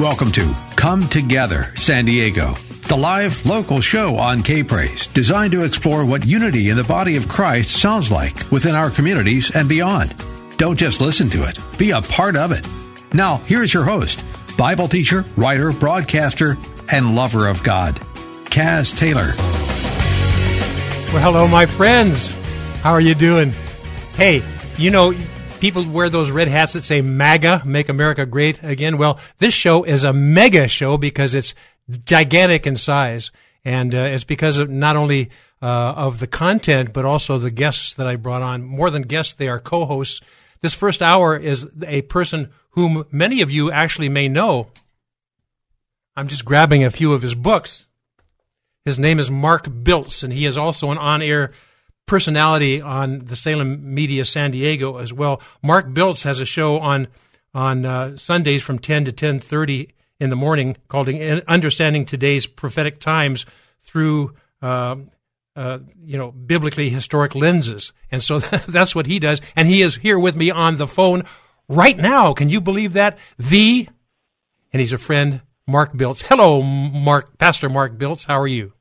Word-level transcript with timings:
Welcome 0.00 0.32
to 0.32 0.56
Come 0.76 1.06
Together 1.08 1.74
San 1.76 2.06
Diego, 2.06 2.54
the 2.88 2.96
live 2.96 3.44
local 3.44 3.82
show 3.82 4.16
on 4.16 4.42
K 4.42 4.62
Praise, 4.62 5.06
designed 5.08 5.52
to 5.52 5.62
explore 5.62 6.06
what 6.06 6.24
unity 6.24 6.70
in 6.70 6.78
the 6.78 6.84
body 6.84 7.16
of 7.16 7.28
Christ 7.28 7.78
sounds 7.78 8.10
like 8.10 8.50
within 8.50 8.74
our 8.74 8.88
communities 8.88 9.54
and 9.54 9.68
beyond. 9.68 10.14
Don't 10.56 10.78
just 10.78 11.02
listen 11.02 11.28
to 11.28 11.46
it, 11.46 11.58
be 11.76 11.90
a 11.90 12.00
part 12.00 12.34
of 12.34 12.50
it. 12.50 12.66
Now, 13.12 13.42
here's 13.44 13.74
your 13.74 13.84
host, 13.84 14.24
Bible 14.56 14.88
teacher, 14.88 15.22
writer, 15.36 15.70
broadcaster, 15.70 16.56
and 16.90 17.14
lover 17.14 17.46
of 17.46 17.62
God, 17.62 17.96
Kaz 18.46 18.96
Taylor. 18.96 19.34
Well, 21.12 21.22
hello, 21.22 21.46
my 21.46 21.66
friends. 21.66 22.32
How 22.80 22.92
are 22.92 23.02
you 23.02 23.14
doing? 23.14 23.52
Hey, 24.14 24.42
you 24.78 24.90
know, 24.90 25.12
people 25.60 25.84
wear 25.84 26.08
those 26.08 26.30
red 26.30 26.48
hats 26.48 26.72
that 26.72 26.84
say 26.84 27.02
MAGA, 27.02 27.62
Make 27.64 27.88
America 27.88 28.26
Great 28.26 28.60
Again. 28.62 28.96
Well, 28.96 29.20
this 29.38 29.54
show 29.54 29.84
is 29.84 30.02
a 30.04 30.12
mega 30.12 30.66
show 30.66 30.96
because 30.96 31.34
it's 31.34 31.54
gigantic 32.06 32.66
in 32.66 32.76
size. 32.76 33.30
And 33.64 33.94
uh, 33.94 33.98
it's 33.98 34.24
because 34.24 34.58
of 34.58 34.70
not 34.70 34.96
only 34.96 35.30
uh, 35.60 35.66
of 35.96 36.18
the 36.18 36.26
content, 36.26 36.94
but 36.94 37.04
also 37.04 37.36
the 37.36 37.50
guests 37.50 37.92
that 37.94 38.06
I 38.06 38.16
brought 38.16 38.42
on. 38.42 38.64
More 38.64 38.90
than 38.90 39.02
guests, 39.02 39.34
they 39.34 39.48
are 39.48 39.60
co-hosts. 39.60 40.22
This 40.62 40.74
first 40.74 41.02
hour 41.02 41.36
is 41.36 41.68
a 41.86 42.02
person 42.02 42.50
whom 42.70 43.04
many 43.10 43.42
of 43.42 43.50
you 43.50 43.70
actually 43.70 44.08
may 44.08 44.28
know. 44.28 44.68
I'm 46.16 46.28
just 46.28 46.44
grabbing 46.44 46.84
a 46.84 46.90
few 46.90 47.12
of 47.12 47.22
his 47.22 47.34
books. 47.34 47.86
His 48.86 48.98
name 48.98 49.18
is 49.18 49.30
Mark 49.30 49.68
Biltz, 49.82 50.22
and 50.22 50.32
he 50.32 50.46
is 50.46 50.56
also 50.56 50.90
an 50.90 50.98
on-air 50.98 51.52
personality 52.10 52.80
on 52.82 53.20
the 53.20 53.36
Salem 53.36 53.94
Media 53.94 54.24
San 54.24 54.50
Diego 54.50 54.96
as 54.96 55.12
well. 55.12 55.40
Mark 55.62 55.94
Biltz 55.94 56.24
has 56.24 56.40
a 56.40 56.44
show 56.44 56.80
on 56.80 57.06
on 57.54 57.86
uh, 57.86 58.16
Sundays 58.16 58.64
from 58.64 58.80
10 58.80 59.04
to 59.04 59.12
10:30 59.12 59.90
in 60.18 60.28
the 60.28 60.36
morning 60.36 60.76
called 60.88 61.08
"Understanding 61.08 62.04
Today's 62.04 62.48
Prophetic 62.48 62.98
Times" 62.98 63.46
through 63.78 64.34
uh, 64.60 64.96
uh, 65.54 65.78
you 66.02 66.18
know 66.18 66.32
biblically 66.32 66.90
historic 66.90 67.36
lenses, 67.36 67.92
and 68.10 68.24
so 68.24 68.38
that's 68.68 68.92
what 68.92 69.06
he 69.06 69.20
does. 69.20 69.40
And 69.54 69.68
he 69.68 69.80
is 69.80 69.94
here 69.94 70.18
with 70.18 70.34
me 70.34 70.50
on 70.50 70.78
the 70.78 70.88
phone 70.88 71.22
right 71.68 71.96
now. 71.96 72.34
Can 72.34 72.48
you 72.48 72.60
believe 72.60 72.94
that? 72.94 73.18
The 73.38 73.88
and 74.72 74.80
he's 74.80 74.92
a 74.92 74.98
friend, 74.98 75.42
Mark 75.64 75.96
Biltz. 75.96 76.22
Hello, 76.22 76.60
Mark, 76.60 77.38
Pastor 77.38 77.68
Mark 77.68 77.96
Biltz. 77.98 78.24
How 78.24 78.40
are 78.40 78.48
you? 78.48 78.72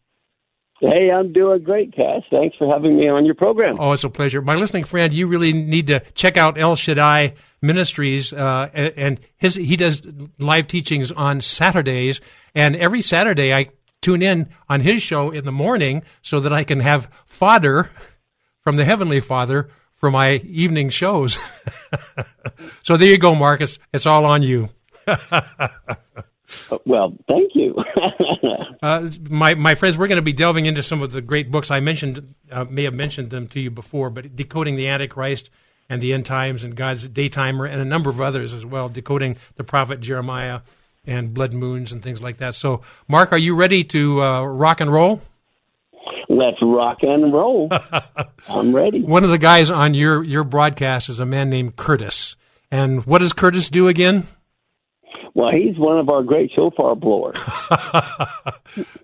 Hey, 0.82 1.12
I'm 1.12 1.34
doing 1.34 1.62
great, 1.64 1.92
Kaz. 1.92 2.24
Thanks 2.32 2.56
for 2.58 2.72
having 2.72 2.98
me 2.98 3.10
on 3.10 3.26
your 3.26 3.36
program. 3.36 3.78
Oh, 3.80 3.92
it's 3.92 4.06
a 4.06 4.10
pleasure. 4.10 4.42
My 4.42 4.56
listening 4.56 4.86
friend, 4.86 5.14
you 5.14 5.28
really 5.28 5.52
need 5.52 5.88
to 5.88 6.00
check 6.14 6.38
out 6.38 6.58
El 6.58 6.78
Shaddai 6.78 7.34
Ministries, 7.62 8.32
uh, 8.32 8.70
and 8.74 9.20
his 9.36 9.56
he 9.56 9.76
does 9.76 10.02
live 10.38 10.68
teachings 10.68 11.12
on 11.12 11.42
Saturdays, 11.42 12.22
and 12.56 12.78
every 12.78 13.02
Saturday 13.02 13.54
I 13.54 13.72
tune 14.02 14.22
in 14.22 14.48
on 14.70 14.80
his 14.80 15.04
show 15.04 15.32
in 15.32 15.44
the 15.44 15.52
morning 15.52 16.04
so 16.22 16.40
that 16.40 16.54
I 16.54 16.64
can 16.64 16.80
have 16.80 17.10
fodder 17.26 17.92
from 18.62 18.78
the 18.78 18.86
Heavenly 18.86 19.20
Father 19.20 19.70
for 19.94 20.10
my 20.10 20.36
evening 20.46 20.90
shows. 20.90 21.38
so 22.84 22.96
there 22.96 23.10
you 23.10 23.18
go, 23.18 23.36
Marcus. 23.36 23.80
It's 23.92 24.06
all 24.06 24.26
on 24.26 24.42
you. 24.42 24.70
well, 26.86 27.16
thank 27.28 27.52
you. 27.56 27.76
uh, 28.82 29.10
my 29.30 29.54
my 29.56 29.76
friends, 29.76 29.98
we're 29.98 30.08
going 30.08 30.18
to 30.18 30.22
be 30.22 30.34
delving 30.34 30.66
into 30.66 30.84
some 30.84 31.02
of 31.02 31.12
the 31.12 31.22
great 31.22 31.52
books 31.52 31.72
I 31.72 31.80
mentioned. 31.80 32.36
Uh, 32.52 32.66
may 32.66 32.84
have 32.84 32.94
mentioned 32.94 33.30
them 33.30 33.48
to 33.50 33.60
you 33.60 33.72
before, 33.72 34.10
but 34.10 34.36
decoding 34.36 34.76
the 34.76 34.88
Antichrist 34.88 35.50
and 35.90 36.02
the 36.02 36.14
end 36.14 36.26
times 36.26 36.64
and 36.64 36.76
God's 36.76 37.08
daytimer 37.08 37.66
and 37.66 37.82
a 37.82 37.86
number 37.86 38.10
of 38.10 38.22
others 38.22 38.54
as 38.54 38.66
well. 38.66 38.90
Decoding 38.90 39.38
the 39.56 39.64
prophet 39.64 40.00
Jeremiah 40.00 40.62
and 41.06 41.34
blood 41.34 41.54
moons 41.54 41.92
and 41.92 42.02
things 42.04 42.22
like 42.22 42.38
that. 42.38 42.56
So, 42.56 42.82
Mark, 43.08 43.32
are 43.32 43.38
you 43.38 43.56
ready 43.56 43.84
to 43.86 44.22
uh, 44.22 44.44
rock 44.44 44.82
and 44.82 44.92
roll? 44.92 45.22
Let's 46.28 46.58
rock 46.62 47.02
and 47.02 47.34
roll. 47.34 47.70
I'm 48.50 48.76
ready. 48.76 49.02
One 49.02 49.24
of 49.24 49.32
the 49.32 49.40
guys 49.40 49.72
on 49.72 49.94
your 49.96 50.24
your 50.24 50.44
broadcast 50.44 51.10
is 51.10 51.20
a 51.20 51.26
man 51.26 51.50
named 51.50 51.76
Curtis. 51.76 52.36
And 52.72 53.04
what 53.06 53.20
does 53.20 53.34
Curtis 53.34 53.70
do 53.70 53.88
again? 53.88 54.28
Well, 55.40 55.52
he's 55.54 55.80
one 55.80 55.98
of 55.98 56.10
our 56.10 56.22
great 56.22 56.52
shofar 56.54 56.98
blowers. 56.98 57.38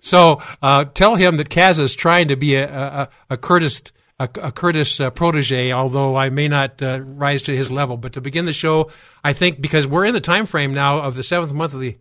so 0.02 0.42
uh, 0.60 0.84
tell 0.84 1.14
him 1.14 1.38
that 1.38 1.48
Kaz 1.48 1.78
is 1.78 1.94
trying 1.94 2.28
to 2.28 2.36
be 2.36 2.56
a, 2.56 2.68
a, 2.68 3.08
a 3.30 3.36
Curtis 3.38 3.80
a, 4.18 4.28
a 4.42 4.52
Curtis 4.52 5.00
uh, 5.00 5.08
protege, 5.08 5.72
although 5.72 6.14
I 6.14 6.28
may 6.28 6.46
not 6.46 6.82
uh, 6.82 7.00
rise 7.02 7.40
to 7.44 7.56
his 7.56 7.70
level. 7.70 7.96
But 7.96 8.12
to 8.12 8.20
begin 8.20 8.44
the 8.44 8.52
show, 8.52 8.90
I 9.24 9.32
think 9.32 9.62
because 9.62 9.86
we're 9.86 10.04
in 10.04 10.12
the 10.12 10.20
time 10.20 10.44
frame 10.44 10.74
now 10.74 10.98
of 10.98 11.14
the 11.14 11.22
seventh 11.22 11.54
month 11.54 11.72
of 11.72 11.80
the 11.80 11.96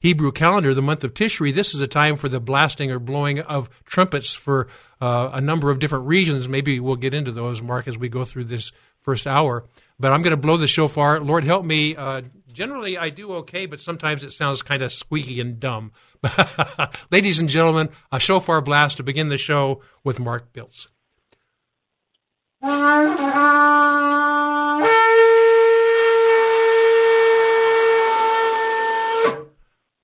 Hebrew 0.00 0.32
calendar, 0.32 0.72
the 0.72 0.80
month 0.80 1.04
of 1.04 1.12
Tishri, 1.12 1.54
this 1.54 1.74
is 1.74 1.80
a 1.82 1.86
time 1.86 2.16
for 2.16 2.30
the 2.30 2.40
blasting 2.40 2.90
or 2.90 2.98
blowing 2.98 3.40
of 3.40 3.68
trumpets 3.84 4.32
for 4.32 4.66
uh, 4.98 5.28
a 5.34 5.42
number 5.42 5.70
of 5.70 5.78
different 5.78 6.06
regions. 6.06 6.48
Maybe 6.48 6.80
we'll 6.80 6.96
get 6.96 7.12
into 7.12 7.32
those, 7.32 7.60
Mark, 7.60 7.86
as 7.86 7.98
we 7.98 8.08
go 8.08 8.24
through 8.24 8.44
this 8.44 8.72
first 9.00 9.26
hour. 9.26 9.66
But 9.98 10.12
I'm 10.12 10.22
going 10.22 10.30
to 10.30 10.38
blow 10.38 10.56
the 10.56 10.66
shofar. 10.66 11.20
Lord, 11.20 11.44
help 11.44 11.66
me. 11.66 11.96
Uh, 11.96 12.22
generally, 12.50 12.96
I 12.96 13.10
do 13.10 13.30
okay, 13.34 13.66
but 13.66 13.78
sometimes 13.78 14.24
it 14.24 14.32
sounds 14.32 14.62
kind 14.62 14.82
of 14.82 14.90
squeaky 14.90 15.38
and 15.38 15.60
dumb. 15.60 15.92
Ladies 17.10 17.38
and 17.38 17.50
gentlemen, 17.50 17.90
a 18.10 18.18
shofar 18.18 18.62
blast 18.62 18.96
to 18.96 19.02
begin 19.02 19.28
the 19.28 19.36
show 19.36 19.82
with 20.02 20.18
Mark 20.18 20.54
Biltz. 20.54 20.88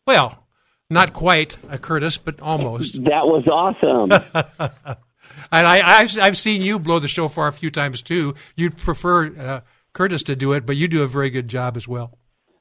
Well, 0.07 0.47
not 0.89 1.13
quite 1.13 1.59
a 1.69 1.79
Curtis, 1.79 2.19
but 2.19 2.41
almost. 2.41 3.03
That 3.03 3.27
was 3.27 3.47
awesome. 3.47 4.13
and 5.53 5.67
I, 5.67 6.01
have 6.01 6.19
I've 6.19 6.39
seen 6.39 6.63
you 6.63 6.79
blow 6.79 6.99
the 6.99 7.09
shofar 7.09 7.49
a 7.49 7.53
few 7.53 7.71
times 7.71 8.03
too. 8.03 8.35
You'd 8.55 8.77
prefer 8.77 9.27
uh, 9.37 9.61
Curtis 9.93 10.23
to 10.25 10.37
do 10.37 10.53
it, 10.53 10.67
but 10.67 10.77
you 10.77 10.89
do 10.89 11.03
a 11.03 11.09
very 11.09 11.31
good 11.31 11.49
job 11.49 11.77
as 11.77 11.89
well. 11.89 12.19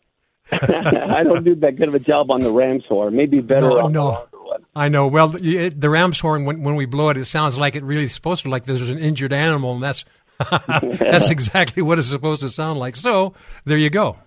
I 0.51 1.23
don't 1.23 1.43
do 1.43 1.55
that 1.55 1.75
good 1.75 1.87
of 1.87 1.95
a 1.95 1.99
job 1.99 2.29
on 2.29 2.41
the 2.41 2.51
ram's 2.51 2.85
horn. 2.85 3.15
Maybe 3.15 3.41
better 3.41 3.69
no, 3.69 3.85
on 3.85 3.91
no. 3.91 4.27
The 4.31 4.37
one. 4.37 4.65
I 4.75 4.89
know. 4.89 5.07
Well, 5.07 5.29
the, 5.29 5.69
the 5.69 5.89
ram's 5.89 6.19
horn 6.19 6.45
when 6.45 6.61
when 6.61 6.75
we 6.75 6.85
blow 6.85 7.09
it, 7.09 7.17
it 7.17 7.25
sounds 7.25 7.57
like 7.57 7.75
it 7.75 7.83
really 7.83 8.03
is 8.03 8.13
supposed 8.13 8.43
to 8.43 8.49
like 8.49 8.65
there's 8.65 8.89
an 8.89 8.99
injured 8.99 9.33
animal, 9.33 9.73
and 9.73 9.83
that's 9.83 10.05
that's 10.37 11.29
exactly 11.29 11.81
what 11.81 11.97
it's 11.97 12.09
supposed 12.09 12.41
to 12.41 12.49
sound 12.49 12.79
like. 12.79 12.95
So 12.95 13.33
there 13.65 13.77
you 13.77 13.89
go. 13.89 14.17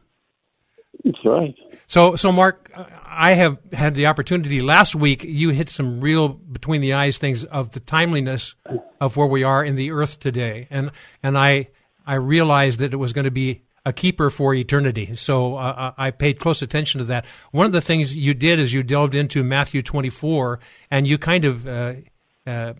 That's 1.05 1.25
right. 1.25 1.55
So 1.87 2.17
so 2.17 2.33
Mark, 2.33 2.71
I 3.19 3.33
have 3.33 3.59
had 3.73 3.97
the 3.97 4.06
opportunity 4.06 4.62
last 4.62 4.95
week. 4.95 5.25
You 5.25 5.51
hit 5.51 5.69
some 5.69 6.01
real 6.01 6.29
between 6.29 6.81
the 6.81 6.93
eyes 6.93 7.19
things 7.19 7.43
of 7.43 7.73
the 7.73 7.81
timeliness 7.81 8.55
of 9.01 9.17
where 9.17 9.27
we 9.27 9.43
are 9.43 9.65
in 9.65 9.75
the 9.75 9.91
earth 9.91 10.21
today, 10.21 10.69
and 10.71 10.93
and 11.21 11.37
I 11.37 11.69
I 12.06 12.15
realized 12.15 12.79
that 12.79 12.93
it 12.93 12.97
was 12.97 13.12
going 13.12 13.25
to 13.25 13.33
be 13.33 13.62
a 13.84 13.93
keeper 13.93 14.31
for 14.31 14.55
eternity. 14.55 15.17
So 15.17 15.56
uh, 15.56 15.59
uh, 15.59 15.93
I 15.99 16.12
paid 16.12 16.38
close 16.38 16.62
attention 16.62 17.00
to 17.00 17.05
that. 17.06 17.26
One 17.50 17.67
of 17.67 17.73
the 17.73 17.81
things 17.81 18.15
you 18.15 18.35
did 18.35 18.61
is 18.61 18.73
you 18.73 18.85
delved 18.85 19.17
into 19.17 19.43
Matthew 19.43 19.82
24, 19.82 20.61
and 20.88 21.05
you 21.05 21.19
kind 21.19 21.44
of 21.44 21.67
uh, 21.67 21.94
uh, 22.47 22.75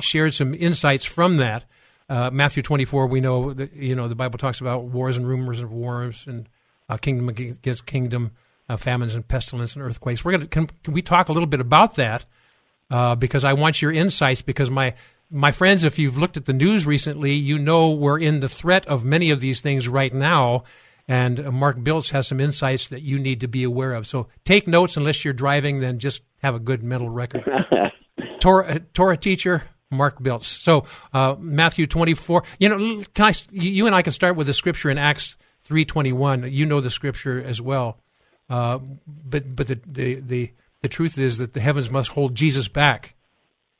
shared 0.00 0.32
some 0.32 0.54
insights 0.54 1.04
from 1.04 1.36
that. 1.36 1.66
Uh, 2.08 2.30
Matthew 2.30 2.62
24, 2.62 3.08
we 3.08 3.20
know 3.20 3.52
that 3.52 3.74
you 3.74 3.94
know 3.94 4.08
the 4.08 4.14
Bible 4.14 4.38
talks 4.38 4.62
about 4.62 4.84
wars 4.84 5.18
and 5.18 5.28
rumors 5.28 5.60
of 5.60 5.70
wars 5.70 6.24
and 6.26 6.48
uh, 6.88 6.96
kingdom 6.96 7.28
against 7.28 7.84
kingdom 7.84 8.30
uh, 8.70 8.76
famines 8.76 9.16
and 9.16 9.26
pestilence 9.26 9.74
and 9.74 9.84
earthquakes. 9.84 10.24
We're 10.24 10.32
gonna 10.32 10.46
can, 10.46 10.70
can 10.84 10.94
we 10.94 11.02
talk 11.02 11.28
a 11.28 11.32
little 11.32 11.48
bit 11.48 11.60
about 11.60 11.96
that 11.96 12.24
uh, 12.88 13.16
because 13.16 13.44
I 13.44 13.52
want 13.52 13.82
your 13.82 13.92
insights 13.92 14.42
because 14.42 14.70
my 14.70 14.94
my 15.28 15.50
friends, 15.50 15.84
if 15.84 15.98
you've 15.98 16.16
looked 16.16 16.36
at 16.36 16.46
the 16.46 16.52
news 16.52 16.86
recently, 16.86 17.32
you 17.32 17.58
know 17.58 17.90
we're 17.90 18.18
in 18.18 18.40
the 18.40 18.48
threat 18.48 18.86
of 18.86 19.04
many 19.04 19.30
of 19.30 19.40
these 19.40 19.60
things 19.60 19.88
right 19.88 20.12
now. 20.12 20.64
And 21.08 21.40
uh, 21.40 21.50
Mark 21.50 21.82
Biltz 21.82 22.10
has 22.10 22.28
some 22.28 22.40
insights 22.40 22.86
that 22.88 23.02
you 23.02 23.18
need 23.18 23.40
to 23.40 23.48
be 23.48 23.64
aware 23.64 23.94
of. 23.94 24.06
So 24.06 24.28
take 24.44 24.68
notes 24.68 24.96
unless 24.96 25.24
you're 25.24 25.34
driving, 25.34 25.80
then 25.80 25.98
just 25.98 26.22
have 26.38 26.54
a 26.54 26.60
good 26.60 26.84
mental 26.84 27.08
record. 27.08 27.44
Torah, 28.40 28.66
uh, 28.66 28.78
Torah 28.94 29.16
teacher, 29.16 29.64
Mark 29.90 30.22
Biltz. 30.22 30.46
So 30.46 30.84
uh, 31.12 31.34
Matthew 31.40 31.88
24. 31.88 32.44
You 32.60 32.68
know, 32.68 33.02
can 33.14 33.26
I? 33.26 33.32
You 33.50 33.86
and 33.86 33.96
I 33.96 34.02
can 34.02 34.12
start 34.12 34.36
with 34.36 34.46
the 34.46 34.54
scripture 34.54 34.90
in 34.90 34.98
Acts 34.98 35.36
three 35.62 35.84
twenty 35.84 36.12
one. 36.12 36.50
You 36.52 36.66
know 36.66 36.80
the 36.80 36.90
scripture 36.90 37.42
as 37.42 37.60
well, 37.60 37.98
uh, 38.50 38.78
but 39.06 39.56
but 39.56 39.68
the, 39.68 39.80
the 39.86 40.14
the 40.16 40.52
the 40.82 40.88
truth 40.88 41.16
is 41.16 41.38
that 41.38 41.54
the 41.54 41.60
heavens 41.60 41.90
must 41.90 42.10
hold 42.10 42.34
Jesus 42.34 42.68
back 42.68 43.14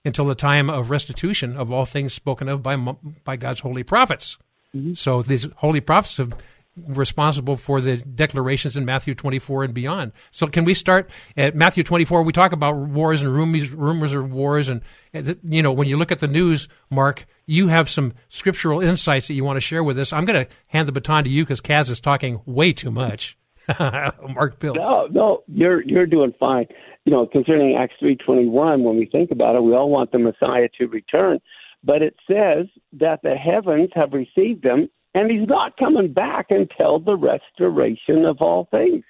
until 0.05 0.25
the 0.25 0.34
time 0.34 0.70
of 0.70 0.88
restitution 0.88 1.56
of 1.56 1.70
all 1.70 1.84
things 1.84 2.14
spoken 2.14 2.49
of 2.49 2.62
by 2.62 2.76
by 2.76 3.37
God's 3.37 3.61
holy 3.61 3.82
prophets. 3.82 4.38
Mm-hmm. 4.75 4.94
So 4.94 5.22
these 5.22 5.49
holy 5.56 5.81
prophets 5.81 6.17
have 6.19 6.32
responsible 6.76 7.56
for 7.56 7.81
the 7.81 7.96
declarations 7.96 8.76
in 8.76 8.84
Matthew 8.84 9.14
24 9.14 9.64
and 9.64 9.75
beyond. 9.75 10.12
So 10.31 10.46
can 10.46 10.64
we 10.64 10.75
start 10.75 11.11
at 11.37 11.55
Matthew 11.55 11.82
24? 11.82 12.22
We 12.22 12.32
talk 12.32 12.52
about 12.52 12.76
wars 12.76 13.22
and 13.22 13.32
rumors, 13.32 13.70
rumors 13.70 14.12
of 14.12 14.32
wars. 14.32 14.69
And, 14.69 14.82
you 15.12 15.62
know, 15.62 15.72
when 15.72 15.88
you 15.88 15.96
look 15.96 16.12
at 16.12 16.20
the 16.20 16.28
news, 16.28 16.69
Mark, 16.88 17.26
you 17.46 17.69
have 17.69 17.90
some 17.90 18.12
scriptural 18.28 18.81
insights 18.81 19.28
that 19.28 19.34
you 19.34 19.44
want 19.44 19.56
to 19.56 19.61
share 19.61 19.82
with 19.82 19.99
us. 19.99 20.12
I'm 20.12 20.25
going 20.25 20.46
to 20.46 20.52
hand 20.69 20.88
the 20.88 20.93
baton 20.93 21.25
to 21.25 21.31
you 21.31 21.44
because 21.44 21.61
Kaz 21.61 21.90
is 21.90 22.00
talking 22.00 22.40
way 22.46 22.72
too 22.72 22.90
much. 22.90 23.37
Mark 24.34 24.58
Biltz. 24.58 24.81
No, 24.81 25.06
no, 25.11 25.43
you're, 25.49 25.82
you're 25.82 26.06
doing 26.06 26.32
fine. 26.38 26.67
You 27.05 27.12
know, 27.12 27.26
concerning 27.26 27.76
Acts 27.76 27.94
3.21, 28.02 28.82
when 28.82 28.96
we 28.96 29.06
think 29.06 29.31
about 29.31 29.56
it, 29.56 29.62
we 29.62 29.75
all 29.75 29.90
want 29.90 30.12
the 30.12 30.19
Messiah 30.19 30.69
to 30.78 30.87
return. 30.87 31.40
But 31.82 32.02
it 32.02 32.14
says 32.31 32.67
that 32.94 33.20
the 33.22 33.34
heavens 33.34 33.90
have 33.94 34.12
received 34.12 34.64
him 34.64 34.88
and 35.14 35.31
he's 35.31 35.49
not 35.49 35.76
coming 35.76 36.12
back 36.12 36.46
until 36.50 36.99
the 36.99 37.17
restoration 37.17 38.25
of 38.25 38.40
all 38.40 38.69
things 38.70 39.05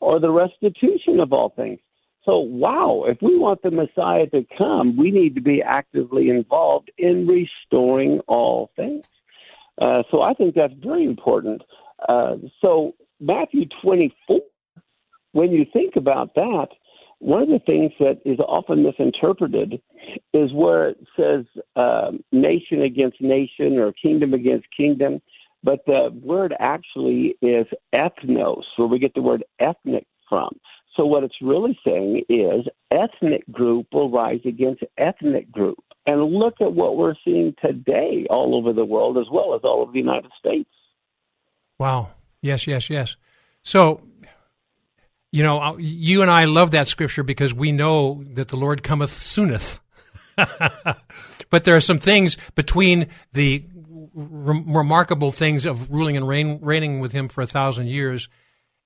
or 0.00 0.18
the 0.18 0.30
restitution 0.30 1.20
of 1.20 1.32
all 1.32 1.50
things. 1.50 1.78
So, 2.24 2.38
wow, 2.38 3.04
if 3.06 3.18
we 3.20 3.36
want 3.36 3.62
the 3.62 3.72
Messiah 3.72 4.26
to 4.28 4.46
come, 4.56 4.96
we 4.96 5.10
need 5.10 5.34
to 5.34 5.40
be 5.40 5.60
actively 5.60 6.30
involved 6.30 6.90
in 6.96 7.26
restoring 7.26 8.20
all 8.28 8.70
things. 8.76 9.06
Uh, 9.80 10.04
so, 10.10 10.22
I 10.22 10.32
think 10.34 10.54
that's 10.54 10.74
very 10.74 11.04
important. 11.04 11.62
Uh, 12.08 12.36
so, 12.60 12.94
Matthew 13.22 13.66
24, 13.82 14.40
when 15.30 15.52
you 15.52 15.64
think 15.72 15.94
about 15.96 16.34
that, 16.34 16.68
one 17.20 17.42
of 17.42 17.48
the 17.48 17.60
things 17.60 17.92
that 18.00 18.20
is 18.24 18.40
often 18.40 18.82
misinterpreted 18.82 19.80
is 20.34 20.52
where 20.52 20.88
it 20.88 20.98
says 21.16 21.44
uh, 21.76 22.10
nation 22.32 22.82
against 22.82 23.20
nation 23.20 23.78
or 23.78 23.92
kingdom 23.92 24.34
against 24.34 24.66
kingdom. 24.76 25.22
But 25.62 25.86
the 25.86 26.10
word 26.20 26.52
actually 26.58 27.36
is 27.40 27.66
ethnos, 27.94 28.64
where 28.76 28.88
we 28.88 28.98
get 28.98 29.14
the 29.14 29.22
word 29.22 29.44
ethnic 29.60 30.04
from. 30.28 30.58
So 30.96 31.06
what 31.06 31.22
it's 31.22 31.40
really 31.40 31.78
saying 31.86 32.24
is 32.28 32.66
ethnic 32.90 33.44
group 33.52 33.86
will 33.92 34.10
rise 34.10 34.40
against 34.44 34.82
ethnic 34.98 35.50
group. 35.52 35.78
And 36.06 36.24
look 36.24 36.54
at 36.60 36.72
what 36.72 36.96
we're 36.96 37.14
seeing 37.24 37.54
today 37.64 38.26
all 38.28 38.56
over 38.56 38.72
the 38.72 38.84
world 38.84 39.16
as 39.16 39.26
well 39.30 39.54
as 39.54 39.60
all 39.62 39.82
over 39.82 39.92
the 39.92 40.00
United 40.00 40.32
States. 40.40 40.68
Wow. 41.78 42.10
Yes, 42.42 42.66
yes, 42.66 42.90
yes. 42.90 43.16
So, 43.62 44.02
you 45.30 45.42
know, 45.42 45.78
you 45.78 46.22
and 46.22 46.30
I 46.30 46.44
love 46.44 46.72
that 46.72 46.88
scripture 46.88 47.22
because 47.22 47.54
we 47.54 47.72
know 47.72 48.24
that 48.34 48.48
the 48.48 48.56
Lord 48.56 48.82
cometh 48.82 49.22
sooneth. 49.22 49.80
but 50.36 51.64
there 51.64 51.76
are 51.76 51.80
some 51.80 52.00
things 52.00 52.36
between 52.54 53.06
the 53.32 53.64
re- 54.12 54.64
remarkable 54.66 55.30
things 55.30 55.64
of 55.64 55.92
ruling 55.92 56.16
and 56.16 56.26
reign, 56.26 56.58
reigning 56.60 57.00
with 57.00 57.12
him 57.12 57.28
for 57.28 57.42
a 57.42 57.46
thousand 57.46 57.86
years, 57.86 58.28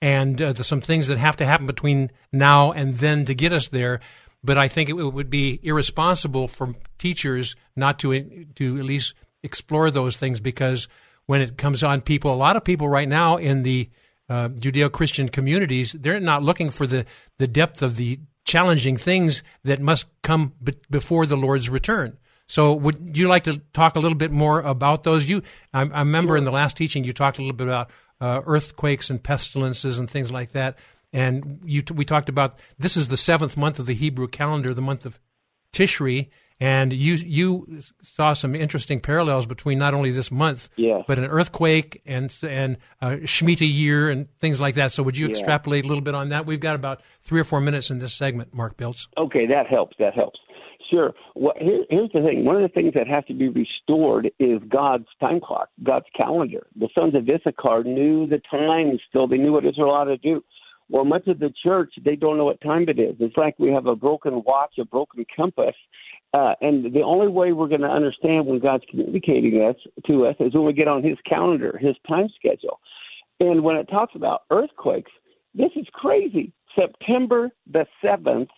and 0.02 0.40
uh, 0.42 0.54
some 0.54 0.82
things 0.82 1.08
that 1.08 1.18
have 1.18 1.36
to 1.38 1.46
happen 1.46 1.66
between 1.66 2.10
now 2.32 2.72
and 2.72 2.98
then 2.98 3.24
to 3.24 3.34
get 3.34 3.52
us 3.52 3.68
there. 3.68 4.00
But 4.44 4.58
I 4.58 4.68
think 4.68 4.90
it, 4.90 4.96
it 4.96 5.12
would 5.14 5.30
be 5.30 5.58
irresponsible 5.62 6.46
for 6.46 6.74
teachers 6.98 7.56
not 7.74 7.98
to 8.00 8.46
to 8.56 8.78
at 8.78 8.84
least 8.84 9.14
explore 9.42 9.90
those 9.90 10.16
things 10.16 10.40
because 10.40 10.88
when 11.26 11.40
it 11.40 11.58
comes 11.58 11.82
on 11.82 12.00
people, 12.00 12.32
a 12.32 12.36
lot 12.36 12.56
of 12.56 12.64
people 12.64 12.88
right 12.88 13.08
now 13.08 13.36
in 13.36 13.62
the 13.62 13.90
uh, 14.28 14.48
Judeo-Christian 14.48 15.28
communities, 15.28 15.92
they're 15.92 16.20
not 16.20 16.42
looking 16.42 16.70
for 16.70 16.86
the, 16.86 17.04
the 17.38 17.46
depth 17.46 17.82
of 17.82 17.96
the 17.96 18.18
challenging 18.44 18.96
things 18.96 19.42
that 19.64 19.80
must 19.80 20.06
come 20.22 20.52
be- 20.62 20.74
before 20.90 21.26
the 21.26 21.36
Lord's 21.36 21.68
return. 21.68 22.16
So, 22.48 22.72
would 22.74 23.16
you 23.16 23.26
like 23.26 23.44
to 23.44 23.58
talk 23.72 23.96
a 23.96 24.00
little 24.00 24.16
bit 24.16 24.30
more 24.30 24.60
about 24.60 25.02
those? 25.02 25.28
You, 25.28 25.42
I, 25.74 25.82
I 25.82 25.98
remember 26.00 26.32
sure. 26.32 26.36
in 26.38 26.44
the 26.44 26.52
last 26.52 26.76
teaching 26.76 27.02
you 27.02 27.12
talked 27.12 27.38
a 27.38 27.42
little 27.42 27.56
bit 27.56 27.66
about 27.66 27.90
uh, 28.20 28.40
earthquakes 28.46 29.10
and 29.10 29.22
pestilences 29.22 29.98
and 29.98 30.08
things 30.08 30.30
like 30.30 30.52
that, 30.52 30.78
and 31.12 31.60
you 31.64 31.82
we 31.92 32.04
talked 32.04 32.28
about 32.28 32.60
this 32.78 32.96
is 32.96 33.08
the 33.08 33.16
seventh 33.16 33.56
month 33.56 33.80
of 33.80 33.86
the 33.86 33.94
Hebrew 33.94 34.28
calendar, 34.28 34.72
the 34.72 34.80
month 34.80 35.04
of 35.04 35.18
Tishri, 35.72 36.28
and 36.60 36.92
you 36.92 37.14
you 37.14 37.80
saw 38.02 38.32
some 38.32 38.54
interesting 38.54 39.00
parallels 39.00 39.46
between 39.46 39.78
not 39.78 39.94
only 39.94 40.10
this 40.10 40.30
month, 40.30 40.68
yeah. 40.76 41.02
but 41.06 41.18
an 41.18 41.26
earthquake 41.26 42.02
and 42.06 42.34
and 42.42 42.78
a 43.00 43.18
Shemitah 43.18 43.70
year 43.70 44.10
and 44.10 44.28
things 44.38 44.60
like 44.60 44.74
that. 44.76 44.92
So, 44.92 45.02
would 45.02 45.16
you 45.16 45.26
yeah. 45.26 45.32
extrapolate 45.32 45.84
a 45.84 45.88
little 45.88 46.02
bit 46.02 46.14
on 46.14 46.30
that? 46.30 46.46
We've 46.46 46.60
got 46.60 46.74
about 46.74 47.02
three 47.22 47.40
or 47.40 47.44
four 47.44 47.60
minutes 47.60 47.90
in 47.90 47.98
this 47.98 48.14
segment, 48.14 48.54
Mark 48.54 48.76
Biltz. 48.76 49.08
Okay, 49.18 49.46
that 49.46 49.66
helps. 49.66 49.96
That 49.98 50.14
helps. 50.14 50.38
Sure. 50.90 51.14
Well, 51.34 51.54
here, 51.58 51.84
here's 51.90 52.12
the 52.12 52.22
thing. 52.22 52.44
One 52.44 52.56
of 52.56 52.62
the 52.62 52.68
things 52.68 52.94
that 52.94 53.08
has 53.08 53.24
to 53.26 53.34
be 53.34 53.48
restored 53.48 54.30
is 54.38 54.60
God's 54.68 55.06
time 55.20 55.40
clock, 55.40 55.68
God's 55.82 56.06
calendar. 56.16 56.66
The 56.76 56.88
sons 56.94 57.14
of 57.14 57.28
Issachar 57.28 57.84
knew 57.84 58.26
the 58.26 58.40
time 58.50 58.98
still. 59.08 59.26
They 59.26 59.36
knew 59.36 59.52
what 59.52 59.64
Israel 59.64 59.90
ought 59.90 60.04
to 60.04 60.16
do. 60.16 60.42
Well, 60.88 61.04
much 61.04 61.26
of 61.26 61.40
the 61.40 61.52
church, 61.64 61.94
they 62.04 62.14
don't 62.14 62.36
know 62.36 62.44
what 62.44 62.60
time 62.60 62.84
it 62.88 63.00
is. 63.00 63.16
It's 63.18 63.36
like 63.36 63.58
we 63.58 63.72
have 63.72 63.86
a 63.86 63.96
broken 63.96 64.44
watch, 64.46 64.74
a 64.78 64.84
broken 64.84 65.24
compass. 65.34 65.74
Uh, 66.34 66.54
and 66.60 66.92
the 66.92 67.02
only 67.02 67.28
way 67.28 67.52
we're 67.52 67.68
going 67.68 67.80
to 67.80 67.86
understand 67.86 68.46
when 68.46 68.58
God's 68.58 68.84
communicating 68.90 69.62
us 69.62 69.76
to 70.06 70.26
us 70.26 70.36
is 70.40 70.54
when 70.54 70.64
we 70.64 70.72
get 70.72 70.88
on 70.88 71.02
His 71.02 71.16
calendar, 71.26 71.78
His 71.80 71.96
time 72.06 72.28
schedule. 72.36 72.80
And 73.40 73.62
when 73.62 73.76
it 73.76 73.88
talks 73.88 74.14
about 74.14 74.42
earthquakes, 74.50 75.12
this 75.54 75.70
is 75.76 75.86
crazy. 75.92 76.52
September 76.74 77.50
the 77.70 77.86
7th 78.04 78.48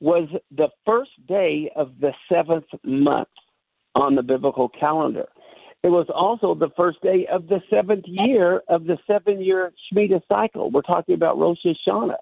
was 0.00 0.28
the 0.56 0.68
first 0.86 1.10
day 1.28 1.70
of 1.76 1.92
the 2.00 2.12
seventh 2.30 2.64
month 2.84 3.28
on 3.94 4.14
the 4.14 4.22
biblical 4.22 4.68
calendar. 4.68 5.26
It 5.82 5.88
was 5.88 6.06
also 6.14 6.54
the 6.54 6.70
first 6.76 7.00
day 7.02 7.26
of 7.30 7.48
the 7.48 7.60
seventh 7.70 8.04
year 8.06 8.62
of 8.68 8.84
the 8.84 8.98
seven 9.06 9.42
year 9.42 9.72
Shemitah 9.92 10.22
cycle. 10.28 10.70
We're 10.70 10.82
talking 10.82 11.14
about 11.14 11.38
Rosh 11.38 11.58
Hashanah. 11.64 12.16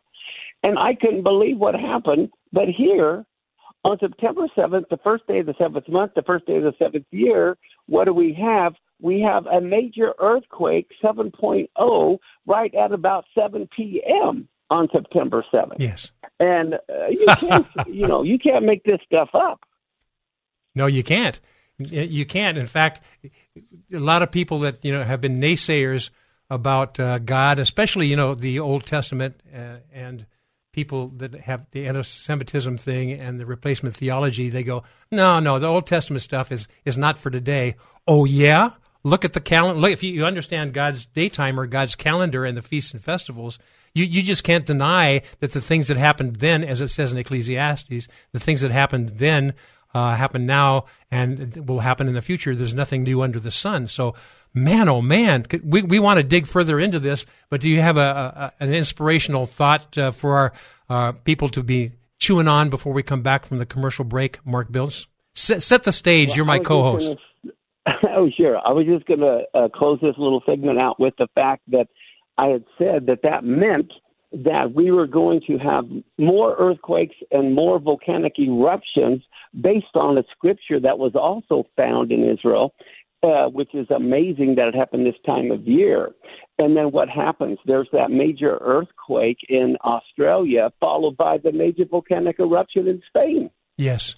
And 0.63 0.79
I 0.79 0.95
couldn't 0.95 1.23
believe 1.23 1.59
what 1.59 1.75
happened. 1.75 2.31
But 2.53 2.69
here, 2.69 3.25
on 3.85 3.99
September 3.99 4.47
7th, 4.57 4.89
the 4.91 4.99
first 4.99 5.27
day 5.27 5.39
of 5.39 5.47
the 5.47 5.55
seventh 5.59 5.89
month, 5.89 6.13
the 6.15 6.23
first 6.23 6.47
day 6.47 6.57
of 6.57 6.63
the 6.63 6.75
seventh 6.79 7.07
year, 7.11 7.57
what 7.87 8.05
do 8.05 8.13
we 8.13 8.37
have? 8.41 8.75
We 9.01 9.21
have 9.21 9.47
a 9.47 9.61
major 9.61 10.15
earthquake, 10.21 10.91
7.0, 11.03 12.19
right 12.47 12.75
at 12.75 12.93
about 12.93 13.25
7 13.35 13.69
p.m 13.77 14.49
on 14.71 14.89
September 14.93 15.45
7th. 15.53 15.77
Yes. 15.79 16.11
And 16.41 16.75
uh, 16.75 17.09
you 17.11 17.27
can't, 17.39 17.67
you 17.87 18.07
know, 18.07 18.23
you 18.23 18.39
can't 18.39 18.65
make 18.65 18.85
this 18.85 19.01
stuff 19.07 19.31
up. 19.35 19.61
No, 20.75 20.87
you 20.87 21.03
can't. 21.03 21.41
You 21.79 22.27
can't. 22.27 22.59
In 22.59 22.67
fact, 22.67 23.01
a 23.93 23.99
lot 23.99 24.23
of 24.23 24.33
people 24.33 24.61
that 24.61 24.85
you 24.85 24.93
know 24.93 25.05
have 25.05 25.21
been 25.21 25.41
naysayers 25.41 26.11
about 26.51 26.99
uh, 26.99 27.19
God, 27.19 27.61
especially 27.61 28.09
you 28.09 28.17
know 28.17 28.35
the 28.35 28.59
Old 28.59 28.85
Testament 28.85 29.41
uh, 29.55 29.77
and 29.93 30.27
people 30.73 31.09
that 31.09 31.35
have 31.35 31.67
the 31.71 31.87
anti-Semitism 31.87 32.79
thing 32.79 33.13
and 33.13 33.39
the 33.39 33.47
replacement 33.47 33.97
theology, 33.97 34.49
they 34.49 34.63
go, 34.63 34.83
no, 35.11 35.41
no, 35.41 35.59
the 35.59 35.67
Old 35.67 35.87
Testament 35.87 36.23
stuff 36.23 36.53
is 36.53 36.69
is 36.85 36.99
not 36.99 37.19
for 37.19 37.31
today. 37.31 37.77
Oh 38.07 38.25
yeah, 38.25 38.71
look 39.03 39.25
at 39.25 39.33
the 39.33 39.41
calendar. 39.41 39.89
If 39.89 40.03
you 40.03 40.25
understand 40.25 40.75
God's 40.75 41.07
daytime 41.07 41.59
or 41.59 41.67
God's 41.67 41.95
calendar 41.95 42.45
and 42.45 42.57
the 42.57 42.63
feasts 42.63 42.93
and 42.93 43.03
festivals, 43.03 43.59
you, 43.95 44.05
you 44.05 44.23
just 44.23 44.45
can't 44.45 44.67
deny 44.67 45.23
that 45.41 45.53
the 45.53 45.61
things 45.61 45.89
that 45.89 45.97
happened 45.97 46.37
then, 46.37 46.63
as 46.63 46.81
it 46.81 46.89
says 46.89 47.13
in 47.13 47.19
Ecclesiastes, 47.19 48.09
the 48.33 48.41
things 48.41 48.61
that 48.61 48.71
happened 48.71 49.11
then 49.11 49.55
uh, 49.95 50.15
happen 50.15 50.47
now 50.47 50.85
and 51.11 51.57
will 51.69 51.81
happen 51.81 52.09
in 52.09 52.15
the 52.15 52.23
future. 52.23 52.55
There's 52.55 52.75
nothing 52.75 53.03
new 53.03 53.23
under 53.23 53.41
the 53.41 53.51
sun. 53.51 53.89
So, 53.89 54.15
man, 54.55 54.89
oh 54.89 55.01
man, 55.01 55.47
we, 55.65 55.83
we 55.83 55.99
want 55.99 56.19
to 56.19 56.23
dig 56.23 56.47
further 56.47 56.79
into 56.79 56.99
this, 56.99 57.25
but 57.51 57.61
do 57.61 57.69
you 57.69 57.81
have 57.81 57.97
a, 57.97 58.53
a 58.61 58.65
an 58.65 58.75
inspirational 58.75 59.47
thought 59.47 59.97
uh, 59.97 60.11
for 60.11 60.37
our 60.37 60.53
uh, 60.89 61.13
people 61.13 61.49
to 61.51 61.63
be 61.63 61.93
chewing 62.19 62.49
on 62.49 62.71
before 62.71 62.93
we 62.93 63.03
come 63.03 63.23
back 63.23 63.47
from 63.47 63.59
the 63.59 63.67
commercial 63.67 64.05
break, 64.05 64.45
Mark 64.45 64.71
Biltz? 64.71 65.07
Set, 65.35 65.63
set 65.63 65.85
the 65.85 65.93
stage. 65.93 66.29
Well, 66.29 66.37
You're 66.39 66.47
my 66.47 66.59
co-host. 66.59 67.17
oh, 68.11 68.29
sure. 68.37 68.59
I 68.59 68.73
was 68.73 68.87
just 68.87 69.07
going 69.07 69.21
to 69.21 69.43
uh, 69.55 69.69
close 69.69 70.01
this 70.01 70.17
little 70.19 70.43
segment 70.45 70.79
out 70.79 70.99
with 70.99 71.15
the 71.17 71.29
fact 71.35 71.63
that 71.69 71.87
I 72.37 72.49
had 72.49 72.65
said 72.77 73.07
that 73.07 73.23
that 73.23 73.45
meant 73.45 73.93
that 74.33 74.73
we 74.75 74.91
were 74.91 75.07
going 75.07 75.41
to 75.47 75.57
have 75.59 75.85
more 76.19 76.55
earthquakes 76.59 77.17
and 77.31 77.55
more 77.55 77.79
volcanic 77.79 78.35
eruptions 78.39 79.23
based 79.59 79.95
on 79.95 80.19
a 80.19 80.23
scripture 80.31 80.79
that 80.81 80.99
was 80.99 81.13
also 81.15 81.67
found 81.77 82.13
in 82.13 82.29
Israel, 82.29 82.75
uh, 83.23 83.47
which 83.47 83.75
is 83.75 83.91
amazing 83.91 84.55
that 84.57 84.69
it 84.69 84.75
happened 84.75 85.07
this 85.07 85.15
time 85.25 85.51
of 85.51 85.67
year. 85.67 86.11
And 86.59 86.77
then 86.77 86.91
what 86.91 87.09
happens? 87.09 87.59
There's 87.65 87.89
that 87.93 88.11
major 88.11 88.59
earthquake 88.61 89.39
in 89.49 89.77
Australia, 89.83 90.71
followed 90.79 91.17
by 91.17 91.39
the 91.39 91.53
major 91.53 91.85
volcanic 91.91 92.39
eruption 92.39 92.87
in 92.87 93.03
Spain. 93.09 93.51
Yes. 93.77 94.15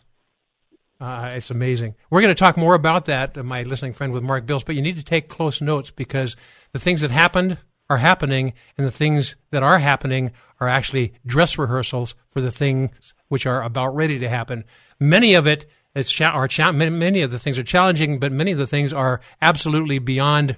Uh, 1.00 1.30
it's 1.32 1.50
amazing. 1.50 1.94
We're 2.10 2.20
going 2.20 2.34
to 2.34 2.38
talk 2.38 2.58
more 2.58 2.74
about 2.74 3.06
that, 3.06 3.38
uh, 3.38 3.42
my 3.42 3.62
listening 3.62 3.94
friend 3.94 4.12
with 4.12 4.22
Mark 4.22 4.44
Biltz, 4.44 4.64
but 4.64 4.74
you 4.74 4.82
need 4.82 4.96
to 4.96 5.02
take 5.02 5.28
close 5.28 5.62
notes 5.62 5.90
because 5.90 6.36
the 6.72 6.78
things 6.78 7.00
that 7.00 7.10
happened 7.10 7.56
are 7.90 7.98
happening, 7.98 8.54
and 8.78 8.86
the 8.86 8.90
things 8.90 9.36
that 9.50 9.62
are 9.62 9.78
happening 9.78 10.30
are 10.60 10.68
actually 10.68 11.12
dress 11.26 11.58
rehearsals 11.58 12.14
for 12.30 12.40
the 12.40 12.50
things 12.50 13.12
which 13.28 13.44
are 13.44 13.62
about 13.62 13.94
ready 13.94 14.18
to 14.18 14.28
happen. 14.28 14.64
Many 14.98 15.34
of 15.34 15.46
it 15.46 15.66
it's 15.94 16.10
cha- 16.10 16.30
are 16.30 16.46
cha- 16.48 16.72
many 16.72 17.20
of 17.22 17.30
the 17.30 17.38
things 17.38 17.58
are 17.58 17.64
challenging, 17.64 18.18
but 18.18 18.30
many 18.30 18.52
of 18.52 18.58
the 18.58 18.66
things 18.66 18.92
are 18.92 19.20
absolutely 19.42 19.98
beyond 19.98 20.56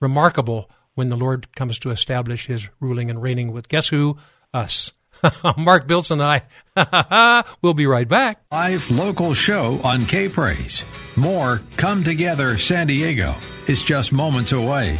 remarkable 0.00 0.70
when 0.94 1.08
the 1.08 1.16
Lord 1.16 1.52
comes 1.54 1.78
to 1.80 1.90
establish 1.90 2.46
His 2.46 2.68
ruling 2.80 3.10
and 3.10 3.20
reigning 3.20 3.52
with 3.52 3.68
guess 3.68 3.88
who? 3.88 4.16
Us. 4.54 4.92
Mark 5.56 5.88
Biltz 5.88 6.12
and 6.12 6.22
I. 6.22 7.44
we'll 7.60 7.74
be 7.74 7.86
right 7.86 8.08
back. 8.08 8.40
Live 8.52 8.88
local 8.90 9.34
show 9.34 9.80
on 9.82 10.06
K 10.06 10.28
Praise. 10.28 10.84
More 11.16 11.60
Come 11.76 12.04
Together 12.04 12.56
San 12.56 12.86
Diego 12.86 13.34
is 13.66 13.82
just 13.82 14.12
moments 14.12 14.52
away. 14.52 14.98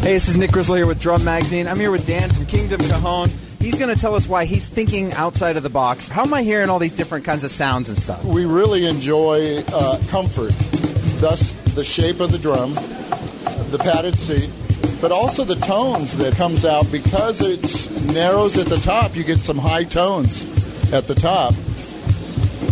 Hey, 0.00 0.14
this 0.14 0.28
is 0.28 0.36
Nick 0.36 0.52
Grizzle 0.52 0.76
here 0.76 0.86
with 0.86 1.00
Drum 1.00 1.22
Magazine. 1.22 1.68
I'm 1.68 1.78
here 1.78 1.90
with 1.90 2.06
Dan 2.06 2.30
from 2.30 2.46
Kingdom 2.46 2.80
Cajon. 2.80 3.28
He's 3.58 3.74
going 3.74 3.94
to 3.94 4.00
tell 4.00 4.14
us 4.14 4.26
why 4.26 4.46
he's 4.46 4.66
thinking 4.66 5.12
outside 5.14 5.58
of 5.58 5.62
the 5.62 5.68
box. 5.68 6.08
How 6.08 6.22
am 6.22 6.32
I 6.32 6.42
hearing 6.42 6.70
all 6.70 6.78
these 6.78 6.94
different 6.94 7.26
kinds 7.26 7.44
of 7.44 7.50
sounds 7.50 7.90
and 7.90 7.98
stuff? 7.98 8.24
We 8.24 8.46
really 8.46 8.86
enjoy 8.86 9.58
uh, 9.70 10.00
comfort, 10.08 10.52
thus 11.20 11.52
the 11.74 11.84
shape 11.84 12.20
of 12.20 12.32
the 12.32 12.38
drum, 12.38 12.74
the 13.70 13.78
padded 13.78 14.18
seat, 14.18 14.50
but 15.02 15.12
also 15.12 15.44
the 15.44 15.56
tones 15.56 16.16
that 16.18 16.32
comes 16.34 16.64
out 16.64 16.90
because 16.90 17.42
it 17.42 18.14
narrows 18.14 18.56
at 18.56 18.66
the 18.66 18.78
top. 18.78 19.14
You 19.14 19.24
get 19.24 19.40
some 19.40 19.58
high 19.58 19.84
tones 19.84 20.46
at 20.92 21.06
the 21.06 21.14
top. 21.14 21.54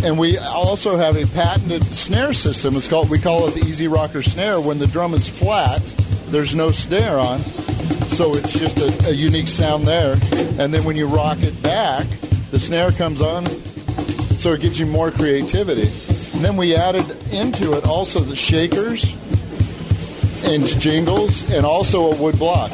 And 0.03 0.17
we 0.17 0.37
also 0.39 0.97
have 0.97 1.17
a 1.17 1.27
patented 1.33 1.83
snare 1.83 2.33
system. 2.33 2.75
It's 2.75 2.87
called 2.87 3.11
we 3.11 3.19
call 3.19 3.47
it 3.47 3.53
the 3.53 3.65
Easy 3.65 3.87
Rocker 3.87 4.23
snare. 4.23 4.59
When 4.59 4.79
the 4.79 4.87
drum 4.87 5.13
is 5.13 5.27
flat, 5.27 5.81
there's 6.29 6.55
no 6.55 6.71
snare 6.71 7.17
on, 7.17 7.39
so 7.39 8.35
it's 8.35 8.57
just 8.57 8.79
a, 8.79 9.09
a 9.09 9.13
unique 9.13 9.47
sound 9.47 9.87
there. 9.87 10.13
And 10.59 10.73
then 10.73 10.83
when 10.83 10.95
you 10.95 11.07
rock 11.07 11.37
it 11.41 11.61
back, 11.61 12.05
the 12.51 12.59
snare 12.59 12.91
comes 12.91 13.21
on, 13.21 13.45
so 13.45 14.53
it 14.53 14.61
gives 14.61 14.79
you 14.79 14.85
more 14.85 15.11
creativity. 15.11 15.89
And 16.35 16.45
then 16.45 16.57
we 16.57 16.75
added 16.75 17.09
into 17.31 17.73
it 17.73 17.87
also 17.87 18.19
the 18.19 18.35
shakers 18.35 19.13
and 20.45 20.65
jingles 20.79 21.49
and 21.51 21.65
also 21.65 22.11
a 22.11 22.15
wood 22.15 22.37
block. 22.37 22.71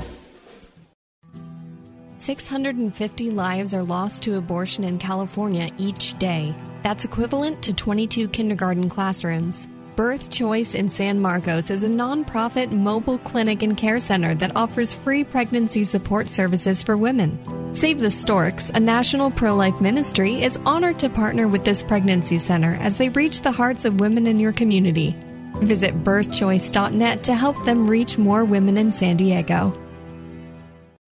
650 2.26 3.30
lives 3.30 3.76
are 3.76 3.84
lost 3.84 4.24
to 4.24 4.36
abortion 4.36 4.84
in 4.84 4.98
California 4.98 5.70
each 5.78 6.18
day. 6.18 6.56
That's 6.82 7.06
equivalent 7.06 7.62
to 7.62 7.72
22 7.72 8.30
kindergarten 8.30 8.90
classrooms. 8.90 9.68
Birth 9.96 10.32
Choice 10.32 10.74
in 10.74 10.90
San 10.90 11.22
Marcos 11.22 11.70
is 11.70 11.84
a 11.84 11.88
nonprofit 11.88 12.72
mobile 12.72 13.20
clinic 13.20 13.62
and 13.62 13.78
care 13.78 14.00
center 14.00 14.34
that 14.36 14.56
offers 14.56 14.96
free 14.96 15.24
pregnancy 15.24 15.84
support 15.84 16.28
services 16.28 16.82
for 16.82 16.98
women. 16.98 17.38
Save 17.76 18.00
the 18.00 18.10
Storks, 18.10 18.72
a 18.72 18.80
national 18.80 19.30
pro 19.30 19.54
life 19.54 19.80
ministry, 19.80 20.42
is 20.42 20.58
honored 20.66 20.98
to 21.00 21.10
partner 21.10 21.48
with 21.48 21.64
this 21.64 21.84
pregnancy 21.84 22.40
center 22.40 22.74
as 22.82 22.98
they 22.98 23.10
reach 23.10 23.44
the 23.44 23.52
hearts 23.52 23.86
of 23.86 24.00
women 24.00 24.26
in 24.26 24.40
your 24.40 24.52
community. 24.52 25.16
Visit 25.60 26.04
birthchoice.net 26.04 27.24
to 27.26 27.36
help 27.36 27.64
them 27.66 27.86
reach 27.86 28.18
more 28.18 28.44
women 28.44 28.78
in 28.78 28.92
San 28.92 29.16
Diego. 29.16 29.80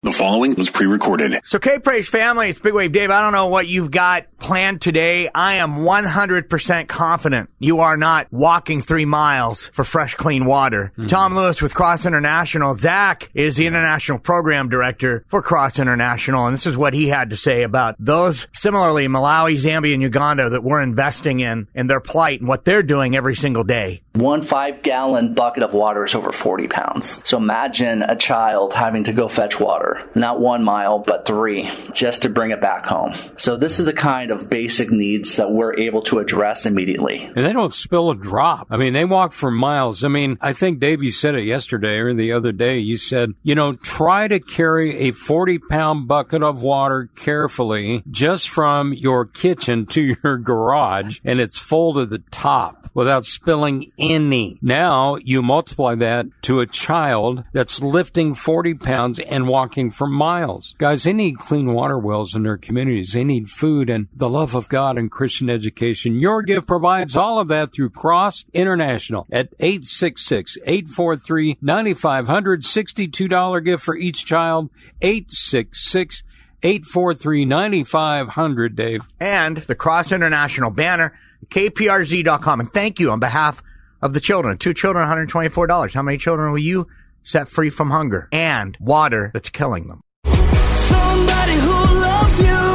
The 0.07 0.13
following 0.13 0.55
was 0.55 0.71
pre-recorded. 0.71 1.41
So, 1.43 1.59
K 1.59 1.81
Praise 1.81 2.09
family, 2.09 2.51
it's 2.51 2.61
Big 2.61 2.73
Wave 2.73 2.93
Dave. 2.93 3.11
I 3.11 3.21
don't 3.23 3.33
know 3.33 3.49
what 3.49 3.67
you've 3.67 3.91
got 3.91 4.27
planned 4.39 4.81
today. 4.81 5.29
I 5.35 5.55
am 5.55 5.79
100% 5.79 6.87
confident 6.87 7.51
you 7.59 7.81
are 7.81 7.97
not 7.97 8.33
walking 8.33 8.83
three 8.83 9.05
miles 9.05 9.67
for 9.67 9.83
fresh, 9.83 10.15
clean 10.15 10.45
water. 10.45 10.93
Mm-hmm. 10.93 11.09
Tom 11.09 11.35
Lewis 11.35 11.61
with 11.61 11.75
Cross 11.75 12.07
International. 12.07 12.75
Zach 12.75 13.29
is 13.35 13.57
the 13.57 13.67
international 13.67 14.21
program 14.21 14.69
director 14.69 15.25
for 15.27 15.43
Cross 15.43 15.81
International, 15.81 16.47
and 16.47 16.57
this 16.57 16.67
is 16.67 16.77
what 16.77 16.95
he 16.95 17.09
had 17.09 17.31
to 17.31 17.37
say 17.37 17.65
about 17.65 17.97
those 17.99 18.47
similarly 18.53 19.09
Malawi, 19.09 19.55
Zambia, 19.55 19.95
and 19.95 20.03
Uganda 20.03 20.51
that 20.51 20.63
we're 20.63 20.83
investing 20.83 21.41
in 21.41 21.67
and 21.75 21.91
their 21.91 21.99
plight 21.99 22.39
and 22.39 22.49
what 22.49 22.65
they're 22.65 22.85
doing 22.85 23.17
every 23.17 23.35
single 23.35 23.65
day. 23.65 24.03
One 24.13 24.43
five 24.43 24.83
gallon 24.83 25.35
bucket 25.35 25.63
of 25.63 25.75
water 25.75 26.05
is 26.05 26.15
over 26.15 26.33
40 26.33 26.69
pounds. 26.69 27.23
So 27.29 27.37
imagine 27.37 28.03
a 28.03 28.17
child 28.17 28.73
having 28.73 29.05
to 29.05 29.13
go 29.13 29.29
fetch 29.29 29.61
water, 29.61 29.96
not 30.15 30.41
one 30.41 30.63
mile, 30.63 30.99
but 30.99 31.27
three, 31.27 31.71
just 31.93 32.23
to 32.23 32.29
bring 32.29 32.51
it 32.51 32.61
back 32.61 32.87
home. 32.87 33.15
So 33.37 33.57
this 33.57 33.79
is 33.79 33.87
the 33.87 33.93
kind 33.93 34.31
of 34.31 34.51
basic 34.51 34.91
needs 34.91 35.37
that 35.37 35.51
we're 35.51 35.79
able 35.79 36.03
to 36.03 36.19
address 36.19 36.67
immediately. 36.67 37.31
And 37.37 37.47
they 37.47 37.53
don't 37.53 37.75
spill 37.75 38.11
a 38.11 38.17
drop. 38.17 38.69
I 38.71 38.77
mean, 38.77 38.93
they 38.93 39.05
walk 39.05 39.33
for 39.33 39.51
miles. 39.51 40.05
I 40.05 40.09
mean, 40.09 40.39
I 40.41 40.53
think 40.53 40.81
Dave, 40.81 41.03
you 41.03 41.11
said 41.11 41.35
it 41.35 41.45
yesterday 41.45 41.99
or 41.99 42.15
the 42.15 42.33
other 42.33 42.53
day. 42.53 42.79
You 42.79 42.97
said, 42.97 43.33
you 43.43 43.55
know, 43.55 43.75
try 43.75 44.29
to 44.29 44.41
carry 44.41 45.09
a 45.09 45.13
40 45.13 45.59
pound 45.59 46.09
bucket 46.09 46.43
of 46.43 46.63
water 46.63 47.09
carefully 47.17 48.03
just 48.11 48.49
from 48.49 48.93
your 48.93 49.25
kitchen 49.25 49.87
to 49.87 50.03
your 50.03 50.39
garage 50.43 51.19
and 51.25 51.41
it's 51.41 51.59
full 51.59 51.95
to 51.95 52.07
the 52.07 52.19
top 52.31 52.91
without 52.95 53.25
spilling 53.25 53.93
any. 53.99 54.59
Now 54.63 55.17
you 55.17 55.43
multiply 55.43 55.95
that 55.97 56.27
to 56.43 56.61
a 56.61 56.67
child 56.67 57.45
that's 57.53 57.83
lifting 57.83 58.35
40 58.35 58.75
pounds 58.75 59.19
and 59.19 59.47
walking 59.49 59.86
for 59.91 60.07
miles. 60.07 60.75
Guys, 60.79 61.05
they 61.05 61.13
need 61.13 61.39
clean 61.39 61.73
water 61.73 61.99
wells 61.99 62.35
in 62.35 62.43
their 62.43 62.57
communities. 62.57 63.13
They 63.13 63.25
need 63.25 63.49
food 63.49 63.91
and 63.91 64.09
the 64.15 64.29
love 64.29 64.55
of 64.55 64.69
God 64.69 64.99
and 64.99 65.11
Christian 65.11 65.51
education. 65.51 66.21
Your 66.21 66.43
gift 66.43 66.67
provides 66.67 67.17
all 67.17 67.39
of 67.39 67.49
that 67.49 67.73
through 67.73 67.91
Cross 67.91 68.45
International 68.53 69.27
at 69.31 69.57
866-843-9500. 69.59 71.57
$62 71.63 73.65
gift 73.65 73.83
for 73.83 73.97
each 73.97 74.27
child. 74.27 74.71
866 75.03 76.23
843 76.63 77.45
9500, 77.45 78.77
Dave. 78.77 79.03
And 79.21 79.59
the 79.59 79.75
Cross 79.75 80.13
International 80.13 80.71
banner, 80.71 81.19
kprz.com. 81.49 82.61
And 82.61 82.73
thank 82.73 82.99
you 82.99 83.11
on 83.11 83.21
behalf 83.21 83.63
of 84.03 84.15
the 84.15 84.21
children. 84.21 84.59
Two 84.59 84.75
children, 84.75 85.09
$124. 85.09 85.93
How 85.93 86.03
many 86.03 86.19
children 86.19 86.53
will 86.53 86.59
you 86.59 86.87
set 87.27 87.49
free 87.49 87.71
from 87.71 87.91
hunger 87.91 88.29
and 88.33 88.77
water 88.81 89.31
that's 89.35 89.51
killing 89.51 89.89
them? 89.89 90.01
Somebody 90.25 91.55
who 91.55 91.79
loves 92.01 92.39
you 92.39 92.67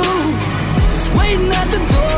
is 0.91 1.09
waiting 1.17 1.51
at 1.51 1.71
the 1.71 1.79
door. 1.87 2.11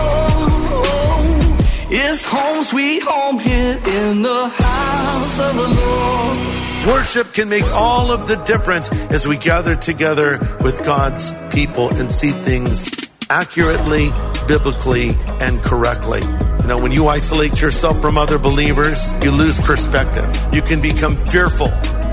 It's 1.96 2.26
home 2.26 2.64
sweet 2.64 3.04
home 3.04 3.38
here 3.40 3.80
in 3.86 4.24
the 4.24 4.48
house 4.48 5.40
of 5.40 5.56
the 5.56 5.68
Lord. 5.68 6.54
Worship 6.88 7.32
can 7.34 7.48
make 7.48 7.66
all 7.66 8.12
of 8.12 8.28
the 8.28 8.36
difference 8.44 8.92
as 9.12 9.28
we 9.28 9.38
gather 9.38 9.76
together 9.76 10.40
with 10.62 10.84
God's 10.84 11.32
people 11.54 11.90
and 11.90 12.12
see 12.12 12.32
things 12.32 12.90
accurately, 13.30 14.10
biblically, 14.48 15.12
and 15.40 15.62
correctly. 15.62 16.22
You 16.62 16.68
know, 16.68 16.82
when 16.82 16.92
you 16.92 17.08
isolate 17.08 17.62
yourself 17.62 18.02
from 18.02 18.18
other 18.18 18.40
believers, 18.40 19.14
you 19.24 19.32
lose 19.32 19.60
perspective. 19.60 20.26
You 20.52 20.62
can 20.62 20.82
become 20.82 21.16
fearful 21.16 21.70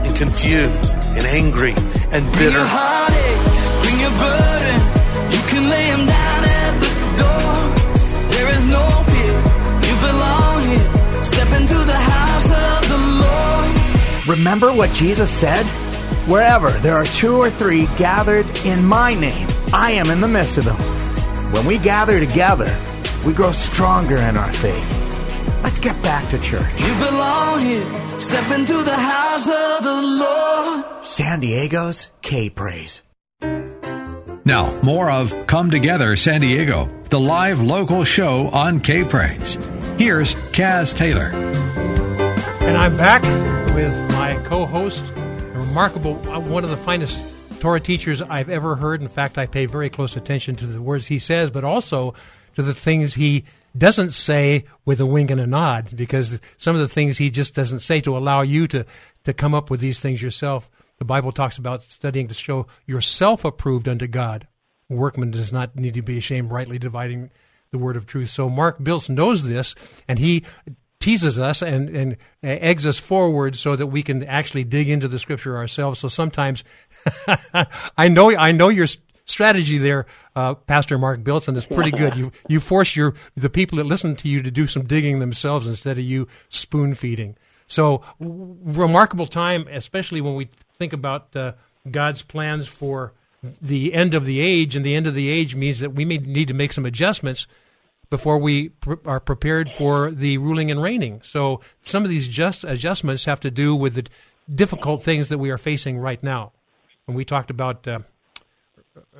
and 0.07 0.16
confused 0.16 0.97
and 1.16 1.26
angry 1.26 1.73
and 2.12 2.23
Bring 2.33 2.33
bitter. 2.33 2.59
your 2.59 2.66
heartache, 2.66 3.83
bring 3.83 3.99
your 4.00 4.14
burden. 4.19 4.78
You 5.35 5.40
can 5.50 5.69
lay 5.69 5.87
him 5.87 6.07
down 6.07 6.45
at 6.45 6.73
the 6.85 6.90
door. 7.23 7.54
There 8.33 8.49
is 8.57 8.64
no 8.66 8.85
fear. 9.11 9.37
You 9.88 9.95
belong 10.09 10.59
here. 10.71 11.25
Step 11.25 11.49
into 11.61 11.78
the 11.92 12.00
house 12.14 12.50
of 12.50 12.88
the 12.88 12.99
Lord. 13.25 14.38
Remember 14.38 14.73
what 14.73 14.90
Jesus 14.95 15.30
said? 15.30 15.64
Wherever 16.28 16.71
there 16.71 16.95
are 16.95 17.04
two 17.07 17.37
or 17.37 17.50
three 17.50 17.87
gathered 17.97 18.47
in 18.64 18.85
my 18.85 19.14
name, 19.14 19.49
I 19.73 19.92
am 19.92 20.11
in 20.11 20.21
the 20.21 20.28
midst 20.28 20.59
of 20.59 20.64
them. 20.64 20.76
When 21.52 21.66
we 21.66 21.78
gather 21.78 22.21
together, 22.21 22.71
we 23.26 23.33
grow 23.33 23.50
stronger 23.52 24.16
in 24.16 24.37
our 24.37 24.52
faith. 24.52 25.00
Let's 25.62 25.79
get 25.79 26.02
back 26.02 26.29
to 26.31 26.38
church. 26.38 26.81
You 26.81 26.95
belong 26.95 27.61
here. 27.61 28.19
Step 28.19 28.50
into 28.50 28.83
the 28.83 28.97
house 28.97 29.47
of 29.47 29.85
the 29.85 30.02
Lord. 30.02 31.07
San 31.07 31.40
Diego's 31.40 32.09
K 32.23 32.49
Praise. 32.50 33.02
Now, 34.45 34.71
more 34.83 35.11
of 35.11 35.47
Come 35.47 35.71
Together 35.71 36.17
San 36.17 36.40
Diego, 36.40 36.87
the 37.11 37.21
live 37.21 37.61
local 37.61 38.05
show 38.05 38.49
on 38.49 38.81
K 38.81 39.05
Praise. 39.05 39.55
Here's 39.99 40.35
Kaz 40.52 40.97
Taylor. 40.97 41.31
And 42.62 42.76
I'm 42.76 42.97
back 42.97 43.23
with 43.75 43.93
my 44.12 44.43
co 44.47 44.64
host, 44.64 45.12
a 45.14 45.59
remarkable, 45.59 46.14
uh, 46.31 46.40
one 46.40 46.64
of 46.64 46.71
the 46.71 46.76
finest 46.76 47.21
Torah 47.61 47.81
teachers 47.81 48.23
I've 48.23 48.49
ever 48.49 48.76
heard. 48.76 49.02
In 49.02 49.09
fact, 49.09 49.37
I 49.37 49.47
pay 49.47 49.67
very 49.67 49.90
close 49.90 50.17
attention 50.17 50.57
to 50.57 50.67
the 50.67 50.81
words 50.81 51.09
he 51.09 51.19
says, 51.19 51.50
but 51.50 51.64
also 51.64 52.14
to 52.57 52.62
the 52.62 52.75
things 52.75 53.14
he 53.14 53.45
doesn't 53.76 54.12
say 54.12 54.64
with 54.84 55.00
a 55.00 55.06
wink 55.06 55.30
and 55.30 55.40
a 55.40 55.46
nod, 55.46 55.94
because 55.96 56.40
some 56.56 56.74
of 56.74 56.80
the 56.80 56.88
things 56.88 57.18
he 57.18 57.30
just 57.30 57.54
doesn't 57.54 57.80
say 57.80 58.00
to 58.00 58.16
allow 58.16 58.42
you 58.42 58.66
to, 58.68 58.84
to 59.24 59.32
come 59.32 59.54
up 59.54 59.70
with 59.70 59.80
these 59.80 59.98
things 60.00 60.22
yourself. 60.22 60.70
the 60.98 61.04
Bible 61.04 61.32
talks 61.32 61.58
about 61.58 61.82
studying 61.82 62.28
to 62.28 62.34
show 62.34 62.66
yourself 62.86 63.44
approved 63.44 63.88
unto 63.88 64.06
God. 64.06 64.46
Workman 64.88 65.30
does 65.30 65.52
not 65.52 65.76
need 65.76 65.94
to 65.94 66.02
be 66.02 66.18
ashamed, 66.18 66.50
rightly 66.50 66.78
dividing 66.78 67.30
the 67.70 67.78
word 67.78 67.96
of 67.96 68.06
truth. 68.06 68.30
So 68.30 68.48
Mark 68.48 68.82
Biltz 68.82 69.08
knows 69.08 69.44
this, 69.44 69.74
and 70.08 70.18
he 70.18 70.44
teases 70.98 71.38
us 71.38 71.62
and, 71.62 71.88
and 71.96 72.16
eggs 72.42 72.86
us 72.86 72.98
forward 72.98 73.56
so 73.56 73.74
that 73.74 73.86
we 73.86 74.02
can 74.02 74.22
actually 74.24 74.64
dig 74.64 74.88
into 74.88 75.08
the 75.08 75.18
scripture 75.18 75.56
ourselves. 75.56 75.98
So 75.98 76.08
sometimes 76.08 76.62
I 77.96 78.08
know 78.08 78.36
I 78.36 78.52
know 78.52 78.68
your 78.68 78.86
strategy 79.30 79.78
there, 79.78 80.06
uh, 80.37 80.54
Pastor 80.54 80.99
Mark 80.99 81.25
Bilson, 81.25 81.56
is 81.56 81.66
pretty 81.66 81.90
good. 81.90 82.16
You 82.16 82.32
you 82.49 82.60
force 82.60 82.96
your 82.96 83.14
the 83.34 83.50
people 83.50 83.78
that 83.78 83.87
listen 83.87 84.16
to 84.16 84.28
you 84.28 84.42
to 84.42 84.50
do 84.50 84.66
some 84.66 84.84
digging 84.84 85.18
themselves 85.18 85.66
instead 85.66 85.99
of 85.99 86.04
you 86.04 86.28
spoon 86.49 86.94
feeding. 86.94 87.37
So 87.66 88.02
w- 88.20 88.56
remarkable 88.62 89.26
time, 89.26 89.66
especially 89.70 90.20
when 90.20 90.34
we 90.34 90.49
think 90.78 90.92
about 90.92 91.34
uh, 91.37 91.52
God's 91.90 92.22
plans 92.22 92.66
for 92.68 93.12
the 93.62 93.94
end 93.94 94.12
of 94.14 94.26
the 94.26 94.40
age, 94.40 94.76
and 94.76 94.84
the 94.84 94.94
end 94.94 95.06
of 95.06 95.14
the 95.14 95.28
age 95.28 95.54
means 95.54 95.80
that 95.80 95.94
we 95.94 96.04
may 96.04 96.18
need 96.18 96.49
to 96.49 96.54
make 96.54 96.72
some 96.72 96.84
adjustments 96.84 97.46
before 98.10 98.38
we 98.38 98.70
pr- 98.70 98.94
are 99.06 99.20
prepared 99.20 99.70
for 99.70 100.10
the 100.10 100.37
ruling 100.38 100.70
and 100.70 100.82
reigning. 100.82 101.22
So 101.22 101.60
some 101.82 102.02
of 102.02 102.10
these 102.10 102.28
just 102.28 102.64
adjustments 102.64 103.25
have 103.25 103.40
to 103.40 103.50
do 103.50 103.75
with 103.75 103.94
the 103.94 104.06
difficult 104.52 105.02
things 105.02 105.28
that 105.28 105.38
we 105.38 105.50
are 105.50 105.58
facing 105.58 105.99
right 105.99 106.22
now. 106.22 106.52
When 107.06 107.16
we 107.16 107.25
talked 107.25 107.50
about 107.50 107.87
uh, 107.87 108.00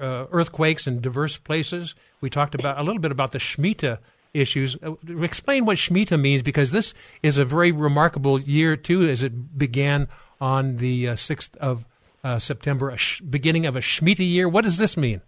uh, 0.01 0.27
earthquakes 0.31 0.87
in 0.87 1.01
diverse 1.01 1.37
places, 1.37 1.95
we 2.21 2.31
talked 2.31 2.55
about 2.55 2.79
a 2.79 2.83
little 2.83 3.01
bit 3.01 3.13
about 3.13 3.33
the 3.33 3.39
Shemitah 3.39 3.99
issues. 4.35 4.77
Uh, 4.83 4.95
explain 5.23 5.65
what 5.65 5.77
Shemitah 5.77 6.21
means 6.21 6.43
because 6.43 6.71
this 6.71 6.95
is 7.23 7.39
a 7.39 7.45
very 7.45 7.73
remarkable 7.73 8.41
year 8.41 8.77
too, 8.77 9.09
as 9.09 9.23
it 9.23 9.59
began 9.59 10.09
on 10.41 10.77
the 10.77 11.09
uh, 11.09 11.17
sixth 11.17 11.57
of 11.57 11.87
uh, 12.23 12.39
September, 12.39 12.91
a 12.91 12.97
sh- 12.97 13.21
beginning 13.21 13.67
of 13.67 13.77
a 13.77 13.81
Shemitah 13.81 14.29
year. 14.29 14.49
What 14.49 14.65
does 14.65 14.79
this 14.79 14.97
mean? 14.97 15.21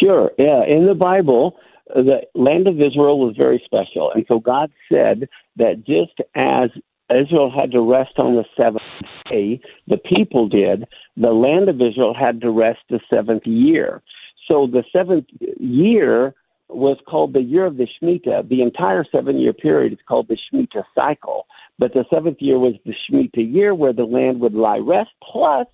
Sure. 0.00 0.30
Yeah. 0.38 0.64
In 0.64 0.86
the 0.86 0.94
Bible, 0.94 1.56
the 1.88 2.22
land 2.34 2.66
of 2.66 2.74
Israel 2.80 3.18
was 3.18 3.36
very 3.38 3.62
special. 3.64 4.10
And 4.12 4.24
so 4.28 4.38
God 4.38 4.70
said 4.90 5.28
that 5.56 5.84
just 5.86 6.18
as 6.34 6.70
Israel 7.10 7.50
had 7.54 7.70
to 7.72 7.80
rest 7.80 8.18
on 8.18 8.34
the 8.34 8.44
seventh 8.56 8.82
day, 9.28 9.60
the 9.86 9.98
people 9.98 10.48
did, 10.48 10.86
the 11.16 11.32
land 11.32 11.68
of 11.68 11.76
Israel 11.76 12.14
had 12.14 12.40
to 12.40 12.50
rest 12.50 12.80
the 12.88 13.00
seventh 13.10 13.46
year. 13.46 14.02
So 14.50 14.66
the 14.66 14.84
seventh 14.92 15.26
year 15.58 16.34
was 16.68 16.96
called 17.08 17.32
the 17.32 17.42
year 17.42 17.66
of 17.66 17.76
the 17.76 17.86
Shemitah. 17.86 18.48
The 18.48 18.62
entire 18.62 19.04
seven 19.10 19.38
year 19.38 19.52
period 19.52 19.92
is 19.92 19.98
called 20.08 20.28
the 20.28 20.36
Shemitah 20.36 20.84
cycle. 20.94 21.46
But 21.78 21.92
the 21.92 22.04
seventh 22.12 22.38
year 22.40 22.58
was 22.58 22.74
the 22.84 22.94
Shemitah 22.94 23.52
year 23.52 23.74
where 23.74 23.92
the 23.92 24.04
land 24.04 24.40
would 24.40 24.54
lie 24.54 24.78
rest. 24.78 25.10
Plus, 25.22 25.66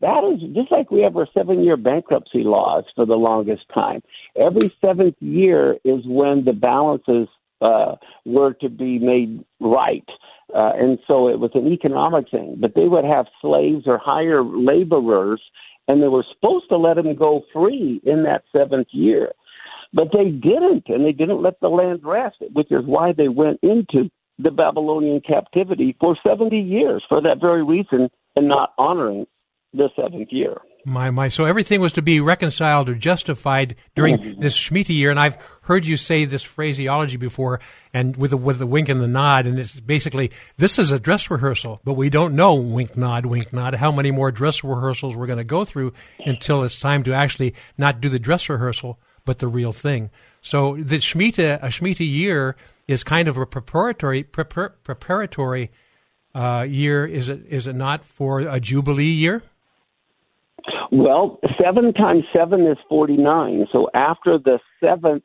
that 0.00 0.24
is 0.24 0.54
just 0.54 0.70
like 0.70 0.90
we 0.90 1.02
have 1.02 1.16
our 1.16 1.28
seven 1.34 1.64
year 1.64 1.76
bankruptcy 1.76 2.44
laws 2.44 2.84
for 2.94 3.04
the 3.04 3.16
longest 3.16 3.64
time. 3.74 4.02
Every 4.36 4.74
seventh 4.80 5.16
year 5.20 5.76
is 5.84 6.02
when 6.06 6.44
the 6.44 6.52
balances 6.52 7.28
uh, 7.60 7.96
were 8.24 8.54
to 8.54 8.68
be 8.68 8.98
made 8.98 9.44
right. 9.60 10.08
Uh, 10.54 10.72
and 10.76 10.98
so 11.06 11.28
it 11.28 11.40
was 11.40 11.50
an 11.54 11.70
economic 11.72 12.30
thing. 12.30 12.56
But 12.58 12.74
they 12.74 12.88
would 12.88 13.04
have 13.04 13.26
slaves 13.40 13.84
or 13.86 13.98
hire 13.98 14.42
laborers, 14.42 15.42
and 15.86 16.02
they 16.02 16.08
were 16.08 16.24
supposed 16.34 16.68
to 16.70 16.76
let 16.76 16.94
them 16.94 17.14
go 17.14 17.42
free 17.52 18.00
in 18.04 18.22
that 18.24 18.44
seventh 18.52 18.88
year. 18.92 19.32
But 19.92 20.08
they 20.12 20.30
didn't, 20.30 20.84
and 20.88 21.04
they 21.04 21.12
didn't 21.12 21.42
let 21.42 21.60
the 21.60 21.68
land 21.68 22.00
rest, 22.02 22.36
which 22.52 22.70
is 22.70 22.84
why 22.84 23.12
they 23.12 23.28
went 23.28 23.60
into 23.62 24.10
the 24.38 24.50
Babylonian 24.50 25.20
captivity 25.20 25.96
for 26.00 26.16
70 26.26 26.56
years 26.56 27.02
for 27.08 27.20
that 27.22 27.40
very 27.40 27.64
reason 27.64 28.08
and 28.36 28.48
not 28.48 28.72
honoring 28.78 29.26
the 29.72 29.88
seventh 29.96 30.28
year. 30.30 30.58
My, 30.84 31.10
my. 31.10 31.28
So 31.28 31.44
everything 31.44 31.80
was 31.80 31.92
to 31.92 32.02
be 32.02 32.20
reconciled 32.20 32.88
or 32.88 32.94
justified 32.94 33.74
during 33.94 34.16
Mhm. 34.18 34.40
this 34.40 34.56
Shemitah 34.56 34.94
year. 34.94 35.10
And 35.10 35.20
I've 35.20 35.36
heard 35.62 35.84
you 35.84 35.96
say 35.96 36.24
this 36.24 36.42
phraseology 36.42 37.16
before 37.16 37.60
and 37.92 38.16
with 38.16 38.30
the, 38.30 38.36
with 38.36 38.58
the 38.58 38.66
wink 38.66 38.88
and 38.88 39.00
the 39.00 39.08
nod. 39.08 39.44
And 39.44 39.58
it's 39.58 39.80
basically, 39.80 40.30
this 40.56 40.78
is 40.78 40.90
a 40.90 40.98
dress 40.98 41.30
rehearsal, 41.30 41.80
but 41.84 41.94
we 41.94 42.08
don't 42.08 42.34
know, 42.34 42.54
wink, 42.54 42.96
nod, 42.96 43.26
wink, 43.26 43.52
nod, 43.52 43.74
how 43.74 43.92
many 43.92 44.10
more 44.10 44.30
dress 44.30 44.64
rehearsals 44.64 45.14
we're 45.14 45.26
going 45.26 45.38
to 45.38 45.44
go 45.44 45.64
through 45.64 45.92
until 46.24 46.62
it's 46.62 46.80
time 46.80 47.02
to 47.02 47.12
actually 47.12 47.54
not 47.76 48.00
do 48.00 48.08
the 48.08 48.18
dress 48.20 48.48
rehearsal, 48.48 48.98
but 49.26 49.40
the 49.40 49.48
real 49.48 49.72
thing. 49.72 50.10
So 50.40 50.76
the 50.76 50.96
Shemitah, 50.96 51.58
a 51.62 51.66
Shemitah 51.68 52.08
year 52.08 52.56
is 52.86 53.04
kind 53.04 53.28
of 53.28 53.36
a 53.36 53.44
preparatory, 53.44 54.24
prepar, 54.24 54.72
preparatory, 54.84 55.70
uh, 56.34 56.64
year. 56.66 57.04
Is 57.04 57.28
it, 57.28 57.44
is 57.48 57.66
it 57.66 57.74
not 57.74 58.04
for 58.04 58.40
a 58.40 58.60
Jubilee 58.60 59.04
year? 59.04 59.42
Well, 60.90 61.40
seven 61.62 61.92
times 61.92 62.24
seven 62.34 62.66
is 62.66 62.78
49. 62.88 63.66
So 63.72 63.88
after 63.94 64.38
the 64.38 64.58
seventh 64.82 65.24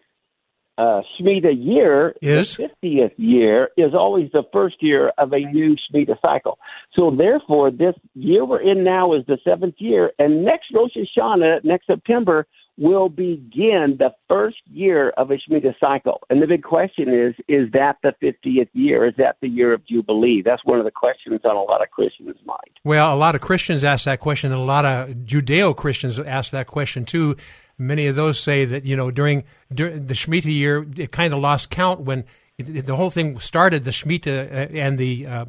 uh, 0.78 1.02
Shemitah 1.20 1.54
year, 1.56 2.16
Is? 2.22 2.58
the 2.58 2.70
50th 2.84 3.14
year 3.18 3.70
is 3.78 3.94
always 3.94 4.32
the 4.32 4.44
first 4.52 4.78
year 4.82 5.12
of 5.18 5.32
a 5.34 5.40
new 5.40 5.76
Shemitah 5.76 6.18
cycle. 6.26 6.58
So 6.94 7.12
therefore, 7.16 7.72
this 7.72 7.96
year 8.16 8.46
we're 8.46 8.62
in 8.62 8.84
now 8.84 9.14
is 9.14 9.24
the 9.28 9.38
seventh 9.44 9.76
year, 9.78 10.12
and 10.18 10.44
next 10.44 10.68
Rosh 10.74 10.96
Hashanah, 10.96 11.64
next 11.64 11.88
September, 11.88 12.48
will 12.78 13.08
begin 13.08 13.98
the 14.00 14.14
first 14.28 14.58
year 14.72 15.12
of 15.12 15.30
a 15.30 15.36
Shemitah 15.36 15.76
cycle. 15.80 16.22
And 16.30 16.42
the 16.42 16.48
big 16.48 16.64
question 16.64 17.08
is, 17.14 17.36
is 17.48 17.72
that 17.74 17.98
the 18.02 18.14
50th 18.22 18.70
year? 18.74 19.08
Is 19.08 19.14
that 19.18 19.38
the 19.42 19.48
year 19.48 19.74
of 19.74 19.86
Jubilee? 19.86 20.42
That's 20.44 20.66
one 20.66 20.80
of 20.80 20.86
the 20.86 20.92
questions 20.92 21.42
on 21.46 21.56
a 21.56 21.62
lot 21.62 21.84
of 21.84 21.92
Christians' 21.92 22.36
minds. 22.46 22.74
Well, 22.84 23.14
a 23.14 23.18
lot 23.18 23.36
of 23.36 23.42
Christians 23.42 23.84
ask 23.84 24.06
that 24.06 24.20
question, 24.20 24.52
and 24.52 24.60
a 24.60 24.64
lot 24.64 24.86
of 24.86 25.10
Judeo 25.18 25.76
Christians 25.76 26.20
ask 26.20 26.52
that 26.52 26.66
question 26.68 27.06
too. 27.06 27.36
Many 27.78 28.08
of 28.08 28.16
those 28.16 28.40
say 28.40 28.66
that 28.66 28.86
you 28.86 28.96
know 28.96 29.12
during, 29.12 29.44
during 29.74 30.08
the 30.08 30.14
Shemitah 30.16 30.46
year, 30.46 30.86
it 30.98 31.12
kind 31.12 31.34
of 31.34 31.40
lost 31.40 31.70
count 31.70 32.02
when 32.02 32.24
it, 32.58 32.70
it- 32.78 32.86
the 32.86 32.96
whole 32.96 33.10
thing 33.12 33.38
started. 33.40 33.84
The 33.84 33.92
Shemitah 33.92 34.52
uh, 34.52 34.78
and 34.78 34.98
the 34.98 35.28
uh, 35.28 35.46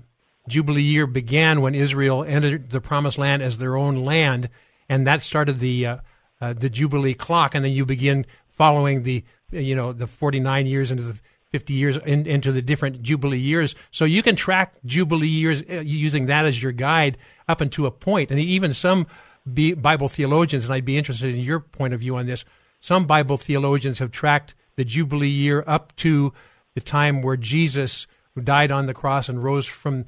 Jubilee 0.48 0.82
year 0.82 1.06
began 1.06 1.62
when 1.62 1.74
Israel 1.74 2.22
entered 2.22 2.70
the 2.70 2.80
Promised 2.82 3.16
Land 3.18 3.42
as 3.42 3.56
their 3.58 3.76
own 3.76 4.04
land, 4.04 4.50
and 4.90 5.06
that 5.06 5.22
started 5.22 5.58
the 5.58 5.86
uh, 5.86 5.96
uh, 6.44 6.52
the 6.52 6.70
Jubilee 6.70 7.14
clock. 7.14 7.54
And 7.54 7.64
then 7.64 7.72
you 7.72 7.84
begin 7.84 8.26
following 8.48 9.02
the 9.02 9.24
you 9.50 9.74
know 9.74 9.92
the 9.92 10.06
forty 10.06 10.40
nine 10.40 10.66
years 10.66 10.90
into 10.90 11.04
the 11.04 11.20
50 11.54 11.72
years 11.72 11.96
in, 11.98 12.26
into 12.26 12.50
the 12.50 12.60
different 12.60 13.00
Jubilee 13.00 13.38
years. 13.38 13.76
So 13.92 14.04
you 14.04 14.24
can 14.24 14.34
track 14.34 14.74
Jubilee 14.84 15.28
years 15.28 15.62
uh, 15.70 15.82
using 15.82 16.26
that 16.26 16.46
as 16.46 16.60
your 16.60 16.72
guide 16.72 17.16
up 17.46 17.62
into 17.62 17.86
a 17.86 17.92
point. 17.92 18.32
And 18.32 18.40
even 18.40 18.74
some 18.74 19.06
Bible 19.46 20.08
theologians, 20.08 20.64
and 20.64 20.74
I'd 20.74 20.84
be 20.84 20.98
interested 20.98 21.32
in 21.32 21.40
your 21.40 21.60
point 21.60 21.94
of 21.94 22.00
view 22.00 22.16
on 22.16 22.26
this, 22.26 22.44
some 22.80 23.06
Bible 23.06 23.36
theologians 23.36 24.00
have 24.00 24.10
tracked 24.10 24.56
the 24.74 24.84
Jubilee 24.84 25.28
year 25.28 25.62
up 25.64 25.94
to 25.96 26.32
the 26.74 26.80
time 26.80 27.22
where 27.22 27.36
Jesus 27.36 28.08
died 28.42 28.72
on 28.72 28.86
the 28.86 28.94
cross 28.94 29.28
and 29.28 29.44
rose 29.44 29.66
from 29.66 30.06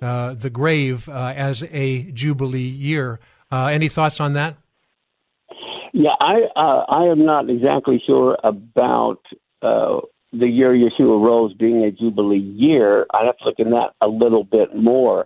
uh, 0.00 0.34
the 0.34 0.50
grave 0.50 1.08
uh, 1.08 1.32
as 1.34 1.64
a 1.72 2.04
Jubilee 2.12 2.60
year. 2.60 3.18
Uh, 3.50 3.66
any 3.66 3.88
thoughts 3.88 4.20
on 4.20 4.34
that? 4.34 4.56
Yeah, 5.96 6.16
I 6.18 6.40
uh, 6.56 6.84
I 6.88 7.04
am 7.04 7.24
not 7.24 7.48
exactly 7.48 8.02
sure 8.04 8.36
about 8.42 9.20
uh, 9.62 10.00
the 10.32 10.48
year 10.48 10.74
Yeshua 10.74 11.24
rose 11.24 11.54
being 11.54 11.84
a 11.84 11.92
jubilee 11.92 12.38
year. 12.38 13.06
I'd 13.14 13.26
have 13.26 13.38
to 13.38 13.44
look 13.44 13.60
in 13.60 13.70
that 13.70 13.90
a 14.00 14.08
little 14.08 14.42
bit 14.42 14.74
more, 14.74 15.24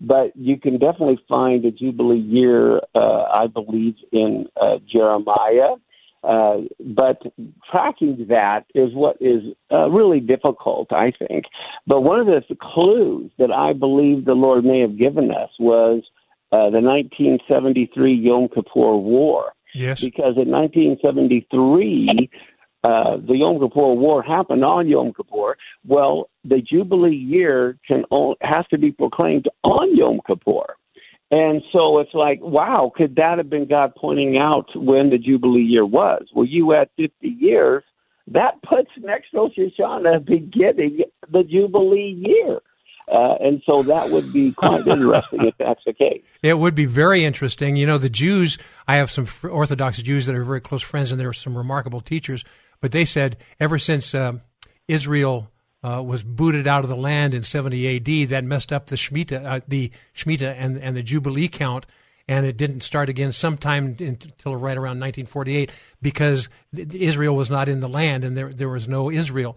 but 0.00 0.34
you 0.34 0.58
can 0.58 0.72
definitely 0.80 1.20
find 1.28 1.64
a 1.64 1.70
jubilee 1.70 2.18
year. 2.18 2.80
Uh, 2.96 3.22
I 3.32 3.46
believe 3.46 3.94
in 4.10 4.46
uh, 4.60 4.78
Jeremiah. 4.92 5.76
Uh, 6.24 6.62
but 6.80 7.22
tracking 7.70 8.26
that 8.28 8.64
is 8.74 8.92
what 8.94 9.16
is 9.20 9.44
uh, 9.70 9.88
really 9.88 10.18
difficult, 10.18 10.92
I 10.92 11.12
think. 11.16 11.44
But 11.86 12.00
one 12.00 12.18
of 12.18 12.26
the 12.26 12.42
clues 12.60 13.30
that 13.38 13.52
I 13.52 13.72
believe 13.72 14.24
the 14.24 14.32
Lord 14.32 14.64
may 14.64 14.80
have 14.80 14.98
given 14.98 15.30
us 15.30 15.50
was 15.60 16.02
uh, 16.50 16.70
the 16.70 16.80
1973 16.80 18.14
Yom 18.14 18.48
Kippur 18.48 18.96
War. 18.96 19.52
Yes. 19.74 20.00
Because 20.00 20.36
in 20.36 20.50
1973, 20.50 22.30
uh, 22.84 23.16
the 23.16 23.34
Yom 23.34 23.58
Kippur 23.60 23.94
War 23.94 24.22
happened 24.22 24.64
on 24.64 24.88
Yom 24.88 25.12
Kippur. 25.12 25.56
Well, 25.86 26.30
the 26.44 26.60
Jubilee 26.60 27.14
year 27.14 27.76
can 27.86 28.04
only, 28.10 28.36
has 28.40 28.66
to 28.70 28.78
be 28.78 28.92
proclaimed 28.92 29.48
on 29.64 29.96
Yom 29.96 30.20
Kippur. 30.26 30.76
And 31.30 31.62
so 31.72 31.98
it's 31.98 32.14
like, 32.14 32.40
wow, 32.40 32.90
could 32.94 33.16
that 33.16 33.36
have 33.36 33.50
been 33.50 33.68
God 33.68 33.92
pointing 33.96 34.38
out 34.38 34.68
when 34.74 35.10
the 35.10 35.18
Jubilee 35.18 35.62
year 35.62 35.84
was? 35.84 36.26
Well, 36.34 36.46
you 36.46 36.70
had 36.70 36.88
50 36.96 37.28
years. 37.28 37.84
That 38.28 38.62
puts 38.62 38.90
next 38.98 39.28
Rosh 39.34 39.52
Hashanah 39.58 40.24
beginning 40.24 41.02
the 41.30 41.42
Jubilee 41.42 42.16
year. 42.18 42.60
Uh, 43.10 43.36
and 43.40 43.62
so 43.64 43.82
that 43.82 44.10
would 44.10 44.32
be 44.32 44.52
quite 44.52 44.86
interesting 44.86 45.46
if 45.46 45.54
that's 45.58 45.80
the 45.84 45.92
case. 45.92 46.22
It 46.42 46.58
would 46.58 46.74
be 46.74 46.84
very 46.84 47.24
interesting. 47.24 47.76
You 47.76 47.86
know, 47.86 47.98
the 47.98 48.10
Jews, 48.10 48.58
I 48.86 48.96
have 48.96 49.10
some 49.10 49.26
Orthodox 49.50 50.02
Jews 50.02 50.26
that 50.26 50.34
are 50.34 50.44
very 50.44 50.60
close 50.60 50.82
friends, 50.82 51.10
and 51.10 51.20
there 51.20 51.28
are 51.28 51.34
some 51.34 51.56
remarkable 51.56 52.00
teachers. 52.00 52.44
But 52.80 52.92
they 52.92 53.04
said 53.04 53.38
ever 53.58 53.78
since 53.78 54.14
um 54.14 54.42
Israel 54.86 55.50
uh, 55.82 56.02
was 56.04 56.22
booted 56.22 56.66
out 56.66 56.84
of 56.84 56.90
the 56.90 56.96
land 56.96 57.34
in 57.34 57.42
70 57.42 57.86
A.D. 57.86 58.26
That 58.26 58.44
messed 58.44 58.72
up 58.72 58.86
the 58.86 58.96
Shemitah, 58.96 59.44
uh, 59.44 59.60
the 59.68 59.90
Shemitah 60.14 60.54
and 60.58 60.78
and 60.78 60.96
the 60.96 61.02
Jubilee 61.02 61.48
count, 61.48 61.86
and 62.26 62.44
it 62.44 62.56
didn't 62.56 62.82
start 62.82 63.08
again 63.08 63.32
sometime 63.32 63.96
until 63.98 64.56
right 64.56 64.76
around 64.76 65.00
1948 65.00 65.72
because 66.02 66.48
Israel 66.74 67.34
was 67.34 67.50
not 67.50 67.68
in 67.68 67.80
the 67.80 67.88
land 67.88 68.24
and 68.24 68.36
there 68.36 68.52
there 68.52 68.68
was 68.68 68.88
no 68.88 69.10
Israel. 69.10 69.56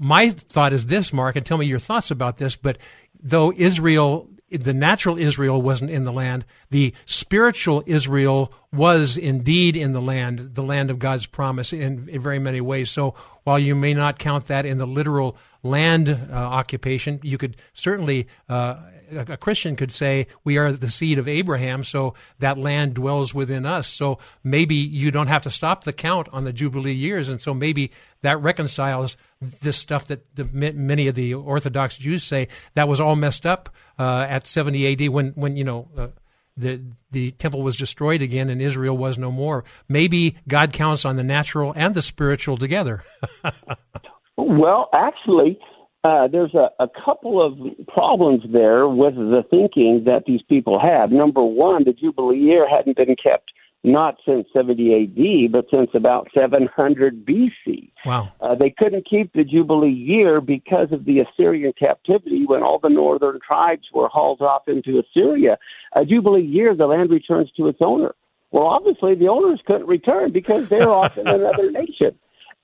My 0.00 0.30
thought 0.30 0.72
is 0.72 0.86
this, 0.86 1.12
Mark, 1.12 1.36
and 1.36 1.44
tell 1.44 1.58
me 1.58 1.66
your 1.66 1.78
thoughts 1.78 2.10
about 2.10 2.38
this. 2.38 2.56
But 2.56 2.78
though 3.22 3.52
Israel 3.54 4.28
the 4.50 4.74
natural 4.74 5.16
Israel 5.16 5.62
wasn't 5.62 5.90
in 5.90 6.04
the 6.04 6.12
land. 6.12 6.44
The 6.70 6.92
spiritual 7.06 7.84
Israel 7.86 8.52
was 8.72 9.16
indeed 9.16 9.76
in 9.76 9.92
the 9.92 10.02
land, 10.02 10.54
the 10.54 10.62
land 10.62 10.90
of 10.90 10.98
God's 10.98 11.26
promise 11.26 11.72
in, 11.72 12.08
in 12.08 12.20
very 12.20 12.38
many 12.38 12.60
ways. 12.60 12.90
So 12.90 13.14
while 13.44 13.58
you 13.58 13.74
may 13.74 13.94
not 13.94 14.18
count 14.18 14.46
that 14.46 14.66
in 14.66 14.78
the 14.78 14.86
literal 14.86 15.36
land 15.62 16.08
uh, 16.08 16.34
occupation, 16.34 17.20
you 17.22 17.38
could 17.38 17.56
certainly, 17.72 18.26
uh, 18.48 18.76
a, 19.10 19.36
Christian 19.36 19.76
could 19.76 19.92
say, 19.92 20.26
we 20.44 20.58
are 20.58 20.72
the 20.72 20.90
seed 20.90 21.18
of 21.18 21.28
Abraham, 21.28 21.84
so 21.84 22.14
that 22.38 22.58
land 22.58 22.94
dwells 22.94 23.34
within 23.34 23.66
us. 23.66 23.86
So 23.86 24.18
maybe 24.42 24.74
you 24.74 25.10
don't 25.10 25.28
have 25.28 25.42
to 25.42 25.50
stop 25.50 25.84
the 25.84 25.92
count 25.92 26.28
on 26.32 26.44
the 26.44 26.52
Jubilee 26.52 26.92
years. 26.92 27.28
And 27.28 27.40
so 27.40 27.54
maybe 27.54 27.90
that 28.22 28.40
reconciles 28.40 29.16
this 29.40 29.76
stuff 29.76 30.06
that 30.06 30.34
the, 30.36 30.44
many 30.44 31.08
of 31.08 31.14
the 31.14 31.34
Orthodox 31.34 31.96
Jews 31.96 32.24
say 32.24 32.48
that 32.74 32.88
was 32.88 33.00
all 33.00 33.16
messed 33.16 33.46
up 33.46 33.70
uh, 33.98 34.26
at 34.28 34.46
70 34.46 34.92
AD 34.92 35.08
when, 35.10 35.28
when 35.30 35.56
you 35.56 35.64
know, 35.64 35.88
uh, 35.96 36.08
the 36.56 36.80
the 37.10 37.30
temple 37.32 37.62
was 37.62 37.76
destroyed 37.76 38.22
again 38.22 38.50
and 38.50 38.60
Israel 38.60 38.96
was 38.96 39.18
no 39.18 39.32
more. 39.32 39.64
Maybe 39.88 40.36
God 40.46 40.72
counts 40.72 41.04
on 41.04 41.16
the 41.16 41.24
natural 41.24 41.72
and 41.74 41.94
the 41.94 42.02
spiritual 42.02 42.56
together. 42.56 43.02
well, 44.36 44.90
actually, 44.92 45.58
uh, 46.02 46.28
there's 46.28 46.54
a, 46.54 46.70
a 46.78 46.88
couple 46.88 47.44
of 47.44 47.58
problems 47.86 48.42
there 48.52 48.88
with 48.88 49.14
the 49.14 49.44
thinking 49.50 50.04
that 50.06 50.24
these 50.26 50.42
people 50.48 50.80
had. 50.80 51.12
Number 51.12 51.42
one, 51.42 51.84
the 51.84 51.92
Jubilee 51.92 52.38
year 52.38 52.68
hadn't 52.68 52.96
been 52.96 53.14
kept 53.22 53.52
not 53.82 54.16
since 54.26 54.46
70 54.52 54.94
AD, 54.94 55.52
but 55.52 55.64
since 55.70 55.90
about 55.94 56.28
700 56.34 57.24
BC. 57.24 57.90
Wow. 58.04 58.30
Uh, 58.40 58.54
they 58.54 58.70
couldn't 58.70 59.08
keep 59.08 59.32
the 59.32 59.44
Jubilee 59.44 59.90
year 59.90 60.40
because 60.40 60.92
of 60.92 61.06
the 61.06 61.20
Assyrian 61.20 61.72
captivity 61.78 62.44
when 62.44 62.62
all 62.62 62.78
the 62.78 62.90
northern 62.90 63.38
tribes 63.46 63.88
were 63.92 64.08
hauled 64.08 64.42
off 64.42 64.68
into 64.68 64.98
Assyria. 65.00 65.58
A 65.94 66.04
Jubilee 66.04 66.42
year, 66.42 66.74
the 66.74 66.86
land 66.86 67.10
returns 67.10 67.50
to 67.56 67.68
its 67.68 67.78
owner. 67.80 68.14
Well, 68.50 68.64
obviously, 68.64 69.14
the 69.14 69.28
owners 69.28 69.60
couldn't 69.64 69.86
return 69.86 70.32
because 70.32 70.68
they're 70.68 70.90
off 70.90 71.16
in 71.16 71.26
another 71.28 71.70
nation. 71.70 72.18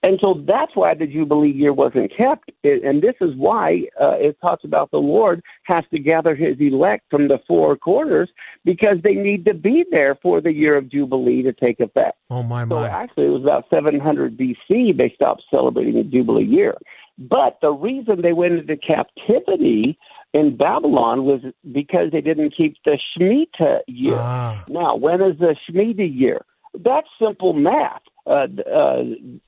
And 0.06 0.20
so 0.20 0.40
that's 0.46 0.70
why 0.76 0.94
the 0.94 1.08
Jubilee 1.08 1.50
year 1.50 1.72
wasn't 1.72 2.16
kept. 2.16 2.52
And 2.62 3.02
this 3.02 3.16
is 3.20 3.34
why 3.34 3.86
uh, 4.00 4.12
it 4.12 4.40
talks 4.40 4.62
about 4.62 4.92
the 4.92 4.98
Lord 4.98 5.42
has 5.64 5.82
to 5.90 5.98
gather 5.98 6.36
his 6.36 6.54
elect 6.60 7.06
from 7.10 7.26
the 7.26 7.40
four 7.48 7.76
corners 7.76 8.30
because 8.64 8.98
they 9.02 9.14
need 9.14 9.44
to 9.46 9.54
be 9.54 9.84
there 9.90 10.14
for 10.22 10.40
the 10.40 10.52
year 10.52 10.76
of 10.76 10.88
Jubilee 10.88 11.42
to 11.42 11.52
take 11.52 11.80
effect. 11.80 12.18
Oh, 12.30 12.44
my, 12.44 12.64
my. 12.64 12.76
So 12.76 12.84
actually, 12.84 13.26
it 13.26 13.30
was 13.30 13.42
about 13.42 13.64
700 13.68 14.38
BC 14.38 14.96
they 14.96 15.12
stopped 15.16 15.42
celebrating 15.50 15.94
the 15.94 16.04
Jubilee 16.04 16.44
year. 16.44 16.76
But 17.18 17.58
the 17.60 17.72
reason 17.72 18.22
they 18.22 18.32
went 18.32 18.52
into 18.52 18.76
captivity 18.76 19.98
in 20.32 20.56
Babylon 20.56 21.24
was 21.24 21.40
because 21.72 22.12
they 22.12 22.20
didn't 22.20 22.54
keep 22.56 22.76
the 22.84 22.96
Shemitah 23.18 23.80
year. 23.88 24.14
Ah. 24.16 24.64
Now, 24.68 24.94
when 24.94 25.20
is 25.20 25.36
the 25.40 25.56
Shemitah 25.68 26.16
year? 26.16 26.44
That's 26.82 27.08
simple 27.18 27.52
math 27.52 28.02
uh, 28.26 28.48
uh, 28.74 29.02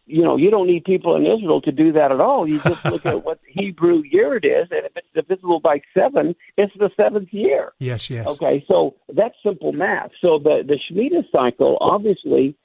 you 0.07 0.23
know, 0.23 0.37
you 0.37 0.51
don't 0.51 0.69
need 0.69 0.85
people 0.85 1.17
in 1.17 1.27
Israel 1.27 1.61
to 1.63 1.73
do 1.73 1.93
that 1.93 2.13
at 2.13 2.21
all. 2.21 2.49
You 2.49 2.61
just 2.61 2.85
look 2.85 3.05
at 3.05 3.25
what 3.25 3.41
Hebrew 3.49 4.03
year 4.09 4.37
it 4.37 4.45
is, 4.45 4.69
and 4.71 4.87
if 4.87 4.93
it's 4.95 5.09
divisible 5.15 5.59
by 5.59 5.81
seven, 5.93 6.37
it's 6.57 6.73
the 6.79 6.91
seventh 6.97 7.29
year. 7.33 7.73
Yes, 7.81 8.09
yes. 8.09 8.27
Okay, 8.27 8.65
so 8.69 8.95
that's 9.13 9.35
simple 9.43 9.73
math. 9.73 10.11
So 10.21 10.39
the 10.39 10.63
the 10.65 10.79
Shemitah 10.79 11.25
cycle, 11.33 11.77
obviously, 11.81 12.57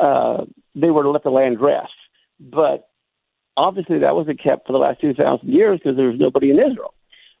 uh, 0.00 0.44
they 0.74 0.90
were 0.90 1.02
to 1.02 1.10
let 1.10 1.22
the 1.22 1.30
land 1.30 1.60
rest, 1.60 1.92
but 2.40 2.88
obviously 3.58 3.98
that 3.98 4.14
wasn't 4.14 4.42
kept 4.42 4.66
for 4.66 4.72
the 4.72 4.78
last 4.78 5.02
two 5.02 5.12
thousand 5.12 5.50
years 5.50 5.80
because 5.80 5.96
there 5.98 6.08
was 6.08 6.18
nobody 6.18 6.50
in 6.50 6.58
Israel. 6.58 6.94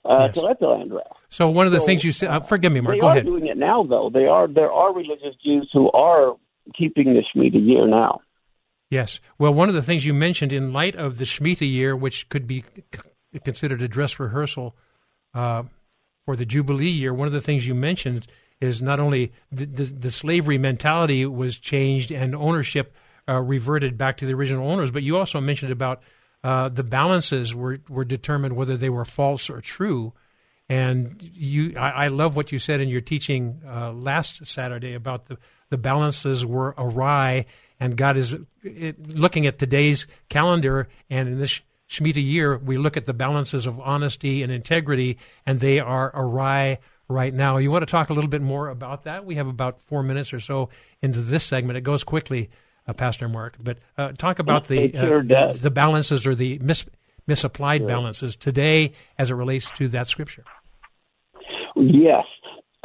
Uh, 0.04 0.26
yes. 0.26 0.34
to 0.34 0.40
let 0.42 0.60
the 0.60 0.66
land 0.66 0.94
rest. 0.94 1.08
So 1.28 1.50
one 1.50 1.66
of 1.66 1.72
the 1.72 1.80
so, 1.80 1.86
things 1.86 2.04
you 2.04 2.12
said, 2.12 2.30
uh, 2.30 2.40
forgive 2.40 2.72
me, 2.72 2.80
Mark. 2.80 2.94
They 2.94 3.00
go 3.00 3.08
are 3.08 3.12
ahead. 3.12 3.26
doing 3.26 3.46
it 3.46 3.58
now, 3.58 3.82
though. 3.82 4.10
They 4.12 4.26
are. 4.26 4.46
There 4.46 4.70
are 4.70 4.94
religious 4.94 5.34
Jews 5.44 5.68
who 5.72 5.90
are 5.90 6.34
keeping 6.76 7.14
the 7.14 7.22
Shemitah 7.22 7.64
year 7.66 7.86
now. 7.86 8.20
Yes. 8.90 9.20
Well, 9.38 9.52
one 9.52 9.68
of 9.68 9.74
the 9.74 9.82
things 9.82 10.06
you 10.06 10.14
mentioned 10.14 10.52
in 10.52 10.72
light 10.72 10.96
of 10.96 11.18
the 11.18 11.24
Shemitah 11.24 11.70
year, 11.70 11.94
which 11.94 12.28
could 12.28 12.46
be 12.46 12.64
considered 13.44 13.82
a 13.82 13.88
dress 13.88 14.18
rehearsal 14.18 14.74
uh, 15.34 15.64
for 16.24 16.36
the 16.36 16.46
Jubilee 16.46 16.88
year, 16.88 17.12
one 17.12 17.26
of 17.26 17.32
the 17.32 17.40
things 17.40 17.66
you 17.66 17.74
mentioned 17.74 18.26
is 18.60 18.82
not 18.82 18.98
only 18.98 19.32
the, 19.52 19.66
the, 19.66 19.84
the 19.84 20.10
slavery 20.10 20.58
mentality 20.58 21.24
was 21.26 21.58
changed 21.58 22.10
and 22.10 22.34
ownership 22.34 22.94
uh, 23.28 23.40
reverted 23.40 23.98
back 23.98 24.16
to 24.16 24.26
the 24.26 24.32
original 24.32 24.70
owners, 24.70 24.90
but 24.90 25.02
you 25.02 25.16
also 25.16 25.40
mentioned 25.40 25.70
about 25.70 26.02
uh, 26.42 26.68
the 26.68 26.82
balances 26.82 27.54
were, 27.54 27.78
were 27.88 28.04
determined 28.04 28.56
whether 28.56 28.76
they 28.76 28.90
were 28.90 29.04
false 29.04 29.50
or 29.50 29.60
true. 29.60 30.12
And 30.68 31.16
you, 31.20 31.74
I, 31.76 31.90
I 32.04 32.08
love 32.08 32.36
what 32.36 32.52
you 32.52 32.58
said 32.58 32.80
in 32.80 32.88
your 32.88 33.00
teaching 33.00 33.60
uh, 33.66 33.92
last 33.92 34.46
Saturday 34.46 34.94
about 34.94 35.26
the, 35.26 35.38
the 35.70 35.78
balances 35.78 36.44
were 36.44 36.74
awry, 36.78 37.46
and 37.80 37.96
God 37.96 38.16
is 38.16 38.34
it, 38.62 39.14
looking 39.14 39.46
at 39.46 39.58
today's 39.58 40.06
calendar, 40.28 40.88
and 41.10 41.28
in 41.28 41.38
this 41.38 41.60
Shemitah 41.88 42.24
year, 42.24 42.58
we 42.58 42.76
look 42.76 42.96
at 42.96 43.06
the 43.06 43.14
balances 43.14 43.66
of 43.66 43.80
honesty 43.80 44.42
and 44.42 44.52
integrity, 44.52 45.18
and 45.46 45.58
they 45.60 45.80
are 45.80 46.10
awry 46.14 46.78
right 47.08 47.32
now. 47.32 47.56
You 47.56 47.70
want 47.70 47.82
to 47.82 47.90
talk 47.90 48.10
a 48.10 48.12
little 48.12 48.28
bit 48.28 48.42
more 48.42 48.68
about 48.68 49.04
that? 49.04 49.24
We 49.24 49.36
have 49.36 49.46
about 49.46 49.80
four 49.80 50.02
minutes 50.02 50.32
or 50.34 50.40
so 50.40 50.68
into 51.00 51.22
this 51.22 51.44
segment. 51.44 51.78
It 51.78 51.82
goes 51.82 52.04
quickly, 52.04 52.50
uh, 52.86 52.92
Pastor 52.92 53.28
Mark, 53.28 53.56
but 53.58 53.78
uh, 53.96 54.12
talk 54.12 54.38
about 54.38 54.68
the, 54.68 54.92
sure 54.92 55.20
uh, 55.20 55.52
the, 55.52 55.58
the 55.58 55.70
balances 55.70 56.26
or 56.26 56.34
the 56.34 56.58
mis, 56.58 56.84
misapplied 57.26 57.80
sure. 57.80 57.88
balances 57.88 58.36
today 58.36 58.92
as 59.16 59.30
it 59.30 59.34
relates 59.34 59.70
to 59.72 59.88
that 59.88 60.08
scripture. 60.08 60.44
Yes. 61.74 62.24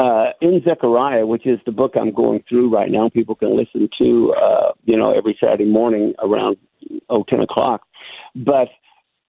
Uh, 0.03 0.33
in 0.41 0.61
Zechariah, 0.65 1.25
which 1.25 1.47
is 1.47 1.59
the 1.65 1.71
book 1.71 1.93
I'm 1.95 2.13
going 2.13 2.43
through 2.49 2.69
right 2.69 2.91
now, 2.91 3.07
people 3.07 3.35
can 3.35 3.55
listen 3.55 3.87
to, 3.99 4.33
uh, 4.33 4.71
you 4.83 4.97
know, 4.97 5.17
every 5.17 5.37
Saturday 5.39 5.63
morning 5.63 6.13
around 6.21 6.57
oh, 7.09 7.23
10 7.29 7.39
o'clock. 7.39 7.83
But 8.35 8.67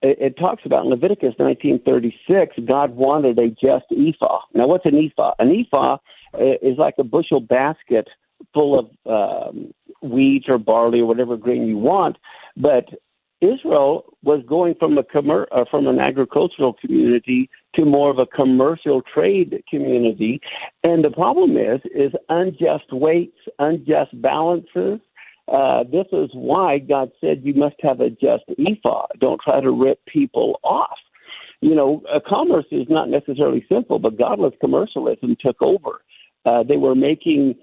it, 0.03 0.19
it 0.21 0.37
talks 0.37 0.63
about 0.67 0.85
in 0.85 0.91
Leviticus 0.91 1.35
1936, 1.37 2.57
God 2.69 2.97
wanted 2.97 3.39
a 3.39 3.51
just 3.51 3.85
ephah. 3.93 4.41
Now, 4.53 4.67
what's 4.67 4.85
an 4.85 4.97
ephah? 4.97 5.35
An 5.39 5.53
ephah 5.53 5.99
is 6.41 6.77
like 6.77 6.95
a 6.99 7.05
bushel 7.05 7.39
basket 7.39 8.09
full 8.53 8.77
of 8.77 8.91
um, 9.07 9.73
wheat 10.03 10.47
or 10.49 10.59
barley 10.59 10.99
or 10.99 11.07
whatever 11.07 11.37
grain 11.37 11.69
you 11.69 11.79
want, 11.79 12.17
but 12.57 12.87
Israel 13.41 14.05
was 14.23 14.43
going 14.49 14.75
from 14.79 14.97
a 14.99 15.03
commer- 15.03 15.47
uh, 15.53 15.65
from 15.71 15.87
an 15.87 15.99
agricultural 15.99 16.75
community 16.75 17.51
to 17.75 17.85
more 17.85 18.11
of 18.11 18.19
a 18.19 18.27
commercial 18.27 19.03
trade 19.03 19.63
community, 19.69 20.41
and 20.83 21.05
the 21.05 21.11
problem 21.11 21.57
is 21.57 21.81
is 21.95 22.13
unjust 22.29 22.93
weights, 22.93 23.39
unjust 23.59 24.21
balances. 24.23 25.01
Uh, 25.47 25.85
this 25.85 26.07
is 26.13 26.31
why 26.33 26.79
God 26.79 27.11
said 27.21 27.43
you 27.45 27.55
must 27.55 27.77
have 27.81 28.01
a 28.01 28.09
just 28.09 28.45
ephah. 28.59 29.07
Don't 29.21 29.41
try 29.43 29.61
to 29.61 29.71
rip 29.71 30.05
people 30.07 30.59
off. 30.63 30.97
You 31.61 31.75
know, 31.75 32.03
uh, 32.13 32.21
commerce 32.27 32.67
is 32.71 32.87
not 32.89 33.09
necessarily 33.09 33.65
simple, 33.69 33.99
but 33.99 34.19
godless 34.19 34.55
commercialism 34.61 35.37
took 35.41 35.61
over. 35.61 36.01
Uh, 36.47 36.63
they 36.63 36.77
were 36.77 36.95
making 36.95 37.55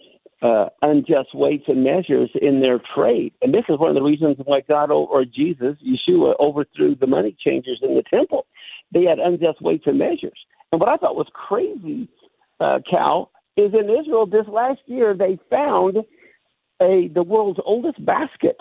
uh, 0.41 0.67
unjust 0.81 1.29
weights 1.33 1.65
and 1.67 1.83
measures 1.83 2.29
in 2.41 2.61
their 2.61 2.79
trade. 2.95 3.33
And 3.41 3.53
this 3.53 3.63
is 3.69 3.77
one 3.77 3.89
of 3.89 3.95
the 3.95 4.01
reasons 4.01 4.37
why 4.43 4.61
God 4.67 4.91
or 4.91 5.23
Jesus, 5.23 5.77
Yeshua, 5.85 6.33
overthrew 6.39 6.95
the 6.95 7.07
money 7.07 7.35
changers 7.39 7.79
in 7.83 7.95
the 7.95 8.03
temple. 8.09 8.45
They 8.93 9.03
had 9.03 9.19
unjust 9.19 9.61
weights 9.61 9.83
and 9.85 9.99
measures. 9.99 10.39
And 10.71 10.79
what 10.79 10.89
I 10.89 10.97
thought 10.97 11.15
was 11.15 11.27
crazy, 11.33 12.09
uh, 12.59 12.79
Cal, 12.89 13.31
is 13.57 13.71
in 13.73 13.89
Israel 13.89 14.25
this 14.25 14.47
last 14.47 14.79
year 14.85 15.15
they 15.15 15.37
found 15.49 15.97
a 16.81 17.09
the 17.13 17.23
world's 17.23 17.59
oldest 17.63 18.03
basket, 18.03 18.57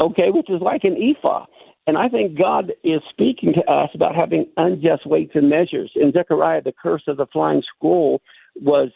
okay, 0.00 0.30
which 0.30 0.50
is 0.50 0.60
like 0.60 0.84
an 0.84 0.96
ephah. 0.96 1.46
And 1.86 1.96
I 1.96 2.08
think 2.08 2.38
God 2.38 2.72
is 2.84 3.00
speaking 3.08 3.54
to 3.54 3.72
us 3.72 3.90
about 3.94 4.14
having 4.14 4.46
unjust 4.56 5.06
weights 5.06 5.32
and 5.34 5.48
measures. 5.48 5.90
In 5.94 6.12
Zechariah, 6.12 6.62
the 6.62 6.74
curse 6.80 7.02
of 7.08 7.16
the 7.16 7.26
flying 7.32 7.62
scroll 7.74 8.20
was 8.56 8.90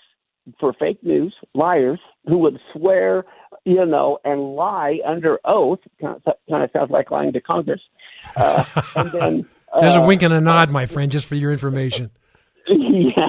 for 0.60 0.72
fake 0.72 1.02
news, 1.02 1.34
liars 1.54 2.00
who 2.26 2.38
would 2.38 2.58
swear, 2.72 3.24
you 3.64 3.84
know, 3.84 4.18
and 4.24 4.54
lie 4.54 4.98
under 5.06 5.38
oath. 5.44 5.80
Kind 6.00 6.20
of, 6.26 6.34
kind 6.48 6.64
of 6.64 6.70
sounds 6.72 6.90
like 6.90 7.10
lying 7.10 7.32
to 7.32 7.40
Congress. 7.40 7.80
Uh, 8.36 8.64
and 8.96 9.12
then 9.12 9.46
uh, 9.72 9.80
there's 9.80 9.96
a 9.96 10.02
wink 10.02 10.22
and 10.22 10.32
a 10.32 10.40
nod, 10.40 10.70
my 10.70 10.86
friend, 10.86 11.10
just 11.10 11.26
for 11.26 11.34
your 11.34 11.52
information. 11.52 12.10
Yeah, 12.66 13.28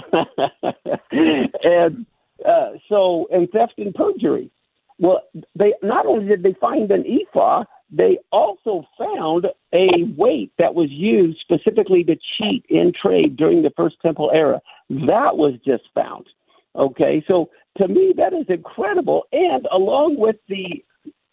and 1.11 2.05
uh, 2.47 2.69
so 2.87 3.27
and 3.31 3.49
theft 3.49 3.73
and 3.77 3.93
perjury. 3.93 4.49
Well, 4.97 5.23
they 5.59 5.73
not 5.83 6.05
only 6.05 6.27
did 6.27 6.41
they 6.41 6.55
find 6.61 6.89
an 6.89 7.03
ephah, 7.05 7.65
they 7.91 8.17
also 8.31 8.85
found 8.97 9.47
a 9.73 9.87
weight 10.17 10.51
that 10.57 10.73
was 10.73 10.89
used 10.89 11.39
specifically 11.41 12.03
to 12.05 12.15
cheat 12.37 12.65
in 12.69 12.93
trade 12.99 13.35
during 13.35 13.61
the 13.61 13.71
First 13.75 13.97
Temple 14.01 14.31
era. 14.33 14.61
That 14.89 15.35
was 15.35 15.53
just 15.65 15.83
found. 15.93 16.27
Okay, 16.75 17.23
so 17.27 17.49
to 17.77 17.87
me 17.87 18.13
that 18.17 18.33
is 18.33 18.45
incredible. 18.49 19.23
And 19.31 19.67
along 19.71 20.17
with 20.17 20.37
the 20.47 20.83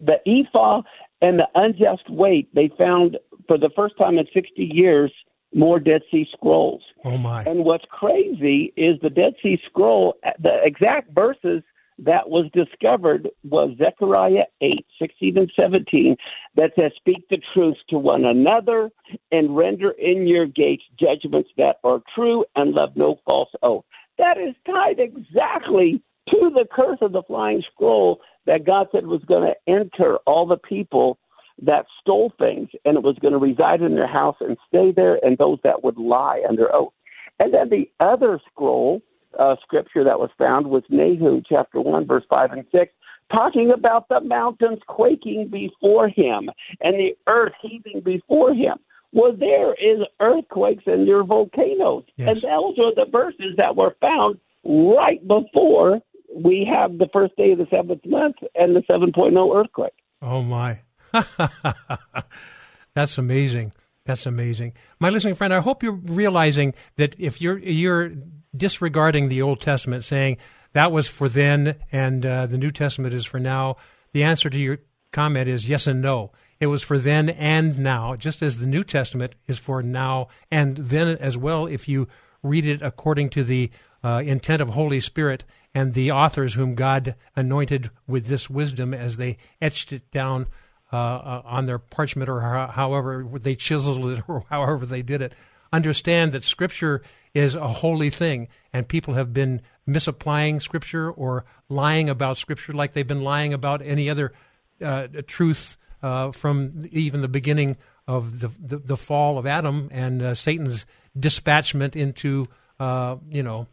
the 0.01 0.19
ephah 0.27 0.83
and 1.21 1.39
the 1.39 1.49
unjust 1.55 2.11
weight, 2.11 2.53
they 2.55 2.71
found 2.77 3.19
for 3.47 3.59
the 3.59 3.71
first 3.77 3.97
time 3.99 4.19
in 4.19 4.27
60 4.33 4.63
years 4.63 5.13
more 5.55 5.79
Dead 5.79 6.03
Sea 6.11 6.27
Scrolls. 6.33 6.83
Oh 7.05 7.19
my! 7.19 7.45
And 7.45 7.65
what's 7.65 7.85
crazy 7.91 8.73
is 8.77 8.99
the 9.03 9.11
Dead 9.11 9.35
Sea 9.43 9.61
Scroll. 9.69 10.15
The 10.39 10.63
exact 10.65 11.15
verses 11.15 11.63
that 11.99 12.29
was 12.29 12.51
discovered 12.53 13.29
was 13.45 13.77
Zechariah 13.79 14.45
8, 14.61 14.87
16 14.99 15.39
and 15.39 15.53
17, 15.55 16.17
that 16.57 16.73
says, 16.77 16.93
Speak 16.97 17.29
the 17.31 17.41
truth 17.55 17.77
to 17.91 17.99
one 17.99 18.25
another 18.25 18.91
and 19.31 19.57
render 19.57 19.91
in 19.93 20.27
your 20.27 20.47
gates 20.47 20.85
judgments 20.99 21.51
that 21.57 21.77
are 21.85 22.03
true 22.15 22.45
and 22.57 22.73
love 22.73 22.97
no 22.97 23.17
false 23.25 23.51
oath. 23.63 23.85
That 24.19 24.39
is 24.39 24.55
tied 24.67 24.99
exactly 24.99 26.03
to 26.31 26.51
the 26.55 26.67
curse 26.71 26.99
of 27.01 27.13
the 27.13 27.23
flying 27.23 27.63
scroll 27.73 28.21
that 28.47 28.65
God 28.65 28.89
said 28.93 29.07
was 29.07 29.23
going 29.27 29.53
to 29.53 29.73
enter 29.73 30.17
all 30.27 30.47
the 30.47 30.57
people 30.57 31.19
that 31.61 31.87
stole 32.01 32.33
things 32.39 32.69
and 32.85 32.97
it 32.97 33.03
was 33.03 33.17
going 33.21 33.33
to 33.33 33.39
reside 33.39 33.83
in 33.83 33.95
their 33.95 34.07
house 34.07 34.37
and 34.41 34.57
stay 34.69 34.93
there 34.93 35.19
and 35.25 35.39
those 35.39 35.59
that 35.65 35.85
would 35.85 35.99
lie 35.99 36.43
under 36.49 36.75
oath. 36.75 36.93
And 37.39 37.53
then 37.55 37.71
the 37.71 37.91
other 38.01 38.41
scroll 38.51 39.03
uh, 39.39 39.57
scripture 39.63 40.05
that 40.05 40.19
was 40.19 40.31
found 40.39 40.67
was 40.67 40.83
Nahum 40.89 41.43
chapter 41.49 41.81
1, 41.81 42.07
verse 42.07 42.25
5 42.29 42.53
and 42.53 42.65
6, 42.73 42.93
talking 43.31 43.71
about 43.71 44.09
the 44.09 44.21
mountains 44.21 44.81
quaking 44.87 45.49
before 45.51 46.09
him 46.09 46.51
and 46.81 46.95
the 46.95 47.17
earth 47.27 47.53
heaving 47.63 48.03
before 48.05 48.55
him. 48.55 48.79
Well, 49.13 49.37
there 49.37 49.75
is 49.75 50.01
earthquakes 50.21 50.85
and 50.87 51.07
your 51.07 51.25
volcanoes. 51.25 52.05
Yes. 52.17 52.29
And 52.29 52.53
those 52.53 52.79
are 52.79 52.95
the 52.95 53.07
verses 53.11 53.55
that 53.59 53.77
were 53.77 53.95
found 54.01 54.39
right 54.65 55.21
before 55.27 56.01
we 56.35 56.69
have 56.73 56.99
the 56.99 57.09
first 57.13 57.37
day 57.37 57.53
of 57.53 57.59
the 57.59 57.67
seventh 57.71 58.07
month 58.07 58.37
and 58.55 58.75
the 58.75 58.81
7.0 58.81 59.55
earthquake. 59.55 59.93
Oh, 60.23 60.43
my. 60.43 60.81
That's 62.95 63.19
amazing. 63.19 63.73
That's 64.05 64.27
amazing. 64.27 64.73
My 64.99 65.11
listening 65.11 65.35
friend, 65.35 65.53
I 65.53 65.61
hope 65.61 65.83
you're 65.83 65.93
realizing 65.93 66.75
that 66.97 67.15
if 67.19 67.41
you're 67.41 67.59
you're 67.59 68.13
disregarding 68.57 69.29
the 69.29 69.43
Old 69.43 69.61
Testament, 69.61 70.05
saying 70.05 70.39
that 70.73 70.91
was 70.91 71.07
for 71.07 71.29
then 71.29 71.77
and 71.93 72.27
uh, 72.27 72.47
the 72.47 72.59
New 72.59 72.71
Testament 72.71 73.15
is 73.15 73.25
for 73.25 73.39
now, 73.39 73.77
the 74.13 74.25
answer 74.25 74.51
to 74.51 74.59
your 74.59 74.79
comment 75.13 75.49
is 75.49 75.69
yes 75.69 75.87
and 75.87 76.03
no. 76.03 76.33
It 76.63 76.69
was 76.69 76.85
for 76.85 76.97
then 76.97 77.29
and 77.29 77.77
now, 77.77 78.15
just 78.15 78.41
as 78.41 78.59
the 78.59 78.69
New 78.69 78.85
Testament 78.85 79.35
is 79.49 79.59
for 79.59 79.83
now 79.83 80.29
and 80.49 80.77
then 80.77 81.09
as 81.09 81.37
well, 81.37 81.67
if 81.67 81.89
you 81.89 82.07
read 82.41 82.65
it 82.65 82.81
according 82.83 83.31
to 83.31 83.43
the 83.43 83.69
uh, 84.05 84.23
intent 84.25 84.63
of 84.63 84.69
Holy 84.69 85.01
Spirit 85.01 85.43
and 85.75 85.93
the 85.93 86.13
authors 86.13 86.55
whom 86.55 86.77
God 86.77 87.17
anointed 87.35 87.91
with 88.07 88.27
this 88.27 88.49
wisdom 88.49 88.95
as 88.95 89.17
they 89.17 89.39
etched 89.61 89.93
it 89.93 90.09
down 90.13 90.47
uh, 90.93 90.97
uh, 90.97 91.43
on 91.45 91.67
their 91.67 91.81
parchment 91.81 92.31
or 92.31 92.43
however 92.69 93.27
they 93.41 93.57
chiseled 93.57 94.07
it 94.07 94.23
or 94.29 94.45
however 94.49 94.87
they 94.87 95.03
did 95.03 95.21
it. 95.21 95.33
Understand 95.73 96.31
that 96.31 96.45
Scripture 96.45 97.03
is 97.35 97.57
a 97.57 97.67
holy 97.67 98.09
thing, 98.09 98.47
and 98.73 98.87
people 98.87 99.15
have 99.15 99.35
been 99.35 99.63
misapplying 99.85 100.61
Scripture 100.61 101.11
or 101.11 101.45
lying 101.69 102.09
about 102.09 102.39
Scripture 102.39 102.73
like 102.73 102.93
they've 102.93 103.05
been 103.05 103.25
lying 103.25 103.53
about 103.53 103.83
any 103.83 104.09
other 104.09 104.33
uh, 104.81 105.09
truth 105.27 105.77
uh, 106.03 106.33
from 106.33 106.89
even 106.91 107.21
the 107.21 107.29
beginning 107.29 107.77
of 108.07 108.41
the, 108.41 108.51
the, 108.59 108.79
the 108.79 108.97
fall 108.97 109.39
of 109.39 109.47
Adam 109.47 109.89
and 109.93 110.23
uh, 110.23 110.35
Satan's 110.35 110.85
dispatchment 111.19 111.95
into 111.95 112.49
uh, 112.81 113.17
you 113.31 113.43
know 113.43 113.67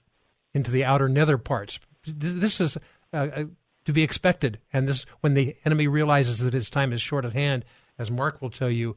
into 0.54 0.72
the 0.72 0.84
outer 0.84 1.10
nether 1.10 1.38
parts. 1.38 1.80
This 2.06 2.62
is 2.62 2.78
uh, 3.14 3.28
uh, 3.34 3.44
to 3.86 3.94
be 3.94 4.04
expected, 4.04 4.60
and 4.72 4.88
this 4.88 5.06
when 5.22 5.34
the 5.34 5.56
enemy 5.66 5.88
realizes 5.88 6.40
that 6.40 6.54
his 6.54 6.70
time 6.70 6.94
is 6.94 7.02
short 7.02 7.26
at 7.26 7.34
hand, 7.34 7.66
as 7.98 8.12
Mark 8.12 8.42
will 8.42 8.50
tell 8.50 8.70
you, 8.70 8.96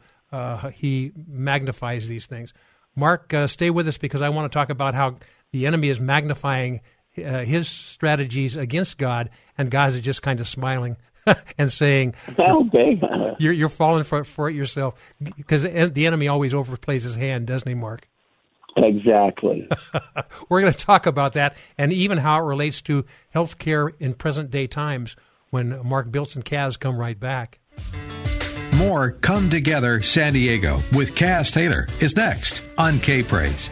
he 0.72 1.12
magnifies 1.16 2.08
these 2.08 2.26
things. 2.26 2.52
Mark, 2.94 3.32
uh, 3.32 3.46
stay 3.46 3.70
with 3.70 3.88
us 3.88 3.98
because 3.98 4.22
I 4.22 4.28
want 4.28 4.50
to 4.50 4.54
talk 4.54 4.70
about 4.70 4.94
how 4.94 5.16
the 5.50 5.66
enemy 5.66 5.88
is 5.88 5.98
magnifying 5.98 6.80
uh, 7.16 7.44
his 7.44 7.68
strategies 7.68 8.56
against 8.56 8.98
God, 8.98 9.30
and 9.56 9.70
God 9.70 9.90
is 9.90 10.00
just 10.00 10.22
kind 10.22 10.40
of 10.40 10.48
smiling 10.48 10.96
and 11.58 11.70
saying, 11.70 12.14
"Okay, 12.38 13.00
you're 13.38 13.52
you're 13.52 13.68
falling 13.68 14.04
for 14.04 14.24
for 14.24 14.48
it 14.48 14.54
yourself," 14.54 14.94
because 15.36 15.62
the 15.62 16.06
enemy 16.06 16.28
always 16.28 16.52
overplays 16.52 17.02
his 17.02 17.16
hand, 17.16 17.46
doesn't 17.46 17.68
he, 17.68 17.74
Mark? 17.74 18.08
Exactly. 18.76 19.68
We're 20.48 20.60
going 20.60 20.72
to 20.72 20.78
talk 20.78 21.06
about 21.06 21.34
that 21.34 21.56
and 21.76 21.92
even 21.92 22.18
how 22.18 22.38
it 22.38 22.46
relates 22.46 22.80
to 22.82 23.04
healthcare 23.34 23.92
in 24.00 24.14
present 24.14 24.50
day 24.50 24.66
times 24.66 25.16
when 25.50 25.86
Mark 25.86 26.10
Biltz 26.10 26.34
and 26.34 26.44
Kaz 26.44 26.80
come 26.80 26.96
right 26.96 27.18
back. 27.18 27.60
More 28.76 29.12
Come 29.12 29.50
Together 29.50 30.00
San 30.00 30.32
Diego 30.32 30.76
with 30.92 31.14
Kaz 31.14 31.52
Taylor 31.52 31.86
is 32.00 32.16
next 32.16 32.62
on 32.78 32.98
K 33.00 33.22
Praise. 33.22 33.70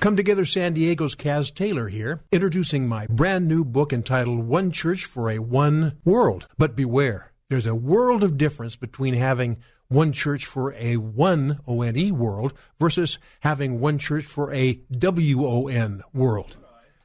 Come 0.00 0.14
Together 0.14 0.44
San 0.44 0.74
Diego's 0.74 1.16
Kaz 1.16 1.52
Taylor 1.52 1.88
here, 1.88 2.20
introducing 2.30 2.86
my 2.86 3.08
brand 3.08 3.48
new 3.48 3.64
book 3.64 3.92
entitled 3.92 4.46
One 4.46 4.70
Church 4.70 5.04
for 5.04 5.28
a 5.28 5.40
One 5.40 5.98
World. 6.04 6.46
But 6.56 6.76
beware, 6.76 7.32
there's 7.48 7.66
a 7.66 7.74
world 7.74 8.22
of 8.22 8.38
difference 8.38 8.76
between 8.76 9.14
having 9.14 9.56
one 9.88 10.12
church 10.12 10.46
for 10.46 10.72
a 10.74 10.98
one 10.98 11.58
O-N-E 11.66 12.12
world 12.12 12.54
versus 12.78 13.18
having 13.40 13.80
one 13.80 13.98
church 13.98 14.22
for 14.22 14.52
a 14.52 14.74
W-O-N 14.92 16.04
world. 16.14 16.58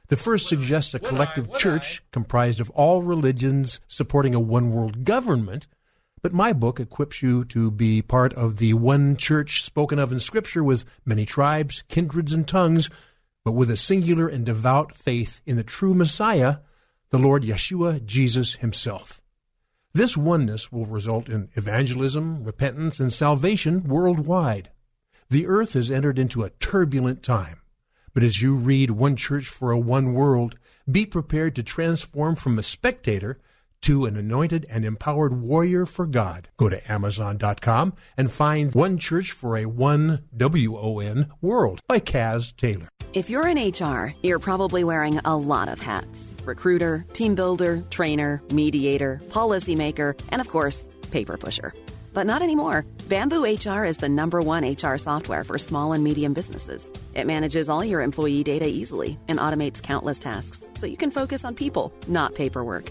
The 0.06 0.16
first 0.16 0.46
suggests 0.46 0.94
a 0.94 1.00
collective 1.00 1.52
church 1.58 2.00
comprised 2.12 2.60
of 2.60 2.70
all 2.70 3.02
religions 3.02 3.80
supporting 3.88 4.36
a 4.36 4.40
one 4.40 4.70
world 4.70 5.04
government 5.04 5.66
but 6.24 6.32
my 6.32 6.54
book 6.54 6.80
equips 6.80 7.22
you 7.22 7.44
to 7.44 7.70
be 7.70 8.00
part 8.00 8.32
of 8.32 8.56
the 8.56 8.72
one 8.72 9.14
church 9.14 9.62
spoken 9.62 9.98
of 9.98 10.10
in 10.10 10.18
Scripture 10.18 10.64
with 10.64 10.86
many 11.04 11.26
tribes, 11.26 11.84
kindreds, 11.86 12.32
and 12.32 12.48
tongues, 12.48 12.88
but 13.44 13.52
with 13.52 13.68
a 13.68 13.76
singular 13.76 14.26
and 14.26 14.46
devout 14.46 14.94
faith 14.94 15.42
in 15.44 15.58
the 15.58 15.62
true 15.62 15.92
Messiah, 15.92 16.60
the 17.10 17.18
Lord 17.18 17.42
Yeshua 17.42 18.02
Jesus 18.06 18.54
himself. 18.54 19.20
This 19.92 20.16
oneness 20.16 20.72
will 20.72 20.86
result 20.86 21.28
in 21.28 21.50
evangelism, 21.56 22.42
repentance, 22.42 23.00
and 23.00 23.12
salvation 23.12 23.84
worldwide. 23.84 24.70
The 25.28 25.46
earth 25.46 25.74
has 25.74 25.90
entered 25.90 26.18
into 26.18 26.42
a 26.42 26.50
turbulent 26.58 27.22
time. 27.22 27.60
But 28.14 28.22
as 28.22 28.40
you 28.40 28.54
read 28.54 28.92
One 28.92 29.16
Church 29.16 29.46
for 29.46 29.72
a 29.72 29.78
One 29.78 30.14
World, 30.14 30.56
be 30.90 31.04
prepared 31.04 31.54
to 31.56 31.62
transform 31.62 32.34
from 32.34 32.58
a 32.58 32.62
spectator 32.62 33.38
to 33.84 34.06
an 34.06 34.16
anointed 34.16 34.64
and 34.70 34.82
empowered 34.82 35.42
warrior 35.42 35.84
for 35.84 36.06
God. 36.06 36.48
Go 36.56 36.70
to 36.70 36.90
Amazon.com 36.90 37.92
and 38.16 38.32
find 38.32 38.74
One 38.74 38.96
Church 38.96 39.30
for 39.30 39.58
a 39.58 39.66
One 39.66 40.24
W-O-N 40.34 41.30
World 41.42 41.80
by 41.86 42.00
Kaz 42.00 42.56
Taylor. 42.56 42.88
If 43.12 43.28
you're 43.28 43.46
in 43.46 43.58
HR, 43.58 44.14
you're 44.22 44.38
probably 44.38 44.84
wearing 44.84 45.18
a 45.26 45.36
lot 45.36 45.68
of 45.68 45.80
hats. 45.80 46.34
Recruiter, 46.44 47.04
team 47.12 47.34
builder, 47.34 47.84
trainer, 47.90 48.40
mediator, 48.50 49.20
policymaker, 49.28 50.18
and 50.30 50.40
of 50.40 50.48
course, 50.48 50.88
paper 51.10 51.36
pusher. 51.36 51.74
But 52.14 52.26
not 52.26 52.40
anymore. 52.40 52.86
Bamboo 53.10 53.44
HR 53.44 53.84
is 53.84 53.98
the 53.98 54.08
number 54.08 54.40
one 54.40 54.64
HR 54.64 54.96
software 54.96 55.44
for 55.44 55.58
small 55.58 55.92
and 55.92 56.02
medium 56.02 56.32
businesses. 56.32 56.90
It 57.12 57.26
manages 57.26 57.68
all 57.68 57.84
your 57.84 58.00
employee 58.00 58.44
data 58.44 58.66
easily 58.66 59.18
and 59.28 59.38
automates 59.38 59.82
countless 59.82 60.20
tasks 60.20 60.64
so 60.72 60.86
you 60.86 60.96
can 60.96 61.10
focus 61.10 61.44
on 61.44 61.54
people, 61.54 61.92
not 62.08 62.34
paperwork. 62.34 62.90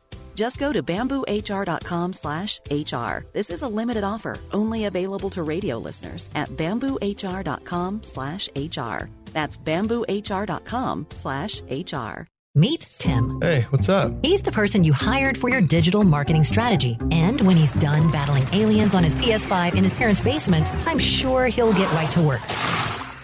Just 0.41 0.57
go 0.57 0.73
to 0.73 0.81
bamboohr.com 0.81 2.13
slash 2.13 2.59
HR. 2.71 3.27
This 3.31 3.51
is 3.51 3.61
a 3.61 3.67
limited 3.67 4.03
offer, 4.03 4.39
only 4.51 4.85
available 4.85 5.29
to 5.29 5.43
radio 5.43 5.77
listeners 5.77 6.31
at 6.33 6.49
bamboohr.com 6.49 8.01
slash 8.01 8.49
HR. 8.55 9.07
That's 9.33 9.59
bamboohr.com 9.59 11.05
slash 11.13 11.61
HR. 11.69 12.21
Meet 12.55 12.87
Tim. 12.97 13.39
Hey, 13.39 13.67
what's 13.69 13.87
up? 13.87 14.13
He's 14.25 14.41
the 14.41 14.51
person 14.51 14.83
you 14.83 14.93
hired 14.93 15.37
for 15.37 15.47
your 15.47 15.61
digital 15.61 16.03
marketing 16.03 16.43
strategy. 16.43 16.97
And 17.11 17.39
when 17.41 17.55
he's 17.55 17.73
done 17.73 18.09
battling 18.09 18.45
aliens 18.51 18.95
on 18.95 19.03
his 19.03 19.13
PS5 19.13 19.75
in 19.75 19.83
his 19.83 19.93
parents' 19.93 20.21
basement, 20.21 20.73
I'm 20.87 20.97
sure 20.97 21.45
he'll 21.45 21.73
get 21.73 21.93
right 21.93 22.11
to 22.13 22.21
work. 22.23 23.00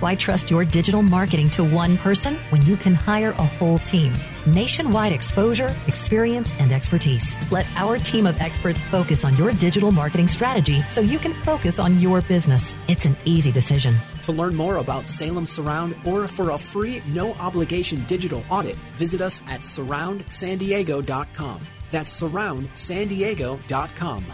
Why 0.00 0.14
trust 0.14 0.48
your 0.48 0.64
digital 0.64 1.02
marketing 1.02 1.50
to 1.50 1.64
one 1.64 1.98
person 1.98 2.36
when 2.50 2.62
you 2.62 2.76
can 2.76 2.94
hire 2.94 3.30
a 3.30 3.44
whole 3.44 3.80
team? 3.80 4.12
Nationwide 4.46 5.12
exposure, 5.12 5.74
experience, 5.88 6.52
and 6.60 6.70
expertise. 6.70 7.34
Let 7.50 7.66
our 7.74 7.98
team 7.98 8.24
of 8.26 8.40
experts 8.40 8.80
focus 8.80 9.24
on 9.24 9.36
your 9.36 9.50
digital 9.52 9.90
marketing 9.90 10.28
strategy 10.28 10.82
so 10.82 11.00
you 11.00 11.18
can 11.18 11.34
focus 11.34 11.80
on 11.80 11.98
your 11.98 12.20
business. 12.22 12.72
It's 12.86 13.06
an 13.06 13.16
easy 13.24 13.50
decision. 13.50 13.96
To 14.22 14.30
learn 14.30 14.54
more 14.54 14.76
about 14.76 15.08
Salem 15.08 15.46
Surround 15.46 15.96
or 16.04 16.28
for 16.28 16.50
a 16.50 16.58
free, 16.58 17.02
no 17.08 17.32
obligation 17.34 18.04
digital 18.04 18.44
audit, 18.50 18.76
visit 18.94 19.20
us 19.20 19.42
at 19.48 19.62
surroundsandiego.com. 19.62 21.60
That's 21.90 22.22
surroundsandiego.com. 22.22 24.24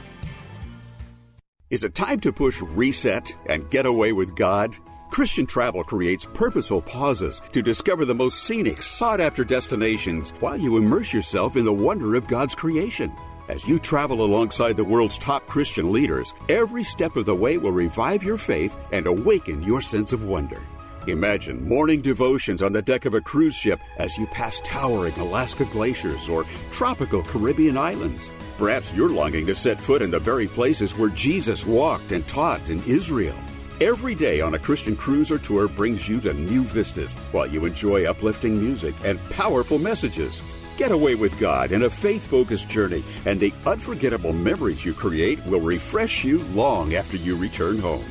Is 1.71 1.85
it 1.85 1.95
time 1.95 2.21
to 2.21 2.35
push 2.35 2.61
reset 2.61 3.35
and 3.47 3.71
get 3.71 3.87
away 3.87 4.13
with 4.13 4.37
God? 4.37 4.77
Christian 5.15 5.47
travel 5.47 5.85
creates 5.85 6.27
purposeful 6.35 6.83
pauses 6.83 7.41
to 7.53 7.63
discover 7.63 8.05
the 8.05 8.17
most 8.17 8.43
scenic, 8.43 8.83
sought 8.83 9.21
after 9.21 9.45
destinations 9.45 10.31
while 10.41 10.57
you 10.57 10.77
immerse 10.77 11.13
yourself 11.13 11.55
in 11.55 11.65
the 11.65 11.73
wonder 11.73 12.17
of 12.17 12.27
God's 12.27 12.57
creation. 12.57 13.13
As 13.49 13.65
you 13.65 13.79
travel 13.79 14.25
alongside 14.25 14.77
the 14.77 14.83
world's 14.83 15.17
top 15.17 15.47
Christian 15.47 15.93
leaders, 15.93 16.35
every 16.49 16.83
step 16.83 17.15
of 17.15 17.27
the 17.27 17.35
way 17.37 17.59
will 17.59 17.71
revive 17.71 18.25
your 18.25 18.37
faith 18.37 18.77
and 18.91 19.07
awaken 19.07 19.63
your 19.63 19.81
sense 19.81 20.13
of 20.13 20.25
wonder. 20.25 20.61
Imagine 21.07 21.65
morning 21.69 22.03
devotions 22.03 22.61
on 22.61 22.73
the 22.73 22.83
deck 22.83 23.05
of 23.05 23.15
a 23.15 23.21
cruise 23.21 23.55
ship 23.55 23.79
as 23.99 24.19
you 24.19 24.27
pass 24.27 24.61
towering 24.65 25.15
Alaska 25.21 25.65
glaciers 25.67 26.29
or 26.29 26.45
tropical 26.73 27.23
Caribbean 27.23 27.77
islands. 27.77 28.33
Perhaps 28.59 28.93
you're 28.93 29.09
longing 29.11 29.47
to 29.47 29.55
set 29.55 29.81
foot 29.81 30.03
in 30.03 30.11
the 30.11 30.19
very 30.19 30.49
places 30.49 30.99
where 30.99 31.11
Jesus 31.11 31.65
walked 31.65 32.11
and 32.11 32.27
taught 32.27 32.69
in 32.69 32.83
Israel. 32.83 33.37
Every 33.81 34.15
day 34.15 34.41
on 34.41 34.55
a 34.55 34.59
Christian 34.59 34.95
cruise 34.95 35.33
or 35.33 35.39
tour 35.39 35.67
brings 35.67 36.09
you 36.09 36.21
to 36.21 36.33
new 36.33 36.63
vistas 36.63 37.13
while 37.33 37.45
you 37.45 37.65
enjoy 37.65 38.05
uplifting 38.05 38.57
music 38.57 38.95
and 39.05 39.19
powerful 39.31 39.81
messages. 39.81 40.43
Get 40.77 40.93
away 40.93 41.17
with 41.17 41.37
God 41.41 41.73
in 41.73 41.83
a 41.83 41.91
faith 41.91 42.25
focused 42.25 42.69
journey, 42.69 43.03
and 43.27 43.41
the 43.41 43.53
unforgettable 43.67 44.33
memories 44.33 44.85
you 44.85 44.95
create 44.95 45.45
will 45.47 45.61
refresh 45.61 46.23
you 46.23 46.39
long 46.55 46.95
after 46.95 47.17
you 47.17 47.37
return 47.37 47.81
home. 47.81 48.05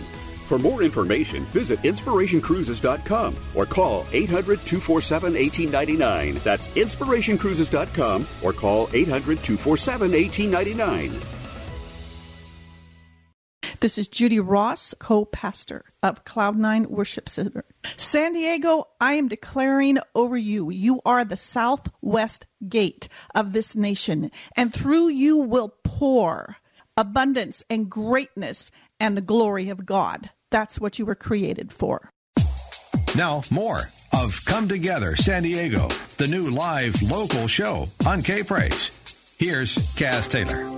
For 0.48 0.60
more 0.60 0.84
information, 0.84 1.46
visit 1.46 1.80
inspirationcruises.com 1.84 3.36
or 3.56 3.66
call 3.66 4.06
800 4.12 4.66
247 4.66 5.34
1899. 5.34 6.42
That's 6.44 6.68
inspirationcruises.com 6.68 8.28
or 8.44 8.52
call 8.52 8.90
800 8.92 9.42
247 9.42 10.12
1899. 10.12 11.43
This 13.84 13.98
is 13.98 14.08
Judy 14.08 14.40
Ross, 14.40 14.94
co 14.98 15.26
pastor 15.26 15.84
of 16.02 16.24
Cloud9 16.24 16.86
Worship 16.86 17.28
Center. 17.28 17.66
San 17.98 18.32
Diego, 18.32 18.88
I 19.02 19.16
am 19.16 19.28
declaring 19.28 19.98
over 20.16 20.38
you, 20.38 20.70
you 20.70 21.02
are 21.06 21.26
the 21.26 21.36
southwest 21.36 22.46
gate 22.70 23.10
of 23.36 23.52
this 23.52 23.76
nation, 23.76 24.32
and 24.56 24.74
through 24.74 25.10
you 25.10 25.38
will 25.38 25.76
pour 25.84 26.56
abundance 26.96 27.62
and 27.70 27.90
greatness 27.90 28.72
and 29.02 29.18
the 29.18 29.22
glory 29.22 29.68
of 29.68 29.86
God. 29.86 30.30
That's 30.50 30.80
what 30.80 30.98
you 30.98 31.06
were 31.06 31.14
created 31.14 31.74
for. 31.74 32.10
Now, 33.18 33.42
more 33.52 33.82
of 34.14 34.40
Come 34.46 34.70
Together 34.70 35.18
San 35.18 35.44
Diego, 35.44 35.90
the 36.16 36.28
new 36.28 36.52
live 36.52 37.02
local 37.02 37.50
show 37.50 37.88
on 38.06 38.22
K 38.22 38.44
Praise. 38.44 38.92
Here's 39.38 39.76
Kaz 39.98 40.32
Taylor. 40.32 40.73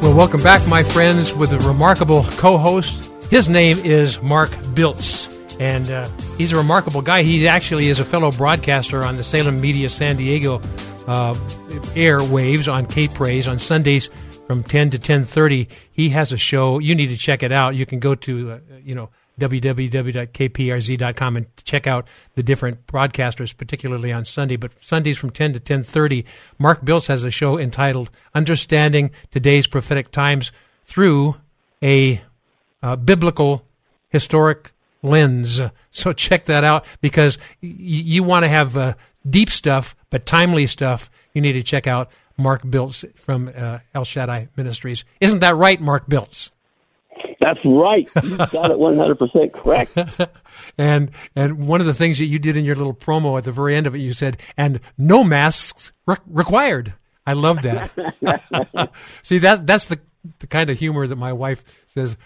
Well, 0.00 0.16
welcome 0.16 0.40
back, 0.44 0.66
my 0.68 0.84
friends, 0.84 1.34
with 1.34 1.52
a 1.52 1.58
remarkable 1.58 2.22
co 2.36 2.56
host. 2.56 3.10
His 3.30 3.48
name 3.48 3.78
is 3.78 4.22
Mark 4.22 4.50
Biltz, 4.72 5.28
and 5.58 5.90
uh, 5.90 6.08
he's 6.36 6.52
a 6.52 6.56
remarkable 6.56 7.02
guy. 7.02 7.24
He 7.24 7.48
actually 7.48 7.88
is 7.88 7.98
a 7.98 8.04
fellow 8.04 8.30
broadcaster 8.30 9.02
on 9.02 9.16
the 9.16 9.24
Salem 9.24 9.60
Media 9.60 9.88
San 9.88 10.16
Diego 10.16 10.60
uh, 11.08 11.34
airwaves 11.94 12.72
on 12.72 12.86
K 12.86 13.08
Praise 13.08 13.48
on 13.48 13.58
Sundays 13.58 14.08
from 14.46 14.62
10 14.62 14.90
to 14.90 14.98
10.30. 14.98 15.66
He 15.90 16.10
has 16.10 16.32
a 16.32 16.38
show. 16.38 16.78
You 16.78 16.94
need 16.94 17.08
to 17.08 17.16
check 17.16 17.42
it 17.42 17.50
out. 17.50 17.74
You 17.74 17.84
can 17.84 17.98
go 17.98 18.14
to, 18.14 18.52
uh, 18.52 18.58
you 18.84 18.94
know, 18.94 19.10
www.kprz.com 19.38 21.36
and 21.36 21.46
check 21.64 21.86
out 21.86 22.08
the 22.34 22.42
different 22.42 22.86
broadcasters, 22.86 23.56
particularly 23.56 24.12
on 24.12 24.24
Sunday. 24.24 24.56
But 24.56 24.72
Sundays 24.84 25.18
from 25.18 25.30
10 25.30 25.52
to 25.54 25.60
10:30, 25.60 26.24
Mark 26.58 26.84
Biltz 26.84 27.06
has 27.06 27.24
a 27.24 27.30
show 27.30 27.58
entitled 27.58 28.10
"Understanding 28.34 29.10
Today's 29.30 29.66
Prophetic 29.66 30.10
Times 30.10 30.52
Through 30.84 31.36
a 31.82 32.20
uh, 32.82 32.96
Biblical 32.96 33.64
Historic 34.08 34.72
Lens." 35.02 35.60
So 35.90 36.12
check 36.12 36.44
that 36.44 36.62
out 36.62 36.84
because 37.00 37.38
y- 37.60 37.74
you 37.80 38.22
want 38.22 38.44
to 38.44 38.48
have 38.48 38.76
uh, 38.76 38.94
deep 39.28 39.50
stuff, 39.50 39.96
but 40.10 40.26
timely 40.26 40.68
stuff. 40.68 41.10
You 41.34 41.42
need 41.42 41.54
to 41.54 41.62
check 41.64 41.88
out 41.88 42.08
Mark 42.36 42.62
Biltz 42.68 43.04
from 43.16 43.50
uh, 43.54 43.80
El 43.94 44.04
Shaddai 44.04 44.48
Ministries. 44.56 45.04
Isn't 45.20 45.40
that 45.40 45.56
right, 45.56 45.80
Mark 45.80 46.08
Biltz? 46.08 46.52
That's 47.40 47.60
right. 47.64 48.08
You 48.24 48.36
got 48.36 48.70
it 48.70 48.78
100% 48.78 49.52
correct. 49.52 49.96
and 50.78 51.10
and 51.36 51.66
one 51.66 51.80
of 51.80 51.86
the 51.86 51.94
things 51.94 52.18
that 52.18 52.26
you 52.26 52.38
did 52.38 52.56
in 52.56 52.64
your 52.64 52.74
little 52.74 52.94
promo 52.94 53.38
at 53.38 53.44
the 53.44 53.52
very 53.52 53.74
end 53.74 53.86
of 53.86 53.94
it, 53.94 53.98
you 53.98 54.12
said, 54.12 54.38
"And 54.56 54.80
no 54.96 55.24
masks 55.24 55.92
re- 56.06 56.16
required." 56.26 56.94
I 57.26 57.34
love 57.34 57.62
that. 57.62 58.90
See 59.22 59.38
that 59.38 59.66
that's 59.66 59.84
the 59.86 60.00
the 60.40 60.46
kind 60.46 60.70
of 60.70 60.78
humor 60.78 61.06
that 61.06 61.16
my 61.16 61.32
wife 61.32 61.64
says. 61.86 62.16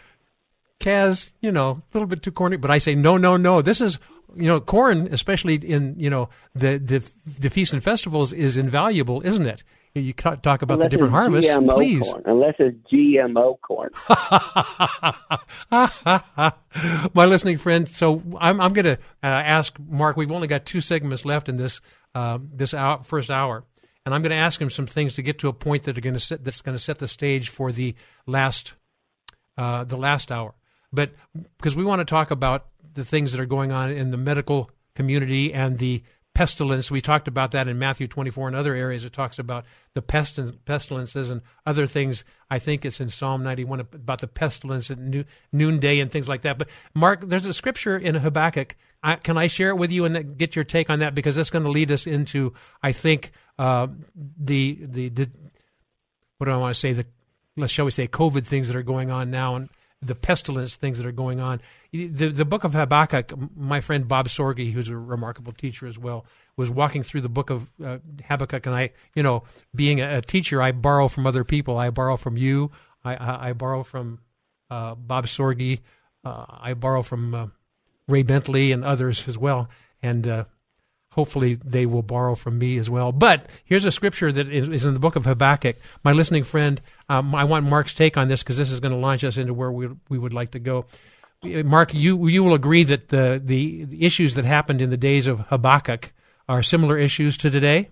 Kaz, 0.81 1.33
you 1.41 1.53
know, 1.53 1.71
a 1.71 1.83
little 1.95 2.09
bit 2.09 2.23
too 2.23 2.33
corny, 2.33 2.57
but 2.57 2.71
I 2.71 2.79
say 2.79 2.97
no, 2.97 3.17
no, 3.17 3.37
no. 3.37 3.63
This 3.63 3.81
is 3.81 4.01
you 4.35 4.49
know, 4.49 4.61
corn, 4.61 5.09
especially 5.13 5.55
in 5.55 5.97
you 5.99 6.11
know 6.11 6.29
the 6.55 6.79
the, 6.79 7.09
the 7.39 7.51
feasts 7.51 7.73
and 7.73 7.83
festivals, 7.83 8.33
is 8.33 8.57
invaluable, 8.57 9.21
isn't 9.23 9.47
it? 9.47 9.63
You 9.95 10.15
talk 10.15 10.63
about 10.63 10.75
unless 10.75 10.87
the 10.87 10.89
different 10.89 11.13
harvests, 11.13 11.51
GMO 11.51 11.75
please. 11.75 12.01
Corn, 12.01 12.23
unless 12.25 12.55
it's 12.59 12.79
GMO 12.91 13.61
corn. 13.61 13.91
My 17.15 17.27
listening 17.27 17.59
friend, 17.59 17.87
so 17.87 18.23
I'm, 18.41 18.59
I'm 18.59 18.73
going 18.73 18.87
to 18.87 18.99
uh, 19.23 19.27
ask 19.27 19.79
Mark. 19.79 20.17
We've 20.17 20.33
only 20.33 20.49
got 20.49 20.65
two 20.65 20.81
segments 20.81 21.27
left 21.27 21.51
in 21.51 21.57
this 21.57 21.83
uh, 22.15 22.39
this 22.41 22.73
hour, 22.73 23.03
first 23.05 23.31
hour, 23.31 23.65
and 24.07 24.15
I'm 24.15 24.23
going 24.23 24.31
to 24.31 24.37
ask 24.37 24.59
him 24.59 24.71
some 24.71 24.87
things 24.87 25.15
to 25.17 25.23
get 25.23 25.39
to 25.41 25.49
a 25.49 25.53
point 25.53 25.83
that 25.83 25.99
are 25.99 26.01
going 26.01 26.15
to 26.15 26.21
set 26.21 26.43
that's 26.43 26.63
going 26.63 26.77
to 26.77 26.83
set 26.83 26.99
the 26.99 27.09
stage 27.09 27.51
for 27.51 27.71
the 27.71 27.95
last 28.27 28.73
uh, 29.59 29.85
the 29.85 29.99
last 29.99 30.33
hour. 30.33 30.55
But 30.91 31.13
because 31.59 31.77
we 31.77 31.85
want 31.85 32.01
to 32.01 32.07
talk 32.07 32.31
about 32.31 32.69
the 32.95 33.05
things 33.05 33.33
that 33.33 33.43
are 33.43 33.47
going 33.47 33.73
on 33.73 33.91
in 33.91 34.11
the 34.11 34.17
medical 34.17 34.71
community 34.95 35.53
and 35.53 35.79
the 35.79 36.03
pestilence. 36.35 36.91
We 36.91 37.01
talked 37.01 37.29
about 37.29 37.51
that 37.53 37.69
in 37.69 37.79
Matthew 37.79 38.09
24 38.09 38.49
and 38.49 38.57
other 38.57 38.75
areas. 38.75 39.05
It 39.05 39.13
talks 39.13 39.39
about 39.39 39.65
the 39.95 40.03
pestilences 40.03 41.31
and 41.31 41.43
other 41.67 41.87
things. 41.87 42.25
I 42.51 42.59
think 42.59 42.85
it's 42.85 43.01
in 43.01 43.11
Psalm 43.11 43.43
91 43.43 43.81
about 43.81 44.21
the 44.21 44.27
pestilence 44.27 44.91
at 44.91 44.99
noonday 45.53 46.01
and 46.01 46.11
things 46.11 46.29
like 46.29 46.43
that. 46.43 46.59
But 46.59 46.69
Mark, 46.95 47.21
there's 47.23 47.47
a 47.47 47.53
scripture 47.53 47.97
in 47.97 48.15
Habakkuk. 48.15 48.77
I, 49.03 49.17
can 49.17 49.37
I 49.37 49.47
share 49.47 49.71
it 49.71 49.77
with 49.77 49.91
you 49.91 50.05
and 50.05 50.39
get 50.39 50.57
your 50.57 50.65
take 50.65 50.89
on 50.89 51.01
that? 51.01 51.15
Because 51.15 51.37
that's 51.37 51.51
going 51.51 51.65
to 51.65 51.71
lead 51.71 51.91
us 51.91 52.07
into, 52.07 52.55
I 52.83 52.93
think, 52.93 53.33
uh, 53.59 53.89
the, 54.15 54.79
the, 54.81 55.09
the, 55.11 55.31
what 56.39 56.47
do 56.47 56.53
I 56.53 56.57
want 56.57 56.75
to 56.75 56.81
say? 56.81 56.93
The, 56.93 57.07
let's 57.57 57.73
shall 57.73 57.85
we 57.85 57.91
say, 57.91 58.09
COVID 58.09 58.47
things 58.47 58.69
that 58.69 58.77
are 58.77 58.83
going 58.83 59.11
on 59.11 59.31
now 59.31 59.57
and 59.57 59.69
the 60.03 60.15
pestilence 60.15 60.75
things 60.75 60.99
that 60.99 61.07
are 61.07 61.13
going 61.13 61.41
on. 61.41 61.61
The, 61.93 62.09
the 62.29 62.45
book 62.45 62.65
of 62.65 62.73
Habakkuk, 62.75 63.33
my 63.57 63.81
friend 63.81 64.09
Bob 64.09 64.29
Sorge, 64.29 64.73
who's 64.73 64.89
a 64.89 64.97
remarkable 64.97 65.53
teacher 65.53 65.87
as 65.87 65.99
well, 65.99 66.27
was 66.57 66.69
walking 66.69 67.03
through 67.05 67.21
the 67.21 67.29
book 67.29 67.51
of 67.51 67.71
uh, 67.83 67.99
Habakkuk. 68.25 68.67
And 68.67 68.75
I, 68.75 68.91
you 69.15 69.23
know, 69.23 69.45
being 69.75 70.01
a, 70.01 70.19
a, 70.19 70.21
teacher, 70.23 70.61
I 70.61 70.73
borrow 70.73 71.07
from 71.09 71.27
other 71.27 71.45
people. 71.45 71.79
I 71.79 71.91
borrow 71.91 72.17
from 72.17 72.37
you. 72.37 72.73
I, 73.05 73.15
I, 73.15 73.49
I 73.49 73.53
borrow 73.53 73.85
from 73.85 74.19
uh, 74.71 74.97
Bob 74.97 75.27
Sorge. 75.27 75.81
Uh, 76.25 76.45
I 76.49 76.75
borrow 76.75 77.03
from 77.03 77.35
uh, 77.35 77.47
Ray 78.09 78.25
Bentley 78.25 78.73
and 78.73 78.85
others 78.85 79.29
as 79.29 79.39
well. 79.39 79.69
And 80.03 80.27
uh, 80.27 80.45
hopefully 81.13 81.55
they 81.55 81.85
will 81.87 82.03
borrow 82.03 82.35
from 82.35 82.59
me 82.59 82.79
as 82.79 82.89
well. 82.89 83.13
But 83.13 83.47
here's 83.65 83.85
a 83.85 83.93
scripture 83.93 84.33
that 84.33 84.49
is 84.49 84.85
in 84.85 84.95
the 84.95 85.01
book 85.01 85.15
of 85.17 85.25
Habakkuk. 85.25 85.77
My 86.03 86.13
listening 86.13 86.45
friend, 86.45 86.81
um, 87.09 87.35
I 87.35 87.45
want 87.45 87.67
Mark's 87.67 87.95
take 87.95 88.17
on 88.17 88.29
this 88.29 88.43
because 88.43 88.57
this 88.57 88.71
is 88.71 88.81
going 88.81 88.93
to 88.93 88.99
launch 88.99 89.23
us 89.23 89.37
into 89.37 89.55
where 89.55 89.71
we, 89.71 89.89
we 90.09 90.19
would 90.19 90.33
like 90.33 90.53
to 90.53 90.59
go. 90.59 90.87
Mark, 91.45 91.93
you 91.93 92.29
you 92.29 92.45
will 92.45 92.55
agree 92.55 92.85
that 92.85 93.09
the, 93.09 93.41
the, 93.45 93.87
issues 94.01 94.35
that 94.37 94.45
happened 94.45 94.81
in 94.81 94.91
the 94.91 94.97
days 94.97 95.27
of 95.27 95.41
Habakkuk 95.41 96.13
are 96.49 96.63
similar 96.63 96.97
issues 96.97 97.37
to 97.39 97.51
today. 97.51 97.91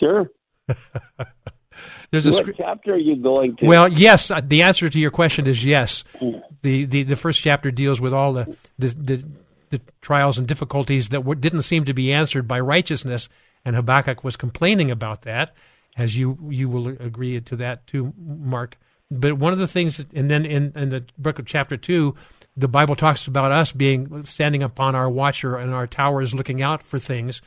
Sure. 0.00 0.30
There's 2.10 2.26
a 2.26 2.30
what 2.30 2.46
scr- 2.46 2.52
chapter 2.52 2.94
are 2.94 2.98
you 2.98 3.16
going 3.16 3.56
to? 3.56 3.66
well, 3.66 3.86
yes. 3.86 4.30
uh, 4.30 4.40
The 4.42 4.62
answer 4.62 4.88
to 4.88 4.98
your 4.98 5.10
question 5.10 5.46
is 5.46 5.62
yes. 5.64 6.04
Mm. 6.20 6.42
The 6.62 6.84
the, 6.86 7.02
the 7.02 7.16
first 7.16 7.42
chapter 7.42 7.70
deals 7.70 8.00
with 8.00 8.14
all 8.14 8.32
the 8.32 8.56
the, 8.78 8.88
the, 8.88 9.24
the 9.70 9.80
trials 10.00 10.38
and 10.38 10.46
difficulties 10.46 11.10
that 11.10 11.24
were, 11.24 11.34
didn't 11.34 11.62
seem 11.62 11.84
to 11.84 11.94
be 11.94 12.12
answered 12.12 12.48
by 12.48 12.60
righteousness, 12.60 13.28
and 13.64 13.76
Habakkuk 13.76 14.24
was 14.24 14.36
complaining 14.36 14.90
about 14.90 15.22
that, 15.22 15.54
as 15.96 16.16
you 16.16 16.38
you 16.48 16.68
will 16.68 16.88
agree 16.88 17.40
to 17.40 17.56
that 17.56 17.86
too, 17.86 18.12
Mark. 18.18 18.76
But 19.10 19.34
one 19.38 19.52
of 19.52 19.58
the 19.58 19.66
things, 19.66 19.96
that, 19.96 20.12
and 20.12 20.30
then 20.30 20.44
in, 20.44 20.72
in 20.76 20.90
the 20.90 21.04
book 21.16 21.38
of 21.38 21.46
chapter 21.46 21.76
two, 21.76 22.14
the 22.56 22.68
Bible 22.68 22.94
talks 22.94 23.26
about 23.26 23.52
us 23.52 23.72
being 23.72 24.26
standing 24.26 24.62
upon 24.62 24.94
our 24.94 25.08
watcher 25.08 25.56
and 25.56 25.72
our 25.72 25.86
towers, 25.86 26.34
looking 26.34 26.60
out 26.62 26.82
for 26.82 26.98
things. 26.98 27.40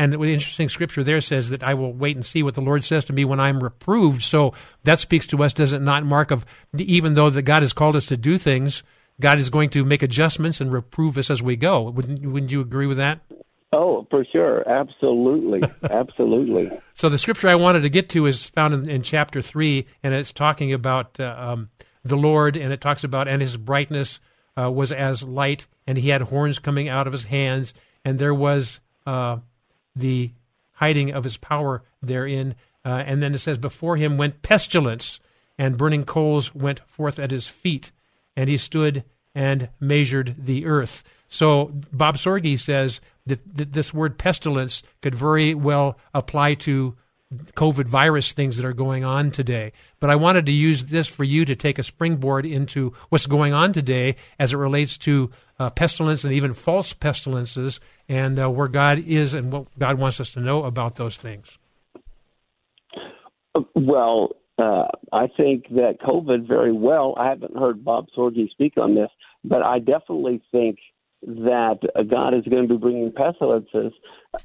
And 0.00 0.12
the 0.12 0.22
interesting 0.22 0.68
scripture 0.68 1.02
there 1.02 1.20
says 1.20 1.50
that 1.50 1.64
I 1.64 1.74
will 1.74 1.92
wait 1.92 2.14
and 2.14 2.24
see 2.24 2.44
what 2.44 2.54
the 2.54 2.60
Lord 2.60 2.84
says 2.84 3.04
to 3.06 3.12
me 3.12 3.24
when 3.24 3.40
I'm 3.40 3.64
reproved. 3.64 4.22
So 4.22 4.54
that 4.84 5.00
speaks 5.00 5.26
to 5.28 5.42
us, 5.42 5.52
does 5.52 5.72
it 5.72 5.82
not, 5.82 6.04
Mark? 6.04 6.30
Of 6.30 6.46
even 6.76 7.14
though 7.14 7.30
that 7.30 7.42
God 7.42 7.62
has 7.62 7.72
called 7.72 7.96
us 7.96 8.06
to 8.06 8.16
do 8.16 8.38
things, 8.38 8.84
God 9.20 9.38
is 9.38 9.50
going 9.50 9.70
to 9.70 9.84
make 9.84 10.02
adjustments 10.02 10.60
and 10.60 10.72
reprove 10.72 11.18
us 11.18 11.30
as 11.30 11.42
we 11.42 11.56
go. 11.56 11.90
Wouldn't 11.90 12.24
wouldn't 12.26 12.52
you 12.52 12.60
agree 12.60 12.86
with 12.86 12.98
that? 12.98 13.20
Oh, 13.72 14.06
for 14.08 14.24
sure, 14.24 14.66
absolutely, 14.66 15.62
absolutely. 15.90 16.70
So 16.94 17.08
the 17.08 17.18
scripture 17.18 17.48
I 17.48 17.54
wanted 17.54 17.82
to 17.82 17.90
get 17.90 18.08
to 18.10 18.26
is 18.26 18.48
found 18.48 18.72
in, 18.72 18.88
in 18.88 19.02
chapter 19.02 19.42
three, 19.42 19.86
and 20.02 20.14
it's 20.14 20.32
talking 20.32 20.72
about 20.72 21.20
uh, 21.20 21.34
um, 21.36 21.68
the 22.02 22.16
Lord, 22.16 22.56
and 22.56 22.72
it 22.72 22.80
talks 22.80 23.04
about 23.04 23.28
and 23.28 23.42
His 23.42 23.56
brightness 23.56 24.20
uh, 24.58 24.70
was 24.70 24.90
as 24.92 25.22
light, 25.22 25.66
and 25.86 25.98
He 25.98 26.08
had 26.08 26.22
horns 26.22 26.58
coming 26.58 26.88
out 26.88 27.06
of 27.06 27.12
His 27.12 27.24
hands, 27.24 27.74
and 28.04 28.18
there 28.18 28.34
was 28.34 28.80
uh, 29.06 29.38
the 29.94 30.32
hiding 30.72 31.10
of 31.10 31.24
His 31.24 31.36
power 31.36 31.82
therein. 32.02 32.54
Uh, 32.84 33.02
and 33.04 33.22
then 33.22 33.34
it 33.34 33.38
says, 33.38 33.58
before 33.58 33.96
Him 33.96 34.16
went 34.16 34.40
pestilence, 34.40 35.20
and 35.58 35.76
burning 35.76 36.04
coals 36.04 36.54
went 36.54 36.80
forth 36.80 37.18
at 37.18 37.30
His 37.30 37.48
feet, 37.48 37.92
and 38.38 38.48
He 38.48 38.56
stood 38.56 39.02
and 39.34 39.68
measured 39.80 40.36
the 40.38 40.64
earth. 40.64 41.02
So 41.28 41.72
Bob 41.92 42.16
Sorge 42.16 42.58
says 42.58 43.00
that, 43.26 43.40
that 43.56 43.72
this 43.72 43.92
word 43.92 44.16
pestilence 44.16 44.84
could 45.02 45.16
very 45.16 45.54
well 45.54 45.98
apply 46.14 46.54
to 46.54 46.96
COVID 47.32 47.86
virus 47.86 48.32
things 48.32 48.56
that 48.56 48.64
are 48.64 48.72
going 48.72 49.04
on 49.04 49.32
today. 49.32 49.72
But 49.98 50.10
I 50.10 50.14
wanted 50.14 50.46
to 50.46 50.52
use 50.52 50.84
this 50.84 51.08
for 51.08 51.24
you 51.24 51.44
to 51.46 51.56
take 51.56 51.80
a 51.80 51.82
springboard 51.82 52.46
into 52.46 52.94
what's 53.08 53.26
going 53.26 53.52
on 53.52 53.72
today 53.72 54.14
as 54.38 54.52
it 54.52 54.56
relates 54.56 54.96
to 54.98 55.30
uh, 55.58 55.70
pestilence 55.70 56.22
and 56.22 56.32
even 56.32 56.54
false 56.54 56.92
pestilences 56.92 57.80
and 58.08 58.38
uh, 58.38 58.48
where 58.48 58.68
God 58.68 59.00
is 59.00 59.34
and 59.34 59.52
what 59.52 59.66
God 59.78 59.98
wants 59.98 60.20
us 60.20 60.30
to 60.34 60.40
know 60.40 60.62
about 60.62 60.94
those 60.94 61.16
things. 61.16 61.58
Well, 63.74 64.30
uh, 64.58 64.88
I 65.12 65.28
think 65.36 65.68
that 65.70 65.98
COVID 66.00 66.46
very 66.46 66.72
well. 66.72 67.14
I 67.16 67.28
haven't 67.28 67.56
heard 67.56 67.84
Bob 67.84 68.06
Sorge 68.16 68.50
speak 68.50 68.74
on 68.76 68.94
this, 68.94 69.10
but 69.44 69.62
I 69.62 69.78
definitely 69.78 70.42
think 70.50 70.78
that 71.22 71.78
God 72.10 72.34
is 72.34 72.44
going 72.44 72.68
to 72.68 72.74
be 72.74 72.78
bringing 72.78 73.12
pestilences. 73.12 73.92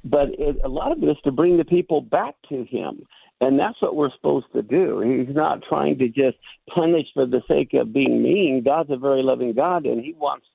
But 0.03 0.29
it, 0.39 0.57
a 0.63 0.69
lot 0.69 0.91
of 0.91 1.01
it 1.03 1.07
is 1.07 1.17
to 1.23 1.31
bring 1.31 1.57
the 1.57 1.65
people 1.65 2.01
back 2.01 2.35
to 2.49 2.63
Him. 2.65 3.05
And 3.41 3.59
that's 3.59 3.81
what 3.81 3.95
we're 3.95 4.11
supposed 4.11 4.45
to 4.53 4.61
do. 4.61 5.01
He's 5.01 5.35
not 5.35 5.63
trying 5.67 5.97
to 5.99 6.07
just 6.07 6.37
punish 6.73 7.07
for 7.13 7.25
the 7.25 7.41
sake 7.47 7.73
of 7.73 7.91
being 7.91 8.23
mean. 8.23 8.63
God's 8.63 8.91
a 8.91 8.97
very 8.97 9.21
loving 9.21 9.53
God, 9.53 9.85
and 9.85 10.03
He 10.03 10.13
wants, 10.13 10.45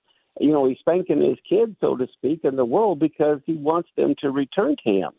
you 0.41 0.51
know, 0.51 0.67
He's 0.69 0.79
spanking 0.79 1.21
His 1.21 1.39
kids, 1.49 1.77
so 1.81 1.97
to 1.97 2.07
speak, 2.15 2.41
in 2.45 2.57
the 2.57 2.65
world 2.65 2.99
because 2.99 3.41
He 3.45 3.55
wants 3.55 3.91
them 3.97 4.15
to 4.21 4.31
return 4.31 4.77
to 4.85 4.91
Him. 4.91 5.11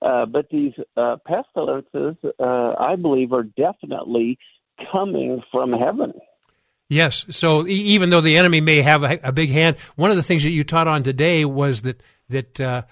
Uh, 0.00 0.26
but 0.26 0.48
these 0.50 0.72
uh, 0.96 1.16
pestilences, 1.26 2.16
uh, 2.38 2.74
I 2.78 2.96
believe, 2.96 3.32
are 3.32 3.42
definitely 3.42 4.38
coming 4.92 5.42
from 5.50 5.72
heaven. 5.72 6.12
Yes. 6.88 7.26
So 7.30 7.66
even 7.66 8.10
though 8.10 8.22
the 8.22 8.38
enemy 8.38 8.60
may 8.60 8.80
have 8.80 9.02
a, 9.02 9.18
a, 9.22 9.32
big 9.32 9.50
hand, 9.50 9.76
one 9.96 10.10
of 10.10 10.16
the 10.16 10.22
things 10.22 10.42
that 10.44 10.50
you 10.50 10.64
taught 10.64 10.88
on 10.88 11.02
today 11.02 11.44
was 11.44 11.82
that 11.82 12.02
that 12.30 12.60
uh, 12.60 12.82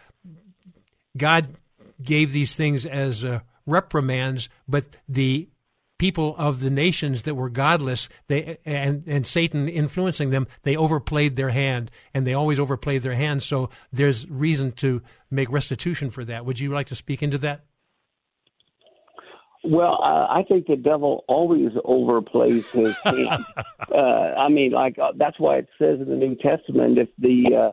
God 1.17 1.47
gave 2.03 2.33
these 2.33 2.55
things 2.55 2.85
as 2.85 3.25
uh, 3.25 3.41
reprimands, 3.67 4.49
but 4.69 4.85
the 5.09 5.49
people 5.99 6.35
of 6.37 6.61
the 6.61 6.71
nations 6.71 7.23
that 7.23 7.35
were 7.35 7.49
godless, 7.49 8.09
they 8.29 8.59
and 8.67 9.03
and 9.07 9.27
Satan 9.27 9.69
influencing 9.69 10.31
them, 10.31 10.47
they 10.63 10.77
overplayed 10.77 11.37
their 11.37 11.51
hand, 11.51 11.91
and 12.13 12.27
they 12.27 12.35
always 12.35 12.61
overplayed 12.61 13.03
their 13.03 13.15
hand. 13.15 13.43
So 13.43 13.71
there's 13.93 14.29
reason 14.29 14.73
to 14.73 15.01
make 15.31 15.51
restitution 15.51 16.11
for 16.11 16.25
that. 16.25 16.45
Would 16.45 16.61
you 16.61 16.71
like 16.71 16.87
to 16.89 16.95
speak 16.95 17.23
into 17.23 17.39
that? 17.39 17.63
Well, 19.65 19.99
uh, 20.01 20.27
I 20.29 20.45
think 20.49 20.67
the 20.67 20.77
devil 20.77 21.25
always 21.27 21.73
overplays 21.85 22.71
his 22.71 22.97
hand. 23.05 23.45
uh, 23.93 23.99
I 23.99 24.49
mean, 24.49 24.73
like 24.73 24.99
uh, 24.99 25.13
that's 25.17 25.39
why 25.41 25.57
it 25.57 25.69
says 25.79 26.01
in 26.01 26.09
the 26.09 26.17
New 26.17 26.37
Testament, 26.37 26.99
if 26.99 27.09
the 27.19 27.57
uh, 27.57 27.73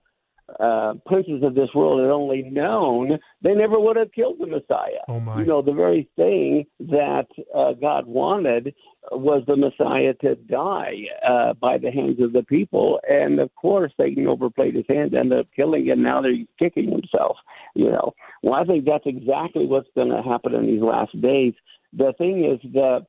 uh, 0.59 0.93
princes 1.05 1.41
of 1.43 1.55
this 1.55 1.69
world 1.73 2.01
had 2.01 2.09
only 2.09 2.43
known, 2.43 3.17
they 3.41 3.53
never 3.53 3.79
would 3.79 3.95
have 3.95 4.11
killed 4.11 4.37
the 4.39 4.47
Messiah. 4.47 5.01
Oh 5.07 5.19
my! 5.19 5.39
You 5.39 5.45
know, 5.45 5.61
the 5.61 5.73
very 5.73 6.09
thing 6.15 6.65
that 6.79 7.27
uh, 7.55 7.73
God 7.73 8.05
wanted 8.05 8.73
was 9.11 9.43
the 9.47 9.55
Messiah 9.55 10.13
to 10.21 10.35
die 10.35 11.03
uh, 11.27 11.53
by 11.53 11.77
the 11.77 11.91
hands 11.91 12.21
of 12.21 12.33
the 12.33 12.43
people, 12.43 12.99
and 13.09 13.39
of 13.39 13.53
course, 13.55 13.91
Satan 13.99 14.27
overplayed 14.27 14.75
his 14.75 14.85
hand, 14.89 15.13
ended 15.13 15.39
up 15.39 15.47
killing 15.55 15.85
him. 15.85 16.03
Now 16.03 16.21
they're 16.21 16.33
kicking 16.59 16.91
himself. 16.91 17.37
You 17.75 17.89
know, 17.89 18.13
well, 18.43 18.55
I 18.55 18.65
think 18.65 18.85
that's 18.85 19.05
exactly 19.05 19.65
what's 19.65 19.89
going 19.95 20.09
to 20.09 20.21
happen 20.21 20.53
in 20.53 20.67
these 20.67 20.81
last 20.81 21.19
days 21.21 21.53
the 21.95 22.13
thing 22.17 22.45
is 22.45 22.71
that 22.73 23.05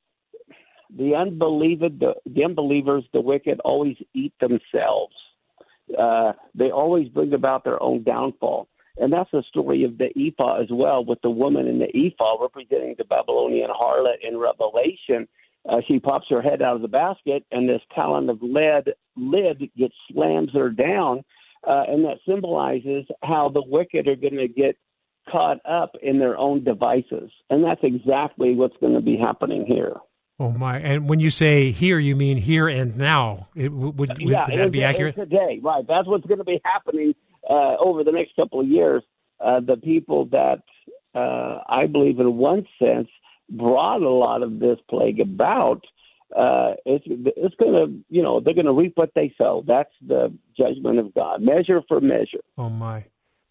the 0.97 1.14
unbeliever 1.14 1.89
the, 1.89 2.14
the 2.26 2.45
unbelievers 2.45 3.05
the 3.12 3.20
wicked 3.20 3.61
always 3.64 3.97
eat 4.14 4.32
themselves 4.41 5.14
uh, 5.99 6.32
they 6.55 6.70
always 6.70 7.09
bring 7.09 7.32
about 7.32 7.64
their 7.64 7.82
own 7.82 8.03
downfall 8.03 8.68
and 8.97 9.12
that's 9.12 9.30
the 9.32 9.43
story 9.49 9.85
of 9.85 9.99
the 9.99 10.11
ephah 10.16 10.61
as 10.61 10.68
well 10.70 11.05
with 11.05 11.20
the 11.22 11.30
woman 11.30 11.66
in 11.66 11.78
the 11.78 11.89
ephah 11.97 12.41
representing 12.41 12.95
the 12.99 13.05
babylonian 13.05 13.70
harlot 13.70 14.16
in 14.26 14.37
revelation 14.37 15.28
uh, 15.68 15.80
she 15.89 15.99
pops 15.99 16.26
her 16.28 16.43
head 16.43 16.62
out 16.62 16.76
of 16.76 16.82
the 16.82 16.89
basket 16.89 17.45
and 17.51 17.68
this 17.68 17.82
talon 17.95 18.28
of 18.28 18.43
lead 18.43 18.85
lid 19.16 19.59
gets 19.76 19.95
slams 20.11 20.53
her 20.53 20.70
down 20.70 21.22
uh, 21.66 21.85
and 21.89 22.05
that 22.05 22.18
symbolizes 22.26 23.05
how 23.22 23.49
the 23.49 23.62
wicked 23.66 24.07
are 24.07 24.16
going 24.16 24.37
to 24.37 24.49
get 24.49 24.76
caught 25.30 25.59
up 25.68 25.93
in 26.03 26.18
their 26.18 26.37
own 26.37 26.64
devices. 26.64 27.30
And 27.51 27.64
that's 27.64 27.80
exactly 27.82 28.55
what's 28.55 28.76
going 28.80 28.95
to 28.95 29.01
be 29.01 29.16
happening 29.16 29.64
here. 29.66 29.95
Oh 30.41 30.51
my! 30.51 30.78
And 30.80 31.09
when 31.09 31.20
you 31.20 31.30
say 31.30 31.70
here, 31.70 31.99
you 31.99 32.16
mean 32.16 32.37
here 32.39 32.68
and 32.68 32.97
now? 32.97 33.49
It, 33.55 33.72
would, 33.72 33.99
would, 33.99 34.18
yeah, 34.18 34.47
would 34.47 34.59
that 34.59 34.72
be 34.72 34.82
accurate? 34.82 35.14
Today, 35.14 35.61
right? 35.62 35.85
That's 35.87 36.09
what's 36.09 36.26
going 36.26 36.39
to 36.39 36.45
be 36.45 36.61
happening 36.64 37.14
uh, 37.49 37.76
over 37.78 38.03
the 38.03 38.11
next 38.11 38.35
couple 38.35 38.61
of 38.61 38.66
years. 38.66 39.03
Uh, 39.39 39.61
the 39.61 39.76
people 39.76 40.26
that 40.26 40.62
uh, 41.14 41.61
I 41.68 41.87
believe, 41.87 42.18
in 42.18 42.37
one 42.37 42.66
sense, 42.80 43.09
brought 43.49 44.03
a 44.03 44.09
lot 44.09 44.43
of 44.43 44.59
this 44.59 44.78
plague 44.91 45.20
about. 45.20 45.85
Uh, 46.35 46.74
it's 46.85 47.05
it's 47.07 47.55
going 47.55 47.72
to, 47.72 48.05
you 48.11 48.22
know, 48.22 48.41
they're 48.41 48.55
going 48.55 48.66
to 48.66 48.72
reap 48.72 48.93
what 48.97 49.12
they 49.14 49.32
sow. 49.39 49.62
That's 49.64 49.93
the 50.05 50.37
judgment 50.59 50.99
of 50.99 51.14
God. 51.14 51.43
Measure 51.43 51.80
for 51.87 52.01
measure. 52.01 52.41
Oh 52.59 52.70
my! 52.70 53.05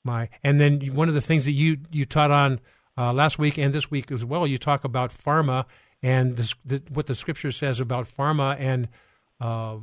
My 0.03 0.27
and 0.43 0.59
then 0.59 0.81
one 0.93 1.07
of 1.07 1.13
the 1.13 1.21
things 1.21 1.45
that 1.45 1.53
you 1.53 1.77
you 1.91 2.05
taught 2.05 2.31
on 2.31 2.59
uh, 2.97 3.13
last 3.13 3.39
week 3.39 3.57
and 3.57 3.73
this 3.73 3.89
week 3.89 4.11
as 4.11 4.25
well, 4.25 4.45
you 4.45 4.57
talk 4.57 4.83
about 4.83 5.13
pharma 5.13 5.65
and 6.03 6.35
this, 6.35 6.53
the, 6.65 6.83
what 6.89 7.07
the 7.07 7.15
scripture 7.15 7.51
says 7.51 7.79
about 7.79 8.07
pharma 8.07 8.57
and 8.59 8.89
uh, 9.39 9.77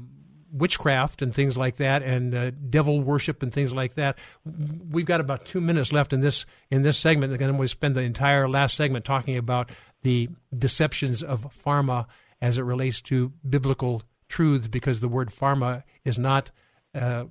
witchcraft 0.53 1.23
and 1.23 1.35
things 1.35 1.57
like 1.57 1.77
that, 1.77 2.03
and 2.03 2.35
uh, 2.35 2.51
devil 2.51 3.01
worship 3.01 3.43
and 3.43 3.53
things 3.53 3.73
like 3.73 3.95
that. 3.95 4.19
We've 4.45 5.07
got 5.07 5.21
about 5.21 5.47
two 5.47 5.61
minutes 5.61 5.93
left 5.93 6.13
in 6.13 6.21
this 6.21 6.45
in 6.71 6.83
this 6.83 6.99
segment, 6.99 7.33
and 7.33 7.41
then 7.41 7.59
we 7.59 7.67
spend 7.67 7.95
the 7.95 8.03
entire 8.03 8.49
last 8.49 8.77
segment 8.77 9.05
talking 9.05 9.37
about 9.37 9.71
the 10.03 10.29
deceptions 10.57 11.23
of 11.23 11.47
pharma 11.65 12.07
as 12.41 12.59
it 12.59 12.63
relates 12.63 13.01
to 13.03 13.33
biblical 13.49 14.03
truths, 14.29 14.69
because 14.69 15.01
the 15.01 15.09
word 15.09 15.31
pharma 15.31 15.83
is 16.05 16.19
not. 16.19 16.51
Uh, 16.95 17.25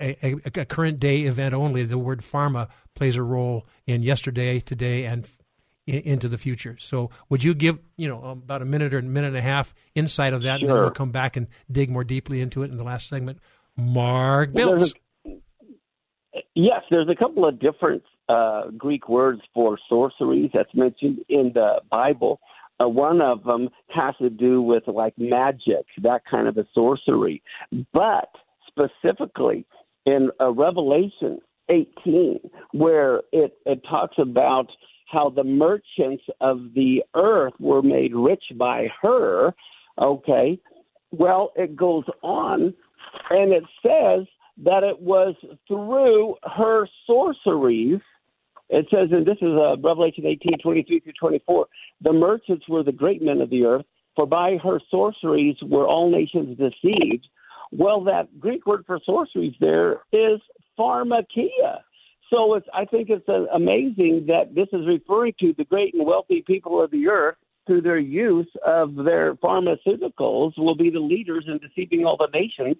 a, 0.00 0.26
a, 0.26 0.34
a, 0.44 0.64
current 0.64 0.98
day 0.98 1.20
event 1.20 1.54
only. 1.54 1.84
The 1.84 1.96
word 1.96 2.20
pharma 2.20 2.68
plays 2.96 3.14
a 3.14 3.22
role 3.22 3.64
in 3.86 4.02
yesterday, 4.02 4.58
today, 4.58 5.04
and 5.04 5.24
in, 5.86 6.00
into 6.00 6.28
the 6.28 6.38
future. 6.38 6.76
So, 6.78 7.10
would 7.28 7.42
you 7.42 7.54
give 7.54 7.78
you 7.96 8.08
know 8.08 8.22
about 8.24 8.62
a 8.62 8.64
minute 8.64 8.94
or 8.94 8.98
a 8.98 9.02
minute 9.02 9.28
and 9.28 9.36
a 9.36 9.42
half 9.42 9.74
insight 9.94 10.32
of 10.32 10.42
that, 10.42 10.60
sure. 10.60 10.68
and 10.68 10.76
then 10.76 10.82
we'll 10.82 10.90
come 10.90 11.10
back 11.10 11.36
and 11.36 11.46
dig 11.70 11.90
more 11.90 12.04
deeply 12.04 12.40
into 12.40 12.62
it 12.62 12.70
in 12.70 12.78
the 12.78 12.84
last 12.84 13.08
segment. 13.08 13.38
Mark 13.76 14.52
Biltz. 14.52 14.94
Well, 15.24 15.36
yes, 16.54 16.82
there's 16.90 17.08
a 17.08 17.14
couple 17.14 17.46
of 17.46 17.58
different 17.58 18.02
uh, 18.28 18.70
Greek 18.76 19.08
words 19.08 19.42
for 19.52 19.78
sorceries 19.88 20.50
that's 20.54 20.74
mentioned 20.74 21.18
in 21.28 21.52
the 21.54 21.80
Bible. 21.90 22.40
Uh, 22.80 22.88
one 22.88 23.20
of 23.20 23.44
them 23.44 23.68
has 23.88 24.14
to 24.20 24.30
do 24.30 24.60
with 24.60 24.84
like 24.86 25.14
magic, 25.16 25.86
that 26.02 26.22
kind 26.28 26.48
of 26.48 26.56
a 26.56 26.66
sorcery. 26.74 27.42
But 27.92 28.30
specifically 28.66 29.64
in 30.06 30.30
uh, 30.40 30.50
Revelation 30.50 31.40
18, 31.68 32.40
where 32.72 33.22
it, 33.32 33.56
it 33.64 33.82
talks 33.88 34.16
about 34.18 34.66
how 35.06 35.30
the 35.30 35.44
merchants 35.44 36.24
of 36.40 36.74
the 36.74 37.02
earth 37.14 37.54
were 37.58 37.82
made 37.82 38.14
rich 38.14 38.44
by 38.56 38.88
her, 39.00 39.54
okay, 40.00 40.58
well, 41.12 41.52
it 41.56 41.76
goes 41.76 42.04
on 42.22 42.74
and 43.30 43.52
it 43.52 43.64
says 43.82 44.26
that 44.62 44.82
it 44.82 45.00
was 45.00 45.34
through 45.66 46.36
her 46.56 46.88
sorceries. 47.06 48.00
It 48.70 48.86
says, 48.90 49.08
and 49.12 49.26
this 49.26 49.36
is 49.40 49.50
uh, 49.52 49.76
Revelation 49.76 50.26
18, 50.26 50.58
23 50.62 51.00
through 51.00 51.12
24, 51.18 51.66
the 52.00 52.12
merchants 52.12 52.68
were 52.68 52.82
the 52.82 52.92
great 52.92 53.22
men 53.22 53.40
of 53.40 53.50
the 53.50 53.64
earth, 53.64 53.84
for 54.16 54.26
by 54.26 54.56
her 54.62 54.80
sorceries 54.90 55.56
were 55.62 55.86
all 55.86 56.10
nations 56.10 56.56
deceived. 56.56 57.26
Well, 57.72 58.02
that 58.04 58.40
Greek 58.40 58.66
word 58.66 58.84
for 58.86 59.00
sorceries 59.04 59.54
there 59.60 60.02
is 60.12 60.40
pharmakeia. 60.78 61.80
So 62.30 62.54
it's, 62.54 62.66
I 62.72 62.84
think 62.84 63.10
it's 63.10 63.28
uh, 63.28 63.44
amazing 63.54 64.26
that 64.28 64.54
this 64.54 64.68
is 64.72 64.86
referring 64.86 65.34
to 65.40 65.54
the 65.56 65.64
great 65.64 65.94
and 65.94 66.06
wealthy 66.06 66.42
people 66.46 66.82
of 66.82 66.90
the 66.90 67.08
earth 67.08 67.36
through 67.66 67.82
their 67.82 67.98
use 67.98 68.50
of 68.66 68.94
their 68.94 69.34
pharmaceuticals 69.36 70.52
will 70.58 70.76
be 70.76 70.90
the 70.90 71.00
leaders 71.00 71.46
in 71.46 71.58
deceiving 71.58 72.04
all 72.04 72.16
the 72.16 72.28
nations. 72.32 72.76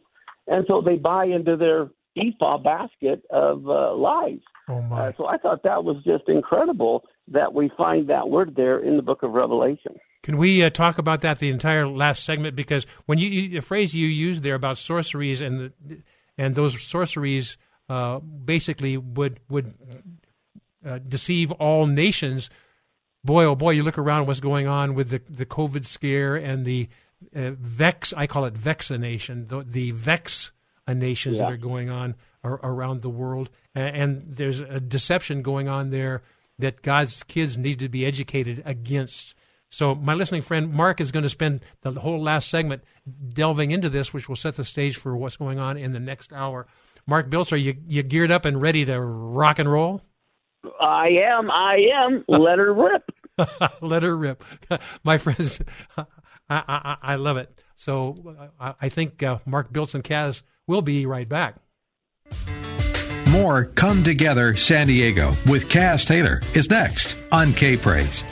And 0.46 0.64
so 0.68 0.82
they 0.82 0.96
buy 0.96 1.24
into 1.24 1.56
their 1.56 1.90
ephah 2.16 2.58
basket 2.58 3.22
of 3.30 3.66
uh, 3.68 3.94
lies. 3.94 4.40
Oh 4.68 4.82
my. 4.82 5.08
Uh, 5.08 5.12
so 5.16 5.26
I 5.26 5.38
thought 5.38 5.62
that 5.64 5.84
was 5.84 5.96
just 6.04 6.28
incredible 6.28 7.04
that 7.28 7.54
we 7.54 7.70
find 7.76 8.08
that 8.08 8.28
word 8.28 8.54
there 8.56 8.78
in 8.78 8.96
the 8.96 9.02
book 9.02 9.22
of 9.22 9.32
Revelation. 9.32 9.96
Can 10.22 10.38
we 10.38 10.62
uh, 10.62 10.70
talk 10.70 10.98
about 10.98 11.20
that 11.20 11.38
the 11.38 11.50
entire 11.50 11.86
last 11.86 12.24
segment? 12.24 12.56
Because 12.56 12.86
when 13.06 13.18
you, 13.18 13.28
you 13.28 13.48
the 13.60 13.60
phrase 13.60 13.94
you 13.94 14.06
used 14.06 14.42
there 14.42 14.54
about 14.54 14.78
sorceries 14.78 15.40
and 15.40 15.72
the, 15.86 16.02
and 16.38 16.54
those 16.54 16.82
sorceries 16.82 17.56
uh, 17.88 18.18
basically 18.20 18.96
would 18.96 19.40
would 19.48 19.74
uh, 20.86 20.98
deceive 20.98 21.50
all 21.52 21.86
nations. 21.86 22.50
Boy, 23.24 23.44
oh 23.44 23.54
boy, 23.54 23.70
you 23.70 23.82
look 23.82 23.98
around 23.98 24.26
what's 24.26 24.40
going 24.40 24.66
on 24.66 24.94
with 24.94 25.10
the 25.10 25.22
the 25.28 25.46
COVID 25.46 25.86
scare 25.86 26.36
and 26.36 26.64
the 26.64 26.88
uh, 27.34 27.52
vex. 27.52 28.12
I 28.16 28.26
call 28.26 28.44
it 28.44 28.54
vexination. 28.54 29.48
The, 29.48 29.62
the 29.62 29.90
vex 29.92 30.52
nations 30.86 31.38
Yeah. 31.38 31.44
that 31.44 31.52
are 31.52 31.56
going 31.56 31.88
on 31.88 32.14
ar- 32.42 32.60
around 32.62 33.00
the 33.02 33.08
world, 33.08 33.48
and, 33.74 33.96
and 33.96 34.36
there's 34.36 34.60
a 34.60 34.80
deception 34.80 35.40
going 35.42 35.68
on 35.68 35.90
there 35.90 36.22
that 36.58 36.82
God's 36.82 37.22
kids 37.22 37.56
need 37.58 37.78
to 37.80 37.88
be 37.88 38.04
educated 38.06 38.62
against. 38.64 39.34
So, 39.70 39.94
my 39.94 40.14
listening 40.14 40.42
friend 40.42 40.72
Mark 40.72 41.00
is 41.00 41.10
going 41.10 41.24
to 41.24 41.28
spend 41.28 41.62
the 41.80 41.92
whole 41.92 42.20
last 42.22 42.48
segment 42.48 42.84
delving 43.32 43.70
into 43.72 43.88
this, 43.88 44.12
which 44.14 44.28
will 44.28 44.36
set 44.36 44.54
the 44.56 44.64
stage 44.64 44.96
for 44.96 45.16
what's 45.16 45.36
going 45.36 45.58
on 45.58 45.76
in 45.76 45.92
the 45.92 45.98
next 46.00 46.32
hour. 46.32 46.66
Mark 47.06 47.28
Biltz, 47.30 47.52
are 47.52 47.56
you, 47.56 47.76
you 47.86 48.02
geared 48.02 48.30
up 48.30 48.44
and 48.44 48.60
ready 48.60 48.84
to 48.84 49.00
rock 49.00 49.58
and 49.58 49.70
roll? 49.70 50.02
I 50.80 51.08
am, 51.08 51.50
I 51.50 51.90
am. 51.94 52.24
Let 52.26 52.58
her 52.58 52.72
rip. 52.72 53.10
Let 53.80 54.02
her 54.02 54.16
rip. 54.16 54.42
My 55.04 55.18
friends, 55.18 55.60
I, 55.96 56.06
I, 56.48 56.96
I 57.02 57.14
love 57.16 57.36
it. 57.36 57.60
So, 57.76 58.14
I, 58.58 58.74
I 58.80 58.88
think 58.88 59.22
uh, 59.22 59.38
Mark 59.44 59.72
Biltz 59.72 59.94
and 59.94 60.04
Kaz 60.04 60.42
will 60.66 60.82
be 60.82 61.06
right 61.06 61.28
back. 61.28 61.56
More 63.28 63.64
Come 63.64 64.04
Together 64.04 64.54
San 64.56 64.86
Diego 64.86 65.30
with 65.46 65.68
Kaz 65.68 66.06
Taylor 66.06 66.40
is 66.54 66.70
next 66.70 67.16
on 67.32 67.52
K 67.52 67.76
Praise. 67.76 68.22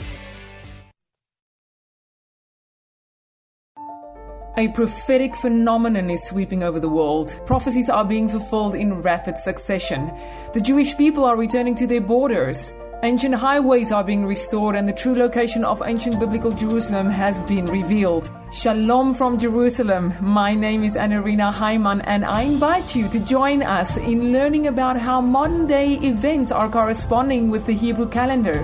A 4.55 4.67
prophetic 4.67 5.35
phenomenon 5.35 6.11
is 6.11 6.23
sweeping 6.25 6.61
over 6.61 6.79
the 6.79 6.87
world. 6.87 7.35
Prophecies 7.47 7.89
are 7.89 8.05
being 8.05 8.29
fulfilled 8.29 8.75
in 8.75 9.01
rapid 9.01 9.39
succession. 9.39 10.13
The 10.53 10.61
Jewish 10.61 10.95
people 10.95 11.25
are 11.25 11.35
returning 11.35 11.73
to 11.73 11.87
their 11.87 12.01
borders. 12.01 12.71
Ancient 13.01 13.33
highways 13.33 13.91
are 13.91 14.03
being 14.03 14.27
restored, 14.27 14.75
and 14.75 14.87
the 14.87 14.93
true 14.93 15.15
location 15.15 15.65
of 15.65 15.81
ancient 15.83 16.19
biblical 16.19 16.51
Jerusalem 16.51 17.09
has 17.09 17.41
been 17.41 17.65
revealed. 17.65 18.29
Shalom 18.51 19.15
from 19.15 19.39
Jerusalem. 19.39 20.13
My 20.21 20.53
name 20.53 20.83
is 20.83 20.93
Anarina 20.93 21.51
Hyman, 21.51 22.01
and 22.01 22.23
I 22.23 22.43
invite 22.43 22.95
you 22.95 23.09
to 23.09 23.19
join 23.19 23.63
us 23.63 23.97
in 23.97 24.31
learning 24.31 24.67
about 24.67 24.99
how 24.99 25.19
modern 25.19 25.65
day 25.65 25.95
events 25.95 26.51
are 26.51 26.69
corresponding 26.69 27.49
with 27.49 27.65
the 27.65 27.73
Hebrew 27.73 28.07
calendar 28.07 28.63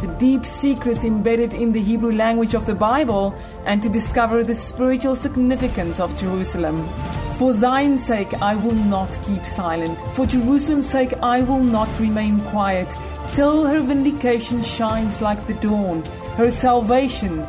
the 0.00 0.06
deep 0.18 0.46
secrets 0.46 1.04
embedded 1.04 1.52
in 1.52 1.72
the 1.72 1.80
Hebrew 1.80 2.12
language 2.12 2.54
of 2.54 2.64
the 2.64 2.74
Bible, 2.74 3.34
and 3.66 3.82
to 3.82 3.88
discover 3.88 4.42
the 4.42 4.54
spiritual 4.54 5.14
significance 5.14 6.00
of 6.00 6.16
Jerusalem. 6.18 6.88
For 7.36 7.52
Zion's 7.52 8.04
sake, 8.04 8.32
I 8.42 8.54
will 8.54 8.74
not 8.74 9.10
keep 9.26 9.44
silent. 9.44 10.00
For 10.14 10.24
Jerusalem's 10.24 10.88
sake, 10.88 11.12
I 11.22 11.42
will 11.42 11.62
not 11.62 11.88
remain 12.00 12.40
quiet, 12.46 12.88
till 13.32 13.66
her 13.66 13.80
vindication 13.80 14.62
shines 14.62 15.20
like 15.20 15.46
the 15.46 15.54
dawn, 15.54 16.02
her 16.36 16.50
salvation 16.50 17.46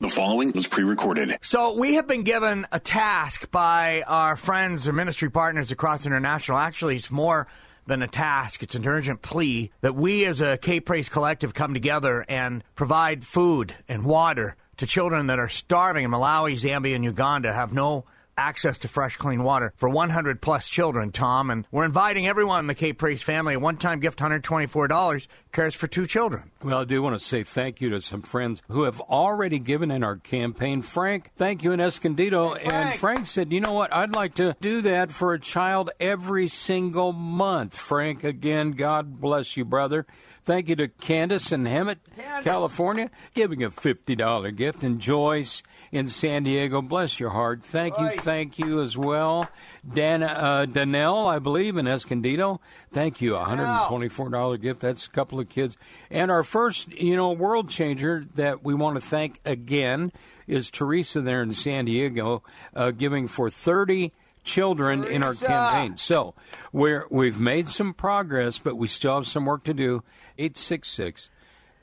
The 0.00 0.08
following 0.08 0.52
was 0.52 0.66
pre 0.66 0.82
recorded. 0.82 1.36
So 1.42 1.74
we 1.74 1.96
have 1.96 2.06
been 2.06 2.22
given 2.22 2.66
a 2.72 2.80
task 2.80 3.50
by 3.50 4.02
our 4.06 4.34
friends 4.34 4.86
and 4.86 4.96
ministry 4.96 5.30
partners 5.30 5.70
across 5.70 6.06
international. 6.06 6.56
Actually, 6.56 6.96
it's 6.96 7.10
more 7.10 7.46
than 7.86 8.00
a 8.00 8.08
task. 8.08 8.62
It's 8.62 8.74
an 8.74 8.86
urgent 8.86 9.20
plea 9.20 9.70
that 9.82 9.94
we 9.94 10.24
as 10.24 10.40
a 10.40 10.56
K-Praise 10.56 11.10
collective 11.10 11.52
come 11.52 11.74
together 11.74 12.24
and 12.30 12.64
provide 12.76 13.26
food 13.26 13.74
and 13.90 14.06
water 14.06 14.56
to 14.78 14.86
children 14.86 15.26
that 15.26 15.38
are 15.38 15.50
starving 15.50 16.06
in 16.06 16.10
Malawi, 16.10 16.54
Zambia, 16.54 16.94
and 16.94 17.04
Uganda 17.04 17.52
have 17.52 17.74
no 17.74 18.06
access 18.36 18.78
to 18.78 18.88
fresh, 18.88 19.16
clean 19.16 19.42
water 19.42 19.72
for 19.76 19.88
100 19.88 20.40
plus 20.40 20.68
children, 20.68 21.12
Tom. 21.12 21.50
And 21.50 21.66
we're 21.70 21.84
inviting 21.84 22.26
everyone 22.26 22.60
in 22.60 22.66
the 22.66 22.74
K 22.74 22.92
Praise 22.92 23.22
family. 23.22 23.54
A 23.54 23.58
one 23.58 23.76
time 23.76 24.00
gift, 24.00 24.18
$124, 24.18 25.26
cares 25.52 25.74
for 25.74 25.86
two 25.86 26.06
children. 26.06 26.50
Well, 26.62 26.80
I 26.80 26.84
do 26.84 27.02
want 27.02 27.18
to 27.18 27.24
say 27.24 27.42
thank 27.42 27.80
you 27.80 27.90
to 27.90 28.00
some 28.00 28.22
friends 28.22 28.62
who 28.68 28.84
have 28.84 29.00
already 29.00 29.58
given 29.58 29.90
in 29.90 30.02
our 30.02 30.16
campaign. 30.16 30.82
Frank, 30.82 31.30
thank 31.36 31.62
you 31.64 31.72
in 31.72 31.80
Escondido. 31.80 32.54
And 32.54 32.98
Frank 32.98 33.26
said, 33.26 33.52
you 33.52 33.60
know 33.60 33.72
what? 33.72 33.92
I'd 33.92 34.14
like 34.14 34.34
to 34.34 34.56
do 34.60 34.82
that 34.82 35.10
for 35.12 35.34
a 35.34 35.40
child 35.40 35.90
every 36.00 36.48
single 36.48 37.12
month. 37.12 37.76
Frank, 37.76 38.24
again, 38.24 38.72
God 38.72 39.20
bless 39.20 39.56
you, 39.56 39.64
brother. 39.64 40.06
Thank 40.44 40.68
you 40.68 40.76
to 40.76 40.88
Candace 40.88 41.52
in 41.52 41.64
Hemet, 41.64 41.98
California, 42.42 43.10
giving 43.34 43.62
a 43.62 43.70
$50 43.70 44.56
gift. 44.56 44.82
And 44.82 44.98
Joyce 44.98 45.62
in 45.92 46.06
San 46.06 46.44
Diego, 46.44 46.80
bless 46.80 47.18
your 47.18 47.30
heart. 47.30 47.64
Thank 47.64 47.98
you, 47.98 48.10
thank 48.10 48.58
you 48.58 48.80
as 48.80 48.96
well. 48.96 49.48
Dan, 49.92 50.22
uh, 50.22 50.66
Danelle, 50.68 51.26
I 51.26 51.40
believe, 51.40 51.76
in 51.76 51.88
Escondido. 51.88 52.60
Thank 52.92 53.20
you, 53.20 53.32
$124 53.32 54.60
gift. 54.60 54.80
That's 54.80 55.06
a 55.06 55.10
couple 55.10 55.40
of 55.40 55.48
kids. 55.48 55.76
And 56.10 56.30
our 56.30 56.44
first, 56.44 56.92
you 56.92 57.16
know, 57.16 57.32
world 57.32 57.70
changer 57.70 58.24
that 58.36 58.64
we 58.64 58.72
want 58.72 59.00
to 59.00 59.00
thank 59.00 59.40
again 59.44 60.12
is 60.46 60.70
Teresa 60.70 61.20
there 61.20 61.42
in 61.42 61.52
San 61.52 61.86
Diego, 61.86 62.42
uh, 62.74 62.92
giving 62.92 63.26
for 63.26 63.50
30 63.50 64.12
children 64.44 65.04
in 65.04 65.22
our 65.24 65.34
campaign. 65.34 65.96
So 65.96 66.34
we're, 66.72 67.06
we've 67.10 67.40
made 67.40 67.68
some 67.68 67.94
progress, 67.94 68.58
but 68.58 68.76
we 68.76 68.86
still 68.86 69.16
have 69.16 69.26
some 69.26 69.44
work 69.44 69.64
to 69.64 69.74
do. 69.74 70.02
866 70.38 71.30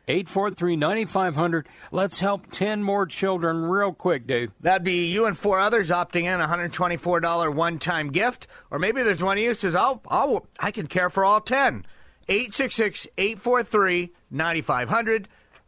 843 0.08 0.76
9500. 0.76 1.68
Let's 1.92 2.20
help 2.20 2.52
10 2.52 2.84
more 2.84 3.06
children 3.06 3.66
real 3.66 3.94
quick, 3.94 4.28
Dave. 4.28 4.52
That'd 4.62 4.84
be 4.84 5.06
you 5.06 5.26
and 5.26 5.38
four 5.38 5.60
others 5.60 5.90
opting 5.90 6.24
in 6.24 6.40
a 6.40 6.48
$124 6.48 7.54
one 7.54 7.80
time 7.80 8.12
gift. 8.12 8.48
Or 8.72 8.80
maybe 8.80 9.04
there's 9.04 9.22
one 9.22 9.38
of 9.38 9.44
you 9.44 9.54
says, 9.54 9.76
I'll, 9.76 10.02
I'll, 10.08 10.48
I 10.60 10.72
can 10.72 10.88
care 10.88 11.10
for 11.10 11.26
all 11.26 11.42
10. 11.42 11.86
866 12.30 13.08
843 13.18 14.14
9500. 14.32 15.28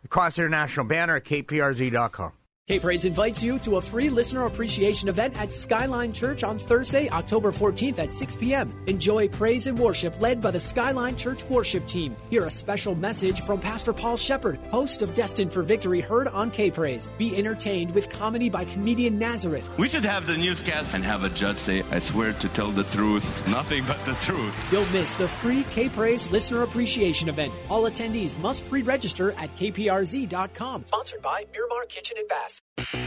Cross 0.10 0.38
International 0.38 0.86
banner 0.86 1.18
at 1.18 1.26
kprz.com. 1.26 2.32
K 2.70 2.78
Praise 2.78 3.05
invites 3.05 3.41
you 3.41 3.57
to 3.59 3.78
a 3.78 3.82
free 3.82 4.11
listener 4.11 4.45
appreciation 4.45 5.09
event 5.09 5.36
at 5.41 5.51
Skyline 5.51 6.13
Church 6.13 6.43
on 6.43 6.59
Thursday, 6.59 7.09
October 7.09 7.51
14th 7.51 7.97
at 7.97 8.11
6 8.11 8.36
p.m. 8.36 8.72
Enjoy 8.86 9.28
praise 9.28 9.65
and 9.65 9.80
worship 9.80 10.22
led 10.22 10.39
by 10.39 10.51
the 10.51 10.59
Skyline 10.59 11.15
Church 11.15 11.43
worship 11.45 11.88
team. 11.88 12.15
Hear 12.30 12.45
a 12.45 12.51
special 12.51 12.93
message 12.93 13.41
from 13.41 13.59
Pastor 13.59 13.91
Paul 13.91 14.17
Sheppard, 14.17 14.59
host 14.67 15.01
of 15.01 15.15
Destined 15.15 15.51
for 15.51 15.63
Victory, 15.63 15.99
heard 15.99 16.28
on 16.28 16.51
K 16.51 16.70
Praise. 16.70 17.09
Be 17.17 17.36
entertained 17.36 17.89
with 17.95 18.07
comedy 18.07 18.51
by 18.51 18.65
comedian 18.65 19.17
Nazareth. 19.17 19.67
We 19.80 19.89
should 19.89 20.05
have 20.05 20.28
the 20.28 20.38
newscast 20.38 20.93
and 20.93 21.03
have 21.03 21.24
a 21.24 21.30
judge 21.30 21.57
say, 21.57 21.82
I 21.89 21.97
swear 21.97 22.34
to 22.34 22.49
tell 22.49 22.70
the 22.70 22.84
truth, 22.95 23.47
nothing 23.47 23.84
but 23.88 23.97
the 24.05 24.13
truth. 24.22 24.55
Don't 24.70 24.93
miss 24.93 25.15
the 25.15 25.28
free 25.28 25.63
K 25.72 25.89
Praise 25.89 26.30
listener 26.30 26.61
appreciation 26.61 27.30
event. 27.30 27.51
All 27.67 27.89
attendees 27.89 28.38
must 28.38 28.70
pre 28.70 28.84
register 28.84 29.32
at 29.32 29.55
kprz.com. 29.55 30.86
Sponsored 30.86 31.24
by 31.24 31.45
Miramar 31.51 31.86
Kitchen 31.88 32.15
and 32.20 32.28
Bath. 32.28 32.59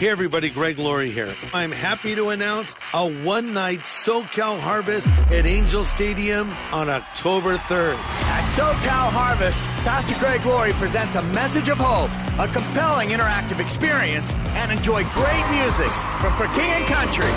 Hey 0.03 0.11
everybody, 0.11 0.51
Greg 0.51 0.79
Laurie 0.79 1.11
here. 1.11 1.35
I'm 1.55 1.73
happy 1.73 2.15
to 2.15 2.29
announce 2.29 2.75
a 2.93 3.09
one 3.09 3.55
night 3.55 3.81
SoCal 3.81 4.61
Harvest 4.61 5.07
at 5.07 5.47
Angel 5.47 5.83
Stadium 5.83 6.51
on 6.73 6.91
October 6.91 7.57
3rd. 7.57 7.97
At 7.97 8.45
SoCal 8.53 9.09
Harvest, 9.11 9.59
Pastor 9.83 10.15
Greg 10.21 10.45
Laurie 10.45 10.73
presents 10.75 11.17
a 11.17 11.23
message 11.35 11.69
of 11.69 11.79
hope, 11.81 12.11
a 12.39 12.53
compelling 12.53 13.11
interactive 13.11 13.59
experience, 13.59 14.33
and 14.61 14.71
enjoy 14.71 15.05
great 15.15 15.47
music 15.51 15.91
from 16.21 16.37
For 16.37 16.47
King 16.55 16.71
and 16.79 16.87
Country 16.87 17.33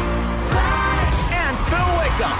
and 1.34 1.56
Phil 1.72 1.92
Wickham. 1.98 2.36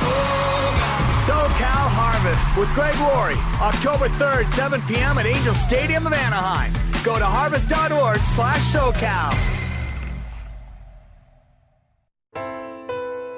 SoCal 1.26 1.88
Harvest 1.98 2.46
with 2.60 2.70
Greg 2.76 2.98
Laurie, 3.00 3.42
October 3.58 4.10
3rd, 4.10 4.52
7 4.54 4.82
p.m. 4.84 5.18
at 5.18 5.26
Angel 5.26 5.56
Stadium 5.56 6.06
of 6.06 6.14
Anaheim. 6.14 6.74
Go 7.04 7.18
to 7.18 7.26
harvest.org 7.26 8.20
slash 8.20 8.62
SoCal. 8.74 9.65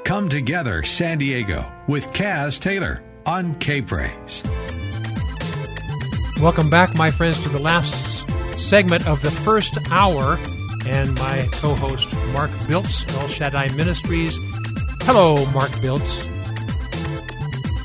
Come 0.08 0.30
together, 0.30 0.84
San 0.84 1.18
Diego, 1.18 1.70
with 1.90 2.10
Kaz 2.14 2.62
Taylor 2.62 3.04
on 3.26 3.60
K 3.60 3.82
Praise. 3.82 4.42
Welcome 6.40 6.70
back, 6.70 6.96
my 6.96 7.12
friends, 7.12 7.44
to 7.44 7.50
the 7.50 7.62
last 7.62 8.26
segment 8.54 9.06
of 9.06 9.22
the 9.22 9.32
first 9.32 9.78
hour. 9.92 10.40
And 10.86 11.14
my 11.16 11.46
co 11.52 11.76
host, 11.76 12.08
Mark 12.32 12.50
Biltz, 12.70 13.06
El 13.18 13.28
Shaddai 13.28 13.68
Ministries. 13.76 14.34
Hello, 15.02 15.46
Mark 15.52 15.72
Biltz. 15.82 16.30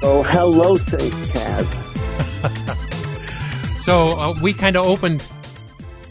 Oh, 0.01 0.23
hello, 0.23 0.77
St. 0.77 1.13
Kaz. 1.27 1.67
so 3.83 4.11
uh, 4.11 4.33
we 4.41 4.53
kind 4.53 4.77
of 4.77 4.87
opened, 4.87 5.25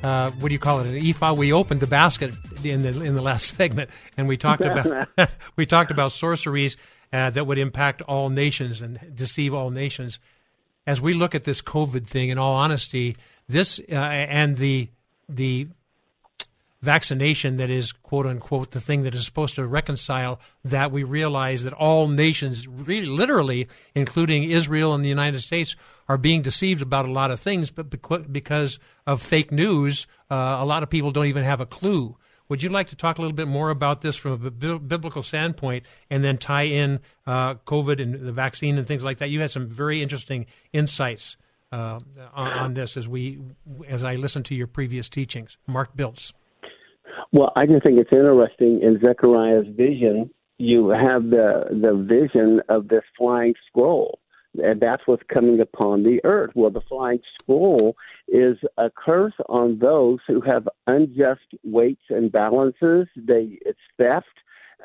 uh, 0.04 0.30
what 0.32 0.50
do 0.50 0.54
you 0.54 0.60
call 0.60 0.82
it, 0.82 0.88
an 0.88 0.98
ephah? 0.98 1.32
We 1.32 1.54
opened 1.54 1.80
the 1.80 1.88
basket 1.88 2.34
in 2.66 2.82
the 2.82 3.02
in 3.02 3.16
the 3.16 3.22
last 3.22 3.56
segment, 3.58 3.90
and 4.18 4.28
we 4.28 4.38
talked 4.38 4.64
about 4.64 5.08
we 5.56 5.66
talked 5.66 5.92
about 5.92 6.12
sorceries 6.12 6.78
uh, 7.14 7.30
that 7.32 7.46
would 7.46 7.58
impact 7.58 8.02
all 8.04 8.30
nations 8.30 8.82
and 8.82 9.00
deceive 9.14 9.54
all 9.54 9.70
nations. 9.70 10.20
As 10.88 11.00
we 11.00 11.14
look 11.14 11.36
at 11.36 11.44
this 11.44 11.62
COVID 11.62 12.08
thing, 12.08 12.30
in 12.30 12.38
all 12.38 12.56
honesty, 12.56 13.16
this 13.48 13.80
uh, 13.92 13.96
and 13.96 14.58
the 14.58 14.90
the 15.30 15.68
vaccination 16.82 17.58
that 17.58 17.70
is 17.70 17.92
quote 17.92 18.26
unquote 18.26 18.72
the 18.72 18.82
thing 18.82 19.04
that 19.04 19.14
is 19.14 19.24
supposed 19.24 19.56
to 19.56 19.66
reconcile 19.68 20.40
that 20.64 20.92
we 20.92 21.04
realize 21.04 21.64
that 21.64 21.74
all 21.74 22.08
nations 22.08 22.68
really 22.68 23.06
literally 23.06 23.68
including 23.94 24.50
Israel 24.50 24.96
and 24.96 25.06
the 25.06 25.10
United 25.10 25.42
States 25.42 25.76
are 26.10 26.18
being 26.18 26.42
deceived 26.42 26.82
about 26.82 27.08
a 27.08 27.12
lot 27.12 27.30
of 27.30 27.40
things 27.40 27.70
but 27.70 27.90
because 28.34 28.80
of 29.06 29.22
fake 29.22 29.52
news 29.52 30.08
uh, 30.32 30.58
a 30.60 30.66
lot 30.66 30.82
of 30.82 30.90
people 30.90 31.12
don't 31.12 31.28
even 31.28 31.44
have 31.44 31.62
a 31.62 31.68
clue 31.68 32.18
would 32.52 32.62
you 32.62 32.68
like 32.68 32.90
to 32.90 32.98
talk 32.98 33.18
a 33.18 33.22
little 33.22 33.34
bit 33.34 33.48
more 33.48 33.70
about 33.70 34.02
this 34.02 34.18
from 34.18 34.34
a 34.34 34.52
biblical 34.52 35.24
standpoint 35.24 35.86
and 36.10 36.22
then 36.22 36.38
tie 36.38 36.64
in 36.64 37.00
uh, 37.26 37.56
COVID 37.56 38.02
and 38.02 38.14
the 38.14 38.34
vaccine 38.34 38.78
and 38.78 38.86
things 38.86 39.06
like 39.06 39.20
that? 39.20 39.30
You 39.30 39.40
had 39.40 39.52
some 39.52 39.70
very 39.70 40.02
interesting 40.02 40.48
insights 40.74 41.38
uh, 41.72 41.98
on, 42.34 42.48
on, 42.52 42.74
this 42.74 42.98
as 42.98 43.08
we 43.08 43.40
as 43.88 44.04
I 44.04 44.16
listened 44.16 44.44
to 44.48 44.56
your 44.56 44.68
previous 44.68 45.08
teachings. 45.08 45.58
Mark 45.66 45.96
Biltz. 45.96 46.34
Well, 47.32 47.54
I 47.56 47.66
just 47.68 47.84
think 47.84 47.98
it's 47.98 48.12
interesting 48.12 48.82
in 48.84 49.00
Zechariah's 49.00 49.68
vision. 49.74 50.30
You 50.58 50.90
have 50.90 51.30
the 51.30 51.68
the 51.70 52.06
vision 52.06 52.60
of 52.68 52.90
this 52.90 53.04
flying 53.18 53.54
scroll, 53.70 54.20
and 54.62 54.82
that's 54.82 55.04
what's 55.06 55.24
coming 55.34 55.62
upon 55.62 56.04
the 56.04 56.20
earth. 56.26 56.52
Well, 56.54 56.70
the 56.70 56.82
flying 56.82 57.22
scroll 57.40 57.96
is 58.28 58.58
a 58.78 58.90
curse 58.90 59.34
on 59.50 59.80
those 59.80 60.20
who 60.28 60.42
have 60.42 60.68
unjust 60.88 61.42
weights 61.64 62.04
and 62.10 62.32
balances. 62.32 63.08
They 63.16 63.60
it's 63.62 63.80
theft, 63.98 64.26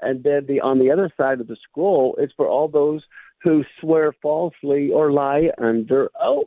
and 0.03 0.25
then 0.25 0.47
the 0.47 0.61
on 0.61 0.79
the 0.79 0.91
other 0.91 1.11
side 1.17 1.41
of 1.41 1.49
the 1.49 1.57
scroll 1.69 2.17
is 2.21 2.31
for 2.37 2.49
all 2.49 2.69
those 2.69 3.03
who 3.43 3.65
swear 3.81 4.13
falsely 4.23 4.91
or 4.91 5.13
lie 5.13 5.51
under 5.59 6.11
oath. 6.21 6.47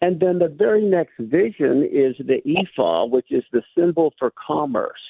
And 0.00 0.20
then 0.20 0.38
the 0.38 0.48
very 0.48 0.84
next 0.84 1.14
vision 1.18 1.88
is 1.90 2.14
the 2.18 2.40
ephah, 2.46 3.06
which 3.06 3.30
is 3.30 3.44
the 3.52 3.62
symbol 3.76 4.12
for 4.18 4.32
commerce. 4.46 5.00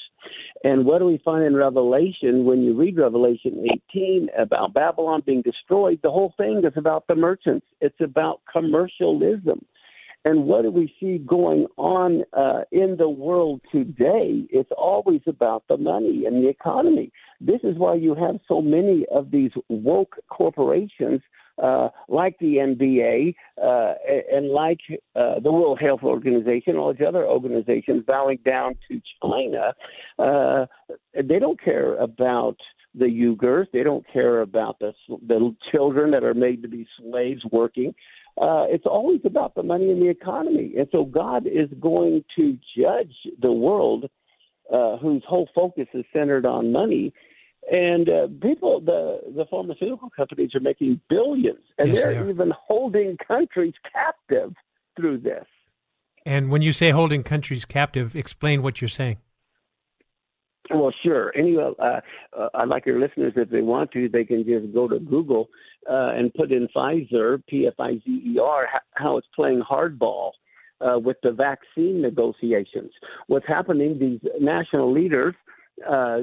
And 0.64 0.84
what 0.84 0.98
do 0.98 1.04
we 1.04 1.20
find 1.24 1.44
in 1.44 1.54
Revelation 1.54 2.44
when 2.44 2.62
you 2.62 2.74
read 2.74 2.98
Revelation 2.98 3.64
18 3.94 4.28
about 4.38 4.74
Babylon 4.74 5.22
being 5.24 5.42
destroyed? 5.42 6.00
The 6.02 6.10
whole 6.10 6.34
thing 6.36 6.62
is 6.64 6.72
about 6.76 7.06
the 7.06 7.14
merchants. 7.14 7.66
It's 7.80 8.00
about 8.00 8.40
commercialism. 8.50 9.64
And 10.26 10.46
what 10.46 10.62
do 10.62 10.72
we 10.72 10.92
see 10.98 11.18
going 11.18 11.68
on 11.76 12.24
uh, 12.32 12.62
in 12.72 12.96
the 12.96 13.08
world 13.08 13.60
today? 13.70 14.44
It's 14.50 14.72
always 14.76 15.20
about 15.28 15.62
the 15.68 15.76
money 15.76 16.24
and 16.26 16.42
the 16.42 16.48
economy. 16.48 17.12
This 17.40 17.60
is 17.62 17.78
why 17.78 17.94
you 17.94 18.16
have 18.16 18.40
so 18.48 18.60
many 18.60 19.06
of 19.14 19.30
these 19.30 19.52
woke 19.68 20.16
corporations 20.28 21.20
uh, 21.62 21.90
like 22.08 22.36
the 22.40 22.56
NBA 22.56 23.36
uh, 23.62 23.94
and 24.32 24.48
like 24.48 24.80
uh, 25.14 25.38
the 25.38 25.52
World 25.52 25.78
Health 25.80 26.02
Organization, 26.02 26.74
all 26.74 26.92
these 26.92 27.06
other 27.06 27.24
organizations 27.24 28.02
bowing 28.04 28.40
down 28.44 28.74
to 28.88 29.00
China, 29.22 29.74
uh, 30.18 30.66
they 31.14 31.38
don't 31.38 31.62
care 31.62 31.94
about 31.98 32.56
the 32.96 33.04
Uyghurs. 33.04 33.66
They 33.72 33.84
don't 33.84 34.04
care 34.12 34.40
about 34.40 34.78
the 34.80 34.92
the 35.08 35.54
children 35.70 36.10
that 36.10 36.24
are 36.24 36.34
made 36.34 36.62
to 36.62 36.68
be 36.68 36.86
slaves 36.98 37.42
working. 37.52 37.94
Uh, 38.40 38.66
it's 38.68 38.86
always 38.86 39.20
about 39.24 39.54
the 39.54 39.62
money 39.62 39.90
and 39.90 40.02
the 40.02 40.10
economy, 40.10 40.74
and 40.76 40.88
so 40.92 41.04
God 41.04 41.46
is 41.46 41.70
going 41.80 42.22
to 42.36 42.58
judge 42.76 43.14
the 43.40 43.52
world 43.52 44.10
uh, 44.72 44.98
whose 44.98 45.22
whole 45.26 45.48
focus 45.54 45.86
is 45.94 46.04
centered 46.12 46.44
on 46.44 46.70
money 46.72 47.14
and 47.70 48.08
uh, 48.08 48.28
people, 48.40 48.80
the 48.80 49.20
the 49.34 49.44
pharmaceutical 49.50 50.08
companies 50.10 50.54
are 50.54 50.60
making 50.60 51.00
billions, 51.08 51.58
and 51.78 51.88
yes, 51.88 51.96
they're 51.96 52.24
they 52.24 52.30
even 52.30 52.52
holding 52.56 53.16
countries 53.16 53.74
captive 53.92 54.54
through 54.94 55.18
this. 55.18 55.44
And 56.24 56.50
when 56.50 56.62
you 56.62 56.72
say 56.72 56.90
holding 56.90 57.24
countries 57.24 57.64
captive, 57.64 58.14
explain 58.14 58.62
what 58.62 58.80
you're 58.80 58.88
saying. 58.88 59.18
Well, 60.70 60.92
sure. 61.02 61.32
Anyway, 61.36 61.70
uh, 61.78 62.00
uh, 62.36 62.48
I'd 62.54 62.68
like 62.68 62.86
your 62.86 62.98
listeners, 62.98 63.34
if 63.36 63.50
they 63.50 63.60
want 63.60 63.92
to, 63.92 64.08
they 64.08 64.24
can 64.24 64.44
just 64.44 64.74
go 64.74 64.88
to 64.88 64.98
Google 64.98 65.48
uh, 65.88 66.10
and 66.16 66.32
put 66.34 66.50
in 66.50 66.68
Pfizer, 66.74 67.42
P 67.48 67.66
F 67.66 67.74
I 67.78 67.94
Z 67.94 68.02
E 68.06 68.38
R, 68.42 68.66
how 68.94 69.16
it's 69.16 69.28
playing 69.34 69.62
hardball. 69.62 70.32
Uh, 70.78 70.98
with 70.98 71.16
the 71.22 71.32
vaccine 71.32 72.02
negotiations, 72.02 72.90
what's 73.28 73.46
happening? 73.48 73.98
These 73.98 74.20
national 74.38 74.92
leaders 74.92 75.34
uh, 75.88 76.20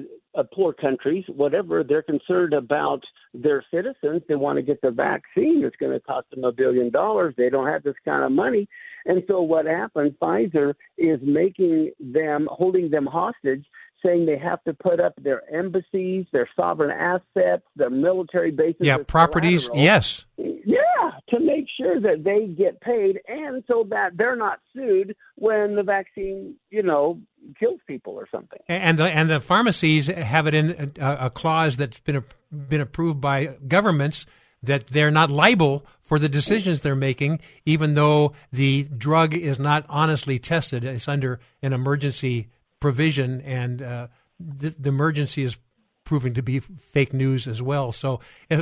poor 0.54 0.74
countries, 0.74 1.24
whatever, 1.28 1.84
they're 1.84 2.02
concerned 2.02 2.54
about 2.54 3.02
their 3.34 3.64
citizens. 3.72 4.22
They 4.28 4.36
want 4.36 4.58
to 4.58 4.64
get 4.64 4.82
the 4.82 4.92
vaccine. 4.92 5.64
It's 5.64 5.76
going 5.76 5.92
to 5.92 6.00
cost 6.00 6.30
them 6.32 6.44
a 6.44 6.52
billion 6.52 6.90
dollars. 6.90 7.36
They 7.38 7.50
don't 7.50 7.68
have 7.68 7.84
this 7.84 7.96
kind 8.04 8.24
of 8.24 8.32
money. 8.32 8.68
And 9.06 9.22
so 9.28 9.42
what 9.42 9.66
happened, 9.66 10.16
Pfizer 10.22 10.74
is 10.98 11.20
making 11.22 11.92
them, 12.00 12.48
holding 12.52 12.90
them 12.90 13.06
hostage, 13.06 13.66
saying 14.06 14.26
they 14.26 14.38
have 14.38 14.64
to 14.64 14.74
put 14.74 15.00
up 15.00 15.14
their 15.22 15.42
embassies, 15.54 16.26
their 16.32 16.50
sovereign 16.56 16.92
assets, 16.92 17.64
their 17.76 17.90
military 17.90 18.52
bases. 18.52 18.82
Yeah, 18.82 18.98
properties. 19.08 19.70
Yes. 19.74 20.26
Yeah, 20.38 21.12
to 21.30 21.40
make 21.40 21.66
sure 21.78 22.00
that 22.00 22.24
they 22.24 22.48
get 22.48 22.82
paid 22.82 23.20
and 23.28 23.64
so 23.68 23.86
that 23.90 24.18
they're 24.18 24.36
not 24.36 24.60
sued 24.74 25.16
when 25.36 25.76
the 25.76 25.84
vaccine, 25.84 26.56
you 26.70 26.84
know, 26.84 27.20
kills 27.60 27.80
people 27.88 28.14
or 28.14 28.28
something. 28.32 28.60
And 28.68 28.98
the 28.98 29.06
and 29.06 29.30
the 29.30 29.42
pharmacies 29.42 30.08
have 30.08 30.48
it 30.48 30.54
in 30.54 30.94
a, 31.00 31.18
a 31.22 31.30
clause 31.30 31.78
that's 31.78 32.00
been 32.00 32.24
been 32.52 32.82
approved 32.82 33.20
by 33.20 33.58
governments 33.68 34.26
that 34.62 34.88
they're 34.88 35.12
not 35.12 35.30
liable 35.30 35.86
for 36.02 36.18
the 36.18 36.30
decisions 36.30 36.82
they're 36.82 36.96
making, 36.96 37.40
even 37.66 37.96
though 37.96 38.34
the 38.52 38.84
drug 38.84 39.34
is 39.34 39.60
not 39.60 39.86
honestly 39.90 40.40
tested. 40.40 40.86
It's 40.86 41.08
under 41.08 41.40
an 41.62 41.74
emergency 41.74 42.48
provision, 42.84 43.40
and 43.46 43.82
uh, 43.82 44.08
the, 44.38 44.76
the 44.78 44.90
emergency 44.90 45.42
is 45.42 45.58
proving 46.04 46.34
to 46.34 46.44
be 46.44 46.60
fake 46.60 47.14
news 47.14 47.48
as 47.48 47.62
well. 47.62 47.94
So 47.94 48.20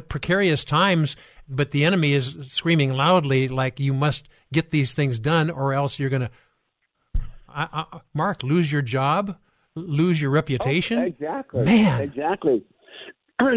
precarious 0.10 0.64
times, 0.64 1.16
but 1.50 1.72
the 1.72 1.84
enemy 1.84 2.14
is 2.14 2.38
screaming 2.44 2.94
loudly 2.94 3.48
like 3.48 3.80
you 3.80 3.96
must 3.96 4.30
get 4.54 4.70
these 4.70 4.94
things 4.94 5.18
done 5.18 5.50
or 5.50 5.74
else 5.74 5.98
you're 5.98 6.12
going 6.12 6.30
to, 6.30 7.98
Mark, 8.14 8.44
lose 8.44 8.72
your 8.72 8.84
job, 8.84 9.40
lose 9.74 10.22
your 10.22 10.30
reputation. 10.30 11.00
Oh, 11.00 11.06
exactly. 11.06 11.66
Man. 11.66 12.02
Exactly. 12.02 12.64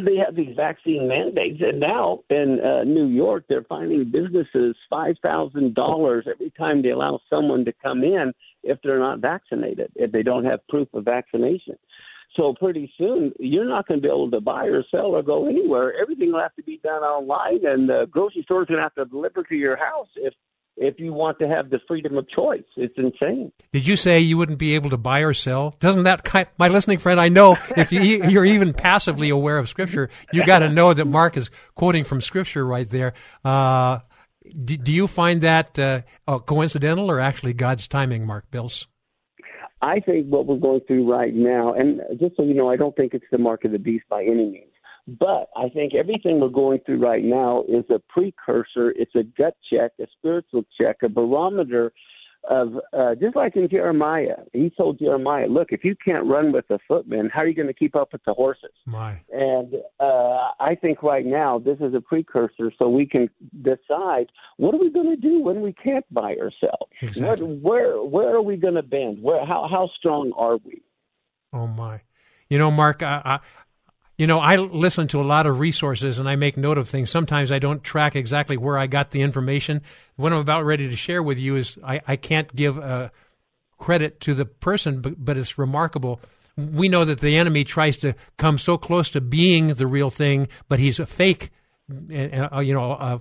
They 0.05 0.17
have 0.17 0.35
these 0.35 0.57
vaccine 0.57 1.09
mandates, 1.09 1.61
and 1.61 1.79
now 1.81 2.21
in 2.31 2.59
uh, 2.61 2.85
New 2.85 3.07
York, 3.07 3.45
they're 3.49 3.65
finding 3.65 4.11
businesses 4.11 4.77
five 4.89 5.17
thousand 5.23 5.75
dollars 5.75 6.27
every 6.31 6.51
time 6.51 6.83
they 6.83 6.91
allow 6.91 7.21
someone 7.29 7.65
to 7.65 7.73
come 7.83 8.03
in 8.03 8.33
if 8.63 8.79
they're 8.83 8.99
not 8.99 9.21
vaccinated, 9.21 9.93
if 9.95 10.11
they 10.11 10.23
don't 10.23 10.45
have 10.45 10.67
proof 10.69 10.89
of 10.95 11.05
vaccination. 11.05 11.77
So 12.37 12.55
pretty 12.59 12.93
soon, 12.99 13.33
you're 13.39 13.69
not 13.69 13.87
going 13.87 14.01
to 14.01 14.03
be 14.03 14.09
able 14.09 14.31
to 14.31 14.41
buy 14.41 14.65
or 14.67 14.83
sell 14.91 15.15
or 15.15 15.23
go 15.23 15.47
anywhere. 15.49 15.95
Everything 16.01 16.33
will 16.33 16.41
have 16.41 16.57
to 16.57 16.63
be 16.63 16.81
done 16.83 17.03
online, 17.03 17.65
and 17.65 17.89
the 17.89 18.07
grocery 18.11 18.43
store's 18.43 18.67
going 18.67 18.79
to 18.79 18.83
have 18.83 18.95
to 18.95 19.05
deliver 19.05 19.45
to 19.45 19.55
your 19.55 19.77
house 19.77 20.09
if 20.17 20.35
if 20.77 20.99
you 20.99 21.13
want 21.13 21.39
to 21.39 21.49
have 21.49 21.71
the 21.71 21.79
freedom 21.87 22.17
of 22.17 22.29
choice. 22.29 22.65
It's 22.77 22.95
insane. 22.97 23.53
Did 23.73 23.87
you 23.87 23.97
say 23.97 24.21
you 24.21 24.37
wouldn't 24.37 24.59
be 24.59 24.75
able 24.75 24.91
to 24.91 24.97
buy 24.97 25.21
or 25.21 25.35
sell? 25.35 25.75
Doesn't 25.79 26.05
that 26.05 26.25
kind, 26.25 26.49
my 26.59 26.69
listening 26.69 26.99
friend? 26.99 27.21
I 27.21 27.29
know 27.29 27.57
if 27.77 27.93
you, 27.93 28.01
you're 28.29 28.45
even 28.45 28.73
passively 28.73 29.31
aware 29.31 29.59
of 29.59 29.69
Scripture, 29.69 30.11
you 30.33 30.45
got 30.45 30.61
to 30.61 30.69
know 30.69 30.93
that 30.93 31.07
Mark 31.07 31.37
is 31.37 31.51
quoting 31.75 32.05
from 32.05 32.21
Scripture 32.21 32.67
right 32.67 32.89
there. 32.89 33.15
Uh, 33.45 34.01
do, 34.65 34.77
do, 34.77 34.93
you 34.93 35.07
find 35.07 35.41
that 35.41 35.79
uh, 35.79 36.03
coincidental 36.41 37.11
or 37.11 37.21
actually 37.21 37.55
God's 37.55 37.89
timing, 37.89 38.27
Mark 38.27 38.51
Biltz? 38.51 38.87
I 39.81 40.01
think 40.01 40.27
what 40.29 40.47
we're 40.47 40.57
going 40.57 40.81
through 40.87 41.11
right 41.11 41.35
now, 41.35 41.75
and 41.75 42.01
just 42.19 42.37
so 42.37 42.43
you 42.43 42.55
know, 42.55 42.71
I 42.71 42.77
don't 42.77 42.97
think 42.97 43.13
it's 43.13 43.25
the 43.31 43.39
mark 43.39 43.65
of 43.65 43.73
the 43.73 43.79
beast 43.79 44.05
by 44.09 44.23
any 44.23 44.47
means. 44.47 44.74
But 45.07 45.51
I 45.57 45.69
think 45.69 45.95
everything 45.95 46.41
we're 46.41 46.49
going 46.49 46.81
through 46.87 46.99
right 46.99 47.23
now 47.23 47.65
is 47.69 47.85
a 47.91 48.01
precursor. 48.09 48.91
It's 48.97 49.15
a 49.15 49.23
gut 49.23 49.55
check, 49.71 49.93
a 50.01 50.07
spiritual 50.19 50.65
check, 50.79 50.99
a 51.03 51.09
barometer 51.09 51.93
of 52.49 52.75
uh, 52.93 53.15
just 53.15 53.37
like 53.37 53.57
in 53.57 53.69
Jeremiah, 53.69 54.37
he 54.53 54.71
told 54.77 54.99
Jeremiah, 54.99 55.47
"Look, 55.47 55.69
if 55.71 55.85
you 55.85 55.95
can't 56.05 56.27
run 56.27 56.53
with 56.53 56.67
the 56.69 56.79
footmen, 56.87 57.31
how 57.33 57.41
are 57.41 57.47
you 57.47 57.55
going 57.55 57.69
to 57.69 57.75
keep 57.75 57.97
up 57.97 58.13
with 58.13 58.23
the 58.25 58.35
horses?" 58.35 58.73
My. 58.87 59.21
And 59.33 59.75
uh, 60.01 60.51
I 60.61 60.77
think 60.81 61.03
right 61.03 61.25
now 61.25 61.59
this 61.59 61.79
is 61.81 61.95
a 61.95 62.01
precursor, 62.01 62.73
so 62.79 62.89
we 62.89 63.07
can 63.07 63.29
decide 63.63 64.27
what 64.57 64.75
are 64.75 64.79
we 64.79 64.91
going 64.91 65.09
to 65.09 65.17
do 65.17 65.41
when 65.41 65.63
we 65.63 65.73
can't 65.73 66.05
buy 66.13 66.33
or 66.33 66.51
sell. 66.61 66.89
Exactly. 67.01 67.47
What, 67.47 67.63
where 67.63 68.03
where 68.03 68.35
are 68.35 68.43
we 68.43 68.57
going 68.57 68.75
to 68.75 68.83
bend? 68.83 69.23
Where 69.23 69.45
how 69.45 69.67
how 69.71 69.89
strong 69.99 70.33
are 70.37 70.59
we? 70.59 70.83
Oh 71.53 71.67
my! 71.67 72.01
You 72.49 72.59
know, 72.59 72.71
Mark, 72.71 73.03
I, 73.03 73.41
you 74.17 74.27
know, 74.27 74.39
I 74.39 74.57
listen 74.57 75.09
to 75.09 75.21
a 75.21 75.25
lot 75.25 75.47
of 75.47 75.59
resources 75.59 76.19
and 76.19 76.29
I 76.29 76.37
make 76.37 76.57
note 76.57 76.79
of 76.79 76.89
things. 76.89 77.11
Sometimes 77.11 77.51
I 77.51 77.59
don't 77.59 77.83
track 77.83 78.15
exactly 78.15 78.57
where 78.57 78.79
I 78.79 78.87
got 78.87 79.11
the 79.11 79.23
information. 79.23 79.83
What 80.17 80.33
I'm 80.33 80.39
about 80.39 80.65
ready 80.65 80.89
to 80.89 80.97
share 80.97 81.23
with 81.23 81.39
you 81.39 81.57
is 81.57 81.79
I, 81.85 82.01
I 82.07 82.17
can't 82.17 82.55
give 82.55 82.79
uh, 82.79 83.11
credit 83.79 84.21
to 84.21 84.35
the 84.35 84.45
person, 84.45 85.01
but, 85.01 85.25
but 85.25 85.37
it's 85.37 85.59
remarkable. 85.59 86.21
We 86.57 86.89
know 86.89 87.05
that 87.05 87.21
the 87.21 87.37
enemy 87.37 87.65
tries 87.65 87.97
to 87.99 88.15
come 88.37 88.59
so 88.59 88.79
close 88.79 89.11
to 89.11 89.21
being 89.21 89.69
the 89.69 89.89
real 89.89 90.11
thing, 90.11 90.47
but 90.69 90.79
he's 90.79 91.01
a 91.01 91.07
fake, 91.07 91.51
uh, 91.91 92.61
you 92.61 92.73
know, 92.73 92.93
uh, 92.93 93.19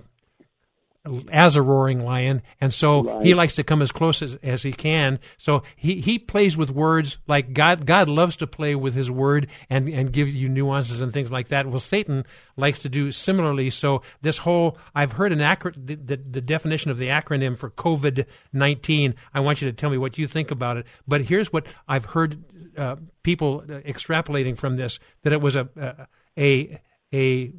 as 1.30 1.54
a 1.54 1.62
roaring 1.62 2.02
lion, 2.02 2.42
and 2.60 2.72
so 2.72 3.02
right. 3.02 3.26
he 3.26 3.34
likes 3.34 3.56
to 3.56 3.62
come 3.62 3.82
as 3.82 3.92
close 3.92 4.22
as, 4.22 4.36
as 4.42 4.62
he 4.62 4.72
can. 4.72 5.18
So 5.36 5.62
he, 5.76 6.00
he 6.00 6.18
plays 6.18 6.56
with 6.56 6.70
words 6.70 7.18
like 7.26 7.52
God. 7.52 7.84
God 7.84 8.08
loves 8.08 8.36
to 8.36 8.46
play 8.46 8.74
with 8.74 8.94
His 8.94 9.10
word 9.10 9.48
and 9.68 9.88
and 9.88 10.12
give 10.12 10.28
you 10.28 10.48
nuances 10.48 11.02
and 11.02 11.12
things 11.12 11.30
like 11.30 11.48
that. 11.48 11.66
Well, 11.66 11.80
Satan 11.80 12.24
likes 12.56 12.78
to 12.80 12.88
do 12.88 13.12
similarly. 13.12 13.68
So 13.70 14.02
this 14.22 14.38
whole 14.38 14.78
I've 14.94 15.12
heard 15.12 15.32
an 15.32 15.42
acro- 15.42 15.72
the, 15.76 15.96
the, 15.96 16.16
the 16.16 16.40
definition 16.40 16.90
of 16.90 16.98
the 16.98 17.08
acronym 17.08 17.58
for 17.58 17.70
COVID 17.70 18.24
nineteen. 18.52 19.14
I 19.34 19.40
want 19.40 19.60
you 19.60 19.68
to 19.68 19.74
tell 19.74 19.90
me 19.90 19.98
what 19.98 20.16
you 20.16 20.26
think 20.26 20.50
about 20.50 20.78
it. 20.78 20.86
But 21.06 21.22
here's 21.22 21.52
what 21.52 21.66
I've 21.86 22.06
heard 22.06 22.42
uh, 22.78 22.96
people 23.22 23.62
extrapolating 23.62 24.56
from 24.56 24.76
this 24.76 24.98
that 25.22 25.32
it 25.34 25.40
was 25.40 25.56
a 25.56 26.08
a 26.38 26.80
a 27.12 27.52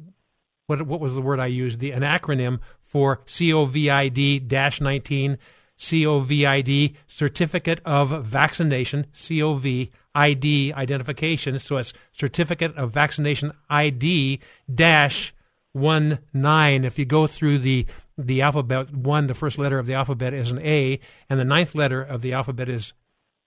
what 0.66 0.82
what 0.82 1.00
was 1.00 1.14
the 1.14 1.22
word 1.22 1.40
I 1.40 1.46
used? 1.46 1.78
The 1.78 1.92
an 1.92 2.02
acronym 2.02 2.60
for 2.86 3.18
COVID 3.26 4.80
19, 4.80 5.38
COVID 5.78 6.94
Certificate 7.06 7.80
of 7.84 8.24
Vaccination, 8.24 9.06
COVID 9.14 9.90
ID 10.14 10.72
identification. 10.72 11.58
So 11.58 11.76
it's 11.76 11.92
Certificate 12.12 12.74
of 12.76 12.92
Vaccination 12.92 13.52
ID 13.68 14.40
dash. 14.72 15.34
If 15.74 16.98
you 16.98 17.04
go 17.04 17.26
through 17.26 17.58
the 17.58 17.86
the 18.18 18.40
alphabet, 18.40 18.94
one 18.94 19.26
the 19.26 19.34
first 19.34 19.58
letter 19.58 19.78
of 19.78 19.84
the 19.84 19.92
alphabet 19.92 20.32
is 20.32 20.50
an 20.50 20.58
A, 20.60 20.98
and 21.28 21.38
the 21.38 21.44
ninth 21.44 21.74
letter 21.74 22.00
of 22.00 22.22
the 22.22 22.32
alphabet 22.32 22.68
is 22.70 22.94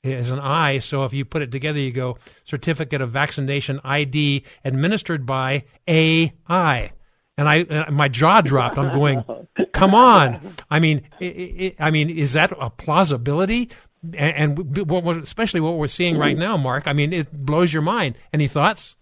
is 0.03 0.29
an 0.29 0.39
I. 0.39 0.77
So 0.79 1.05
if 1.05 1.13
you 1.13 1.25
put 1.25 1.41
it 1.41 1.51
together, 1.51 1.79
you 1.79 1.91
go 1.91 2.17
Certificate 2.43 3.01
of 3.01 3.11
Vaccination 3.11 3.79
ID 3.83 4.43
administered 4.63 5.25
by 5.25 5.63
AI 5.87 6.91
and 7.39 7.47
I 7.47 7.89
my 7.89 8.09
jaw 8.09 8.41
dropped. 8.41 8.77
I'm 8.77 8.93
going, 8.93 9.23
come 9.71 9.95
on. 9.95 10.41
I 10.69 10.79
mean, 10.79 11.03
it, 11.21 11.25
it, 11.25 11.75
I 11.79 11.89
mean, 11.89 12.09
is 12.09 12.33
that 12.33 12.51
a 12.59 12.69
plausibility? 12.69 13.69
And, 14.03 14.59
and 14.59 14.89
what, 14.89 15.17
especially 15.17 15.61
what 15.61 15.77
we're 15.77 15.87
seeing 15.87 16.17
right 16.17 16.37
now, 16.37 16.57
Mark. 16.57 16.87
I 16.87 16.93
mean, 16.93 17.13
it 17.13 17.31
blows 17.31 17.71
your 17.71 17.81
mind. 17.81 18.15
Any 18.33 18.47
thoughts? 18.47 18.95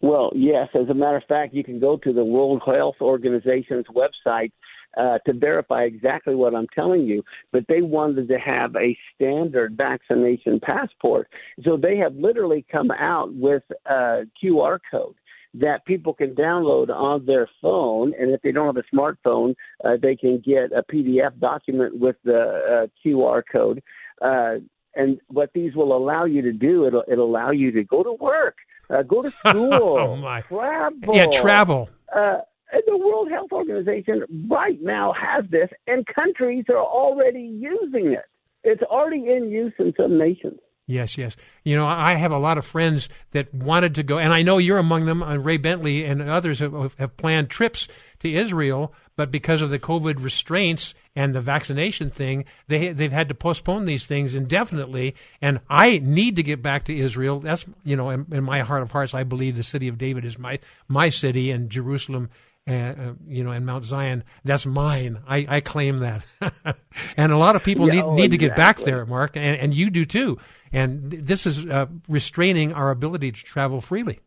Well, 0.00 0.30
yes. 0.34 0.68
As 0.74 0.88
a 0.88 0.94
matter 0.94 1.16
of 1.16 1.24
fact, 1.24 1.54
you 1.54 1.64
can 1.64 1.80
go 1.80 1.96
to 1.96 2.12
the 2.12 2.24
World 2.24 2.62
Health 2.64 2.96
Organization's 3.00 3.86
website 3.86 4.52
uh, 4.96 5.18
to 5.26 5.32
verify 5.32 5.82
exactly 5.82 6.34
what 6.36 6.54
I'm 6.54 6.68
telling 6.74 7.02
you. 7.02 7.24
But 7.52 7.64
they 7.68 7.82
wanted 7.82 8.28
to 8.28 8.38
have 8.38 8.76
a 8.76 8.96
standard 9.14 9.76
vaccination 9.76 10.60
passport. 10.60 11.28
So 11.64 11.76
they 11.76 11.96
have 11.96 12.14
literally 12.14 12.64
come 12.70 12.90
out 12.92 13.34
with 13.34 13.64
a 13.86 14.22
QR 14.42 14.78
code 14.90 15.14
that 15.54 15.84
people 15.86 16.12
can 16.12 16.34
download 16.34 16.90
on 16.90 17.24
their 17.26 17.48
phone. 17.62 18.12
And 18.18 18.32
if 18.32 18.42
they 18.42 18.52
don't 18.52 18.74
have 18.74 18.76
a 18.76 18.94
smartphone, 18.94 19.54
uh, 19.84 19.96
they 20.00 20.16
can 20.16 20.42
get 20.44 20.72
a 20.72 20.82
PDF 20.82 21.38
document 21.38 21.98
with 21.98 22.16
the 22.24 22.40
uh, 22.84 22.86
QR 23.04 23.42
code. 23.50 23.82
Uh, 24.20 24.56
and 24.96 25.20
what 25.28 25.50
these 25.54 25.74
will 25.74 25.96
allow 25.96 26.24
you 26.24 26.42
to 26.42 26.52
do, 26.52 26.86
it'll, 26.86 27.04
it'll 27.10 27.26
allow 27.26 27.50
you 27.50 27.70
to 27.72 27.84
go 27.84 28.02
to 28.02 28.12
work, 28.12 28.56
uh, 28.90 29.02
go 29.02 29.22
to 29.22 29.30
school, 29.46 29.98
oh 29.98 30.16
my. 30.16 30.40
travel. 30.42 31.14
Yeah, 31.14 31.26
travel. 31.26 31.88
Uh, 32.14 32.38
and 32.72 32.82
the 32.86 32.96
World 32.96 33.30
Health 33.30 33.52
Organization 33.52 34.24
right 34.48 34.80
now 34.82 35.12
has 35.12 35.44
this, 35.50 35.68
and 35.86 36.04
countries 36.06 36.64
are 36.68 36.76
already 36.78 37.42
using 37.42 38.12
it. 38.12 38.24
It's 38.64 38.82
already 38.82 39.28
in 39.28 39.50
use 39.50 39.72
in 39.78 39.92
some 39.96 40.18
nations. 40.18 40.58
Yes, 40.86 41.16
yes. 41.16 41.34
You 41.62 41.76
know, 41.76 41.86
I 41.86 42.14
have 42.14 42.30
a 42.30 42.38
lot 42.38 42.58
of 42.58 42.66
friends 42.66 43.08
that 43.30 43.54
wanted 43.54 43.94
to 43.94 44.02
go, 44.02 44.18
and 44.18 44.34
I 44.34 44.42
know 44.42 44.58
you're 44.58 44.76
among 44.76 45.06
them. 45.06 45.22
Uh, 45.22 45.36
Ray 45.36 45.56
Bentley 45.56 46.04
and 46.04 46.20
others 46.20 46.58
have, 46.58 46.94
have, 46.98 47.16
planned 47.16 47.48
trips 47.48 47.88
to 48.18 48.30
Israel, 48.30 48.92
but 49.16 49.30
because 49.30 49.62
of 49.62 49.70
the 49.70 49.78
COVID 49.78 50.22
restraints 50.22 50.94
and 51.16 51.34
the 51.34 51.40
vaccination 51.40 52.10
thing, 52.10 52.44
they 52.68 52.92
they've 52.92 53.12
had 53.12 53.30
to 53.30 53.34
postpone 53.34 53.86
these 53.86 54.04
things 54.04 54.34
indefinitely. 54.34 55.14
And 55.40 55.60
I 55.70 56.00
need 56.02 56.36
to 56.36 56.42
get 56.42 56.62
back 56.62 56.84
to 56.84 56.98
Israel. 56.98 57.40
That's 57.40 57.64
you 57.82 57.96
know, 57.96 58.10
in, 58.10 58.26
in 58.30 58.44
my 58.44 58.60
heart 58.60 58.82
of 58.82 58.90
hearts, 58.90 59.14
I 59.14 59.24
believe 59.24 59.56
the 59.56 59.62
city 59.62 59.88
of 59.88 59.96
David 59.96 60.26
is 60.26 60.38
my 60.38 60.58
my 60.86 61.08
city, 61.08 61.50
and 61.50 61.70
Jerusalem 61.70 62.24
and 62.24 62.30
uh, 62.66 63.12
you 63.26 63.44
know, 63.44 63.50
and 63.50 63.66
Mount 63.66 63.84
Zion, 63.84 64.24
that's 64.42 64.64
mine. 64.64 65.20
I, 65.28 65.46
I 65.48 65.60
claim 65.60 65.98
that. 65.98 66.24
and 67.16 67.32
a 67.32 67.36
lot 67.36 67.56
of 67.56 67.62
people 67.62 67.86
yeah, 67.86 67.94
need 67.94 68.02
oh, 68.02 68.14
need 68.14 68.24
exactly. 68.24 68.38
to 68.38 68.48
get 68.48 68.56
back 68.56 68.78
there, 68.78 69.04
Mark, 69.04 69.36
and, 69.36 69.58
and 69.58 69.74
you 69.74 69.90
do 69.90 70.04
too. 70.04 70.38
And 70.72 71.10
this 71.10 71.46
is 71.46 71.66
uh, 71.66 71.86
restraining 72.08 72.72
our 72.72 72.90
ability 72.90 73.32
to 73.32 73.42
travel 73.42 73.80
freely. 73.80 74.20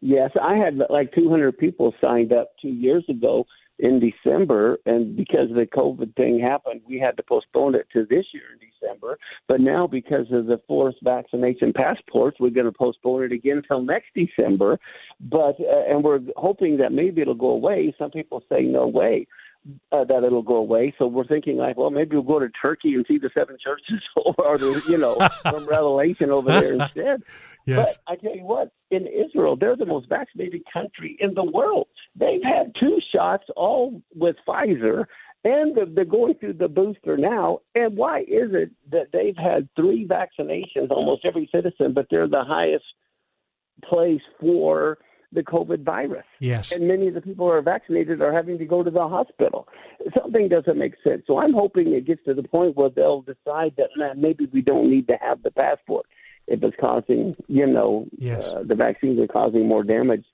Yes, 0.00 0.30
I 0.40 0.56
had 0.56 0.80
like 0.88 1.12
200 1.14 1.58
people 1.58 1.92
signed 2.00 2.32
up 2.32 2.52
two 2.62 2.68
years 2.68 3.04
ago 3.08 3.44
in 3.80 4.00
December, 4.00 4.78
and 4.86 5.16
because 5.16 5.48
the 5.54 5.66
COVID 5.66 6.14
thing 6.14 6.38
happened, 6.38 6.82
we 6.86 6.98
had 6.98 7.16
to 7.16 7.22
postpone 7.22 7.74
it 7.74 7.86
to 7.92 8.04
this 8.04 8.26
year 8.32 8.44
in 8.52 8.58
December. 8.58 9.18
But 9.48 9.60
now, 9.60 9.86
because 9.86 10.26
of 10.30 10.46
the 10.46 10.60
forced 10.68 10.98
vaccination 11.02 11.72
passports, 11.72 12.38
we're 12.38 12.50
going 12.50 12.66
to 12.66 12.72
postpone 12.72 13.24
it 13.24 13.32
again 13.32 13.58
until 13.58 13.82
next 13.82 14.08
December. 14.14 14.78
But 15.20 15.56
uh, 15.60 15.84
and 15.88 16.04
we're 16.04 16.20
hoping 16.36 16.76
that 16.78 16.92
maybe 16.92 17.22
it'll 17.22 17.34
go 17.34 17.50
away. 17.50 17.94
Some 17.98 18.10
people 18.10 18.42
say 18.50 18.62
no 18.62 18.86
way. 18.86 19.26
Uh, 19.92 20.04
that 20.04 20.24
it'll 20.24 20.40
go 20.40 20.56
away. 20.56 20.94
So 20.98 21.06
we're 21.06 21.26
thinking 21.26 21.58
like, 21.58 21.76
well, 21.76 21.90
maybe 21.90 22.16
we'll 22.16 22.22
go 22.22 22.38
to 22.38 22.48
Turkey 22.48 22.94
and 22.94 23.04
see 23.06 23.18
the 23.18 23.28
seven 23.34 23.58
churches, 23.62 24.02
or 24.16 24.56
the, 24.56 24.82
you 24.88 24.96
know, 24.96 25.18
from 25.42 25.66
Revelation 25.66 26.30
over 26.30 26.48
there 26.48 26.72
instead. 26.72 27.22
Yes. 27.70 27.98
But 28.06 28.12
I 28.12 28.16
tell 28.16 28.36
you 28.36 28.44
what, 28.44 28.70
in 28.90 29.06
Israel, 29.06 29.56
they're 29.56 29.76
the 29.76 29.86
most 29.86 30.08
vaccinated 30.08 30.62
country 30.72 31.16
in 31.20 31.34
the 31.34 31.44
world. 31.44 31.86
They've 32.16 32.42
had 32.42 32.72
two 32.78 32.98
shots, 33.14 33.44
all 33.56 34.02
with 34.14 34.36
Pfizer, 34.46 35.06
and 35.44 35.74
they're- 35.74 35.86
they're 35.86 36.04
going 36.04 36.34
through 36.34 36.54
the 36.54 36.68
booster 36.68 37.16
now. 37.16 37.60
And 37.74 37.96
why 37.96 38.20
is 38.20 38.52
it 38.52 38.70
that 38.90 39.08
they've 39.12 39.36
had 39.36 39.68
three 39.74 40.06
vaccinations, 40.06 40.90
almost 40.90 41.24
every 41.24 41.48
citizen, 41.54 41.92
but 41.92 42.06
they're 42.10 42.28
the 42.28 42.44
highest 42.44 42.84
place 43.82 44.20
for 44.40 44.98
the 45.32 45.42
COVID 45.42 45.82
virus? 45.82 46.26
Yes. 46.40 46.72
And 46.72 46.88
many 46.88 47.08
of 47.08 47.14
the 47.14 47.20
people 47.22 47.46
who 47.46 47.52
are 47.52 47.62
vaccinated 47.62 48.20
are 48.20 48.32
having 48.32 48.58
to 48.58 48.66
go 48.66 48.82
to 48.82 48.90
the 48.90 49.08
hospital. 49.08 49.66
Something 50.20 50.48
doesn't 50.48 50.76
make 50.76 50.94
sense. 51.02 51.22
So 51.26 51.38
I'm 51.38 51.54
hoping 51.54 51.92
it 51.92 52.04
gets 52.04 52.24
to 52.24 52.34
the 52.34 52.42
point 52.42 52.76
where 52.76 52.90
they'll 52.90 53.22
decide 53.22 53.74
that 53.76 53.90
man, 53.96 54.20
maybe 54.20 54.46
we 54.52 54.60
don't 54.60 54.90
need 54.90 55.06
to 55.08 55.16
have 55.20 55.42
the 55.42 55.50
passport 55.52 56.06
if 56.46 56.62
it's 56.62 56.76
causing, 56.80 57.36
you 57.48 57.66
know, 57.66 58.06
Yes. 58.16 58.46
uh, 58.48 58.62
the 58.66 58.74
vaccines 58.74 59.18
are 59.20 59.26
causing 59.26 59.66
more 59.68 59.82
damage. 59.84 60.24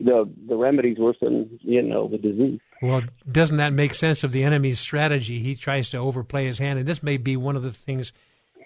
The 0.00 0.28
the 0.48 0.56
remedies 0.56 0.98
worsen, 0.98 1.58
you 1.62 1.80
know, 1.80 2.08
the 2.08 2.18
disease. 2.18 2.60
Well, 2.82 3.02
doesn't 3.30 3.58
that 3.58 3.72
make 3.72 3.94
sense 3.94 4.24
of 4.24 4.32
the 4.32 4.42
enemy's 4.42 4.80
strategy? 4.80 5.38
He 5.38 5.54
tries 5.54 5.88
to 5.90 5.98
overplay 5.98 6.46
his 6.46 6.58
hand, 6.58 6.78
and 6.80 6.88
this 6.88 7.02
may 7.02 7.16
be 7.16 7.36
one 7.36 7.54
of 7.54 7.62
the 7.62 7.70
things 7.70 8.12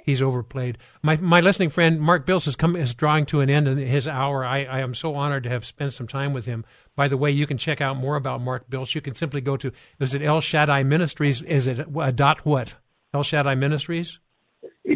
he's 0.04 0.22
overplayed. 0.22 0.78
My 1.02 1.16
my 1.18 1.40
listening 1.42 1.68
friend 1.68 2.00
Mark 2.00 2.24
Biltz 2.24 2.46
is 2.46 2.56
coming 2.56 2.80
is 2.80 2.94
drawing 2.94 3.26
to 3.26 3.40
an 3.40 3.50
end 3.50 3.68
in 3.68 3.76
his 3.76 4.08
hour. 4.08 4.42
I, 4.42 4.64
I 4.64 4.80
am 4.80 4.94
so 4.94 5.14
honored 5.16 5.42
to 5.44 5.50
have 5.50 5.66
spent 5.66 5.92
some 5.92 6.06
time 6.08 6.32
with 6.32 6.46
him. 6.46 6.64
By 6.96 7.08
the 7.08 7.18
way, 7.18 7.30
you 7.30 7.46
can 7.46 7.58
check 7.58 7.82
out 7.82 7.98
more 7.98 8.16
about 8.16 8.40
Mark 8.40 8.70
Biltz. 8.70 8.94
You 8.94 9.02
can 9.02 9.14
simply 9.14 9.42
go 9.42 9.58
to 9.58 9.70
is 10.00 10.14
it 10.14 10.22
El 10.22 10.40
Shaddai 10.40 10.82
Ministries? 10.84 11.42
Is 11.42 11.66
it 11.66 11.86
a 12.00 12.10
dot 12.10 12.46
what? 12.46 12.76
El 13.12 13.22
Shaddai 13.22 13.54
Ministries? 13.54 14.18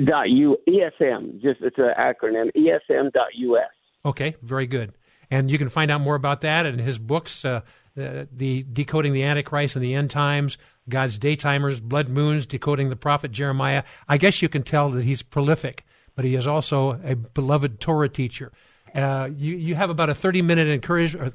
Dot 0.05 0.31
U 0.31 0.57
ESM, 0.69 1.41
just 1.41 1.61
it's 1.61 1.79
an 1.79 1.93
acronym. 1.99 2.51
E 2.57 2.71
ESM.us. 2.71 3.71
Okay, 4.05 4.35
very 4.43 4.67
good. 4.67 4.93
And 5.31 5.51
you 5.51 5.59
can 5.59 5.69
find 5.69 5.91
out 5.91 6.01
more 6.01 6.15
about 6.15 6.43
that 6.43 6.67
and 6.67 6.81
his 6.81 6.99
books, 6.99 7.45
uh, 7.45 7.63
the, 7.95 8.29
the 8.33 8.65
Decoding 8.71 9.13
the 9.13 9.23
Antichrist 9.23 9.77
and 9.77 9.85
the 9.85 9.95
End 9.95 10.11
Times, 10.11 10.59
God's 10.89 11.19
Daytimers, 11.19 11.81
Blood 11.81 12.09
Moons, 12.09 12.45
Decoding 12.47 12.89
the 12.91 12.97
Prophet 12.97 13.33
Jeremiah. 13.33 13.85
I 14.09 14.19
guess 14.19 14.43
you 14.43 14.49
can 14.49 14.63
tell 14.63 14.91
that 14.91 15.05
he's 15.05 15.23
prolific, 15.23 15.85
but 16.15 16.25
he 16.25 16.35
is 16.35 16.47
also 16.47 17.01
a 17.05 17.17
beloved 17.17 17.81
Torah 17.81 18.09
teacher. 18.09 18.53
Uh, 18.95 19.30
you 19.34 19.57
you 19.57 19.74
have 19.74 19.90
about 19.90 20.11
a 20.11 20.14
thirty 20.22 20.43
minute 20.43 20.68
encouragement. 20.68 21.34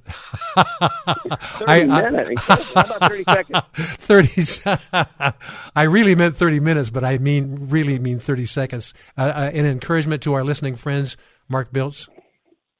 30 0.58 1.86
minutes. 1.86 2.48
How 2.48 2.82
about 2.82 3.10
30 3.10 3.24
seconds? 3.24 3.62
30 3.74 5.34
I 5.76 5.84
really 5.84 6.16
meant 6.16 6.36
30 6.36 6.60
minutes, 6.60 6.90
but 6.90 7.04
I 7.04 7.18
mean 7.18 7.68
really 7.70 8.00
mean 8.00 8.20
30 8.20 8.46
seconds. 8.46 8.94
Uh, 9.18 9.22
uh, 9.36 9.52
an 9.54 9.66
encouragement 9.66 10.22
to 10.24 10.34
our 10.34 10.44
listening 10.44 10.76
friends, 10.76 11.18
Mark 11.50 11.72
Biltz. 11.74 12.08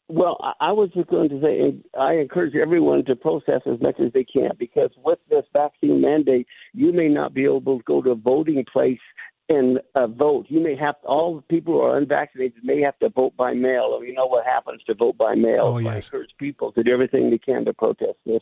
Well, 0.10 0.38
I- 0.42 0.68
I 0.70 0.72
was 0.72 0.90
just 0.94 1.10
going 1.10 1.30
to 1.30 1.42
say, 1.42 1.76
I 2.00 2.14
encourage 2.14 2.56
everyone 2.56 3.04
to 3.06 3.16
protest 3.16 3.68
as 3.68 3.82
much 3.82 4.00
as 4.00 4.14
they 4.14 4.24
can 4.24 4.52
because 4.58 4.90
with 5.04 5.20
this 5.30 5.44
vaccine 5.52 6.00
mandate, 6.00 6.48
you 6.74 6.94
may 6.94 7.10
not 7.10 7.34
be 7.34 7.44
able 7.44 7.62
to 7.80 7.84
go 7.84 8.02
to 8.02 8.12
a 8.12 8.16
voting 8.16 8.64
place 8.72 9.00
and 9.50 9.80
uh, 9.96 10.08
vote. 10.08 10.48
You 10.50 10.60
may 10.60 10.76
have 10.76 10.96
all 11.04 11.36
the 11.36 11.42
people 11.44 11.74
who 11.74 11.82
are 11.82 11.98
unvaccinated 11.98 12.64
may 12.64 12.82
have 12.82 12.98
to 13.00 13.10
vote 13.10 13.36
by 13.38 13.54
mail, 13.54 13.94
or 13.94 14.06
you 14.06 14.14
know 14.14 14.28
what 14.28 14.46
happens 14.46 14.82
to 14.88 14.94
vote 14.94 15.18
by 15.18 15.36
mail. 15.36 15.62
Oh, 15.64 15.78
I 15.78 15.82
yes. 15.82 16.06
encourage 16.06 16.32
people 16.38 16.72
to 16.74 16.84
do 16.84 16.92
everything 16.92 17.30
they 17.30 17.38
can 17.38 17.66
to 17.66 17.74
protest 17.74 18.18
this. 18.26 18.42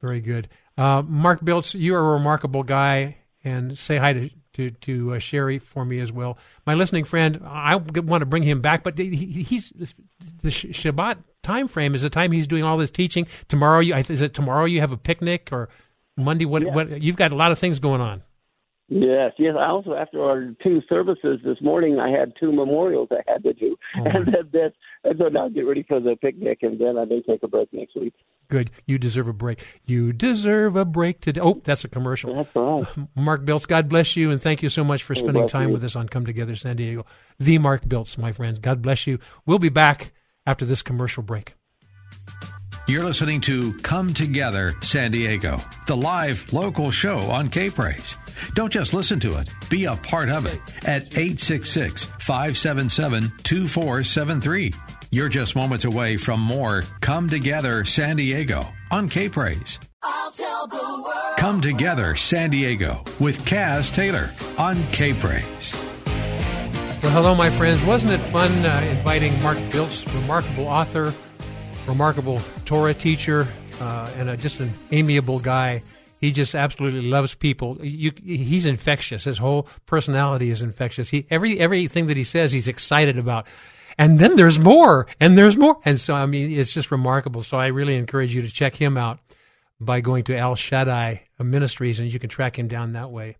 Very 0.00 0.20
good. 0.20 0.48
Uh, 0.76 1.02
Mark 1.02 1.44
Biltz, 1.44 1.74
you 1.74 1.94
are 1.94 2.10
a 2.10 2.12
remarkable 2.12 2.62
guy, 2.62 3.16
and 3.42 3.78
say 3.78 3.96
hi 3.96 4.12
to 4.12 4.30
to, 4.54 4.70
to 4.70 5.14
uh, 5.14 5.18
Sherry 5.18 5.58
for 5.58 5.84
me 5.84 5.98
as 5.98 6.12
well. 6.12 6.38
My 6.66 6.74
listening 6.74 7.04
friend, 7.04 7.42
I 7.44 7.74
want 7.76 8.22
to 8.22 8.26
bring 8.26 8.44
him 8.44 8.60
back, 8.60 8.82
but 8.82 8.96
he, 8.96 9.14
he's 9.14 9.72
the 10.42 10.48
Shabbat 10.48 11.18
time 11.42 11.68
frame 11.68 11.94
is 11.94 12.02
the 12.02 12.10
time 12.10 12.32
he's 12.32 12.46
doing 12.46 12.64
all 12.64 12.76
this 12.76 12.90
teaching. 12.90 13.26
Tomorrow, 13.48 13.80
you, 13.80 13.94
is 13.94 14.20
it 14.20 14.32
tomorrow? 14.32 14.64
You 14.64 14.80
have 14.80 14.92
a 14.92 14.96
picnic 14.96 15.50
or 15.52 15.68
Monday? 16.16 16.44
What? 16.44 16.64
What? 16.64 17.02
You've 17.02 17.16
got 17.16 17.32
a 17.32 17.36
lot 17.36 17.52
of 17.52 17.58
things 17.58 17.78
going 17.78 18.00
on. 18.00 18.22
Yes, 18.88 19.32
yes. 19.38 19.54
I 19.58 19.68
also, 19.68 19.94
after 19.94 20.22
our 20.22 20.54
two 20.62 20.82
services 20.88 21.40
this 21.42 21.56
morning, 21.62 21.98
I 21.98 22.10
had 22.10 22.34
two 22.38 22.52
memorials 22.52 23.08
I 23.10 23.22
had 23.30 23.42
to 23.44 23.54
do, 23.54 23.76
Oh, 23.96 24.04
and 24.04 24.26
then 24.26 24.50
that, 24.52 24.72
and 25.04 25.18
so 25.18 25.28
now 25.28 25.48
get 25.48 25.62
ready 25.62 25.84
for 25.88 26.00
the 26.00 26.16
picnic, 26.16 26.58
and 26.62 26.78
then 26.78 26.98
I 26.98 27.06
may 27.06 27.22
take 27.22 27.42
a 27.42 27.48
break 27.48 27.72
next 27.72 27.96
week. 27.96 28.12
Good. 28.48 28.70
You 28.86 28.98
deserve 28.98 29.26
a 29.26 29.32
break. 29.32 29.80
You 29.86 30.12
deserve 30.12 30.76
a 30.76 30.84
break 30.84 31.20
today. 31.20 31.40
Oh, 31.40 31.62
that's 31.64 31.84
a 31.84 31.88
commercial. 31.88 32.34
That's 32.34 32.54
right. 32.54 33.08
Mark 33.16 33.46
Biltz, 33.46 33.64
God 33.64 33.88
bless 33.88 34.16
you, 34.16 34.30
and 34.30 34.40
thank 34.40 34.62
you 34.62 34.68
so 34.68 34.84
much 34.84 35.02
for 35.02 35.14
spending 35.14 35.48
time 35.48 35.68
you. 35.68 35.72
with 35.72 35.82
us 35.82 35.96
on 35.96 36.08
Come 36.08 36.26
Together 36.26 36.54
San 36.54 36.76
Diego. 36.76 37.06
The 37.38 37.56
Mark 37.56 37.88
Biltz, 37.88 38.18
my 38.18 38.32
friend. 38.32 38.60
God 38.60 38.82
bless 38.82 39.06
you. 39.06 39.18
We'll 39.46 39.58
be 39.58 39.70
back 39.70 40.12
after 40.46 40.66
this 40.66 40.82
commercial 40.82 41.22
break. 41.22 41.54
You're 42.86 43.04
listening 43.04 43.40
to 43.42 43.72
Come 43.78 44.12
Together 44.12 44.74
San 44.82 45.10
Diego, 45.10 45.58
the 45.86 45.96
live 45.96 46.52
local 46.52 46.90
show 46.90 47.18
on 47.30 47.48
K 47.48 47.70
Praise. 47.70 48.14
Don't 48.54 48.72
just 48.72 48.94
listen 48.94 49.20
to 49.20 49.38
it, 49.38 49.48
be 49.68 49.84
a 49.84 49.96
part 49.96 50.28
of 50.28 50.46
it 50.46 50.60
at 50.84 51.16
866 51.16 52.04
577 52.04 53.32
2473. 53.42 54.72
You're 55.10 55.28
just 55.28 55.54
moments 55.54 55.84
away 55.84 56.16
from 56.16 56.40
more 56.40 56.82
Come 57.00 57.28
Together 57.28 57.84
San 57.84 58.16
Diego 58.16 58.66
on 58.90 59.08
K 59.08 59.28
Praise. 59.28 59.78
Come 61.36 61.60
Together 61.60 62.16
San 62.16 62.50
Diego 62.50 63.04
with 63.20 63.44
Kaz 63.44 63.94
Taylor 63.94 64.30
on 64.58 64.76
K 64.90 65.12
Praise. 65.14 65.74
Well, 67.04 67.12
hello, 67.12 67.34
my 67.34 67.50
friends. 67.50 67.82
Wasn't 67.84 68.10
it 68.10 68.18
fun 68.18 68.50
uh, 68.64 68.80
inviting 68.90 69.30
Mark 69.42 69.58
Biltz, 69.70 70.04
remarkable 70.14 70.66
author, 70.66 71.12
remarkable 71.86 72.40
Torah 72.64 72.94
teacher, 72.94 73.46
uh, 73.80 74.10
and 74.16 74.30
a, 74.30 74.36
just 74.36 74.58
an 74.60 74.72
amiable 74.90 75.38
guy? 75.38 75.82
He 76.18 76.32
just 76.32 76.54
absolutely 76.54 77.02
loves 77.02 77.34
people. 77.34 77.78
You, 77.84 78.12
he's 78.24 78.66
infectious. 78.66 79.24
His 79.24 79.38
whole 79.38 79.68
personality 79.86 80.50
is 80.50 80.62
infectious. 80.62 81.10
He 81.10 81.26
every 81.30 81.58
everything 81.58 82.06
that 82.06 82.16
he 82.16 82.24
says, 82.24 82.52
he's 82.52 82.68
excited 82.68 83.18
about. 83.18 83.46
And 83.96 84.18
then 84.18 84.34
there's 84.36 84.58
more, 84.58 85.06
and 85.20 85.38
there's 85.38 85.56
more, 85.56 85.78
and 85.84 86.00
so 86.00 86.14
I 86.14 86.26
mean, 86.26 86.50
it's 86.52 86.72
just 86.72 86.90
remarkable. 86.90 87.42
So 87.42 87.58
I 87.58 87.68
really 87.68 87.94
encourage 87.94 88.34
you 88.34 88.42
to 88.42 88.50
check 88.50 88.74
him 88.74 88.96
out 88.96 89.20
by 89.78 90.00
going 90.00 90.24
to 90.24 90.36
El 90.36 90.56
Shaddai 90.56 91.22
Ministries, 91.38 92.00
and 92.00 92.12
you 92.12 92.18
can 92.18 92.30
track 92.30 92.58
him 92.58 92.68
down 92.68 92.92
that 92.92 93.10
way. 93.10 93.36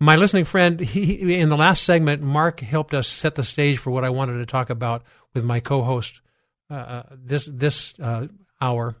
My 0.00 0.16
listening 0.16 0.44
friend, 0.44 0.80
he, 0.80 1.34
in 1.38 1.48
the 1.48 1.56
last 1.56 1.84
segment, 1.84 2.22
Mark 2.22 2.60
helped 2.60 2.94
us 2.94 3.08
set 3.08 3.34
the 3.34 3.44
stage 3.44 3.78
for 3.78 3.90
what 3.90 4.04
I 4.04 4.10
wanted 4.10 4.38
to 4.38 4.46
talk 4.46 4.70
about 4.70 5.02
with 5.34 5.44
my 5.44 5.60
co-host 5.60 6.20
uh, 6.70 6.74
uh, 6.74 7.02
this 7.12 7.48
this 7.50 7.94
uh, 8.00 8.26
hour, 8.60 8.96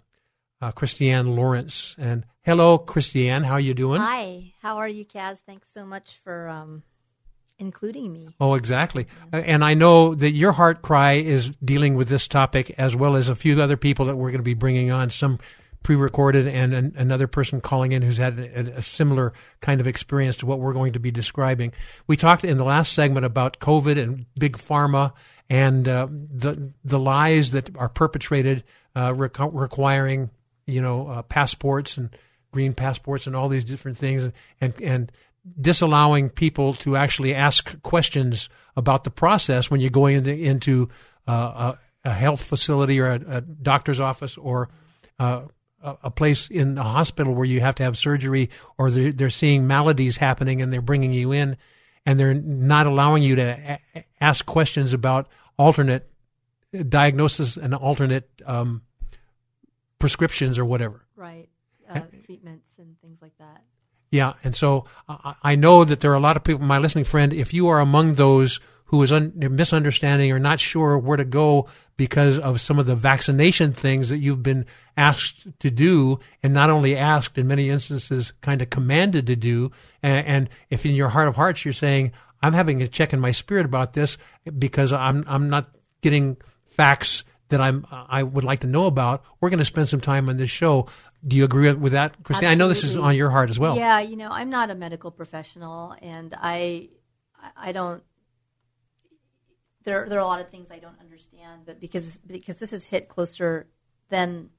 uh, 0.64 0.72
Christiane 0.72 1.36
Lawrence. 1.36 1.94
And 1.98 2.24
hello, 2.42 2.78
Christiane, 2.78 3.44
how 3.44 3.58
you 3.58 3.74
doing? 3.74 4.00
Hi, 4.00 4.52
how 4.62 4.78
are 4.78 4.88
you, 4.88 5.04
Kaz? 5.04 5.40
Thanks 5.40 5.68
so 5.72 5.84
much 5.84 6.20
for 6.24 6.48
um, 6.48 6.82
including 7.58 8.12
me. 8.12 8.28
Oh, 8.40 8.54
exactly. 8.54 9.06
Uh, 9.32 9.38
And 9.38 9.62
I 9.62 9.74
know 9.74 10.14
that 10.14 10.30
your 10.30 10.52
heart 10.52 10.80
cry 10.80 11.14
is 11.14 11.50
dealing 11.62 11.96
with 11.96 12.08
this 12.08 12.26
topic 12.26 12.74
as 12.78 12.96
well 12.96 13.14
as 13.14 13.28
a 13.28 13.34
few 13.34 13.60
other 13.60 13.76
people 13.76 14.06
that 14.06 14.16
we're 14.16 14.30
going 14.30 14.38
to 14.38 14.42
be 14.42 14.54
bringing 14.54 14.90
on, 14.90 15.10
some 15.10 15.38
pre-recorded 15.82 16.46
and 16.46 16.72
an, 16.72 16.94
another 16.96 17.26
person 17.26 17.60
calling 17.60 17.92
in 17.92 18.00
who's 18.00 18.16
had 18.16 18.38
a, 18.38 18.78
a 18.78 18.82
similar 18.82 19.34
kind 19.60 19.82
of 19.82 19.86
experience 19.86 20.38
to 20.38 20.46
what 20.46 20.58
we're 20.58 20.72
going 20.72 20.94
to 20.94 20.98
be 20.98 21.10
describing. 21.10 21.74
We 22.06 22.16
talked 22.16 22.42
in 22.42 22.56
the 22.56 22.64
last 22.64 22.94
segment 22.94 23.26
about 23.26 23.58
COVID 23.60 24.02
and 24.02 24.24
big 24.38 24.56
pharma 24.56 25.12
and 25.50 25.86
uh, 25.86 26.08
the 26.10 26.72
the 26.82 26.98
lies 26.98 27.50
that 27.50 27.76
are 27.76 27.90
perpetrated 27.90 28.64
uh, 28.96 29.12
requ- 29.12 29.50
requiring 29.52 30.30
you 30.66 30.80
know 30.80 31.08
uh, 31.08 31.22
passports 31.22 31.96
and 31.96 32.10
green 32.52 32.72
passports 32.72 33.26
and 33.26 33.34
all 33.34 33.48
these 33.48 33.64
different 33.64 33.96
things 33.96 34.24
and 34.24 34.32
and, 34.60 34.80
and 34.80 35.12
disallowing 35.60 36.30
people 36.30 36.72
to 36.72 36.96
actually 36.96 37.34
ask 37.34 37.80
questions 37.82 38.48
about 38.76 39.04
the 39.04 39.10
process 39.10 39.70
when 39.70 39.80
you 39.80 39.90
go 39.90 40.06
into 40.06 40.34
into 40.34 40.88
uh, 41.28 41.74
a, 42.04 42.08
a 42.08 42.12
health 42.12 42.42
facility 42.42 43.00
or 43.00 43.08
a, 43.08 43.20
a 43.28 43.40
doctor's 43.40 44.00
office 44.00 44.36
or 44.36 44.68
uh, 45.18 45.42
a 46.02 46.10
place 46.10 46.48
in 46.48 46.78
a 46.78 46.82
hospital 46.82 47.34
where 47.34 47.44
you 47.44 47.60
have 47.60 47.74
to 47.74 47.82
have 47.82 47.96
surgery 47.96 48.48
or 48.78 48.90
they're, 48.90 49.12
they're 49.12 49.30
seeing 49.30 49.66
maladies 49.66 50.16
happening 50.16 50.62
and 50.62 50.72
they're 50.72 50.80
bringing 50.80 51.12
you 51.12 51.32
in 51.32 51.56
and 52.06 52.18
they're 52.18 52.34
not 52.34 52.86
allowing 52.86 53.22
you 53.22 53.36
to 53.36 53.78
a- 53.94 54.04
ask 54.20 54.46
questions 54.46 54.94
about 54.94 55.28
alternate 55.58 56.10
diagnosis 56.88 57.56
and 57.56 57.74
alternate 57.74 58.28
um, 58.46 58.82
prescriptions 60.04 60.58
or 60.58 60.66
whatever. 60.66 61.06
Right. 61.16 61.48
Uh, 61.88 62.00
treatments 62.26 62.78
and 62.78 63.00
things 63.00 63.22
like 63.22 63.32
that. 63.38 63.62
Yeah, 64.10 64.34
and 64.44 64.54
so 64.54 64.84
I 65.08 65.34
I 65.42 65.54
know 65.56 65.82
that 65.82 66.00
there 66.00 66.10
are 66.12 66.14
a 66.14 66.20
lot 66.20 66.36
of 66.36 66.44
people. 66.44 66.62
My 66.62 66.76
listening 66.76 67.04
friend, 67.04 67.32
if 67.32 67.54
you 67.54 67.68
are 67.68 67.80
among 67.80 68.14
those 68.14 68.60
who 68.86 69.02
is 69.02 69.10
un- 69.10 69.32
misunderstanding 69.34 70.30
or 70.30 70.38
not 70.38 70.60
sure 70.60 70.98
where 70.98 71.16
to 71.16 71.24
go 71.24 71.68
because 71.96 72.38
of 72.38 72.60
some 72.60 72.78
of 72.78 72.84
the 72.84 72.94
vaccination 72.94 73.72
things 73.72 74.10
that 74.10 74.18
you've 74.18 74.42
been 74.42 74.66
asked 74.94 75.46
to 75.60 75.70
do, 75.70 76.20
and 76.42 76.52
not 76.52 76.68
only 76.68 76.94
asked 76.94 77.38
in 77.38 77.46
many 77.48 77.70
instances, 77.70 78.34
kind 78.42 78.60
of 78.60 78.68
commanded 78.68 79.26
to 79.26 79.36
do, 79.36 79.70
and, 80.02 80.26
and 80.26 80.48
if 80.68 80.84
in 80.84 80.94
your 80.94 81.08
heart 81.08 81.28
of 81.28 81.36
hearts 81.36 81.64
you're 81.64 81.72
saying, 81.72 82.12
"I'm 82.42 82.52
having 82.52 82.82
a 82.82 82.88
check 82.88 83.14
in 83.14 83.20
my 83.20 83.32
spirit 83.32 83.64
about 83.64 83.94
this 83.94 84.18
because 84.58 84.92
I'm 84.92 85.24
I'm 85.26 85.48
not 85.48 85.70
getting 86.02 86.36
facts 86.66 87.24
that 87.48 87.60
I'm 87.60 87.86
I 87.90 88.22
would 88.22 88.44
like 88.44 88.60
to 88.60 88.66
know 88.66 88.86
about, 88.86 89.22
we're 89.40 89.50
going 89.50 89.58
to 89.58 89.64
spend 89.64 89.88
some 89.88 90.00
time 90.00 90.28
on 90.28 90.36
this 90.36 90.50
show. 90.50 90.88
Do 91.26 91.36
you 91.36 91.44
agree 91.44 91.72
with 91.72 91.92
that, 91.92 92.22
Christine? 92.22 92.48
I 92.48 92.54
know 92.54 92.68
this 92.68 92.84
is 92.84 92.96
on 92.96 93.14
your 93.14 93.30
heart 93.30 93.50
as 93.50 93.58
well. 93.58 93.76
Yeah, 93.76 94.00
you 94.00 94.16
know, 94.16 94.28
I'm 94.30 94.50
not 94.50 94.70
a 94.70 94.74
medical 94.74 95.10
professional, 95.10 95.94
and 96.02 96.34
I, 96.38 96.90
I 97.56 97.72
don't. 97.72 98.02
There, 99.84 100.08
there 100.08 100.18
are 100.18 100.22
a 100.22 100.26
lot 100.26 100.40
of 100.40 100.50
things 100.50 100.70
I 100.70 100.78
don't 100.78 100.98
understand, 101.00 101.62
but 101.66 101.80
because 101.80 102.18
because 102.18 102.58
this 102.58 102.70
has 102.70 102.84
hit 102.84 103.08
closer 103.08 103.66
than 104.08 104.50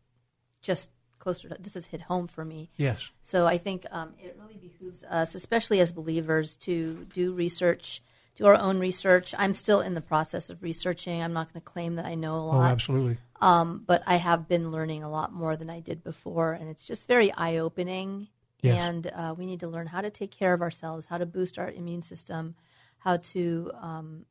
just 0.62 0.92
closer. 1.20 1.50
To, 1.50 1.58
this 1.60 1.74
has 1.74 1.88
hit 1.88 2.02
home 2.02 2.28
for 2.28 2.46
me. 2.46 2.70
Yes. 2.78 3.10
So 3.24 3.48
I 3.48 3.58
think 3.58 3.86
um, 3.92 4.14
it 4.20 4.38
really 4.40 4.58
behooves 4.58 5.04
us, 5.04 5.34
especially 5.34 5.80
as 5.80 5.92
believers, 5.92 6.56
to 6.58 7.08
do 7.14 7.34
research, 7.34 8.04
do 8.36 8.46
our 8.46 8.56
own 8.56 8.80
research. 8.80 9.34
I'm 9.38 9.54
still 9.54 9.82
in 9.82 9.94
the 9.94 10.02
process 10.02 10.50
of 10.50 10.62
researching. 10.62 11.22
I'm 11.22 11.34
not 11.34 11.52
going 11.52 11.62
to 11.62 11.66
claim 11.66 11.96
that 11.96 12.06
I 12.06 12.16
know 12.16 12.36
a 12.36 12.44
lot. 12.44 12.58
Oh, 12.58 12.64
absolutely. 12.64 13.18
Um, 13.42 13.84
but 13.86 14.04
I 14.06 14.18
have 14.18 14.48
been 14.48 14.72
learning 14.72 15.04
a 15.04 15.10
lot 15.10 15.34
more 15.34 15.56
than 15.56 15.70
I 15.70 15.80
did 15.80 16.04
before, 16.04 16.54
and 16.54 16.70
it's 16.70 16.84
just 16.84 17.08
very 17.08 17.32
eye 17.34 17.58
opening. 17.58 18.28
Yes. 18.62 18.82
And 18.82 19.12
uh, 19.14 19.36
we 19.38 19.46
need 19.46 19.60
to 19.60 19.68
learn 19.68 19.88
how 19.88 20.02
to 20.02 20.10
take 20.10 20.32
care 20.32 20.54
of 20.54 20.62
ourselves, 20.62 21.06
how 21.06 21.18
to 21.18 21.26
boost 21.26 21.60
our 21.60 21.70
immune 21.70 22.02
system, 22.02 22.56
how 23.00 23.18
to 23.18 23.72
um, 23.80 24.26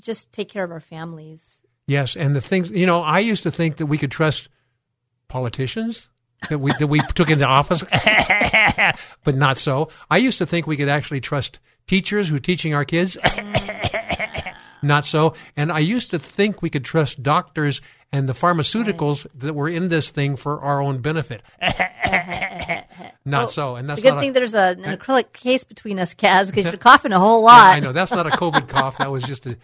just 0.00 0.32
take 0.32 0.48
care 0.48 0.64
of 0.64 0.70
our 0.70 0.80
families. 0.80 1.62
Yes, 1.86 2.16
and 2.16 2.34
the 2.34 2.40
things 2.40 2.70
you 2.70 2.86
know, 2.86 3.02
I 3.02 3.20
used 3.20 3.44
to 3.44 3.50
think 3.50 3.76
that 3.76 3.86
we 3.86 3.98
could 3.98 4.10
trust 4.10 4.48
politicians 5.28 6.08
that 6.48 6.58
we 6.58 6.72
that 6.78 6.86
we 6.86 7.00
took 7.14 7.30
into 7.30 7.46
office, 7.46 7.82
but 9.24 9.34
not 9.34 9.58
so. 9.58 9.88
I 10.10 10.18
used 10.18 10.38
to 10.38 10.46
think 10.46 10.66
we 10.66 10.76
could 10.76 10.88
actually 10.88 11.20
trust 11.20 11.60
teachers 11.86 12.28
who 12.28 12.36
are 12.36 12.40
teaching 12.40 12.74
our 12.74 12.84
kids. 12.84 13.16
Not 14.82 15.06
so. 15.06 15.34
And 15.56 15.72
I 15.72 15.78
used 15.80 16.10
to 16.10 16.18
think 16.18 16.62
we 16.62 16.70
could 16.70 16.84
trust 16.84 17.22
doctors 17.22 17.80
and 18.12 18.28
the 18.28 18.34
pharmaceuticals 18.34 19.26
that 19.34 19.54
were 19.54 19.68
in 19.68 19.88
this 19.88 20.10
thing 20.10 20.36
for 20.36 20.60
our 20.60 20.80
own 20.80 20.98
benefit. 20.98 21.42
Not 23.24 23.50
so. 23.50 23.76
And 23.76 23.88
that's 23.88 24.00
a 24.00 24.04
good 24.04 24.20
thing 24.20 24.32
there's 24.32 24.54
a, 24.54 24.76
an 24.78 24.96
acrylic 24.96 25.32
case 25.32 25.64
between 25.64 25.98
us, 25.98 26.14
Kaz, 26.14 26.50
because 26.50 26.66
you're 26.66 26.76
coughing 26.78 27.12
a 27.12 27.18
whole 27.18 27.42
lot. 27.42 27.70
Yeah, 27.70 27.76
I 27.76 27.80
know. 27.80 27.92
That's 27.92 28.12
not 28.12 28.26
a 28.26 28.30
COVID 28.30 28.68
cough. 28.68 28.98
That 28.98 29.10
was 29.10 29.24
just 29.24 29.46
a, 29.46 29.50
a 29.50 29.56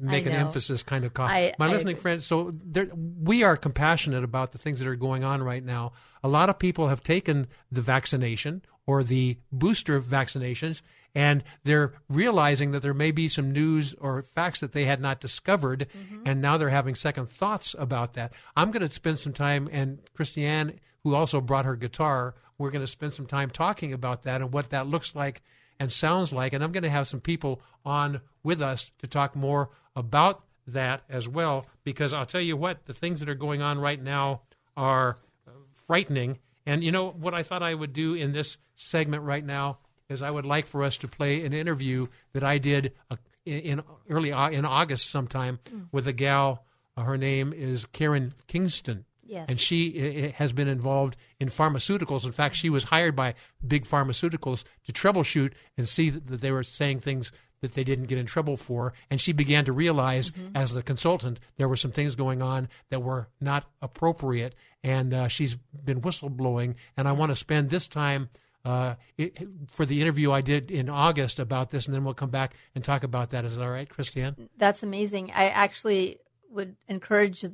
make 0.00 0.26
an 0.26 0.32
emphasis 0.32 0.82
kind 0.82 1.04
of. 1.04 1.12
I- 1.18 1.54
My 1.58 1.66
I 1.66 1.70
listening 1.70 1.92
agree. 1.94 2.02
friends, 2.02 2.26
so 2.26 2.52
there, 2.64 2.88
we 2.94 3.42
are 3.42 3.56
compassionate 3.56 4.24
about 4.24 4.52
the 4.52 4.58
things 4.58 4.78
that 4.80 4.88
are 4.88 4.96
going 4.96 5.24
on 5.24 5.42
right 5.42 5.64
now. 5.64 5.92
A 6.22 6.28
lot 6.28 6.48
of 6.48 6.58
people 6.58 6.88
have 6.88 7.02
taken 7.02 7.46
the 7.70 7.82
vaccination 7.82 8.62
or 8.86 9.02
the 9.02 9.38
booster 9.50 10.00
vaccinations, 10.00 10.82
and 11.14 11.42
they're 11.64 11.94
realizing 12.08 12.72
that 12.72 12.82
there 12.82 12.92
may 12.94 13.10
be 13.10 13.28
some 13.28 13.50
news 13.52 13.94
or 14.00 14.20
facts 14.20 14.60
that 14.60 14.72
they 14.72 14.84
had 14.84 15.00
not 15.00 15.20
discovered, 15.20 15.86
Mm-hmm. 15.96 16.22
and 16.26 16.40
now 16.40 16.56
they're 16.56 16.68
having 16.70 16.94
second 16.94 17.28
thoughts 17.30 17.74
about 17.78 18.12
that. 18.14 18.32
I'm 18.56 18.70
going 18.70 18.86
to 18.86 18.92
spend 18.94 19.18
some 19.18 19.32
time, 19.32 19.68
and 19.72 20.00
Christiane, 20.14 20.80
who 21.02 21.14
also 21.14 21.40
brought 21.40 21.64
her 21.64 21.76
guitar, 21.76 22.34
we're 22.58 22.70
going 22.70 22.84
to 22.84 22.90
spend 22.90 23.14
some 23.14 23.26
time 23.26 23.50
talking 23.50 23.92
about 23.92 24.22
that 24.24 24.40
and 24.40 24.52
what 24.52 24.70
that 24.70 24.86
looks 24.86 25.14
like 25.14 25.42
and 25.78 25.90
sounds 25.92 26.32
like. 26.32 26.52
And 26.52 26.62
I'm 26.62 26.72
going 26.72 26.82
to 26.84 26.90
have 26.90 27.08
some 27.08 27.20
people 27.20 27.60
on 27.84 28.20
with 28.42 28.60
us 28.62 28.90
to 28.98 29.06
talk 29.06 29.34
more 29.36 29.70
about 29.96 30.42
that 30.66 31.02
as 31.08 31.28
well, 31.28 31.66
because 31.84 32.12
I'll 32.14 32.26
tell 32.26 32.40
you 32.40 32.56
what, 32.56 32.86
the 32.86 32.92
things 32.94 33.20
that 33.20 33.28
are 33.28 33.34
going 33.34 33.60
on 33.62 33.78
right 33.78 34.02
now 34.02 34.42
are 34.76 35.16
uh, 35.46 35.50
frightening. 35.86 36.38
And 36.66 36.82
you 36.82 36.90
know 36.92 37.10
what 37.10 37.34
I 37.34 37.42
thought 37.42 37.62
I 37.62 37.74
would 37.74 37.92
do 37.92 38.14
in 38.14 38.32
this 38.32 38.56
segment 38.74 39.22
right 39.24 39.44
now 39.44 39.78
is 40.08 40.22
I 40.22 40.30
would 40.30 40.46
like 40.46 40.66
for 40.66 40.82
us 40.82 40.96
to 40.98 41.08
play 41.08 41.44
an 41.44 41.52
interview 41.52 42.06
that 42.32 42.42
I 42.44 42.58
did 42.58 42.92
uh, 43.10 43.16
in, 43.44 43.82
early 44.08 44.30
in 44.30 44.64
August 44.64 45.10
sometime 45.10 45.58
Mm. 45.70 45.88
with 45.92 46.06
a 46.06 46.12
gal. 46.12 46.64
Uh, 46.96 47.02
her 47.02 47.18
name 47.18 47.52
is 47.52 47.86
Karen 47.86 48.32
Kingston. 48.46 49.04
Yes. 49.26 49.46
And 49.48 49.58
she 49.58 50.32
has 50.36 50.52
been 50.52 50.68
involved 50.68 51.16
in 51.40 51.48
pharmaceuticals. 51.48 52.24
In 52.24 52.32
fact, 52.32 52.56
she 52.56 52.70
was 52.70 52.84
hired 52.84 53.16
by 53.16 53.34
big 53.66 53.86
pharmaceuticals 53.86 54.64
to 54.84 54.92
troubleshoot 54.92 55.52
and 55.76 55.88
see 55.88 56.10
that 56.10 56.40
they 56.40 56.50
were 56.50 56.62
saying 56.62 57.00
things 57.00 57.32
that 57.60 57.72
they 57.72 57.84
didn't 57.84 58.06
get 58.06 58.18
in 58.18 58.26
trouble 58.26 58.58
for. 58.58 58.92
And 59.10 59.20
she 59.20 59.32
began 59.32 59.64
to 59.64 59.72
realize, 59.72 60.30
as 60.54 60.72
the 60.72 60.82
consultant, 60.82 61.40
there 61.56 61.68
were 61.68 61.76
some 61.76 61.92
things 61.92 62.14
going 62.14 62.42
on 62.42 62.68
that 62.90 63.00
were 63.00 63.28
not 63.40 63.64
appropriate. 63.80 64.54
And 64.82 65.14
uh, 65.14 65.28
she's 65.28 65.54
been 65.54 66.02
whistleblowing. 66.02 66.74
And 66.96 67.08
I 67.08 67.12
want 67.12 67.30
to 67.30 67.36
spend 67.36 67.70
this 67.70 67.88
time 67.88 68.28
uh, 68.64 68.94
it, 69.18 69.38
for 69.70 69.86
the 69.86 70.00
interview 70.00 70.32
I 70.32 70.40
did 70.40 70.70
in 70.70 70.88
August 70.88 71.38
about 71.38 71.70
this, 71.70 71.86
and 71.86 71.94
then 71.94 72.04
we'll 72.04 72.14
come 72.14 72.30
back 72.30 72.54
and 72.74 72.82
talk 72.82 73.04
about 73.04 73.30
that. 73.30 73.44
Is 73.44 73.56
that 73.56 73.62
all 73.62 73.70
right, 73.70 73.88
Christiane? 73.88 74.48
That's 74.56 74.82
amazing. 74.82 75.32
I 75.34 75.48
actually 75.48 76.18
would 76.50 76.76
encourage 76.88 77.44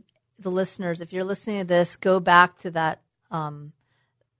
the 0.40 0.50
listeners, 0.50 1.00
if 1.00 1.12
you're 1.12 1.24
listening 1.24 1.60
to 1.60 1.66
this, 1.66 1.96
go 1.96 2.20
back 2.20 2.58
to 2.60 2.70
that 2.72 3.02
um, 3.30 3.72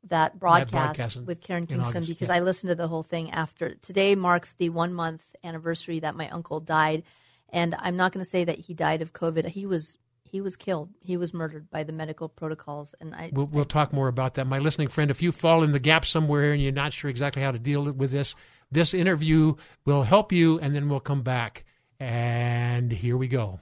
that 0.09 0.38
broadcast 0.38 0.72
broadcast 0.72 1.16
in- 1.16 1.26
with 1.26 1.40
Karen 1.40 1.66
Kingston 1.66 1.96
August, 1.96 2.09
because 2.09 2.28
yeah. 2.28 2.36
I 2.36 2.40
listened 2.40 2.70
to 2.70 2.74
the 2.74 2.88
whole 2.88 3.03
thing 3.03 3.30
after. 3.30 3.74
Today 3.74 4.14
marks 4.14 4.55
the 4.55 4.70
one 4.70 4.94
month 4.94 5.24
anniversary 5.44 6.01
that 6.01 6.14
my 6.14 6.28
uncle 6.30 6.61
died, 6.61 7.03
and 7.51 7.74
I'm 7.78 7.96
not 7.96 8.12
going 8.12 8.24
to 8.24 8.30
say 8.30 8.44
that 8.44 8.59
he 8.59 8.74
died 8.74 9.03
of 9.03 9.12
COVID. 9.12 9.46
He 9.46 9.66
was 9.66 9.98
he 10.22 10.40
was 10.40 10.57
killed. 10.57 10.90
He 11.01 11.16
was 11.16 11.34
murdered 11.34 11.70
by 11.70 11.82
the 11.82 11.92
medical 11.92 12.28
protocols, 12.28 12.94
and 13.01 13.14
I 13.14 13.30
We'll, 13.32 13.46
we'll 13.46 13.64
talk 13.64 13.92
more 13.92 14.09
about 14.09 14.34
that. 14.34 14.46
My 14.46 14.59
listening 14.59 14.88
friend, 14.88 15.11
if 15.11 15.22
you 15.22 15.32
fall 15.32 15.62
in 15.62 15.72
the 15.72 15.80
gap 15.80 16.05
somewhere 16.05 16.53
and 16.53 16.62
you're 16.62 16.72
not 16.72 16.92
sure 16.92 17.11
exactly 17.11 17.42
how 17.42 17.51
to 17.51 17.59
deal 17.59 17.90
with 17.92 18.11
this, 18.11 18.34
this 18.70 18.94
interview 18.94 19.55
will 19.84 20.03
help 20.03 20.32
you, 20.32 20.59
and 20.61 20.74
then 20.74 20.88
we'll 20.88 21.01
come 21.01 21.22
back. 21.22 21.64
And 21.98 22.90
here 22.90 23.16
we 23.16 23.28
go. 23.28 23.61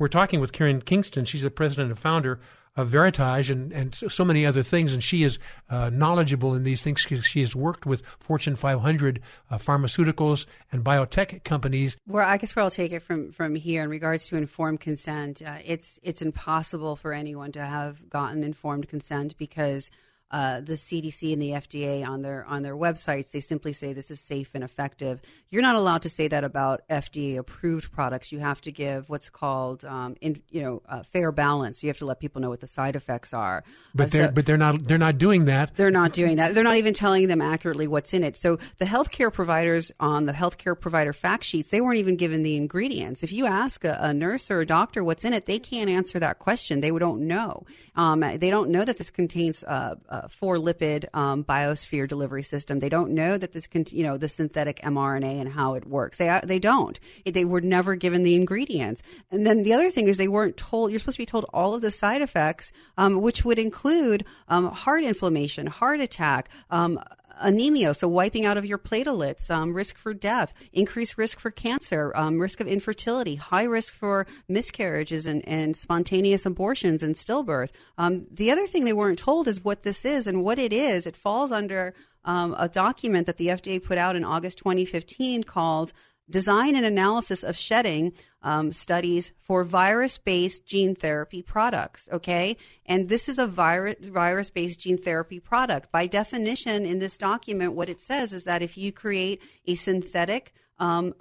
We're 0.00 0.08
talking 0.08 0.40
with 0.40 0.52
Karen 0.52 0.80
Kingston. 0.80 1.26
She's 1.26 1.42
the 1.42 1.50
president 1.50 1.90
and 1.90 1.98
founder 1.98 2.40
of 2.74 2.88
Veritage 2.88 3.50
and, 3.50 3.70
and 3.70 3.94
so, 3.94 4.24
many 4.24 4.46
other 4.46 4.62
things, 4.62 4.94
and 4.94 5.04
she 5.04 5.24
is 5.24 5.38
uh, 5.68 5.90
knowledgeable 5.90 6.54
in 6.54 6.62
these 6.62 6.80
things. 6.80 7.00
She, 7.00 7.20
she 7.20 7.40
has 7.40 7.54
worked 7.54 7.84
with 7.84 8.02
Fortune 8.18 8.56
500 8.56 9.20
uh, 9.50 9.58
pharmaceuticals 9.58 10.46
and 10.72 10.82
biotech 10.82 11.44
companies. 11.44 11.98
Where 12.06 12.22
I 12.22 12.38
guess 12.38 12.56
where 12.56 12.62
I'll 12.62 12.70
take 12.70 12.92
it 12.92 13.00
from 13.00 13.30
from 13.30 13.54
here 13.56 13.82
in 13.82 13.90
regards 13.90 14.26
to 14.28 14.36
informed 14.36 14.80
consent, 14.80 15.42
uh, 15.42 15.58
it's 15.66 16.00
it's 16.02 16.22
impossible 16.22 16.96
for 16.96 17.12
anyone 17.12 17.52
to 17.52 17.62
have 17.62 18.08
gotten 18.08 18.42
informed 18.42 18.88
consent 18.88 19.36
because 19.36 19.90
uh, 20.30 20.60
the 20.60 20.74
CDC 20.74 21.32
and 21.32 21.42
the 21.42 21.50
FDA 21.50 22.06
on 22.06 22.22
their 22.22 22.44
on 22.46 22.62
their 22.62 22.76
websites 22.76 23.32
they 23.32 23.40
simply 23.40 23.72
say 23.72 23.92
this 23.92 24.10
is 24.10 24.20
safe 24.20 24.50
and 24.54 24.62
effective. 24.62 25.20
You're 25.50 25.62
not 25.62 25.74
allowed 25.76 26.02
to 26.02 26.08
say 26.08 26.28
that 26.28 26.44
about 26.44 26.82
FDA 26.88 27.36
approved 27.38 27.90
products. 27.92 28.30
You 28.30 28.38
have 28.38 28.60
to 28.62 28.70
give 28.72 29.08
what's 29.08 29.28
called 29.28 29.84
um, 29.84 30.16
in, 30.20 30.40
you 30.50 30.62
know 30.62 30.82
uh, 30.88 31.02
fair 31.02 31.32
balance. 31.32 31.82
You 31.82 31.88
have 31.88 31.96
to 31.98 32.06
let 32.06 32.20
people 32.20 32.40
know 32.40 32.48
what 32.48 32.60
the 32.60 32.66
side 32.68 32.94
effects 32.96 33.34
are. 33.34 33.64
But 33.94 34.04
Uh, 34.04 34.10
they're 34.10 34.26
so- 34.28 34.32
but 34.32 34.46
they're 34.46 34.56
not 34.56 34.86
they're 34.86 34.98
not 34.98 35.18
doing 35.18 35.46
that. 35.46 35.76
they're 35.76 35.90
not 35.90 36.12
doing 36.12 36.36
that. 36.36 36.54
They're 36.54 36.64
not 36.64 36.76
even 36.76 36.94
telling 36.94 37.26
them 37.28 37.40
accurately 37.42 37.86
what's 37.88 38.12
in 38.14 38.22
it. 38.22 38.36
So 38.36 38.58
the 38.78 38.84
healthcare 38.84 39.32
providers 39.32 39.90
on 39.98 40.26
the 40.26 40.32
healthcare 40.32 40.78
provider 40.78 41.12
fact 41.12 41.44
sheets, 41.44 41.70
they 41.70 41.80
weren't 41.80 41.98
even 41.98 42.16
given 42.16 42.42
the 42.42 42.56
ingredients. 42.56 43.22
If 43.22 43.32
you 43.32 43.46
ask 43.46 43.84
a, 43.84 43.98
a 44.00 44.14
nurse 44.14 44.50
or 44.50 44.60
a 44.60 44.66
doctor 44.66 45.02
what's 45.02 45.24
in 45.24 45.32
it, 45.32 45.46
they 45.46 45.58
can't 45.58 45.90
answer 45.90 46.18
that 46.20 46.38
question. 46.38 46.80
They 46.80 46.90
don't 46.90 47.22
know. 47.26 47.64
Um, 47.96 48.20
they 48.20 48.50
don't 48.50 48.70
know 48.70 48.84
that 48.84 48.96
this 48.98 49.10
contains 49.10 49.64
four 50.28 50.56
lipid 50.56 51.06
um, 51.14 51.44
biosphere 51.44 52.08
delivery 52.08 52.42
system. 52.42 52.78
They 52.78 52.88
don't 52.88 53.12
know 53.12 53.38
that 53.38 53.52
this, 53.52 53.66
con- 53.66 53.84
you 53.90 54.02
know, 54.02 54.16
the 54.16 54.28
synthetic 54.28 54.80
mRNA 54.80 55.40
and 55.40 55.48
how 55.48 55.74
it 55.74 55.86
works. 55.86 56.18
They 56.18 56.28
uh, 56.28 56.40
they 56.42 56.58
don't. 56.58 56.98
They 57.24 57.44
were 57.44 57.60
never 57.60 57.94
given 57.94 58.22
the 58.22 58.34
ingredients. 58.34 59.02
And 59.30 59.46
then 59.46 59.62
the 59.62 59.72
other 59.72 59.90
thing 59.90 60.08
is 60.08 60.16
they 60.16 60.28
weren't 60.28 60.56
told. 60.56 60.90
You're 60.90 61.00
supposed 61.00 61.16
to 61.16 61.22
be 61.22 61.26
told 61.26 61.46
all 61.52 61.74
of 61.74 61.82
the 61.82 61.90
side 61.90 62.22
effects, 62.22 62.72
um, 62.96 63.20
which 63.20 63.44
would 63.44 63.58
include 63.58 64.24
um, 64.48 64.70
heart 64.70 65.04
inflammation, 65.04 65.66
heart 65.66 66.00
attack. 66.00 66.50
Anemia, 67.40 67.94
so 67.94 68.06
wiping 68.08 68.44
out 68.44 68.56
of 68.56 68.64
your 68.64 68.78
platelets, 68.78 69.50
um, 69.50 69.72
risk 69.72 69.96
for 69.96 70.14
death, 70.14 70.52
increased 70.72 71.18
risk 71.18 71.40
for 71.40 71.50
cancer, 71.50 72.12
um, 72.14 72.38
risk 72.38 72.60
of 72.60 72.66
infertility, 72.66 73.36
high 73.36 73.64
risk 73.64 73.94
for 73.94 74.26
miscarriages 74.48 75.26
and, 75.26 75.46
and 75.48 75.76
spontaneous 75.76 76.46
abortions 76.46 77.02
and 77.02 77.14
stillbirth. 77.14 77.70
Um, 77.98 78.26
the 78.30 78.50
other 78.50 78.66
thing 78.66 78.84
they 78.84 78.92
weren't 78.92 79.18
told 79.18 79.48
is 79.48 79.64
what 79.64 79.82
this 79.82 80.04
is 80.04 80.26
and 80.26 80.44
what 80.44 80.58
it 80.58 80.72
is. 80.72 81.06
It 81.06 81.16
falls 81.16 81.52
under 81.52 81.94
um, 82.24 82.54
a 82.58 82.68
document 82.68 83.26
that 83.26 83.38
the 83.38 83.48
FDA 83.48 83.82
put 83.82 83.98
out 83.98 84.16
in 84.16 84.24
August 84.24 84.58
2015 84.58 85.44
called 85.44 85.92
Design 86.28 86.76
and 86.76 86.86
Analysis 86.86 87.42
of 87.42 87.56
Shedding 87.56 88.12
um, 88.42 88.72
Studies 88.72 89.32
for 89.42 89.64
Virus 89.64 90.18
Based 90.18 90.64
Gene 90.66 90.94
Therapy 90.94 91.42
Products. 91.42 92.08
Okay. 92.12 92.56
And 92.86 93.08
this 93.08 93.28
is 93.28 93.38
a 93.38 93.46
virus 93.46 93.96
virus 94.02 94.50
based 94.50 94.80
gene 94.80 94.98
therapy 94.98 95.40
product. 95.40 95.92
By 95.92 96.06
definition, 96.06 96.86
in 96.86 96.98
this 96.98 97.16
document, 97.16 97.74
what 97.74 97.88
it 97.88 98.00
says 98.00 98.32
is 98.32 98.44
that 98.44 98.62
if 98.62 98.76
you 98.76 98.92
create 98.92 99.40
a 99.66 99.74
synthetic 99.74 100.52
um, 100.78 101.14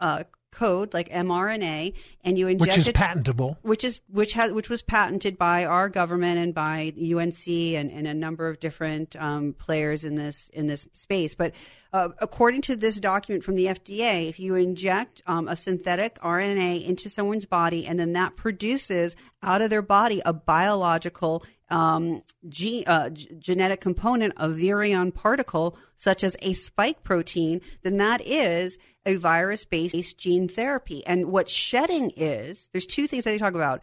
uh, 0.00 0.24
code 0.54 0.94
like 0.94 1.08
mRNA, 1.10 1.92
and 2.24 2.38
you 2.38 2.48
inject 2.48 2.70
which 2.70 2.78
is 2.78 2.88
it, 2.88 2.94
patentable. 2.94 3.58
which 3.62 3.84
is 3.84 4.00
which 4.08 4.32
has 4.34 4.52
which 4.52 4.68
was 4.68 4.82
patented 4.82 5.36
by 5.36 5.64
our 5.64 5.88
government 5.88 6.38
and 6.38 6.54
by 6.54 6.92
UNC 6.96 7.48
and, 7.48 7.90
and 7.90 8.06
a 8.06 8.14
number 8.14 8.48
of 8.48 8.60
different 8.60 9.16
um, 9.16 9.52
players 9.52 10.04
in 10.04 10.14
this 10.14 10.50
in 10.52 10.66
this 10.66 10.86
space. 10.94 11.34
But 11.34 11.52
uh, 11.92 12.08
according 12.20 12.62
to 12.62 12.76
this 12.76 12.98
document 12.98 13.44
from 13.44 13.54
the 13.54 13.66
FDA, 13.66 14.28
if 14.28 14.40
you 14.40 14.54
inject 14.54 15.22
um, 15.26 15.48
a 15.48 15.56
synthetic 15.56 16.18
RNA 16.20 16.86
into 16.86 17.10
someone's 17.10 17.46
body 17.46 17.86
and 17.86 17.98
then 17.98 18.14
that 18.14 18.36
produces 18.36 19.16
out 19.42 19.62
of 19.62 19.70
their 19.70 19.82
body 19.82 20.22
a 20.24 20.32
biological 20.32 21.44
um, 21.70 22.22
ge- 22.48 22.84
uh, 22.86 23.10
g- 23.10 23.28
genetic 23.38 23.80
component, 23.80 24.34
of 24.36 24.52
virion 24.52 25.14
particle, 25.14 25.76
such 25.96 26.22
as 26.24 26.36
a 26.42 26.52
spike 26.52 27.02
protein, 27.02 27.60
then 27.82 27.96
that 27.98 28.20
is 28.26 28.78
a 29.06 29.16
virus 29.16 29.64
based 29.64 30.18
gene 30.18 30.48
therapy. 30.48 31.04
And 31.06 31.26
what 31.26 31.48
shedding 31.48 32.12
is, 32.16 32.68
there's 32.72 32.86
two 32.86 33.06
things 33.06 33.24
that 33.24 33.30
they 33.30 33.38
talk 33.38 33.54
about. 33.54 33.82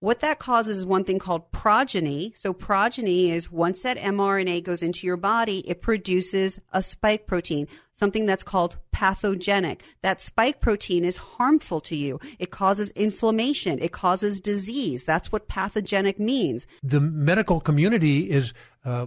What 0.00 0.20
that 0.20 0.38
causes 0.38 0.78
is 0.78 0.86
one 0.86 1.02
thing 1.02 1.18
called 1.18 1.50
progeny. 1.50 2.32
So, 2.36 2.52
progeny 2.52 3.32
is 3.32 3.50
once 3.50 3.82
that 3.82 3.96
mRNA 3.96 4.62
goes 4.62 4.80
into 4.80 5.08
your 5.08 5.16
body, 5.16 5.68
it 5.68 5.82
produces 5.82 6.60
a 6.72 6.82
spike 6.82 7.26
protein, 7.26 7.66
something 7.94 8.24
that's 8.24 8.44
called 8.44 8.76
pathogenic. 8.92 9.82
That 10.02 10.20
spike 10.20 10.60
protein 10.60 11.04
is 11.04 11.16
harmful 11.16 11.80
to 11.80 11.96
you. 11.96 12.20
It 12.38 12.52
causes 12.52 12.90
inflammation, 12.90 13.80
it 13.80 13.90
causes 13.90 14.40
disease. 14.40 15.04
That's 15.04 15.32
what 15.32 15.48
pathogenic 15.48 16.20
means. 16.20 16.68
The 16.84 17.00
medical 17.00 17.60
community 17.60 18.30
is 18.30 18.52
uh, 18.84 19.06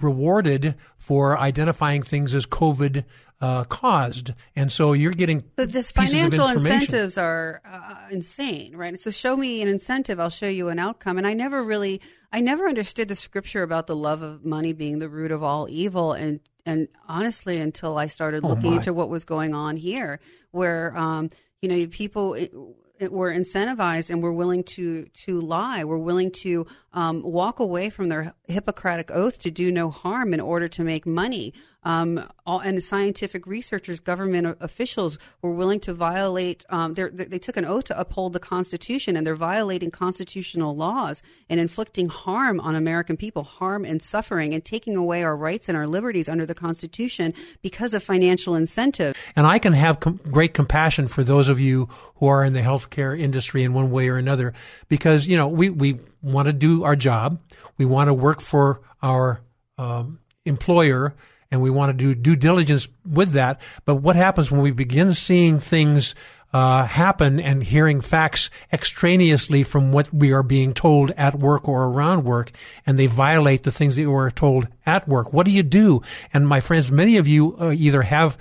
rewarded 0.00 0.76
for 0.96 1.36
identifying 1.36 2.02
things 2.02 2.32
as 2.32 2.46
COVID 2.46 3.04
uh, 3.40 3.64
caused, 3.64 4.32
and 4.56 4.72
so 4.72 4.92
you're 4.92 5.12
getting 5.12 5.44
But 5.56 5.70
this 5.72 5.90
financial 5.90 6.48
incentives 6.48 7.16
are 7.16 7.60
uh, 7.64 8.08
insane, 8.10 8.74
right? 8.76 8.98
So 8.98 9.10
show 9.10 9.36
me 9.36 9.62
an 9.62 9.68
incentive, 9.68 10.18
I'll 10.18 10.28
show 10.30 10.48
you 10.48 10.68
an 10.68 10.78
outcome. 10.78 11.18
And 11.18 11.26
I 11.26 11.34
never 11.34 11.62
really, 11.62 12.00
I 12.32 12.40
never 12.40 12.66
understood 12.68 13.06
the 13.08 13.14
scripture 13.14 13.62
about 13.62 13.86
the 13.86 13.94
love 13.96 14.22
of 14.22 14.44
money 14.44 14.72
being 14.72 14.98
the 14.98 15.08
root 15.08 15.30
of 15.30 15.42
all 15.42 15.68
evil, 15.70 16.12
and 16.12 16.40
and 16.66 16.88
honestly, 17.06 17.58
until 17.58 17.96
I 17.96 18.08
started 18.08 18.44
Oh, 18.44 18.48
looking 18.48 18.70
my. 18.70 18.76
into 18.78 18.92
what 18.92 19.08
was 19.08 19.24
going 19.24 19.54
on 19.54 19.76
here, 19.76 20.18
where 20.50 20.96
um, 20.96 21.30
you 21.62 21.68
know 21.68 21.86
people. 21.86 22.34
It, 22.34 22.52
it 23.00 23.12
were 23.12 23.32
incentivized 23.32 24.10
and 24.10 24.20
were 24.20 24.32
willing 24.32 24.64
to 24.64 25.04
to 25.04 25.40
lie. 25.40 25.84
Were 25.84 26.00
willing 26.00 26.32
to 26.42 26.66
um, 26.92 27.22
walk 27.22 27.60
away 27.60 27.90
from 27.90 28.08
their 28.08 28.34
Hippocratic 28.48 29.12
oath 29.12 29.40
to 29.42 29.52
do 29.52 29.70
no 29.70 29.88
harm 29.90 30.34
in 30.34 30.40
order 30.40 30.66
to 30.66 30.82
make 30.82 31.06
money. 31.06 31.54
Um, 31.84 32.28
all, 32.44 32.58
and 32.58 32.82
scientific 32.82 33.46
researchers, 33.46 34.00
government 34.00 34.58
officials 34.60 35.16
were 35.42 35.52
willing 35.52 35.80
to 35.80 35.94
violate. 35.94 36.66
Um, 36.70 36.94
they 36.94 37.38
took 37.38 37.56
an 37.56 37.64
oath 37.64 37.84
to 37.84 37.98
uphold 37.98 38.32
the 38.32 38.40
Constitution, 38.40 39.16
and 39.16 39.26
they're 39.26 39.36
violating 39.36 39.90
constitutional 39.90 40.74
laws 40.74 41.22
and 41.48 41.60
inflicting 41.60 42.08
harm 42.08 42.58
on 42.60 42.74
American 42.74 43.16
people, 43.16 43.44
harm 43.44 43.84
and 43.84 44.02
suffering, 44.02 44.52
and 44.52 44.64
taking 44.64 44.96
away 44.96 45.22
our 45.22 45.36
rights 45.36 45.68
and 45.68 45.78
our 45.78 45.86
liberties 45.86 46.28
under 46.28 46.44
the 46.44 46.54
Constitution 46.54 47.32
because 47.62 47.94
of 47.94 48.02
financial 48.02 48.54
incentive. 48.54 49.16
And 49.36 49.46
I 49.46 49.58
can 49.58 49.72
have 49.72 50.00
com- 50.00 50.20
great 50.30 50.54
compassion 50.54 51.06
for 51.06 51.22
those 51.22 51.48
of 51.48 51.60
you 51.60 51.88
who 52.16 52.26
are 52.26 52.44
in 52.44 52.54
the 52.54 52.60
healthcare 52.60 53.18
industry 53.18 53.62
in 53.62 53.72
one 53.72 53.90
way 53.90 54.08
or 54.08 54.16
another, 54.16 54.52
because 54.88 55.26
you 55.26 55.36
know 55.36 55.46
we 55.46 55.70
we 55.70 56.00
want 56.22 56.46
to 56.46 56.52
do 56.52 56.82
our 56.82 56.96
job, 56.96 57.40
we 57.76 57.84
want 57.84 58.08
to 58.08 58.14
work 58.14 58.40
for 58.40 58.80
our 59.02 59.40
um, 59.78 60.18
employer, 60.44 61.14
and 61.50 61.62
we 61.62 61.70
want 61.70 61.90
to 61.90 61.92
do 61.92 62.14
due 62.14 62.36
diligence 62.36 62.88
with 63.04 63.32
that. 63.32 63.60
But 63.84 63.96
what 63.96 64.16
happens 64.16 64.50
when 64.50 64.60
we 64.60 64.70
begin 64.70 65.14
seeing 65.14 65.58
things? 65.58 66.14
Uh, 66.50 66.86
happen 66.86 67.38
and 67.38 67.62
hearing 67.62 68.00
facts 68.00 68.48
extraneously 68.72 69.62
from 69.62 69.92
what 69.92 70.10
we 70.14 70.32
are 70.32 70.42
being 70.42 70.72
told 70.72 71.10
at 71.10 71.34
work 71.34 71.68
or 71.68 71.84
around 71.84 72.24
work, 72.24 72.50
and 72.86 72.98
they 72.98 73.06
violate 73.06 73.64
the 73.64 73.70
things 73.70 73.96
that 73.96 74.00
you 74.00 74.10
were 74.10 74.30
told 74.30 74.66
at 74.86 75.06
work. 75.06 75.30
What 75.30 75.44
do 75.44 75.52
you 75.52 75.62
do? 75.62 76.00
And 76.32 76.48
my 76.48 76.62
friends, 76.62 76.90
many 76.90 77.18
of 77.18 77.28
you 77.28 77.54
uh, 77.60 77.72
either 77.72 78.00
have 78.00 78.38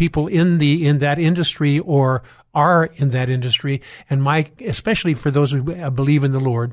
people 0.00 0.26
in 0.28 0.56
the 0.56 0.86
in 0.86 0.96
that 0.96 1.18
industry 1.18 1.78
or 1.78 2.22
are 2.54 2.86
in 2.96 3.10
that 3.10 3.28
industry 3.28 3.82
and 4.08 4.22
my 4.22 4.50
especially 4.64 5.12
for 5.12 5.30
those 5.30 5.52
who 5.52 5.74
uh, 5.74 5.90
believe 5.90 6.24
in 6.24 6.32
the 6.32 6.40
lord 6.40 6.72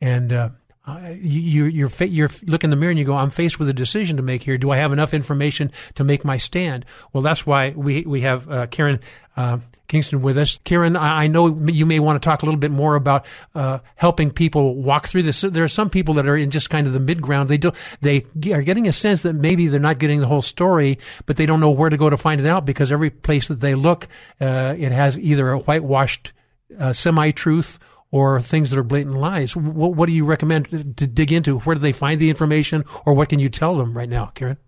and 0.00 0.32
uh, 0.32 0.50
uh, 0.90 1.08
you, 1.10 1.64
you're 1.64 1.88
fa- 1.88 2.08
you're 2.08 2.30
look 2.44 2.64
in 2.64 2.70
the 2.70 2.76
mirror 2.76 2.90
and 2.90 2.98
you 2.98 3.04
go, 3.04 3.14
I'm 3.14 3.30
faced 3.30 3.58
with 3.58 3.68
a 3.68 3.72
decision 3.72 4.16
to 4.16 4.22
make 4.22 4.42
here. 4.42 4.58
Do 4.58 4.70
I 4.70 4.76
have 4.76 4.92
enough 4.92 5.14
information 5.14 5.70
to 5.94 6.04
make 6.04 6.24
my 6.24 6.38
stand? 6.38 6.84
Well, 7.12 7.22
that's 7.22 7.46
why 7.46 7.70
we 7.70 8.02
we 8.02 8.22
have 8.22 8.50
uh, 8.50 8.66
Karen 8.66 9.00
uh, 9.36 9.58
Kingston 9.88 10.22
with 10.22 10.38
us. 10.38 10.58
Karen, 10.64 10.96
I, 10.96 11.24
I 11.24 11.26
know 11.26 11.48
you 11.66 11.84
may 11.86 11.98
want 11.98 12.22
to 12.22 12.26
talk 12.26 12.42
a 12.42 12.44
little 12.44 12.60
bit 12.60 12.70
more 12.70 12.94
about 12.94 13.26
uh, 13.54 13.80
helping 13.96 14.30
people 14.30 14.76
walk 14.76 15.08
through 15.08 15.24
this. 15.24 15.40
There 15.40 15.64
are 15.64 15.68
some 15.68 15.90
people 15.90 16.14
that 16.14 16.26
are 16.26 16.36
in 16.36 16.50
just 16.50 16.70
kind 16.70 16.86
of 16.86 16.92
the 16.92 17.00
mid 17.00 17.20
ground. 17.20 17.48
They 17.48 17.58
do 17.58 17.72
they 18.00 18.24
are 18.52 18.62
getting 18.62 18.86
a 18.86 18.92
sense 18.92 19.22
that 19.22 19.34
maybe 19.34 19.66
they're 19.68 19.80
not 19.80 19.98
getting 19.98 20.20
the 20.20 20.26
whole 20.26 20.42
story, 20.42 20.98
but 21.26 21.36
they 21.36 21.46
don't 21.46 21.60
know 21.60 21.70
where 21.70 21.90
to 21.90 21.96
go 21.96 22.08
to 22.08 22.16
find 22.16 22.40
it 22.40 22.46
out 22.46 22.64
because 22.64 22.92
every 22.92 23.10
place 23.10 23.48
that 23.48 23.60
they 23.60 23.74
look, 23.74 24.08
uh, 24.40 24.74
it 24.78 24.92
has 24.92 25.18
either 25.18 25.50
a 25.50 25.58
whitewashed 25.58 26.32
semi 26.92 27.32
truth 27.32 27.78
or 28.12 28.40
things 28.40 28.70
that 28.70 28.78
are 28.78 28.82
blatant 28.82 29.16
lies. 29.16 29.54
What, 29.54 29.94
what 29.94 30.06
do 30.06 30.12
you 30.12 30.24
recommend 30.24 30.96
to 30.96 31.06
dig 31.06 31.32
into? 31.32 31.58
Where 31.60 31.74
do 31.76 31.80
they 31.80 31.92
find 31.92 32.20
the 32.20 32.30
information, 32.30 32.84
or 33.06 33.14
what 33.14 33.28
can 33.28 33.38
you 33.38 33.48
tell 33.48 33.76
them 33.76 33.96
right 33.96 34.08
now, 34.08 34.26
Karen? 34.34 34.58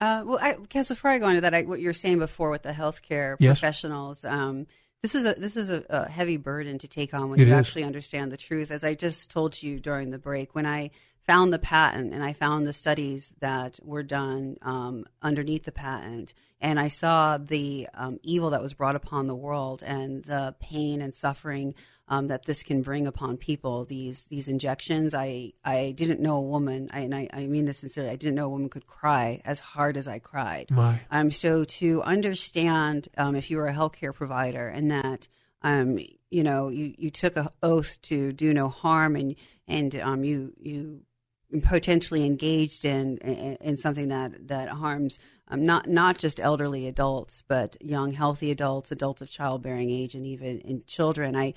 Uh, 0.00 0.22
well, 0.26 0.38
I 0.40 0.56
guess 0.68 0.88
before 0.88 1.10
I 1.10 1.18
go 1.18 1.28
into 1.28 1.40
that, 1.42 1.54
I, 1.54 1.62
what 1.62 1.80
you 1.80 1.86
were 1.86 1.92
saying 1.92 2.18
before 2.18 2.50
with 2.50 2.62
the 2.62 2.72
healthcare 2.72 3.36
Yes. 3.38 3.58
professionals, 3.58 4.24
um, 4.24 4.66
this 5.02 5.14
is 5.14 5.24
a 5.26 5.34
this 5.34 5.56
is 5.56 5.70
a, 5.70 5.84
a 5.88 6.08
heavy 6.08 6.36
burden 6.36 6.78
to 6.78 6.88
take 6.88 7.14
on 7.14 7.30
when 7.30 7.38
It 7.40 7.46
you 7.46 7.54
is. 7.54 7.58
actually 7.58 7.84
understand 7.84 8.32
the 8.32 8.36
truth. 8.36 8.70
As 8.70 8.84
I 8.84 8.94
just 8.94 9.30
told 9.30 9.62
you 9.62 9.78
during 9.78 10.10
the 10.10 10.18
break, 10.18 10.54
when 10.54 10.66
I 10.66 10.90
found 11.26 11.52
the 11.52 11.58
patent 11.58 12.12
and 12.12 12.22
I 12.22 12.32
found 12.34 12.66
the 12.66 12.72
studies 12.72 13.32
that 13.40 13.78
were 13.82 14.02
done 14.02 14.56
um, 14.62 15.04
underneath 15.22 15.64
the 15.64 15.72
patent, 15.72 16.34
and 16.60 16.78
I 16.80 16.88
saw 16.88 17.38
the 17.38 17.88
um, 17.94 18.18
evil 18.22 18.50
that 18.50 18.62
was 18.62 18.74
brought 18.74 18.96
upon 18.96 19.26
the 19.26 19.34
world 19.34 19.82
and 19.82 20.24
the 20.24 20.54
pain 20.58 21.00
and 21.00 21.14
suffering 21.14 21.74
um, 22.08 22.26
that 22.28 22.44
this 22.44 22.62
can 22.62 22.82
bring 22.82 23.06
upon 23.06 23.36
people. 23.36 23.84
These 23.84 24.24
these 24.24 24.48
injections, 24.48 25.14
I 25.14 25.52
I 25.64 25.94
didn't 25.96 26.20
know 26.20 26.36
a 26.36 26.42
woman, 26.42 26.90
I, 26.92 27.00
and 27.00 27.14
I, 27.14 27.28
I 27.32 27.46
mean 27.46 27.64
this 27.64 27.78
sincerely. 27.78 28.10
I 28.10 28.16
didn't 28.16 28.34
know 28.34 28.46
a 28.46 28.50
woman 28.50 28.68
could 28.68 28.86
cry 28.86 29.40
as 29.44 29.60
hard 29.60 29.96
as 29.96 30.06
I 30.06 30.18
cried. 30.18 30.70
My. 30.70 31.00
Um, 31.10 31.30
so 31.30 31.64
to 31.64 32.02
understand 32.02 33.08
um, 33.16 33.36
if 33.36 33.50
you 33.50 33.56
were 33.56 33.68
a 33.68 33.74
healthcare 33.74 34.14
provider 34.14 34.68
and 34.68 34.90
that 34.90 35.28
um, 35.62 35.98
you 36.30 36.42
know 36.42 36.68
you, 36.68 36.94
you 36.98 37.10
took 37.10 37.36
an 37.36 37.48
oath 37.62 38.00
to 38.02 38.32
do 38.32 38.52
no 38.52 38.68
harm 38.68 39.16
and 39.16 39.34
and 39.66 39.96
um, 39.96 40.24
you 40.24 40.52
you 40.60 41.00
potentially 41.62 42.24
engaged 42.24 42.84
in 42.84 43.18
in, 43.18 43.56
in 43.60 43.76
something 43.76 44.08
that 44.08 44.48
that 44.48 44.68
harms 44.68 45.18
um, 45.48 45.64
not 45.64 45.88
not 45.88 46.18
just 46.18 46.40
elderly 46.40 46.86
adults 46.86 47.42
but 47.46 47.76
young 47.80 48.12
healthy 48.12 48.50
adults, 48.50 48.90
adults 48.90 49.22
of 49.22 49.30
childbearing 49.30 49.90
age, 49.90 50.14
and 50.14 50.26
even 50.26 50.58
in 50.60 50.82
children. 50.86 51.36
I 51.36 51.54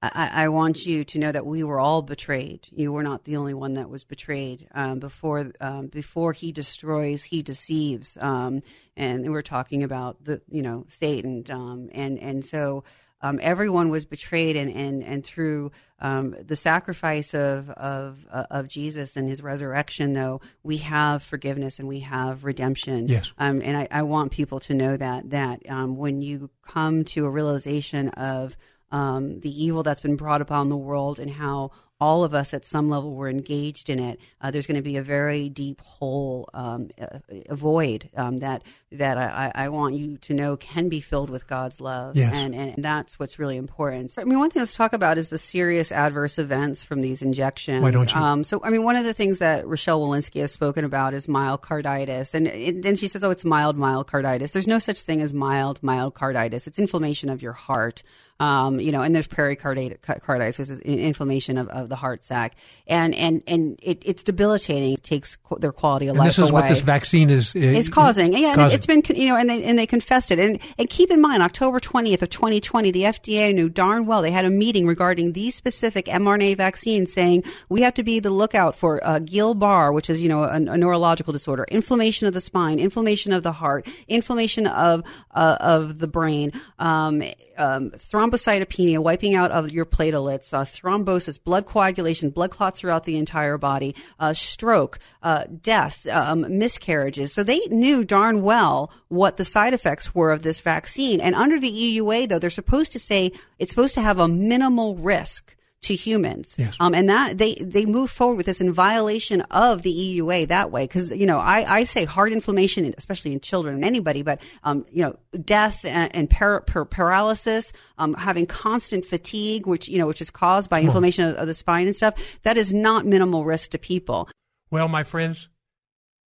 I, 0.00 0.30
I 0.44 0.48
want 0.48 0.86
you 0.86 1.04
to 1.04 1.18
know 1.18 1.32
that 1.32 1.46
we 1.46 1.64
were 1.64 1.80
all 1.80 2.02
betrayed. 2.02 2.66
You 2.70 2.92
were 2.92 3.02
not 3.02 3.24
the 3.24 3.36
only 3.36 3.54
one 3.54 3.74
that 3.74 3.90
was 3.90 4.04
betrayed. 4.04 4.68
Um, 4.72 5.00
before 5.00 5.50
um, 5.60 5.88
before 5.88 6.32
he 6.32 6.52
destroys, 6.52 7.24
he 7.24 7.42
deceives. 7.42 8.16
Um, 8.20 8.62
and 8.96 9.30
we're 9.32 9.42
talking 9.42 9.82
about 9.82 10.24
the 10.24 10.40
you 10.48 10.62
know 10.62 10.86
Satan. 10.88 11.44
Um, 11.50 11.90
and 11.92 12.18
and 12.18 12.44
so 12.44 12.84
um, 13.20 13.40
everyone 13.42 13.90
was 13.90 14.04
betrayed, 14.04 14.54
and 14.54 14.72
and 14.72 15.02
and 15.02 15.24
through 15.24 15.72
um, 15.98 16.36
the 16.40 16.54
sacrifice 16.54 17.34
of 17.34 17.68
of 17.70 18.24
uh, 18.30 18.44
of 18.50 18.68
Jesus 18.68 19.16
and 19.16 19.28
His 19.28 19.42
resurrection, 19.42 20.12
though 20.12 20.40
we 20.62 20.76
have 20.78 21.24
forgiveness 21.24 21.80
and 21.80 21.88
we 21.88 22.00
have 22.00 22.44
redemption. 22.44 23.08
Yes. 23.08 23.32
Um, 23.38 23.60
and 23.62 23.76
I, 23.76 23.88
I 23.90 24.02
want 24.02 24.30
people 24.30 24.60
to 24.60 24.74
know 24.74 24.96
that 24.96 25.30
that 25.30 25.68
um, 25.68 25.96
when 25.96 26.22
you 26.22 26.50
come 26.62 27.04
to 27.06 27.26
a 27.26 27.30
realization 27.30 28.10
of 28.10 28.56
um, 28.90 29.40
the 29.40 29.64
evil 29.64 29.82
that's 29.82 30.00
been 30.00 30.16
brought 30.16 30.40
upon 30.40 30.68
the 30.68 30.76
world 30.76 31.18
and 31.18 31.30
how 31.30 31.70
all 32.00 32.22
of 32.22 32.32
us 32.32 32.54
at 32.54 32.64
some 32.64 32.88
level 32.88 33.14
were 33.14 33.28
engaged 33.28 33.90
in 33.90 33.98
it, 33.98 34.20
uh, 34.40 34.50
there's 34.50 34.66
going 34.66 34.76
to 34.76 34.82
be 34.82 34.96
a 34.96 35.02
very 35.02 35.48
deep 35.48 35.80
hole, 35.80 36.48
um, 36.54 36.90
a, 36.98 37.20
a 37.48 37.56
void 37.56 38.08
um, 38.16 38.38
that 38.38 38.62
that 38.92 39.18
I, 39.18 39.52
I 39.54 39.68
want 39.68 39.96
you 39.96 40.16
to 40.18 40.32
know 40.32 40.56
can 40.56 40.88
be 40.88 41.00
filled 41.00 41.28
with 41.28 41.46
God's 41.46 41.78
love, 41.80 42.16
Yes. 42.16 42.32
and, 42.34 42.54
and 42.54 42.74
that's 42.82 43.18
what's 43.18 43.38
really 43.38 43.56
important. 43.58 44.10
So, 44.10 44.22
I 44.22 44.24
mean, 44.24 44.38
one 44.38 44.48
thing 44.48 44.60
let's 44.62 44.74
talk 44.74 44.94
about 44.94 45.18
is 45.18 45.28
the 45.28 45.36
serious 45.36 45.92
adverse 45.92 46.38
events 46.38 46.82
from 46.82 47.02
these 47.02 47.20
injections. 47.20 47.82
Why 47.82 47.90
don't 47.90 48.10
you? 48.14 48.18
Um, 48.20 48.44
so, 48.44 48.62
I 48.64 48.70
mean, 48.70 48.84
one 48.84 48.96
of 48.96 49.04
the 49.04 49.12
things 49.12 49.40
that 49.40 49.66
Rochelle 49.66 50.00
Walensky 50.00 50.40
has 50.40 50.52
spoken 50.52 50.84
about 50.86 51.12
is 51.12 51.26
myocarditis, 51.26 52.32
and 52.34 52.46
and 52.48 52.82
then 52.82 52.96
she 52.96 53.08
says, 53.08 53.22
"Oh, 53.24 53.30
it's 53.30 53.44
mild 53.44 53.76
myocarditis." 53.76 54.52
There's 54.52 54.66
no 54.66 54.78
such 54.78 55.02
thing 55.02 55.20
as 55.20 55.34
mild 55.34 55.80
myocarditis. 55.82 56.66
It's 56.66 56.78
inflammation 56.78 57.28
of 57.28 57.42
your 57.42 57.52
heart. 57.52 58.02
Um, 58.40 58.78
you 58.78 58.92
know, 58.92 59.02
and 59.02 59.16
there's 59.16 59.26
pericarditis, 59.26 60.58
which 60.60 60.70
is 60.70 60.78
in- 60.78 61.00
inflammation 61.00 61.58
of, 61.58 61.68
of 61.70 61.88
the 61.88 61.96
heart 61.96 62.24
sac, 62.24 62.54
and 62.86 63.12
and 63.16 63.42
and 63.48 63.78
it, 63.82 64.00
it's 64.06 64.22
debilitating. 64.22 64.92
It 64.94 65.02
takes 65.02 65.34
qu- 65.36 65.58
their 65.58 65.72
quality 65.72 66.06
of 66.06 66.10
And 66.10 66.18
life 66.20 66.28
this 66.28 66.38
is 66.38 66.50
away. 66.50 66.62
what 66.62 66.68
this 66.68 66.80
vaccine 66.80 67.30
is 67.30 67.54
uh, 67.56 67.58
is 67.58 67.88
causing. 67.88 68.34
And 68.34 68.42
yeah, 68.42 68.54
causing. 68.54 68.76
It's 68.78 68.86
been 68.86 69.02
you 69.16 69.26
know, 69.26 69.36
and 69.36 69.50
they 69.50 69.62
and 69.64 69.78
they 69.78 69.86
confessed 69.86 70.30
it. 70.30 70.38
And 70.38 70.58
and 70.78 70.88
keep 70.88 71.10
in 71.10 71.20
mind, 71.20 71.42
October 71.42 71.80
twentieth 71.80 72.22
of 72.22 72.30
twenty 72.30 72.60
twenty, 72.60 72.90
the 72.90 73.02
FDA 73.02 73.54
knew 73.54 73.68
darn 73.68 74.06
well 74.06 74.22
they 74.22 74.30
had 74.30 74.44
a 74.44 74.50
meeting 74.50 74.86
regarding 74.86 75.32
these 75.32 75.54
specific 75.54 76.06
mRNA 76.06 76.56
vaccines, 76.56 77.12
saying 77.12 77.44
we 77.68 77.82
have 77.82 77.94
to 77.94 78.02
be 78.02 78.20
the 78.20 78.30
lookout 78.30 78.74
for 78.74 79.04
uh, 79.04 79.18
Guillain-Barré, 79.18 79.92
which 79.92 80.08
is 80.08 80.22
you 80.22 80.28
know 80.28 80.44
a, 80.44 80.54
a 80.54 80.76
neurological 80.76 81.32
disorder, 81.32 81.64
inflammation 81.68 82.26
of 82.26 82.34
the 82.34 82.40
spine, 82.40 82.78
inflammation 82.78 83.32
of 83.32 83.42
the 83.42 83.52
heart, 83.52 83.86
inflammation 84.06 84.66
of 84.66 85.02
uh, 85.32 85.56
of 85.60 85.98
the 85.98 86.08
brain, 86.08 86.52
um, 86.78 87.22
um, 87.58 87.90
thrombocytopenia, 87.90 88.98
wiping 88.98 89.34
out 89.34 89.50
of 89.50 89.70
your 89.70 89.84
platelets, 89.84 90.54
uh, 90.54 90.64
thrombosis, 90.64 91.42
blood 91.42 91.66
coagulation, 91.66 92.30
blood 92.30 92.50
clots 92.50 92.80
throughout 92.80 93.04
the 93.04 93.16
entire 93.16 93.58
body, 93.58 93.94
uh, 94.18 94.32
stroke, 94.32 94.98
uh, 95.22 95.44
death, 95.60 96.06
um, 96.08 96.58
miscarriages. 96.58 97.32
So 97.32 97.42
they 97.42 97.60
knew 97.70 98.04
darn 98.04 98.42
well 98.42 98.90
what 99.08 99.36
the 99.36 99.44
side 99.44 99.74
effects 99.74 100.14
were 100.14 100.32
of 100.32 100.42
this 100.42 100.60
vaccine. 100.60 101.20
And 101.20 101.34
under 101.34 101.58
the 101.58 101.70
EUA, 101.70 102.28
though, 102.28 102.38
they're 102.38 102.50
supposed 102.50 102.92
to 102.92 102.98
say 102.98 103.32
it's 103.58 103.70
supposed 103.70 103.94
to 103.94 104.00
have 104.00 104.18
a 104.18 104.28
minimal 104.28 104.96
risk 104.96 105.54
to 105.82 105.94
humans. 105.94 106.56
Yes. 106.58 106.76
Um, 106.80 106.94
and 106.94 107.08
that 107.08 107.38
they, 107.38 107.54
they 107.54 107.86
move 107.86 108.10
forward 108.10 108.36
with 108.36 108.46
this 108.46 108.60
in 108.60 108.72
violation 108.72 109.42
of 109.42 109.82
the 109.82 109.92
EUA 109.92 110.48
that 110.48 110.70
way. 110.70 110.86
Cause, 110.86 111.12
you 111.12 111.26
know, 111.26 111.38
I, 111.38 111.64
I 111.68 111.84
say 111.84 112.04
heart 112.04 112.32
inflammation, 112.32 112.92
especially 112.98 113.32
in 113.32 113.40
children 113.40 113.76
and 113.76 113.84
anybody, 113.84 114.22
but, 114.22 114.42
um, 114.64 114.84
you 114.90 115.02
know, 115.02 115.16
death 115.40 115.84
and, 115.84 116.14
and 116.14 116.28
par- 116.28 116.62
par- 116.62 116.84
paralysis, 116.84 117.72
um, 117.96 118.14
having 118.14 118.46
constant 118.46 119.04
fatigue, 119.04 119.66
which, 119.66 119.88
you 119.88 119.98
know, 119.98 120.06
which 120.06 120.20
is 120.20 120.30
caused 120.30 120.68
by 120.68 120.80
inflammation 120.80 121.24
of, 121.24 121.36
of 121.36 121.46
the 121.46 121.54
spine 121.54 121.86
and 121.86 121.94
stuff. 121.94 122.14
That 122.42 122.56
is 122.56 122.74
not 122.74 123.06
minimal 123.06 123.44
risk 123.44 123.70
to 123.70 123.78
people. 123.78 124.28
Well, 124.70 124.88
my 124.88 125.04
friends, 125.04 125.48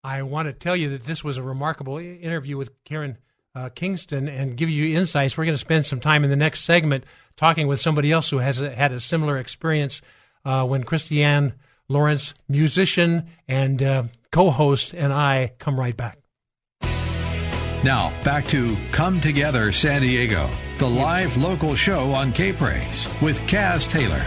I 0.02 0.22
want 0.22 0.46
to 0.46 0.52
tell 0.52 0.76
you 0.76 0.90
that 0.90 1.04
this 1.04 1.22
was 1.22 1.36
a 1.36 1.42
remarkable 1.42 1.98
interview 1.98 2.56
with 2.56 2.70
Karen 2.84 3.18
uh, 3.54 3.68
Kingston 3.70 4.28
and 4.28 4.56
give 4.56 4.70
you 4.70 4.96
insights. 4.96 5.36
We're 5.36 5.44
going 5.44 5.54
to 5.54 5.58
spend 5.58 5.86
some 5.86 6.00
time 6.00 6.24
in 6.24 6.30
the 6.30 6.36
next 6.36 6.60
segment 6.60 7.04
talking 7.36 7.66
with 7.66 7.80
somebody 7.80 8.12
else 8.12 8.30
who 8.30 8.38
has 8.38 8.60
a, 8.60 8.74
had 8.74 8.92
a 8.92 9.00
similar 9.00 9.38
experience 9.38 10.02
uh, 10.44 10.64
when 10.66 10.84
Christiane 10.84 11.54
Lawrence, 11.88 12.34
musician 12.48 13.26
and 13.48 13.82
uh, 13.82 14.04
co 14.30 14.50
host, 14.50 14.94
and 14.94 15.12
I 15.12 15.52
come 15.58 15.78
right 15.78 15.96
back. 15.96 16.18
Now, 17.82 18.12
back 18.22 18.46
to 18.48 18.76
Come 18.92 19.20
Together 19.20 19.72
San 19.72 20.02
Diego, 20.02 20.48
the 20.76 20.88
live 20.88 21.36
local 21.36 21.74
show 21.74 22.12
on 22.12 22.32
K 22.32 22.52
Praise 22.52 23.08
with 23.20 23.40
Kaz 23.42 23.88
Taylor. 23.88 24.22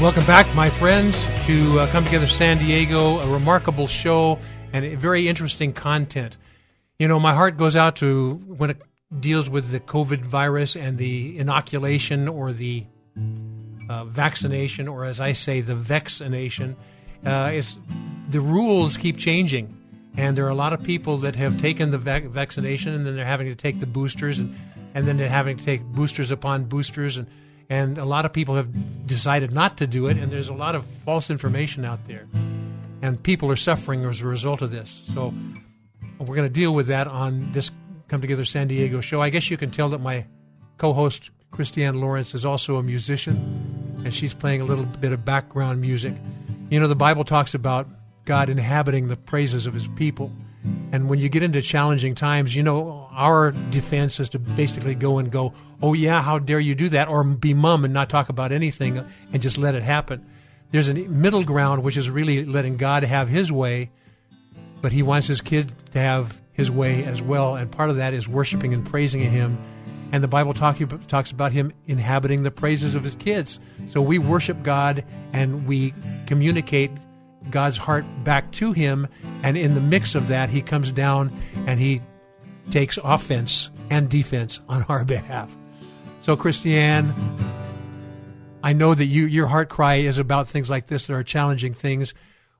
Welcome 0.00 0.24
back, 0.24 0.46
my 0.54 0.70
friends, 0.70 1.22
to 1.46 1.80
uh, 1.80 1.86
Come 1.88 2.04
Together 2.04 2.28
San 2.28 2.58
Diego, 2.58 3.18
a 3.18 3.32
remarkable 3.32 3.88
show 3.88 4.38
and 4.72 4.84
a 4.84 4.94
very 4.94 5.26
interesting 5.26 5.72
content. 5.72 6.36
You 6.98 7.08
know, 7.08 7.20
my 7.20 7.34
heart 7.34 7.58
goes 7.58 7.76
out 7.76 7.96
to 7.96 8.34
when 8.46 8.70
it 8.70 8.80
deals 9.20 9.50
with 9.50 9.70
the 9.70 9.80
COVID 9.80 10.20
virus 10.20 10.76
and 10.76 10.96
the 10.96 11.38
inoculation 11.38 12.26
or 12.26 12.52
the 12.52 12.86
uh, 13.90 14.04
vaccination, 14.06 14.88
or 14.88 15.04
as 15.04 15.20
I 15.20 15.32
say, 15.32 15.60
the 15.60 15.74
vaccination. 15.74 16.74
Uh, 17.24 17.50
it's 17.52 17.76
the 18.30 18.40
rules 18.40 18.96
keep 18.96 19.18
changing, 19.18 19.74
and 20.16 20.38
there 20.38 20.46
are 20.46 20.50
a 20.50 20.54
lot 20.54 20.72
of 20.72 20.82
people 20.82 21.18
that 21.18 21.36
have 21.36 21.60
taken 21.60 21.90
the 21.90 21.98
vac- 21.98 22.24
vaccination, 22.24 22.94
and 22.94 23.06
then 23.06 23.14
they're 23.14 23.26
having 23.26 23.48
to 23.48 23.54
take 23.54 23.78
the 23.78 23.86
boosters, 23.86 24.38
and 24.38 24.56
and 24.94 25.06
then 25.06 25.18
they're 25.18 25.28
having 25.28 25.58
to 25.58 25.64
take 25.64 25.82
boosters 25.82 26.30
upon 26.30 26.64
boosters, 26.64 27.18
and 27.18 27.26
and 27.68 27.98
a 27.98 28.06
lot 28.06 28.24
of 28.24 28.32
people 28.32 28.54
have 28.54 29.06
decided 29.06 29.52
not 29.52 29.76
to 29.76 29.86
do 29.86 30.06
it, 30.06 30.16
and 30.16 30.32
there's 30.32 30.48
a 30.48 30.54
lot 30.54 30.74
of 30.74 30.86
false 31.04 31.28
information 31.28 31.84
out 31.84 32.06
there, 32.06 32.26
and 33.02 33.22
people 33.22 33.50
are 33.50 33.56
suffering 33.56 34.02
as 34.06 34.22
a 34.22 34.26
result 34.26 34.62
of 34.62 34.70
this. 34.70 35.02
So 35.12 35.34
we're 36.18 36.36
going 36.36 36.48
to 36.48 36.48
deal 36.48 36.74
with 36.74 36.88
that 36.88 37.06
on 37.06 37.52
this 37.52 37.70
Come 38.08 38.20
Together 38.20 38.44
San 38.44 38.68
Diego 38.68 39.00
show. 39.00 39.20
I 39.20 39.30
guess 39.30 39.50
you 39.50 39.56
can 39.56 39.70
tell 39.70 39.88
that 39.90 39.98
my 39.98 40.26
co-host 40.78 41.30
Christiane 41.50 42.00
Lawrence 42.00 42.34
is 42.34 42.44
also 42.44 42.76
a 42.76 42.82
musician, 42.82 44.02
and 44.04 44.14
she's 44.14 44.34
playing 44.34 44.60
a 44.60 44.64
little 44.64 44.84
bit 44.84 45.12
of 45.12 45.24
background 45.24 45.80
music. 45.80 46.14
You 46.70 46.80
know, 46.80 46.88
the 46.88 46.96
Bible 46.96 47.24
talks 47.24 47.54
about 47.54 47.88
God 48.24 48.48
inhabiting 48.48 49.08
the 49.08 49.16
praises 49.16 49.66
of 49.66 49.74
His 49.74 49.88
people, 49.88 50.32
and 50.92 51.08
when 51.08 51.18
you 51.18 51.28
get 51.28 51.42
into 51.42 51.62
challenging 51.62 52.14
times, 52.14 52.54
you 52.54 52.62
know 52.62 53.08
our 53.12 53.52
defense 53.70 54.20
is 54.20 54.28
to 54.30 54.38
basically 54.38 54.94
go 54.94 55.18
and 55.18 55.30
go, 55.30 55.52
"Oh 55.82 55.94
yeah, 55.94 56.22
how 56.22 56.38
dare 56.38 56.60
you 56.60 56.74
do 56.74 56.88
that?" 56.90 57.08
or 57.08 57.24
be 57.24 57.54
mum 57.54 57.84
and 57.84 57.94
not 57.94 58.10
talk 58.10 58.28
about 58.28 58.52
anything 58.52 59.04
and 59.32 59.42
just 59.42 59.58
let 59.58 59.74
it 59.74 59.82
happen. 59.82 60.24
There's 60.72 60.88
a 60.88 60.94
middle 60.94 61.44
ground, 61.44 61.82
which 61.82 61.96
is 61.96 62.10
really 62.10 62.44
letting 62.44 62.76
God 62.76 63.04
have 63.04 63.28
His 63.28 63.52
way, 63.52 63.90
but 64.86 64.92
He 64.92 65.02
wants 65.02 65.26
His 65.26 65.40
kid 65.40 65.72
to 65.90 65.98
have 65.98 66.40
His 66.52 66.70
way 66.70 67.02
as 67.02 67.20
well, 67.20 67.56
and 67.56 67.68
part 67.68 67.90
of 67.90 67.96
that 67.96 68.14
is 68.14 68.28
worshiping 68.28 68.72
and 68.72 68.86
praising 68.86 69.20
Him. 69.20 69.58
And 70.12 70.22
the 70.22 70.28
Bible 70.28 70.54
talk, 70.54 70.78
talks 71.08 71.32
about 71.32 71.50
Him 71.50 71.72
inhabiting 71.86 72.44
the 72.44 72.52
praises 72.52 72.94
of 72.94 73.02
His 73.02 73.16
kids. 73.16 73.58
So 73.88 74.00
we 74.00 74.20
worship 74.20 74.62
God 74.62 75.04
and 75.32 75.66
we 75.66 75.92
communicate 76.28 76.92
God's 77.50 77.76
heart 77.76 78.04
back 78.22 78.52
to 78.52 78.70
Him, 78.70 79.08
and 79.42 79.58
in 79.58 79.74
the 79.74 79.80
mix 79.80 80.14
of 80.14 80.28
that, 80.28 80.50
He 80.50 80.62
comes 80.62 80.92
down 80.92 81.36
and 81.66 81.80
He 81.80 82.00
takes 82.70 82.96
offense 83.02 83.72
and 83.90 84.08
defense 84.08 84.60
on 84.68 84.84
our 84.88 85.04
behalf. 85.16 85.52
So, 86.20 86.36
Christiane, 86.36 87.12
I 88.62 88.72
know 88.72 88.94
that 88.94 89.06
you 89.06 89.26
your 89.26 89.48
heart 89.48 89.68
cry 89.68 89.96
is 89.96 90.18
about 90.18 90.46
things 90.46 90.70
like 90.70 90.86
this 90.86 91.08
that 91.08 91.12
are 91.14 91.24
challenging 91.24 91.74
things. 91.74 92.14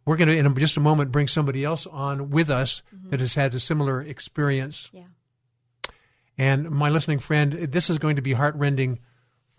We're 0.07 0.17
going 0.17 0.29
to, 0.29 0.37
in 0.37 0.55
just 0.57 0.77
a 0.77 0.81
moment, 0.81 1.13
bring 1.13 1.27
somebody 1.29 1.65
else 1.65 1.87
on 1.87 2.31
with 2.31 2.49
us 2.49 2.83
that 3.11 3.19
has 3.19 3.35
had 3.35 3.53
a 3.55 3.61
similar 3.61 4.01
experience. 4.01 4.89
Yeah. 4.93 5.03
And 6.39 6.71
my 6.71 6.89
listening 6.91 7.19
friend, 7.19 7.53
this 7.53 7.91
is 7.91 7.99
going 7.99 8.17
to 8.17 8.23
be 8.23 8.35
heartrending 8.35 9.01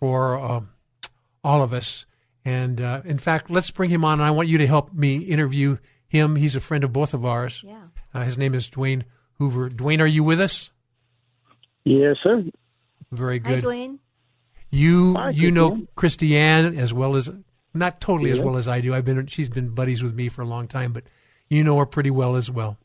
for 0.00 0.38
uh, 0.38 0.60
all 1.44 1.62
of 1.62 1.72
us. 1.74 2.06
And 2.44 2.80
uh, 2.80 3.02
in 3.04 3.18
fact, 3.18 3.50
let's 3.50 3.70
bring 3.70 3.90
him 3.90 4.04
on. 4.04 4.20
And 4.20 4.22
I 4.22 4.30
want 4.30 4.48
you 4.48 4.58
to 4.58 4.66
help 4.66 4.92
me 4.94 5.18
interview 5.18 5.76
him. 6.08 6.36
He's 6.36 6.56
a 6.56 6.60
friend 6.60 6.82
of 6.82 6.92
both 6.92 7.12
of 7.12 7.26
ours. 7.26 7.62
Yeah. 7.66 7.82
Uh, 8.14 8.24
his 8.24 8.38
name 8.38 8.54
is 8.54 8.70
Dwayne 8.70 9.04
Hoover. 9.34 9.68
Dwayne, 9.68 10.00
are 10.00 10.06
you 10.06 10.24
with 10.24 10.40
us? 10.40 10.70
Yes, 11.84 12.16
sir. 12.22 12.44
Very 13.12 13.38
good. 13.38 13.62
Hi. 13.62 13.68
Dwayne. 13.68 13.98
You 14.70 15.14
Hi, 15.14 15.30
you 15.30 15.50
know 15.50 15.86
Christiane. 15.96 16.72
Christiane 16.72 16.78
as 16.78 16.92
well 16.92 17.16
as 17.16 17.30
not 17.78 18.00
totally 18.00 18.30
as 18.30 18.40
well 18.40 18.56
as 18.56 18.68
I 18.68 18.80
do. 18.80 18.94
I've 18.94 19.04
been 19.04 19.26
she's 19.26 19.48
been 19.48 19.70
buddies 19.70 20.02
with 20.02 20.14
me 20.14 20.28
for 20.28 20.42
a 20.42 20.46
long 20.46 20.68
time, 20.68 20.92
but 20.92 21.04
you 21.48 21.64
know 21.64 21.78
her 21.78 21.86
pretty 21.86 22.10
well 22.10 22.36
as 22.36 22.50
well. 22.50 22.76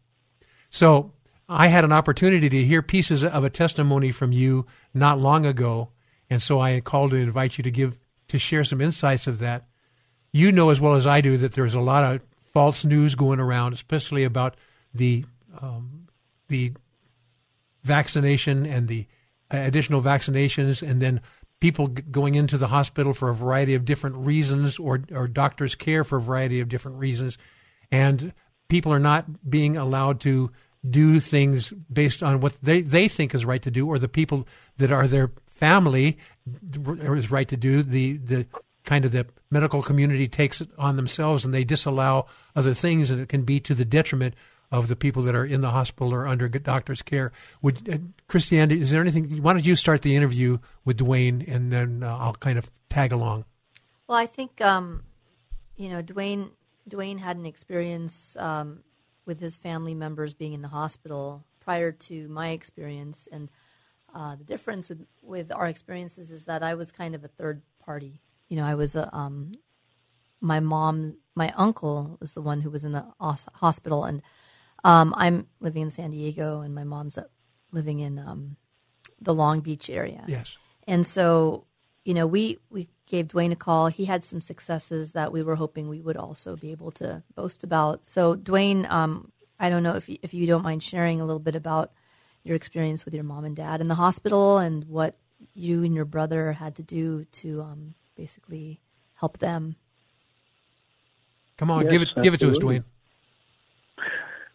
So 0.70 1.12
I 1.50 1.68
had 1.68 1.84
an 1.84 1.92
opportunity 1.92 2.50
to 2.50 2.64
hear 2.64 2.82
pieces 2.82 3.24
of 3.24 3.44
a 3.44 3.50
testimony 3.50 4.12
from 4.12 4.32
you 4.32 4.66
not 4.94 5.20
long 5.20 5.46
ago, 5.46 5.90
and 6.30 6.42
so 6.42 6.60
I 6.60 6.80
called 6.80 7.12
to 7.12 7.18
invite 7.18 7.58
you 7.58 7.64
to 7.64 7.72
give 7.72 7.98
to 8.30 8.38
share 8.40 8.64
some 8.64 8.82
insights 8.82 9.28
of 9.28 9.40
that. 9.40 9.68
You 10.32 10.52
know 10.52 10.70
as 10.70 10.82
well 10.82 10.96
as 10.96 11.06
I 11.06 11.22
do 11.22 11.38
that 11.38 11.54
there's 11.54 11.76
a 11.76 11.82
lot 11.82 12.04
of 12.04 12.22
false 12.54 12.86
news 12.86 13.16
going 13.16 13.40
around, 13.40 13.74
especially 13.74 14.24
about 14.24 14.56
the 14.94 15.26
um, 15.62 16.08
the 16.48 16.74
vaccination 17.84 18.66
and 18.66 18.88
the 18.88 19.08
additional 19.52 20.02
vaccinations, 20.02 20.88
and 20.88 21.02
then 21.02 21.22
people 21.64 21.88
g- 21.88 22.04
going 22.12 22.36
into 22.36 22.58
the 22.58 22.68
hospital 22.68 23.14
for 23.14 23.30
a 23.30 23.34
variety 23.34 23.74
of 23.74 23.86
different 23.86 24.18
reasons, 24.18 24.78
or 24.78 25.02
or 25.14 25.30
doctors' 25.30 25.76
care 25.76 26.04
for 26.04 26.18
a 26.18 26.22
variety 26.22 26.60
of 26.60 26.68
different 26.68 26.98
reasons, 26.98 27.38
and 27.90 28.34
people 28.68 28.92
are 28.92 29.00
not 29.00 29.50
being 29.50 29.78
allowed 29.78 30.20
to 30.20 30.52
do 30.88 31.22
things 31.22 31.72
based 31.72 32.22
on 32.22 32.42
what 32.42 32.58
they, 32.62 32.82
they 32.82 33.08
think 33.08 33.34
is 33.34 33.46
right 33.46 33.62
to 33.62 33.72
do, 33.72 33.88
or 33.88 33.98
the 33.98 34.10
people 34.10 34.46
that 34.76 34.92
are 34.92 35.08
their 35.08 35.32
family 35.48 36.18
is 36.76 37.32
right 37.32 37.48
to 37.48 37.56
do. 37.56 37.82
The 37.82 38.18
the 38.18 38.46
kind 38.84 39.06
of 39.06 39.14
the 39.14 39.26
medical 39.50 39.82
community 39.82 40.28
takes 40.28 40.60
it 40.60 40.68
on 40.78 40.98
themselves, 40.98 41.46
and 41.46 41.54
they 41.54 41.64
disallow 41.64 42.26
other 42.58 42.74
things, 42.74 43.10
and 43.10 43.22
it 43.22 43.30
can 43.30 43.44
be 43.44 43.62
to 43.62 43.74
the 43.74 43.86
detriment 43.86 44.36
of 44.74 44.88
the 44.88 44.96
people 44.96 45.22
that 45.22 45.36
are 45.36 45.46
in 45.46 45.62
the 45.62 45.70
hospital 45.70 46.14
or 46.14 46.28
under 46.28 46.50
doctor's 46.50 47.04
care. 47.04 47.32
Would 47.62 47.88
uh, 47.88 47.98
Christianity? 48.28 48.82
Is 48.82 48.90
there 48.90 49.02
anything? 49.02 49.42
Why 49.44 49.54
don't 49.54 49.66
you 49.66 49.76
start 49.76 50.02
the 50.02 50.16
interview 50.16 50.58
with 50.84 50.98
Dwayne, 50.98 51.48
and 51.48 51.72
then 51.72 52.02
uh, 52.02 52.18
I'll 52.18 52.34
kind 52.34 52.58
of 52.58 52.72
tag 52.90 53.14
along. 53.14 53.46
Well, 54.08 54.18
I 54.18 54.26
think 54.26 54.60
um, 54.62 55.04
you 55.78 55.90
know 55.90 56.02
Dwayne. 56.02 56.50
Dwayne 56.90 57.20
had 57.20 57.38
an 57.38 57.46
experience 57.46 58.36
um, 58.38 58.84
with 59.26 59.40
his 59.40 59.56
family 59.56 59.94
members 59.94 60.34
being 60.34 60.52
in 60.52 60.62
the 60.62 60.68
hospital 60.68 61.46
prior 61.62 61.94
to 61.94 62.28
my 62.28 62.50
experience, 62.50 63.30
and 63.32 63.50
uh, 64.14 64.36
the 64.36 64.44
difference 64.44 64.90
with 64.90 65.06
with 65.22 65.52
our 65.54 65.68
experiences 65.68 66.32
is 66.32 66.46
that 66.46 66.64
I 66.64 66.74
was 66.74 66.92
kind 66.92 67.14
of 67.14 67.24
a 67.24 67.30
third 67.30 67.62
party. 67.80 68.20
You 68.50 68.58
know, 68.58 68.66
I 68.66 68.74
was 68.74 68.96
a 68.96 69.16
um, 69.16 69.52
my 70.42 70.60
mom, 70.60 71.18
my 71.36 71.54
uncle 71.56 72.18
was 72.20 72.34
the 72.34 72.42
one 72.42 72.62
who 72.62 72.72
was 72.72 72.84
in 72.84 72.92
the 72.92 73.06
hospital, 73.20 74.04
and 74.04 74.24
um, 74.84 75.14
I'm 75.18 75.48
living 75.60 75.84
in 75.84 75.90
San 75.90 76.12
Diego, 76.12 76.62
and 76.62 76.76
my 76.76 76.84
mom's 76.84 77.18
uh, 77.18 77.26
living 77.72 78.00
in 78.00 78.20
um, 78.20 78.58
the 79.22 79.34
Long 79.34 79.62
Beach 79.62 79.90
area. 79.90 80.24
Yes. 80.28 80.58
And 80.88 81.08
so, 81.08 81.66
you 82.04 82.14
know, 82.14 82.28
we 82.28 82.58
we 82.70 82.90
gave 83.06 83.28
Dwayne 83.28 83.52
a 83.52 83.56
call. 83.56 83.88
He 83.88 84.06
had 84.06 84.24
some 84.24 84.42
successes 84.42 85.14
that 85.14 85.32
we 85.32 85.44
were 85.44 85.56
hoping 85.56 85.88
we 85.88 86.02
would 86.02 86.18
also 86.18 86.56
be 86.56 86.72
able 86.72 86.92
to 86.92 87.24
boast 87.36 87.64
about. 87.64 88.06
So, 88.06 88.36
Dwayne, 88.36 88.90
um, 88.92 89.32
I 89.60 89.70
don't 89.70 89.84
know 89.84 89.96
if 89.96 90.10
you, 90.10 90.18
if 90.22 90.34
you 90.34 90.46
don't 90.48 90.64
mind 90.64 90.84
sharing 90.84 91.22
a 91.22 91.26
little 91.26 91.40
bit 91.40 91.56
about 91.56 91.92
your 92.44 92.56
experience 92.56 93.06
with 93.06 93.14
your 93.14 93.24
mom 93.24 93.46
and 93.46 93.56
dad 93.56 93.80
in 93.80 93.88
the 93.88 93.96
hospital 93.96 94.58
and 94.58 94.84
what 94.86 95.16
you 95.54 95.84
and 95.84 95.96
your 95.96 96.06
brother 96.06 96.54
had 96.54 96.76
to 96.76 96.84
do 96.84 97.26
to 97.32 97.62
um, 97.62 97.94
basically 98.16 98.82
help 99.16 99.38
them. 99.38 99.76
Come 101.58 101.72
on, 101.72 101.84
Yes, 101.84 101.92
give 101.92 102.02
it 102.02 102.10
give 102.22 102.34
it 102.34 102.40
to 102.40 102.50
us. 102.50 102.60
Dwayne. 102.60 102.84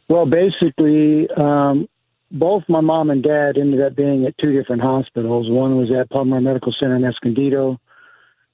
Well, 0.08 0.24
basically, 0.26 1.28
um, 1.36 1.88
both 2.30 2.64
my 2.68 2.80
mom 2.80 3.10
and 3.10 3.22
dad 3.22 3.58
ended 3.58 3.82
up 3.82 3.94
being 3.94 4.26
at 4.26 4.38
two 4.38 4.52
different 4.52 4.82
hospitals. 4.82 5.50
One 5.50 5.76
was 5.76 5.90
at 5.90 6.10
Palomar 6.10 6.40
Medical 6.40 6.74
Center 6.78 6.96
in 6.96 7.04
Escondido. 7.04 7.78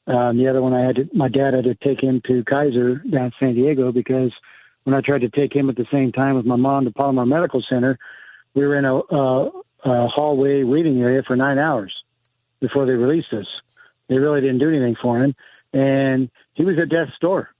Um, 0.06 0.36
the 0.36 0.48
other 0.48 0.60
one, 0.60 0.74
I 0.74 0.85
had 0.85 0.97
to, 0.97 1.09
my 1.14 1.28
dad 1.28 1.55
had 1.55 1.64
to 1.64 1.74
take 1.74 2.02
him 2.02 2.20
to 2.26 2.44
Kaiser 2.44 2.97
down 2.97 3.26
in 3.26 3.32
San 3.39 3.55
Diego 3.55 3.93
because 3.93 4.32
when 4.82 4.94
I 4.94 5.01
tried 5.01 5.22
to 5.22 5.31
take 5.31 5.55
him 5.55 5.70
at 5.70 5.76
the 5.76 5.86
same 5.90 6.12
time 6.12 6.35
with 6.35 6.44
my 6.44 6.56
mom 6.56 6.85
to 6.85 6.90
Palomar 6.90 7.24
Medical 7.24 7.62
Center, 7.68 7.98
we 8.55 8.66
were 8.66 8.76
in 8.76 8.85
a, 8.85 8.97
a, 8.97 9.51
a 9.85 10.09
hallway 10.09 10.62
waiting 10.62 11.01
area 11.01 11.22
for 11.26 11.36
nine 11.36 11.59
hours 11.59 11.94
before 12.60 12.85
they 12.85 12.93
released 12.93 13.32
us. 13.32 13.47
They 14.09 14.18
really 14.18 14.40
didn't 14.40 14.59
do 14.59 14.68
anything 14.68 14.97
for 15.01 15.22
him, 15.22 15.35
and 15.72 16.31
he 16.52 16.64
was 16.64 16.78
at 16.78 16.90
death's 16.90 17.18
door. 17.20 17.53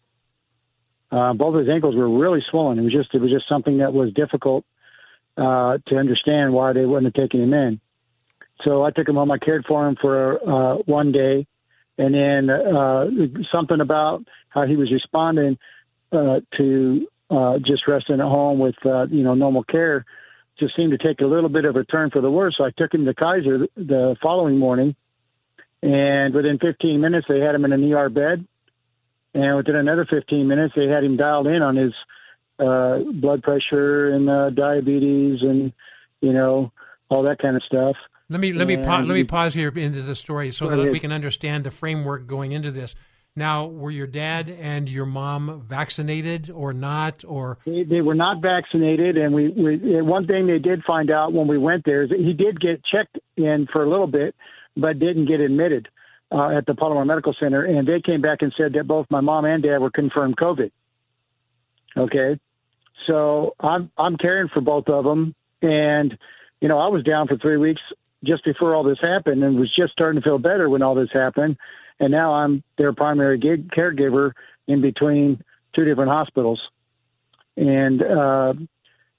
Uh, 1.15 1.33
both 1.33 1.55
of 1.55 1.61
his 1.61 1.69
ankles 1.69 1.95
were 1.95 2.09
really 2.09 2.43
swollen. 2.51 2.77
It 2.77 2.83
was 2.83 2.93
just 2.93 3.15
it 3.15 3.21
was 3.21 3.31
just 3.31 3.49
something 3.49 3.79
that 3.79 3.93
was 3.93 4.13
difficult 4.13 4.65
uh, 5.37 5.79
to 5.87 5.97
understand 5.97 6.53
why 6.53 6.73
they 6.73 6.85
wouldn't 6.85 7.15
have 7.15 7.23
taken 7.23 7.41
him 7.41 7.55
in. 7.55 7.81
So 8.65 8.83
I 8.83 8.91
took 8.91 9.09
him 9.09 9.15
home. 9.15 9.31
I 9.31 9.39
cared 9.39 9.65
for 9.65 9.87
him 9.87 9.97
for 10.01 10.41
uh, 10.43 10.77
one 10.87 11.13
day, 11.13 11.47
and 11.99 12.15
then 12.15 12.51
uh, 12.51 13.05
something 13.53 13.81
about 13.81 14.25
how 14.49 14.67
he 14.67 14.75
was 14.75 14.91
responding 14.91 15.57
uh, 16.11 16.41
to 16.57 17.07
uh, 17.31 17.59
just 17.59 17.87
resting 17.87 18.21
at 18.21 18.27
home 18.27 18.59
with 18.59 18.75
uh, 18.85 19.07
you 19.07 19.23
know 19.23 19.35
normal 19.35 19.63
care 19.63 20.05
just 20.59 20.75
seemed 20.75 20.91
to 20.91 20.99
take 20.99 21.21
a 21.21 21.27
little 21.27 21.49
bit 21.49 21.65
of 21.65 21.77
a 21.77 21.85
turn 21.85 22.11
for 22.11 22.23
the 22.23 22.31
worse. 22.31 22.57
So 22.59 22.65
I 22.65 22.71
took 22.77 22.93
him 22.93 23.05
to 23.05 23.15
Kaiser 23.15 23.69
the 23.77 24.17
following 24.21 24.59
morning, 24.59 24.97
and 25.81 26.35
within 26.35 26.59
15 26.59 27.01
minutes 27.01 27.27
they 27.29 27.39
had 27.39 27.55
him 27.55 27.65
in 27.65 27.73
an 27.73 27.93
ER 27.93 28.09
bed, 28.09 28.49
and 29.35 29.57
within 29.57 29.77
another 29.77 30.07
15 30.09 30.47
minutes 30.47 30.75
they 30.77 30.87
had 30.87 31.05
him 31.05 31.17
dialed 31.17 31.47
in 31.47 31.61
on 31.63 31.77
his 31.77 31.93
uh, 32.59 32.99
blood 33.21 33.43
pressure 33.43 34.11
and 34.11 34.31
uh, 34.31 34.51
diabetes 34.51 35.41
and 35.43 35.73
you 36.21 36.33
know 36.33 36.73
all 37.09 37.25
that 37.25 37.39
kind 37.39 37.57
of 37.57 37.63
stuff. 37.65 37.97
Let 38.31 38.41
me 38.41 38.53
let 38.53 38.67
me 38.67 38.77
pa- 38.77 39.01
let 39.01 39.09
me 39.15 39.25
pause 39.25 39.55
here 39.55 39.69
into 39.69 40.03
the 40.03 40.15
story 40.15 40.51
so 40.51 40.69
that 40.69 40.91
we 40.91 41.01
can 41.01 41.13
understand 41.13 41.65
the 41.65 41.71
framework 41.71 42.27
going 42.27 42.53
into 42.53 42.71
this. 42.71 42.95
Now, 43.37 43.67
were 43.67 43.91
your 43.91 44.07
dad 44.07 44.49
and 44.49 44.89
your 44.89 45.07
mom 45.07 45.65
vaccinated 45.67 46.51
or 46.51 46.73
not? 46.73 47.25
Or 47.27 47.59
They, 47.67 47.83
they 47.83 48.01
were 48.01 48.15
not 48.15 48.41
vaccinated, 48.41 49.17
and 49.19 49.35
we, 49.35 49.49
we 49.49 49.97
and 49.97 50.07
one 50.07 50.29
thing 50.29 50.47
they 50.47 50.61
did 50.61 50.85
find 50.85 51.11
out 51.11 51.33
when 51.33 51.49
we 51.49 51.59
went 51.59 51.85
there 51.85 52.05
is 52.05 52.11
that 52.11 52.21
he 52.21 52.33
did 52.33 52.61
get 52.61 52.81
checked 52.85 53.19
in 53.37 53.67
for 53.73 53.83
a 53.83 53.91
little 53.91 54.07
bit, 54.07 54.37
but 54.77 55.01
didn't 55.01 55.27
get 55.27 55.41
admitted 55.41 55.89
uh, 56.33 56.57
at 56.57 56.67
the 56.67 56.75
Palomar 56.75 57.05
Medical 57.05 57.35
Center, 57.39 57.65
and 57.65 57.87
they 57.87 58.01
came 58.01 58.21
back 58.21 58.43
and 58.43 58.53
said 58.57 58.73
that 58.75 58.87
both 58.87 59.07
my 59.11 59.21
mom 59.21 59.45
and 59.45 59.63
dad 59.63 59.79
were 59.79 59.91
confirmed 59.91 60.37
COVID. 60.37 60.71
Okay, 61.97 62.39
so 63.07 63.55
I'm 63.61 63.91
I'm 63.97 64.17
caring 64.17 64.49
for 64.49 64.61
both 64.61 64.89
of 64.89 65.05
them, 65.05 65.35
and 65.63 66.17
you 66.61 66.69
know 66.69 66.79
I 66.79 66.89
was 66.89 67.05
down 67.05 67.29
for 67.29 67.37
three 67.37 67.57
weeks 67.57 67.81
just 68.25 68.45
before 68.45 68.75
all 68.75 68.83
this 68.83 68.99
happened, 69.01 69.45
and 69.45 69.59
was 69.59 69.73
just 69.75 69.93
starting 69.93 70.21
to 70.21 70.25
feel 70.25 70.39
better 70.39 70.69
when 70.69 70.83
all 70.83 70.95
this 70.95 71.11
happened, 71.13 71.57
and 72.01 72.11
now 72.11 72.35
I'm 72.35 72.63
their 72.79 72.93
primary 72.93 73.39
gig, 73.39 73.71
caregiver 73.71 74.33
in 74.67 74.81
between 74.81 75.43
two 75.75 75.85
different 75.85 76.11
hospitals, 76.11 76.61
and 77.57 78.03
uh, 78.03 78.55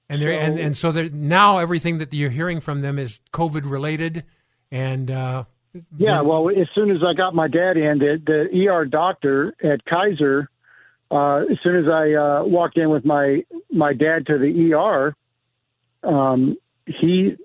and 0.09 0.21
there 0.21 0.37
and 0.37 0.59
and 0.59 0.75
so 0.75 0.91
now 0.91 1.59
everything 1.59 1.99
that 1.99 2.13
you're 2.13 2.29
hearing 2.29 2.59
from 2.59 2.81
them 2.81 2.99
is 2.99 3.19
COVID 3.31 3.69
related, 3.69 4.23
and 4.71 5.09
uh, 5.09 5.45
Yeah, 5.97 6.21
well, 6.21 6.49
as 6.49 6.67
soon 6.73 6.91
as 6.91 6.97
I 7.05 7.13
got 7.13 7.35
my 7.35 7.47
dad 7.47 7.77
in, 7.77 7.99
the, 7.99 8.21
the 8.25 8.67
ER 8.67 8.85
doctor 8.85 9.53
at 9.63 9.83
Kaiser, 9.85 10.49
uh, 11.11 11.41
as 11.51 11.57
soon 11.63 11.75
as 11.75 11.91
I 11.91 12.13
uh, 12.13 12.43
walked 12.45 12.77
in 12.77 12.89
with 12.89 13.05
my 13.05 13.43
my 13.71 13.93
dad 13.93 14.25
to 14.27 14.37
the 14.37 14.73
ER, 14.73 15.15
um, 16.07 16.57
he 16.85 17.35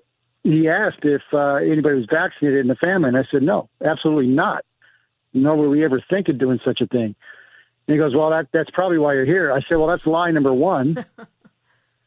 he 0.43 0.67
asked 0.67 1.03
if 1.03 1.21
uh, 1.33 1.55
anybody 1.55 1.95
was 1.95 2.07
vaccinated 2.09 2.59
in 2.59 2.67
the 2.67 2.75
family, 2.75 3.09
and 3.09 3.17
I 3.17 3.23
said 3.31 3.43
no, 3.43 3.69
absolutely 3.83 4.27
not. 4.27 4.65
Nor 5.33 5.55
would 5.57 5.69
we 5.69 5.85
ever 5.85 6.03
think 6.09 6.27
of 6.27 6.37
doing 6.37 6.59
such 6.65 6.81
a 6.81 6.87
thing. 6.87 7.15
And 7.87 7.95
he 7.95 7.97
goes, 7.97 8.15
"Well, 8.15 8.31
that 8.31 8.47
that's 8.51 8.69
probably 8.71 8.97
why 8.97 9.13
you're 9.13 9.25
here." 9.25 9.51
I 9.51 9.61
said, 9.61 9.75
"Well, 9.75 9.87
that's 9.87 10.07
lie 10.07 10.31
number 10.31 10.53
one." 10.53 11.05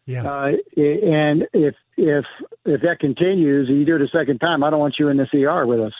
Yeah. 0.06 0.24
Uh, 0.24 0.48
and 0.76 1.46
if 1.52 1.74
if 1.96 2.24
if 2.64 2.82
that 2.82 2.98
continues, 3.00 3.68
and 3.68 3.78
you 3.78 3.86
do 3.86 3.96
it 3.96 4.02
a 4.02 4.08
second 4.08 4.38
time, 4.38 4.62
I 4.62 4.70
don't 4.70 4.80
want 4.80 4.96
you 4.98 5.08
in 5.08 5.16
this 5.16 5.28
ER 5.32 5.66
with 5.66 5.80
us. 5.80 5.92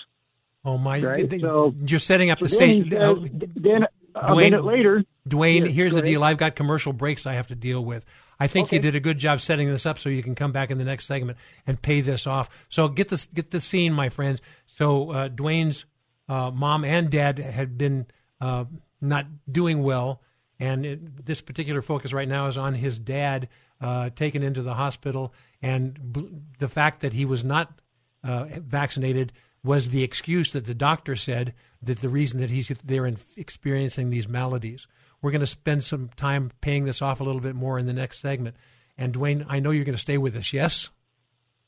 Oh 0.65 0.79
my, 0.79 1.01
Right, 1.01 1.29
th- 1.29 1.41
so- 1.43 1.75
you're 1.87 2.01
setting 2.01 2.31
up 2.31 2.39
the 2.39 2.49
So 2.49 2.59
then 2.59 2.83
station. 2.85 2.91
says- 2.91 3.51
then 3.57 3.87
a 4.15 4.33
Dwayne- 4.33 4.37
minute 4.51 4.65
later, 4.65 5.05
Dwayne, 5.29 5.65
Yeah, 5.67 5.71
here's 5.73 5.95
the 5.95 6.03
deal. 6.03 6.23
I've 6.23 6.37
got 6.39 6.55
commercial 6.57 6.93
breaks 6.93 7.27
I 7.27 7.35
have 7.35 7.49
to 7.49 7.55
deal 7.55 7.85
with. 7.85 8.05
I 8.39 8.47
think 8.47 8.73
you 8.73 8.79
did 8.79 8.95
a 8.97 9.01
good 9.01 9.19
job 9.19 9.41
setting 9.41 9.69
this 9.69 9.87
up 9.87 9.99
so 9.99 10.09
you 10.09 10.23
can 10.23 10.35
come 10.35 10.51
back 10.53 10.71
in 10.71 10.79
the 10.79 10.85
next 10.85 11.07
segment 11.07 11.39
and 11.67 11.81
pay 11.81 12.01
this 12.01 12.27
off. 12.27 12.51
So 12.69 12.89
get 12.89 13.09
this, 13.09 13.27
get 13.27 13.51
the 13.53 13.61
scene, 13.61 13.93
my 13.93 14.09
friends. 14.09 14.41
So 14.67 15.11
uh, 15.11 15.29
Dwayne's 15.29 15.85
uh, 16.29 16.51
mom 16.51 16.85
and 16.85 17.11
dad 17.11 17.39
had 17.39 17.79
been 17.79 18.07
uh, 18.41 18.65
not 19.01 19.27
doing 19.51 19.83
well, 19.83 20.21
and 20.59 20.85
it, 20.87 21.27
this 21.27 21.41
particular 21.43 21.81
focus 21.83 22.13
right 22.13 22.29
now 22.29 22.47
is 22.49 22.59
on 22.59 22.75
his 22.75 22.99
dad 22.99 23.49
uh, 23.81 24.11
taken 24.11 24.43
into 24.43 24.63
the 24.63 24.75
hospital, 24.75 25.33
and 25.63 26.13
b- 26.13 26.29
the 26.59 26.69
fact 26.69 27.01
that 27.01 27.13
he 27.13 27.25
was 27.25 27.45
not 27.45 27.79
uh, 28.25 28.47
vaccinated 28.59 29.33
was 29.65 29.89
the 29.89 30.05
excuse 30.05 30.53
that 30.53 30.67
the 30.67 30.75
doctor 30.75 31.17
said 31.17 31.55
that 31.83 32.01
the 32.01 32.09
reason 32.09 32.39
that 32.41 32.51
he's 32.51 32.69
there 32.85 33.07
and 33.07 33.19
experiencing 33.37 34.11
these 34.11 34.29
maladies. 34.29 34.87
We're 35.23 35.31
going 35.31 35.41
to 35.41 35.47
spend 35.47 35.83
some 35.83 36.11
time 36.17 36.53
paying 36.61 36.85
this 36.85 37.01
off 37.01 37.21
a 37.21 37.25
little 37.25 37.41
bit 37.41 37.55
more 37.55 37.79
in 37.79 37.87
the 37.87 37.93
next 37.93 38.21
segment. 38.21 38.57
And 38.99 39.15
Dwayne, 39.15 39.45
I 39.49 39.59
know 39.59 39.71
you're 39.71 39.85
going 39.85 39.97
to 39.97 40.01
stay 40.01 40.19
with 40.19 40.37
us, 40.37 40.53
yes? 40.53 40.91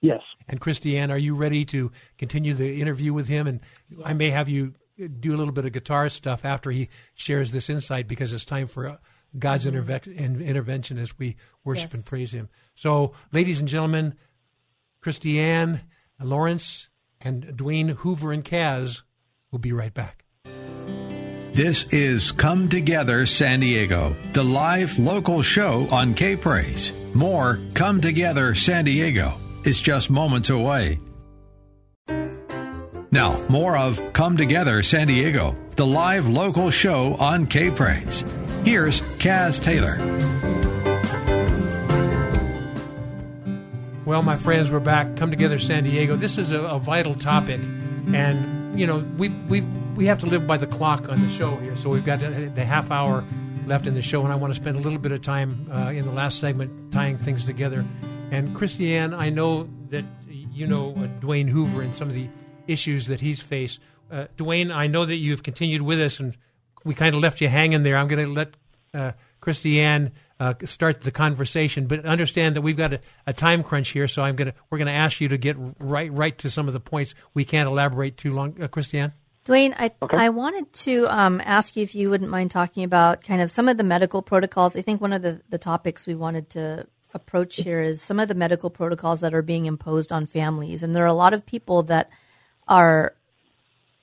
Yes. 0.03 0.21
And 0.47 0.61
Christiane, 0.61 1.11
are 1.11 1.19
you 1.19 1.35
ready 1.35 1.65
to 1.67 1.91
continue 2.19 2.55
the 2.55 2.81
interview 2.81 3.15
with 3.15 3.29
him? 3.29 3.47
And 3.47 3.61
I 4.05 4.13
may 4.13 4.31
have 4.31 4.49
you 4.49 4.75
do 5.21 5.35
a 5.35 5.39
little 5.39 5.53
bit 5.53 5.65
of 5.65 5.73
guitar 5.73 6.09
stuff 6.11 6.45
after 6.45 6.71
he 6.71 6.89
shares 7.15 7.51
this 7.51 7.71
insight 7.71 8.07
because 8.07 8.33
it's 8.33 8.45
time 8.45 8.67
for 8.67 8.89
uh, 8.89 8.97
God's 9.39 9.67
interve- 9.67 10.17
intervention 10.17 10.99
as 10.99 11.19
we 11.19 11.37
worship 11.65 11.95
and 11.95 12.05
praise 12.05 12.33
Him. 12.33 12.49
So, 12.75 13.13
ladies 13.33 13.61
and 13.61 13.69
gentlemen, 13.69 14.15
Christiane, 15.01 15.83
Lawrence, 16.21 16.89
and 17.27 17.45
Dwayne 17.45 17.91
Hoover 17.91 18.33
and 18.33 18.45
Kaz 18.45 19.03
will 19.51 19.59
be 19.59 19.73
right 19.73 19.93
back. 19.93 20.25
This 21.53 21.85
is 21.87 22.31
Come 22.31 22.69
Together 22.69 23.27
San 23.27 23.61
Diego, 23.61 24.15
the 24.33 24.45
live 24.45 24.97
local 24.99 25.43
show 25.43 25.89
on 25.91 26.15
K 26.15 26.37
Praise. 26.37 26.93
More 27.15 27.59
Come 27.75 28.01
Together 28.01 28.55
San 28.55 28.85
Diego 28.85 29.35
is 29.65 29.81
just 29.81 30.09
moments 30.09 30.51
away. 30.51 30.99
Now, 33.11 33.37
more 33.49 33.77
of 33.77 34.13
Come 34.13 34.37
Together 34.37 34.83
San 34.85 35.09
Diego, 35.09 35.57
the 35.75 35.87
live 35.87 36.29
local 36.29 36.71
show 36.71 37.15
on 37.17 37.47
K 37.47 37.71
Praise. 37.71 38.23
Here's 38.65 39.01
Kaz 39.19 39.61
Taylor. 39.61 39.97
Well, 44.07 44.23
my 44.23 44.37
friends, 44.37 44.71
we're 44.71 44.79
back. 44.79 45.17
Come 45.17 45.33
together, 45.33 45.59
San 45.59 45.83
Diego. 45.83 46.15
This 46.15 46.39
is 46.39 46.53
a, 46.53 46.61
a 46.61 46.79
vital 46.79 47.13
topic, 47.13 47.61
and 48.15 48.79
you 48.79 48.87
know 48.87 48.99
we 49.19 49.31
we 49.49 49.63
we 49.97 50.07
have 50.07 50.21
to 50.21 50.27
live 50.27 50.47
by 50.47 50.59
the 50.59 50.67
clock 50.69 51.09
on 51.09 51.21
the 51.21 51.29
show 51.31 51.57
here. 51.57 51.77
So 51.77 51.91
we've 51.91 52.05
got 52.05 52.21
the 52.21 52.65
half 52.65 52.93
hour 52.93 53.25
left 53.67 53.85
in 53.89 53.95
the 53.95 54.03
show, 54.03 54.23
and 54.23 54.33
I 54.33 54.37
want 54.37 54.55
to 54.55 54.61
spend 54.61 54.77
a 54.77 54.79
little 54.79 55.01
bit 55.01 55.11
of 55.11 55.23
time 55.23 55.69
uh, 55.73 55.91
in 55.91 56.05
the 56.05 56.13
last 56.13 56.39
segment 56.39 56.93
tying 56.93 57.19
things 57.19 57.45
together. 57.45 57.85
And 58.31 58.55
Christiane, 58.55 59.13
I 59.13 59.31
know 59.31 59.69
that 59.89 60.05
you 60.29 60.69
know 60.69 60.93
uh, 60.93 61.09
Dwayne 61.19 61.49
Hoover 61.49 61.83
and 61.83 61.93
some 61.93 62.07
of 62.07 62.15
the 62.15 62.29
issues 62.69 63.09
that 63.09 63.21
he's 63.21 63.43
faced. 63.43 63.81
Uh, 64.09 64.27
Dwayne, 64.37 64.73
I 64.73 64.87
know 64.87 65.05
that 65.05 65.17
you've 65.17 65.43
continued 65.43 65.83
with 65.83 66.01
us, 66.01 66.21
and 66.21 66.37
we 66.85 66.95
kind 66.95 67.13
of 67.13 67.21
left 67.21 67.41
you 67.41 67.49
hanging 67.49 67.83
there. 67.83 67.97
I'm 67.97 68.07
going 68.07 68.25
to 68.25 68.33
let 68.33 68.55
uh, 68.95 69.13
Christiane 69.41 70.13
uh, 70.39 70.55
start 70.65 71.01
the 71.01 71.11
conversation, 71.11 71.87
but 71.87 72.05
understand 72.05 72.57
that 72.57 72.63
we've 72.63 72.77
got 72.77 72.93
a, 72.93 73.01
a 73.27 73.33
time 73.33 73.63
crunch 73.63 73.91
here, 73.91 74.07
so 74.09 74.23
I'm 74.23 74.37
going 74.37 74.53
to 74.53 74.55
we're 74.71 74.79
going 74.79 74.87
to 74.87 74.93
ask 74.93 75.21
you 75.21 75.29
to 75.29 75.39
get 75.39 75.57
right 75.79 76.13
right 76.13 76.37
to 76.39 76.51
some 76.51 76.69
of 76.69 76.75
the 76.75 76.81
points. 76.81 77.15
We 77.35 77.45
can't 77.45 77.69
elaborate 77.69 78.17
too 78.17 78.35
long, 78.35 78.61
uh, 78.61 78.69
Christiane. 78.69 79.13
Dwayne, 79.47 79.75
I, 79.79 79.93
I 80.11 80.31
wanted 80.31 80.73
to 80.73 81.07
um, 81.07 81.41
ask 81.45 81.77
you 81.77 81.85
if 81.85 81.95
you 81.95 82.11
wouldn't 82.11 82.31
mind 82.31 82.51
talking 82.51 82.83
about 82.83 83.23
kind 83.23 83.41
of 83.41 83.51
some 83.51 83.69
of 83.69 83.77
the 83.77 83.85
medical 83.85 84.21
protocols. 84.21 84.75
I 84.75 84.83
think 84.83 85.01
one 85.01 85.13
of 85.13 85.23
the, 85.23 85.41
the 85.49 85.59
topics 85.59 86.05
we 86.05 86.17
wanted 86.17 86.51
to 86.51 86.89
approach 87.15 87.57
here 87.57 87.81
is 87.81 88.03
some 88.03 88.19
of 88.19 88.27
the 88.27 88.35
medical 88.35 88.71
protocols 88.71 89.21
that 89.21 89.35
are 89.35 89.43
being 89.43 89.67
imposed 89.67 90.11
on 90.11 90.27
families. 90.27 90.83
And 90.83 90.97
there 90.97 91.05
are 91.05 91.07
a 91.07 91.13
lot 91.13 91.33
of 91.33 91.47
people 91.47 91.85
that 91.85 92.11
are 92.67 93.15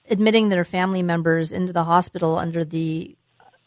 admitting 0.09 0.47
their 0.47 0.63
family 0.63 1.03
members 1.03 1.51
into 1.51 1.73
the 1.73 1.83
hospital 1.83 2.37
under 2.37 2.63
the 2.63 3.17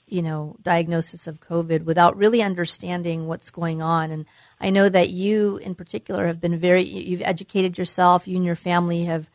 you 0.06 0.22
know 0.22 0.56
diagnosis 0.62 1.26
of 1.26 1.40
covid 1.40 1.84
without 1.84 2.16
really 2.16 2.40
understanding 2.42 3.26
what's 3.26 3.50
going 3.50 3.82
on 3.82 4.10
and 4.10 4.24
i 4.60 4.70
know 4.70 4.88
that 4.88 5.10
you 5.10 5.56
in 5.58 5.74
particular 5.74 6.26
have 6.26 6.40
been 6.40 6.58
very 6.58 6.84
you've 6.84 7.22
educated 7.22 7.76
yourself 7.76 8.28
you 8.28 8.36
and 8.36 8.44
your 8.44 8.56
family 8.56 9.04
have 9.04 9.28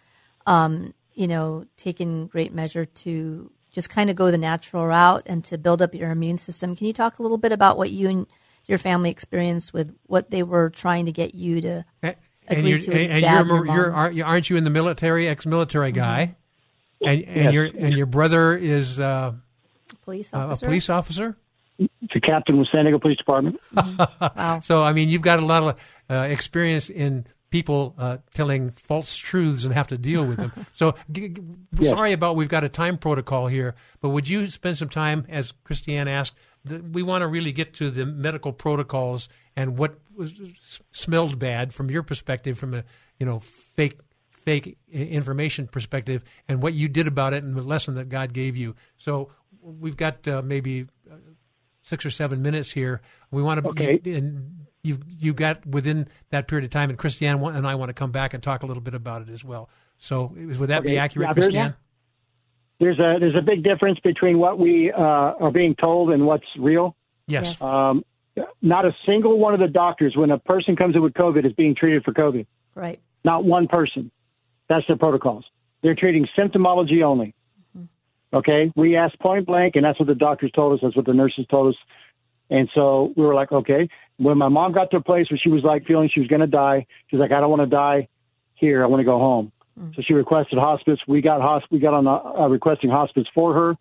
um, 0.47 0.93
you 1.13 1.27
know 1.27 1.65
taken 1.77 2.27
great 2.27 2.53
measure 2.53 2.85
to 2.85 3.51
just 3.71 3.89
kind 3.89 4.09
of 4.09 4.15
go 4.15 4.31
the 4.31 4.37
natural 4.37 4.85
route 4.85 5.23
and 5.25 5.43
to 5.45 5.57
build 5.57 5.81
up 5.81 5.93
your 5.93 6.09
immune 6.11 6.37
system 6.37 6.75
can 6.75 6.87
you 6.87 6.93
talk 6.93 7.19
a 7.19 7.21
little 7.21 7.37
bit 7.37 7.51
about 7.51 7.77
what 7.77 7.91
you 7.91 8.09
and 8.09 8.27
your 8.65 8.77
family 8.77 9.09
experienced 9.09 9.73
with 9.73 9.93
what 10.07 10.31
they 10.31 10.43
were 10.43 10.69
trying 10.69 11.05
to 11.05 11.11
get 11.11 11.35
you 11.35 11.59
to 11.61 11.85
and 12.03 12.15
agree 12.47 12.69
you're, 12.71 12.79
to 12.79 12.91
with 12.91 13.11
and 13.11 13.21
dad 13.21 13.47
you're, 13.47 13.57
and 13.57 13.65
your 13.65 13.75
you're, 13.75 13.89
mom? 13.91 13.99
aren't 13.99 14.15
you- 14.15 14.23
aren't 14.23 14.49
you 14.49 14.55
in 14.57 14.63
the 14.63 14.69
military, 14.69 15.27
ex-military 15.27 15.91
guy? 15.91 16.35
And 17.03 17.23
and 17.23 17.43
Yes. 17.45 17.53
your 17.53 17.65
and 17.65 17.97
your 17.97 18.05
brother 18.05 18.55
is 18.55 18.99
uh, 18.99 19.33
police 20.01 20.33
a- 20.33 20.37
a 20.37 20.39
officer 20.39 20.65
police 20.65 20.89
officer. 20.89 21.37
The 22.13 22.19
captain 22.21 22.59
with 22.59 22.67
San 22.71 22.83
Diego 22.85 22.99
Police 22.99 23.17
Department. 23.17 23.59
Wow! 23.75 24.59
So 24.61 24.83
I 24.83 24.93
mean, 24.93 25.09
you've 25.09 25.21
got 25.23 25.39
a 25.39 25.45
lot 25.45 25.63
of 25.63 25.79
uh, 26.09 26.27
experience 26.29 26.89
in 26.89 27.25
people 27.49 27.95
uh, 27.97 28.17
telling 28.33 28.71
false 28.71 29.15
truths 29.17 29.65
and 29.65 29.73
have 29.73 29.87
to 29.87 29.97
deal 29.97 30.25
with 30.25 30.37
them. 30.37 30.51
so 30.73 30.95
g- 31.11 31.29
g- 31.29 31.41
Yes. 31.79 31.89
sorry 31.89 32.11
about 32.13 32.35
we've 32.35 32.47
got 32.49 32.63
a 32.63 32.69
time 32.69 32.97
protocol 32.97 33.47
here, 33.47 33.75
but 33.99 34.09
would 34.09 34.29
you 34.29 34.45
spend 34.47 34.77
some 34.77 34.89
time, 34.89 35.25
as 35.27 35.53
Christiane 35.63 36.07
asked? 36.07 36.35
th- 36.67 36.81
We 36.91 37.01
want 37.03 37.23
to 37.23 37.27
really 37.27 37.51
get 37.51 37.73
to 37.75 37.89
the 37.89 38.05
medical 38.05 38.53
protocols 38.53 39.27
and 39.55 39.77
what 39.77 39.95
was, 40.15 40.39
s- 40.39 40.81
smelled 40.91 41.39
bad 41.39 41.73
from 41.73 41.89
your 41.89 42.03
perspective, 42.03 42.57
from 42.59 42.73
a 42.75 42.83
you 43.19 43.25
know 43.25 43.39
fake 43.39 43.99
fake 44.29 44.77
information 44.91 45.67
perspective, 45.67 46.23
and 46.47 46.61
what 46.63 46.73
you 46.73 46.87
did 46.87 47.07
about 47.07 47.33
it, 47.33 47.43
and 47.43 47.55
the 47.55 47.61
lesson 47.61 47.95
that 47.95 48.09
God 48.09 48.33
gave 48.33 48.55
you. 48.55 48.75
So 48.97 49.29
we've 49.61 49.97
got 49.97 50.27
uh, 50.27 50.41
maybe 50.43 50.87
uh, 51.11 51.15
six 51.81 52.05
or 52.05 52.09
seven 52.11 52.41
minutes 52.41 52.71
here. 52.71 53.01
We 53.31 53.41
want 53.41 53.63
to, 53.63 53.69
Okay. 53.69 53.99
and 54.05 54.65
you 54.83 54.99
you 55.07 55.33
got 55.33 55.65
within 55.65 56.07
that 56.29 56.47
period 56.47 56.65
of 56.65 56.71
time, 56.71 56.89
and 56.89 56.97
Christiane 56.97 57.41
and 57.43 57.67
I 57.67 57.75
want 57.75 57.89
to 57.89 57.93
come 57.93 58.11
back 58.11 58.33
and 58.33 58.41
talk 58.41 58.63
a 58.63 58.65
little 58.65 58.81
bit 58.83 58.93
about 58.93 59.21
it 59.21 59.29
as 59.29 59.43
well. 59.45 59.69
So 59.97 60.33
would 60.35 60.69
that 60.69 60.83
be 60.83 60.97
accurate, 60.97 61.29
Yeah, 61.29 61.33
there's- 61.33 61.45
Christiane? 61.47 61.75
There's 62.79 62.97
a 62.97 63.17
there's 63.19 63.35
a 63.35 63.43
big 63.43 63.63
difference 63.63 63.99
between 63.99 64.39
what 64.39 64.57
we 64.57 64.91
uh, 64.91 64.99
are 64.99 65.51
being 65.51 65.75
told 65.75 66.09
and 66.09 66.25
what's 66.25 66.47
real. 66.57 66.95
Yes. 67.27 67.61
Um, 67.61 68.03
not 68.63 68.85
a 68.85 68.95
single 69.05 69.37
one 69.37 69.53
of 69.53 69.59
the 69.59 69.67
doctors, 69.67 70.15
when 70.15 70.31
a 70.31 70.39
person 70.39 70.75
comes 70.75 70.95
in 70.95 71.01
with 71.03 71.13
COVID, 71.13 71.45
is 71.45 71.53
being 71.53 71.75
treated 71.75 72.03
for 72.03 72.11
COVID. 72.13 72.47
right 72.73 72.99
Not 73.23 73.43
one 73.45 73.67
person. 73.67 74.09
That's 74.67 74.87
their 74.87 74.95
protocols. 74.97 75.45
They're 75.83 75.93
treating 75.95 76.27
symptomology 76.35 77.03
only. 77.03 77.35
Okay, 78.33 78.71
we 78.75 78.95
asked 78.95 79.19
point 79.19 79.45
blank, 79.45 79.75
and 79.75 79.83
that's 79.83 79.99
what 79.99 80.07
the 80.07 80.15
doctors 80.15 80.51
told 80.51 80.73
us. 80.73 80.79
That's 80.81 80.95
what 80.95 81.05
the 81.05 81.13
nurses 81.13 81.45
told 81.49 81.73
us. 81.73 81.79
And 82.49 82.69
so 82.73 83.13
we 83.15 83.25
were 83.25 83.35
like, 83.35 83.51
okay. 83.51 83.89
When 84.17 84.37
my 84.37 84.49
mom 84.49 84.71
got 84.73 84.91
to 84.91 84.97
a 84.97 85.01
place 85.01 85.29
where 85.31 85.39
she 85.41 85.49
was 85.49 85.63
like 85.63 85.85
feeling 85.85 86.09
she 86.13 86.19
was 86.19 86.29
going 86.29 86.41
to 86.41 86.47
die, 86.47 86.85
she's 87.07 87.19
like, 87.19 87.31
I 87.31 87.39
don't 87.39 87.49
want 87.49 87.61
to 87.61 87.67
die 87.67 88.07
here. 88.55 88.83
I 88.83 88.87
want 88.87 88.99
to 88.99 89.05
go 89.05 89.17
home. 89.17 89.51
So 89.95 90.01
she 90.05 90.13
requested 90.13 90.59
hospice. 90.59 90.99
We 91.07 91.21
got 91.21 91.41
hosp- 91.41 91.71
We 91.71 91.79
got 91.79 91.93
on 91.93 92.03
the, 92.03 92.11
uh, 92.11 92.47
requesting 92.47 92.89
hospice 92.89 93.25
for 93.33 93.53
her. 93.53 93.75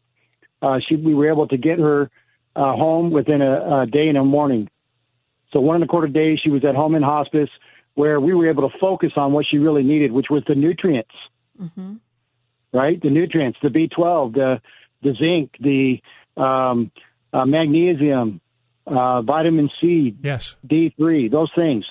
Uh, 0.63 0.79
she 0.87 0.97
we 0.97 1.15
were 1.15 1.29
able 1.29 1.49
to 1.49 1.57
get 1.57 1.79
her 1.79 2.11
uh, 2.57 2.73
home 2.73 3.11
within 3.11 3.43
a, 3.43 3.83
a 3.83 3.87
day 3.87 4.09
and 4.09 4.17
a 4.17 4.25
morning. 4.25 4.69
So 5.53 5.61
one 5.61 5.77
and 5.77 5.85
a 5.85 5.87
quarter 5.87 6.07
days 6.07 6.39
she 6.43 6.51
was 6.51 6.65
at 6.65 6.75
home 6.75 6.95
in 6.95 7.03
hospice, 7.03 7.51
where 7.95 8.21
we 8.21 8.35
were 8.35 8.49
able 8.49 8.69
to 8.69 8.79
focus 8.79 9.13
on 9.17 9.33
what 9.33 9.47
she 9.51 9.59
really 9.59 9.83
needed, 9.83 10.13
which 10.13 10.27
was 10.31 10.43
the 10.47 10.55
nutrients 10.55 11.15
mm-hmm. 11.61 11.95
Right? 12.73 13.01
The 13.01 13.11
nutrients, 13.11 13.59
the 13.63 13.69
B12, 13.69 14.35
the 14.35 14.61
the 15.03 15.15
zinc, 15.15 15.53
the 15.61 16.01
um, 16.41 16.91
uh, 17.33 17.45
magnesium, 17.47 18.41
uh, 18.87 19.23
vitamin 19.23 19.71
C, 19.81 20.15
yes, 20.23 20.57
D3, 20.67 21.31
those 21.31 21.51
things. 21.55 21.85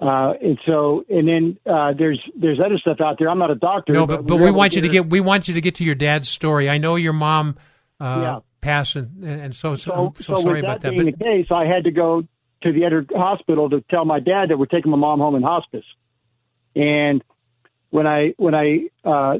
Uh, 0.00 0.32
and 0.40 0.58
so, 0.64 1.04
and 1.10 1.26
then 1.26 1.58
uh, 1.66 1.92
there's 1.98 2.20
there's 2.40 2.60
other 2.64 2.78
stuff 2.78 2.98
out 3.00 3.16
there. 3.18 3.28
I'm 3.28 3.38
not 3.38 3.50
a 3.50 3.56
doctor. 3.56 3.92
No, 3.92 4.06
but 4.06 4.26
but 4.26 4.36
we're 4.36 4.44
we 4.44 4.50
want 4.52 4.76
you 4.76 4.82
to 4.82 4.88
get 4.88 5.10
we 5.10 5.20
want 5.20 5.48
you 5.48 5.54
to 5.54 5.60
get 5.60 5.74
to 5.76 5.84
your 5.84 5.96
dad's 5.96 6.28
story. 6.28 6.70
I 6.70 6.78
know 6.78 6.94
your 6.96 7.12
mom 7.12 7.56
uh, 8.00 8.20
Yeah. 8.22 8.38
passed, 8.60 8.94
and, 8.94 9.24
and 9.24 9.54
so 9.56 9.74
so, 9.74 10.12
So, 10.18 10.34
so, 10.34 10.40
sorry 10.40 10.60
about 10.60 10.82
that 10.82 10.82
that. 10.82 10.96
being 10.96 11.10
But 11.10 11.18
the 11.18 11.24
case, 11.24 11.46
I 11.50 11.64
had 11.64 11.84
to 11.84 11.90
go 11.90 12.22
to 12.62 12.72
the 12.72 12.84
other 12.84 13.04
hospital 13.12 13.70
to 13.70 13.84
tell 13.90 14.04
my 14.04 14.20
dad 14.20 14.50
that 14.50 14.58
we're 14.58 14.66
taking 14.66 14.90
my 14.92 14.96
mom 14.96 15.18
home 15.18 15.34
in 15.34 15.42
hospice. 15.42 15.84
And 16.76 17.22
when 17.90 18.06
I 18.06 18.34
when 18.36 18.54
I 18.54 18.88
uh, 19.04 19.38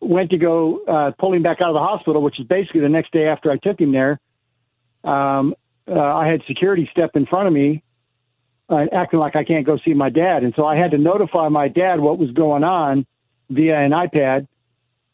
went 0.00 0.30
to 0.30 0.38
go 0.38 0.84
uh, 0.84 1.10
pull 1.18 1.32
him 1.32 1.42
back 1.42 1.60
out 1.60 1.68
of 1.68 1.74
the 1.74 1.80
hospital, 1.80 2.22
which 2.22 2.38
is 2.38 2.46
basically 2.46 2.80
the 2.80 2.88
next 2.88 3.12
day 3.12 3.26
after 3.26 3.50
I 3.50 3.56
took 3.56 3.80
him 3.80 3.92
there, 3.92 4.20
um, 5.04 5.54
uh, 5.88 6.00
I 6.00 6.26
had 6.26 6.42
security 6.46 6.88
step 6.90 7.10
in 7.14 7.26
front 7.26 7.46
of 7.46 7.52
me, 7.52 7.82
uh, 8.68 8.86
acting 8.92 9.20
like 9.20 9.36
I 9.36 9.44
can't 9.44 9.64
go 9.64 9.78
see 9.84 9.94
my 9.94 10.10
dad, 10.10 10.42
and 10.42 10.52
so 10.56 10.66
I 10.66 10.76
had 10.76 10.90
to 10.90 10.98
notify 10.98 11.48
my 11.48 11.68
dad 11.68 12.00
what 12.00 12.18
was 12.18 12.30
going 12.32 12.64
on 12.64 13.06
via 13.48 13.78
an 13.78 13.92
iPad, 13.92 14.48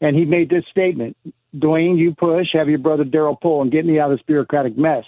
and 0.01 0.15
he 0.15 0.25
made 0.25 0.49
this 0.49 0.65
statement: 0.71 1.15
"Dwayne, 1.55 1.97
you 1.97 2.15
push, 2.15 2.47
have 2.53 2.69
your 2.69 2.79
brother 2.79 3.03
Daryl 3.03 3.39
pull, 3.39 3.61
and 3.61 3.71
get 3.71 3.85
me 3.85 3.99
out 3.99 4.11
of 4.11 4.17
this 4.17 4.25
bureaucratic 4.25 4.77
mess." 4.77 5.05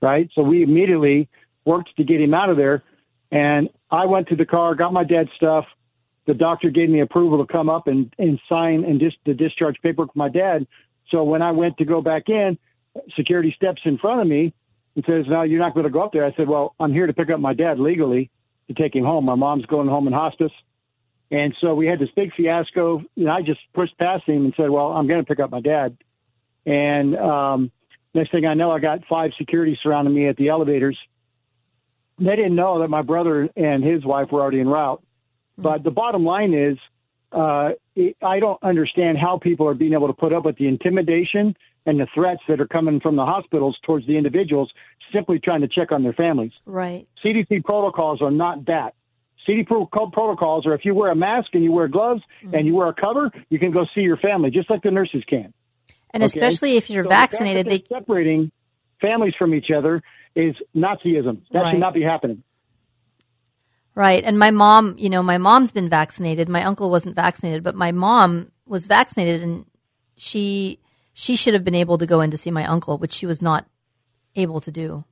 right? 0.00 0.28
So 0.34 0.42
we 0.42 0.62
immediately 0.62 1.28
worked 1.64 1.96
to 1.96 2.04
get 2.04 2.20
him 2.20 2.34
out 2.34 2.50
of 2.50 2.56
there. 2.56 2.82
And 3.30 3.68
I 3.90 4.06
went 4.06 4.28
to 4.28 4.36
the 4.36 4.46
car, 4.46 4.74
got 4.74 4.92
my 4.92 5.04
dad's 5.04 5.30
stuff. 5.36 5.66
The 6.26 6.34
doctor 6.34 6.70
gave 6.70 6.90
me 6.90 7.00
approval 7.00 7.44
to 7.44 7.50
come 7.50 7.68
up 7.68 7.86
and, 7.86 8.12
and 8.18 8.40
sign 8.48 8.84
and 8.84 8.98
just 9.00 9.16
the 9.24 9.34
discharge 9.34 9.76
paperwork 9.82 10.12
for 10.12 10.18
my 10.18 10.28
dad. 10.28 10.66
So 11.10 11.22
when 11.22 11.40
I 11.40 11.52
went 11.52 11.78
to 11.78 11.84
go 11.84 12.02
back 12.02 12.28
in, 12.28 12.58
security 13.16 13.52
steps 13.56 13.80
in 13.84 13.98
front 13.98 14.20
of 14.20 14.26
me 14.26 14.52
and 14.96 15.04
says, 15.06 15.26
"No, 15.28 15.42
you're 15.42 15.60
not 15.60 15.74
going 15.74 15.84
to 15.84 15.90
go 15.90 16.02
up 16.02 16.12
there." 16.12 16.24
I 16.24 16.32
said, 16.34 16.48
"Well, 16.48 16.74
I'm 16.80 16.92
here 16.92 17.06
to 17.06 17.12
pick 17.12 17.30
up 17.30 17.38
my 17.38 17.54
dad 17.54 17.78
legally 17.78 18.30
to 18.68 18.74
take 18.74 18.94
him 18.94 19.04
home. 19.04 19.24
My 19.24 19.34
mom's 19.34 19.66
going 19.66 19.88
home 19.88 20.06
in 20.06 20.12
hospice." 20.12 20.52
And 21.30 21.54
so 21.60 21.74
we 21.74 21.86
had 21.86 21.98
this 21.98 22.08
big 22.14 22.32
fiasco. 22.34 23.02
And 23.16 23.28
I 23.28 23.42
just 23.42 23.60
pushed 23.74 23.96
past 23.98 24.24
him 24.28 24.44
and 24.44 24.54
said, 24.56 24.70
"Well, 24.70 24.88
I'm 24.88 25.06
going 25.06 25.20
to 25.20 25.26
pick 25.26 25.40
up 25.40 25.50
my 25.50 25.60
dad." 25.60 25.96
And 26.64 27.16
um, 27.16 27.70
next 28.14 28.32
thing 28.32 28.46
I 28.46 28.54
know, 28.54 28.72
I 28.72 28.80
got 28.80 29.04
five 29.08 29.30
security 29.38 29.78
surrounding 29.82 30.14
me 30.14 30.26
at 30.26 30.36
the 30.36 30.48
elevators. 30.48 30.98
They 32.18 32.34
didn't 32.34 32.56
know 32.56 32.80
that 32.80 32.88
my 32.88 33.02
brother 33.02 33.48
and 33.56 33.84
his 33.84 34.04
wife 34.04 34.32
were 34.32 34.40
already 34.40 34.60
en 34.60 34.68
route. 34.68 35.02
But 35.58 35.84
the 35.84 35.90
bottom 35.90 36.24
line 36.24 36.52
is, 36.54 36.78
uh, 37.32 37.70
it, 37.94 38.16
I 38.22 38.40
don't 38.40 38.62
understand 38.62 39.18
how 39.18 39.38
people 39.38 39.66
are 39.68 39.74
being 39.74 39.92
able 39.94 40.06
to 40.08 40.12
put 40.12 40.32
up 40.32 40.44
with 40.44 40.56
the 40.56 40.68
intimidation 40.68 41.56
and 41.86 41.98
the 42.00 42.06
threats 42.14 42.40
that 42.48 42.60
are 42.60 42.66
coming 42.66 43.00
from 43.00 43.16
the 43.16 43.24
hospitals 43.24 43.78
towards 43.84 44.06
the 44.06 44.16
individuals 44.16 44.70
simply 45.12 45.38
trying 45.38 45.60
to 45.62 45.68
check 45.68 45.92
on 45.92 46.02
their 46.02 46.12
families. 46.12 46.52
right 46.66 47.06
CDC 47.24 47.64
protocols 47.64 48.20
are 48.22 48.30
not 48.30 48.66
that. 48.66 48.94
CDC 49.48 49.66
pro- 49.68 49.86
protocols 49.86 50.66
are 50.66 50.74
if 50.74 50.84
you 50.84 50.94
wear 50.94 51.10
a 51.12 51.14
mask 51.16 51.50
and 51.54 51.62
you 51.62 51.70
wear 51.72 51.86
gloves 51.88 52.22
and 52.52 52.66
you 52.66 52.74
wear 52.74 52.88
a 52.88 52.94
cover, 52.94 53.30
you 53.48 53.58
can 53.60 53.70
go 53.70 53.84
see 53.94 54.00
your 54.00 54.16
family 54.16 54.50
just 54.50 54.68
like 54.68 54.82
the 54.82 54.90
nurses 54.90 55.22
can. 55.28 55.52
and 56.10 56.22
Okay? 56.22 56.26
especially 56.40 56.76
if 56.76 56.90
you're 56.90 57.04
So 57.04 57.10
vaccinated 57.10 57.66
that 57.66 57.70
they 57.70 57.84
they're 57.88 58.00
separating 58.00 58.50
families 59.00 59.34
from 59.38 59.54
each 59.54 59.70
other 59.70 60.02
is 60.34 60.54
Nazism. 60.74 61.42
That 61.52 61.60
Right. 61.62 61.70
should 61.72 61.80
not 61.80 61.94
be 61.94 62.02
happening. 62.02 62.42
Right. 63.96 64.22
And 64.22 64.38
my 64.38 64.50
mom, 64.50 64.94
you 64.98 65.08
know, 65.10 65.22
my 65.22 65.38
mom's 65.38 65.72
been 65.72 65.88
vaccinated. 65.88 66.48
My 66.50 66.62
uncle 66.64 66.90
wasn't 66.90 67.16
vaccinated, 67.16 67.62
but 67.64 67.74
my 67.74 67.90
mom 67.92 68.52
was 68.66 68.86
vaccinated 68.86 69.42
and 69.42 69.64
she 70.16 70.78
she 71.14 71.34
should 71.34 71.54
have 71.54 71.64
been 71.64 71.74
able 71.74 71.96
to 71.98 72.04
go 72.06 72.20
in 72.20 72.30
to 72.30 72.36
see 72.36 72.50
my 72.50 72.66
uncle, 72.66 72.98
which 72.98 73.12
she 73.12 73.24
was 73.24 73.40
not 73.40 73.64
able 74.34 74.60
to 74.60 74.70
do. 74.70 75.04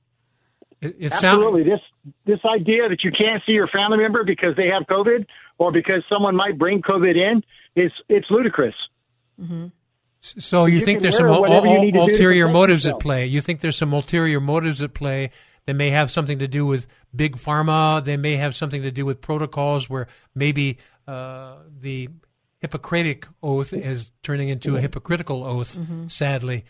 it, 0.82 0.96
it 1.00 1.12
Absolutely. 1.12 1.62
This 1.62 1.80
this 2.26 2.40
idea 2.44 2.88
that 2.90 3.02
you 3.02 3.10
can't 3.10 3.42
see 3.46 3.52
your 3.52 3.68
family 3.68 3.96
member 3.98 4.22
because 4.22 4.54
they 4.54 4.66
have 4.68 4.82
COVID 4.86 5.24
or 5.56 5.72
because 5.72 6.02
someone 6.06 6.36
might 6.36 6.58
bring 6.58 6.82
COVID 6.82 7.16
in 7.16 7.42
is 7.74 7.90
it's 8.10 8.26
ludicrous. 8.30 8.74
Mm-hmm. 9.40 9.68
So 10.20 10.66
you, 10.66 10.78
You 10.78 10.84
think 10.84 11.00
there's 11.00 11.16
some 11.16 11.26
ul- 11.26 11.44
ul- 11.44 11.62
need 11.64 11.92
to 11.92 11.98
do 12.00 12.06
to 12.06 12.12
ulterior 12.12 12.48
motives 12.48 12.84
yourself. 12.84 13.00
at 13.00 13.02
play? 13.02 13.26
You 13.26 13.40
think 13.40 13.60
there's 13.60 13.76
some 13.76 13.92
ulterior 13.92 14.40
motives 14.40 14.82
at 14.82 14.94
play 14.94 15.30
that 15.66 15.74
may 15.74 15.90
have 15.90 16.10
something 16.10 16.38
to 16.38 16.48
do 16.48 16.66
with 16.66 16.86
big 17.14 17.36
pharma? 17.36 18.04
They 18.04 18.16
may 18.16 18.36
have 18.36 18.54
something 18.54 18.82
to 18.82 18.90
do 18.90 19.04
with 19.04 19.20
protocols 19.20 19.88
where 19.88 20.08
maybe 20.34 20.78
uh, 21.06 21.56
the 21.80 22.08
Hippocratic 22.60 23.26
oath 23.42 23.74
is 23.74 24.10
turning 24.22 24.48
into 24.48 24.76
a 24.76 24.80
hypocritical 24.80 25.44
oath. 25.44 25.78
Sadly, 26.08 26.64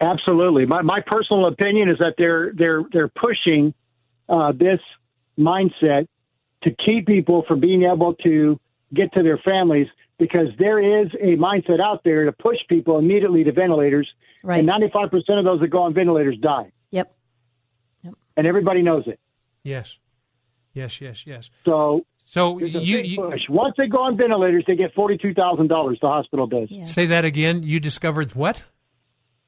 Absolutely. 0.00 0.64
My 0.64 0.82
my 0.82 1.00
personal 1.06 1.46
opinion 1.46 1.88
is 1.88 1.98
that 1.98 2.14
they're 2.16 2.52
they're 2.54 2.82
they're 2.92 3.08
pushing 3.08 3.74
uh, 4.28 4.52
this 4.52 4.80
mindset 5.38 6.06
to 6.62 6.70
keep 6.84 7.06
people 7.06 7.44
from 7.46 7.60
being 7.60 7.82
able 7.82 8.14
to 8.14 8.58
get 8.94 9.12
to 9.12 9.22
their 9.22 9.38
families 9.38 9.88
because 10.18 10.48
there 10.58 11.02
is 11.02 11.10
a 11.14 11.36
mindset 11.36 11.80
out 11.80 12.02
there 12.04 12.24
to 12.24 12.32
push 12.32 12.58
people 12.68 12.98
immediately 12.98 13.44
to 13.44 13.52
ventilators. 13.52 14.08
Right. 14.42 14.60
And 14.60 14.68
95% 14.68 15.12
of 15.38 15.44
those 15.44 15.60
that 15.60 15.68
go 15.68 15.82
on 15.82 15.94
ventilators 15.94 16.36
die. 16.38 16.72
Yep. 18.40 18.44
And 18.44 18.46
everybody 18.46 18.82
knows 18.82 19.04
it. 19.06 19.20
yes, 19.62 19.98
yes, 20.72 21.00
yes, 21.00 21.26
yes. 21.26 21.50
So 21.64 22.04
So 22.24 22.58
you, 22.58 22.98
you. 22.98 23.32
Once 23.48 23.74
they 23.76 23.86
go 23.86 23.98
on 23.98 24.16
ventilators, 24.16 24.64
they 24.66 24.76
get 24.76 24.94
forty-two 24.94 25.34
thousand 25.34 25.68
dollars. 25.68 25.98
The 26.00 26.08
hospital 26.08 26.46
does. 26.46 26.68
say 26.86 27.06
that 27.06 27.24
again. 27.24 27.62
You 27.62 27.80
discovered 27.80 28.34
what? 28.34 28.64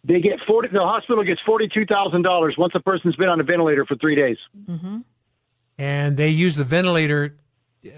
They 0.05 0.21
get 0.21 0.41
forty. 0.47 0.69
The 0.73 0.81
hospital 0.81 1.23
gets 1.25 1.41
forty-two 1.47 1.87
thousand 1.87 2.23
dollars 2.23 2.57
once 2.59 2.73
a 2.75 2.81
person's 2.81 3.17
been 3.17 3.29
on 3.29 3.41
a 3.41 3.45
ventilator 3.45 3.87
for 3.87 3.97
three 3.97 4.17
days. 4.17 4.37
Mm-hmm. 4.69 4.99
And 5.79 6.17
they 6.17 6.29
use 6.29 6.57
the 6.57 6.65
ventilator 6.65 7.37
uh, 7.87 7.89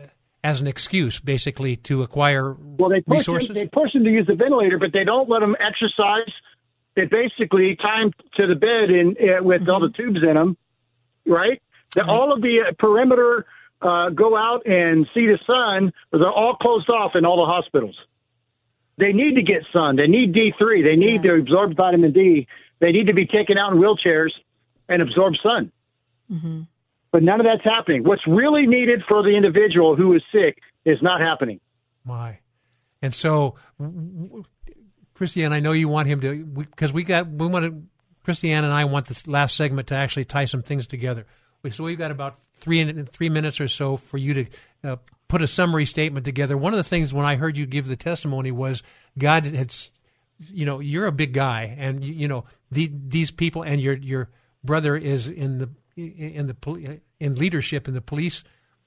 as 0.45 0.61
an 0.61 0.67
excuse, 0.67 1.19
basically, 1.19 1.77
to 1.77 2.03
acquire 2.03 2.53
Well, 2.53 2.91
they 2.91 3.01
push 3.01 3.19
resources. 3.21 3.49
Them, 3.49 3.55
they 3.55 3.67
push 3.69 3.93
them 3.95 4.05
to 4.05 4.11
use 4.11 4.27
the 4.27 4.35
ventilator, 4.37 4.79
but 4.79 4.93
they 4.93 5.05
don't 5.05 5.29
let 5.29 5.41
them 5.41 5.57
exercise. 5.59 6.33
They 6.95 7.07
basically 7.07 7.77
tie 7.81 8.03
them 8.03 8.13
to 8.37 8.47
the 8.47 8.55
bed 8.55 8.91
in 8.91 9.17
uh, 9.19 9.43
with 9.43 9.69
all 9.69 9.81
the 9.81 9.89
tubes 9.91 10.21
in 10.23 10.35
them, 10.35 10.57
right? 11.27 11.61
The, 11.95 12.05
all 12.07 12.33
of 12.33 12.43
the 12.43 12.61
uh, 12.69 12.73
perimeter 12.79 13.47
uh, 13.81 14.11
go 14.11 14.37
out 14.37 14.67
and 14.67 15.07
see 15.15 15.27
the 15.27 15.39
sun, 15.47 15.93
but 16.11 16.19
they're 16.19 16.33
all 16.33 16.57
closed 16.57 16.91
off 16.91 17.15
in 17.15 17.25
all 17.25 17.37
the 17.37 17.51
hospitals. 17.51 17.97
They 18.97 19.13
need 19.13 19.35
to 19.35 19.43
get 19.43 19.63
sun. 19.73 19.97
They 19.97 20.07
need 20.07 20.33
D 20.33 20.53
three. 20.59 20.83
They 20.83 20.97
need 20.97 21.23
to 21.23 21.35
absorb 21.35 21.77
vitamin 21.77 22.13
D. 22.13 22.47
They 22.81 22.93
need 22.93 23.07
to 23.09 23.15
be 23.15 23.27
taken 23.27 23.59
out 23.59 23.73
in 23.73 23.79
wheelchairs 23.79 24.31
and 24.89 25.03
absorb 25.03 25.35
sun. 25.43 25.73
Mm-hmm. 26.31 26.63
But 27.11 27.23
none 27.23 27.41
of 27.41 27.47
that's 27.47 27.65
happening. 27.65 28.05
What's 28.05 28.27
really 28.27 28.67
needed 28.67 29.03
for 29.09 29.23
the 29.23 29.31
individual 29.31 29.97
who 29.97 30.15
is 30.15 30.23
sick 30.33 30.59
is 30.85 30.99
not 31.01 31.21
happening. 31.21 31.61
My, 32.05 32.39
and 33.03 33.15
so, 33.15 33.55
w- 33.79 34.27
w- 34.27 34.45
Christiane, 35.15 35.53
I 35.53 35.61
know 35.61 35.73
you 35.73 35.89
want 35.89 36.09
him 36.09 36.21
to 36.21 36.45
because 36.45 36.93
we, 36.93 37.05
got 37.05 37.29
we 37.29 37.47
want 37.47 37.65
to. 37.65 37.83
Christiane 38.25 38.65
and 38.65 38.73
I 38.73 38.85
want 38.87 39.07
this 39.07 39.27
last 39.29 39.57
segment 39.57 39.89
to 39.89 39.95
actually 39.95 40.25
tie 40.25 40.47
some 40.47 40.63
things 40.63 40.87
together. 40.87 41.27
So 41.71 41.85
we've 41.85 41.99
got 41.99 42.11
about 42.11 42.37
three 42.57 43.03
three 43.05 43.29
minutes 43.29 43.61
or 43.61 43.69
so 43.69 43.97
for 43.97 44.19
you 44.19 44.35
to 44.35 44.47
uh, 44.83 44.97
put 45.29 45.41
a 45.43 45.49
summary 45.49 45.87
statement 45.87 46.25
together. 46.25 46.57
One 46.59 46.75
of 46.75 46.77
the 46.77 46.85
things 46.85 47.13
when 47.13 47.25
I 47.25 47.37
heard 47.37 47.57
you 47.57 47.65
give 47.67 47.87
the 47.87 47.97
testimony 47.97 48.51
was 48.51 48.83
God 49.17 49.47
had, 49.47 49.75
you 50.53 50.67
know, 50.67 50.81
you're 50.81 51.07
a 51.07 51.13
big 51.13 51.33
guy, 51.33 51.75
and 51.79 52.05
you, 52.05 52.13
you 52.13 52.29
know 52.29 52.45
the, 52.71 52.91
these 52.93 53.31
people, 53.31 53.63
and 53.63 53.81
your 53.81 53.95
your 53.95 54.29
brother 54.63 54.95
is 54.97 55.27
in 55.27 55.59
the 55.59 55.71
in 55.97 56.47
the 56.49 57.01
in 57.19 57.35
leadership 57.37 57.89
in 57.89 57.95
the 57.95 58.03
police 58.03 58.45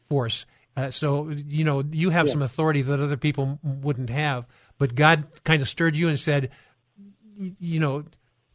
force. 0.08 0.46
Uh, 0.76 0.92
so 0.92 1.30
you 1.30 1.64
know 1.64 1.84
you 1.92 2.12
have 2.12 2.28
Yes. 2.28 2.34
some 2.34 2.44
authority 2.44 2.84
that 2.84 3.00
other 3.00 3.18
people 3.18 3.60
wouldn't 3.64 4.12
have. 4.12 4.46
But 4.78 4.94
God 4.94 5.26
kind 5.44 5.64
of 5.64 5.68
stirred 5.68 5.96
you 5.96 6.08
and 6.08 6.20
said, 6.20 6.52
you 7.60 7.80
know, 7.80 8.04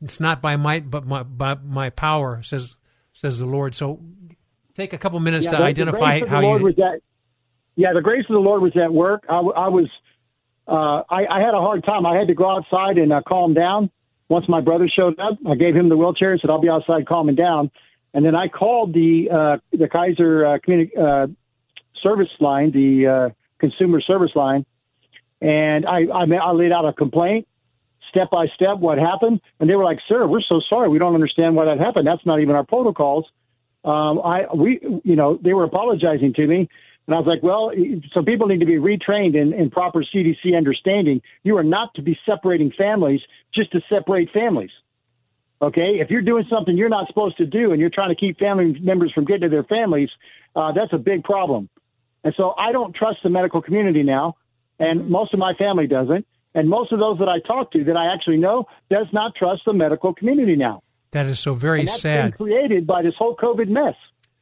it's 0.02 0.20
not 0.20 0.42
by 0.42 0.56
might 0.56 0.90
but 0.90 1.06
my, 1.06 1.22
by 1.22 1.54
my 1.54 1.90
power, 1.90 2.42
says 2.42 2.74
says 3.12 3.38
the 3.38 3.46
Lord. 3.46 3.74
So 3.74 4.00
take 4.74 4.92
a 4.92 4.98
couple 4.98 5.20
minutes 5.20 5.46
Yeah, 5.46 5.52
to 5.52 5.62
identify 5.62 6.26
how 6.26 6.40
Lord 6.40 6.60
you. 6.60 6.66
was 6.66 6.78
at, 6.78 7.00
yeah, 7.76 7.92
the 7.94 8.00
grace 8.00 8.24
of 8.28 8.34
the 8.34 8.40
Lord 8.40 8.62
was 8.62 8.76
at 8.76 8.92
work. 8.92 9.24
I, 9.28 9.36
I 9.36 9.68
was, 9.68 9.88
uh, 10.66 11.02
I, 11.08 11.26
I 11.30 11.40
had 11.40 11.54
a 11.54 11.60
hard 11.60 11.84
time. 11.84 12.06
I 12.06 12.16
had 12.16 12.28
to 12.28 12.34
go 12.34 12.50
outside 12.50 12.98
and 12.98 13.12
uh, 13.12 13.20
calm 13.26 13.54
down. 13.54 13.90
Once 14.28 14.48
my 14.48 14.60
brother 14.60 14.88
showed 14.88 15.18
up, 15.18 15.38
I 15.46 15.54
gave 15.56 15.76
him 15.76 15.88
the 15.88 15.96
wheelchair 15.96 16.32
and 16.32 16.40
said, 16.40 16.48
"I'll 16.50 16.60
be 16.60 16.70
outside 16.70 17.06
calming 17.06 17.34
down." 17.34 17.70
And 18.14 18.24
then 18.24 18.34
I 18.34 18.48
called 18.48 18.94
the 18.94 19.28
uh, 19.30 19.76
the 19.76 19.88
Kaiser 19.88 20.46
uh, 20.46 20.58
communi- 20.58 20.96
uh, 20.98 21.26
service 22.02 22.30
line, 22.40 22.72
the 22.72 23.06
uh, 23.06 23.34
consumer 23.58 24.00
service 24.00 24.30
line, 24.34 24.64
and 25.40 25.84
I, 25.86 26.04
I 26.12 26.24
I 26.24 26.52
laid 26.52 26.72
out 26.72 26.86
a 26.86 26.92
complaint 26.94 27.46
step 28.12 28.30
by 28.30 28.46
step 28.54 28.78
what 28.78 28.98
happened, 28.98 29.40
and 29.58 29.68
they 29.68 29.74
were 29.74 29.84
like, 29.84 29.98
"Sir, 30.08 30.26
we're 30.26 30.42
so 30.42 30.60
sorry. 30.68 30.88
We 30.88 30.98
don't 30.98 31.14
understand 31.14 31.56
why 31.56 31.64
that 31.64 31.78
happened. 31.78 32.06
That's 32.06 32.24
not 32.24 32.40
even 32.40 32.54
our 32.54 32.64
protocols." 32.64 33.26
Um, 33.84 34.20
I 34.20 34.46
we 34.54 34.80
you 35.02 35.16
know 35.16 35.38
they 35.42 35.54
were 35.54 35.64
apologizing 35.64 36.34
to 36.34 36.46
me, 36.46 36.68
and 37.06 37.14
I 37.14 37.18
was 37.18 37.26
like, 37.26 37.42
"Well, 37.42 37.72
some 38.14 38.24
people 38.24 38.46
need 38.46 38.60
to 38.60 38.66
be 38.66 38.76
retrained 38.76 39.34
in, 39.34 39.52
in 39.52 39.70
proper 39.70 40.04
CDC 40.04 40.54
understanding. 40.56 41.22
You 41.42 41.56
are 41.56 41.64
not 41.64 41.94
to 41.94 42.02
be 42.02 42.18
separating 42.26 42.70
families 42.76 43.20
just 43.54 43.72
to 43.72 43.80
separate 43.88 44.30
families." 44.30 44.70
Okay, 45.62 46.00
if 46.00 46.10
you're 46.10 46.22
doing 46.22 46.44
something 46.50 46.76
you're 46.76 46.88
not 46.88 47.06
supposed 47.06 47.36
to 47.36 47.46
do 47.46 47.70
and 47.70 47.80
you're 47.80 47.90
trying 47.90 48.08
to 48.08 48.16
keep 48.16 48.38
family 48.38 48.76
members 48.80 49.12
from 49.12 49.24
getting 49.24 49.42
to 49.42 49.48
their 49.48 49.62
families, 49.62 50.10
uh, 50.56 50.72
that's 50.72 50.92
a 50.92 50.98
big 50.98 51.22
problem. 51.22 51.68
And 52.24 52.34
so 52.36 52.52
I 52.58 52.72
don't 52.72 52.94
trust 52.94 53.18
the 53.22 53.30
medical 53.30 53.62
community 53.62 54.02
now, 54.02 54.36
and 54.80 55.08
most 55.08 55.32
of 55.32 55.38
my 55.38 55.54
family 55.54 55.86
doesn't. 55.86 56.26
And 56.54 56.68
most 56.68 56.92
of 56.92 56.98
those 56.98 57.18
that 57.18 57.28
I 57.28 57.40
talk 57.40 57.72
to 57.72 57.84
that 57.84 57.96
I 57.96 58.12
actually 58.12 58.36
know 58.36 58.66
does 58.90 59.06
not 59.12 59.34
trust 59.34 59.62
the 59.64 59.72
medical 59.72 60.12
community 60.14 60.56
now. 60.56 60.82
That 61.12 61.26
is 61.26 61.38
so 61.38 61.54
very 61.54 61.80
and 61.80 61.88
that's 61.88 62.00
sad. 62.00 62.32
been 62.32 62.46
created 62.46 62.86
by 62.86 63.02
this 63.02 63.14
whole 63.16 63.36
COVID 63.36 63.68
mess. 63.68 63.94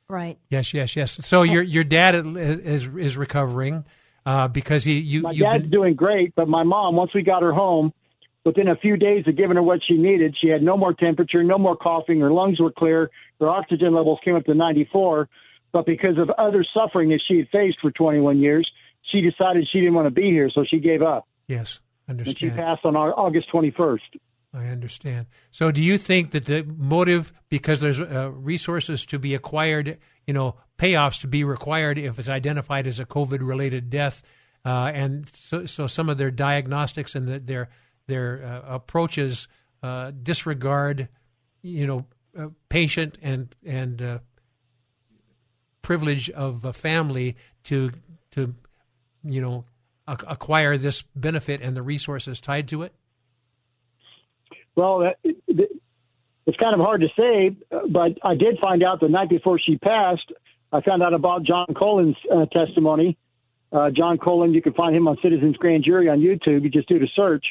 Right. 0.08 0.38
Yes, 0.48 0.74
yes, 0.74 0.96
yes. 0.96 1.24
So 1.24 1.42
your 1.42 1.62
your 1.62 1.84
dad 1.84 2.14
is 2.16 2.86
is 2.86 3.16
recovering 3.16 3.84
uh, 4.26 4.48
because 4.48 4.84
he 4.84 4.98
you 4.98 5.22
My 5.22 5.30
you've 5.30 5.40
dad's 5.40 5.62
been, 5.62 5.70
doing 5.70 5.94
great, 5.94 6.34
but 6.34 6.48
my 6.48 6.64
mom, 6.64 6.96
once 6.96 7.14
we 7.14 7.22
got 7.22 7.42
her 7.42 7.52
home, 7.52 7.92
within 8.44 8.68
a 8.68 8.76
few 8.76 8.96
days 8.96 9.24
of 9.26 9.36
giving 9.36 9.56
her 9.56 9.62
what 9.62 9.80
she 9.86 9.94
needed, 9.94 10.36
she 10.40 10.48
had 10.48 10.62
no 10.62 10.76
more 10.76 10.92
temperature, 10.92 11.42
no 11.42 11.58
more 11.58 11.76
coughing, 11.76 12.20
her 12.20 12.32
lungs 12.32 12.60
were 12.60 12.72
clear, 12.72 13.10
her 13.38 13.48
oxygen 13.48 13.94
levels 13.94 14.18
came 14.24 14.34
up 14.34 14.44
to 14.46 14.54
94. 14.54 15.28
But 15.72 15.86
because 15.86 16.18
of 16.18 16.30
other 16.30 16.64
suffering 16.74 17.10
that 17.10 17.20
she 17.26 17.38
had 17.38 17.48
faced 17.50 17.78
for 17.80 17.92
21 17.92 18.40
years, 18.40 18.68
she 19.02 19.20
decided 19.20 19.68
she 19.70 19.78
didn't 19.78 19.94
want 19.94 20.06
to 20.06 20.10
be 20.10 20.30
here, 20.30 20.50
so 20.52 20.64
she 20.68 20.78
gave 20.78 21.02
up. 21.02 21.26
yes, 21.46 21.80
And 22.10 22.36
she 22.38 22.50
passed 22.50 22.84
on 22.84 22.96
Au- 22.96 23.14
August 23.16 23.50
21st. 23.52 24.18
I 24.52 24.66
understand. 24.66 25.26
So, 25.52 25.70
do 25.70 25.80
you 25.80 25.96
think 25.96 26.32
that 26.32 26.46
the 26.46 26.64
motive, 26.64 27.32
because 27.48 27.80
there's 27.80 28.00
uh, 28.00 28.32
resources 28.32 29.06
to 29.06 29.18
be 29.18 29.34
acquired, 29.34 29.98
you 30.26 30.34
know, 30.34 30.56
payoffs 30.76 31.20
to 31.20 31.28
be 31.28 31.44
required 31.44 31.98
if 31.98 32.18
it's 32.18 32.28
identified 32.28 32.88
as 32.88 32.98
a 32.98 33.04
COVID-related 33.04 33.90
death, 33.90 34.22
uh, 34.64 34.90
and 34.92 35.30
so, 35.34 35.66
so 35.66 35.86
some 35.86 36.08
of 36.08 36.18
their 36.18 36.32
diagnostics 36.32 37.14
and 37.14 37.28
the, 37.28 37.38
their 37.38 37.68
their 38.08 38.42
uh, 38.44 38.74
approaches 38.74 39.46
uh, 39.84 40.10
disregard, 40.22 41.08
you 41.62 41.86
know, 41.86 42.06
uh, 42.36 42.48
patient 42.68 43.18
and 43.22 43.54
and 43.64 44.02
uh, 44.02 44.18
privilege 45.80 46.28
of 46.30 46.64
a 46.64 46.72
family 46.72 47.36
to 47.64 47.92
to 48.32 48.54
you 49.24 49.40
know 49.40 49.64
acquire 50.26 50.76
this 50.76 51.02
benefit 51.14 51.60
and 51.60 51.76
the 51.76 51.82
resources 51.82 52.40
tied 52.40 52.68
to 52.68 52.82
it. 52.82 52.92
Well, 54.74 55.12
it's 55.26 56.56
kind 56.58 56.74
of 56.74 56.80
hard 56.80 57.02
to 57.02 57.08
say, 57.16 57.56
but 57.88 58.18
I 58.22 58.34
did 58.34 58.58
find 58.60 58.82
out 58.82 59.00
the 59.00 59.08
night 59.08 59.28
before 59.28 59.58
she 59.58 59.76
passed. 59.76 60.32
I 60.72 60.80
found 60.80 61.02
out 61.02 61.14
about 61.14 61.42
John 61.42 61.66
Colin's 61.76 62.16
uh, 62.32 62.46
testimony. 62.46 63.16
Uh, 63.72 63.90
John 63.90 64.18
Colin, 64.18 64.52
you 64.52 64.62
can 64.62 64.72
find 64.72 64.94
him 64.96 65.06
on 65.06 65.16
Citizens 65.22 65.56
Grand 65.56 65.84
Jury 65.84 66.08
on 66.08 66.20
YouTube. 66.20 66.62
You 66.62 66.70
just 66.70 66.88
do 66.88 66.98
the 66.98 67.08
search. 67.14 67.44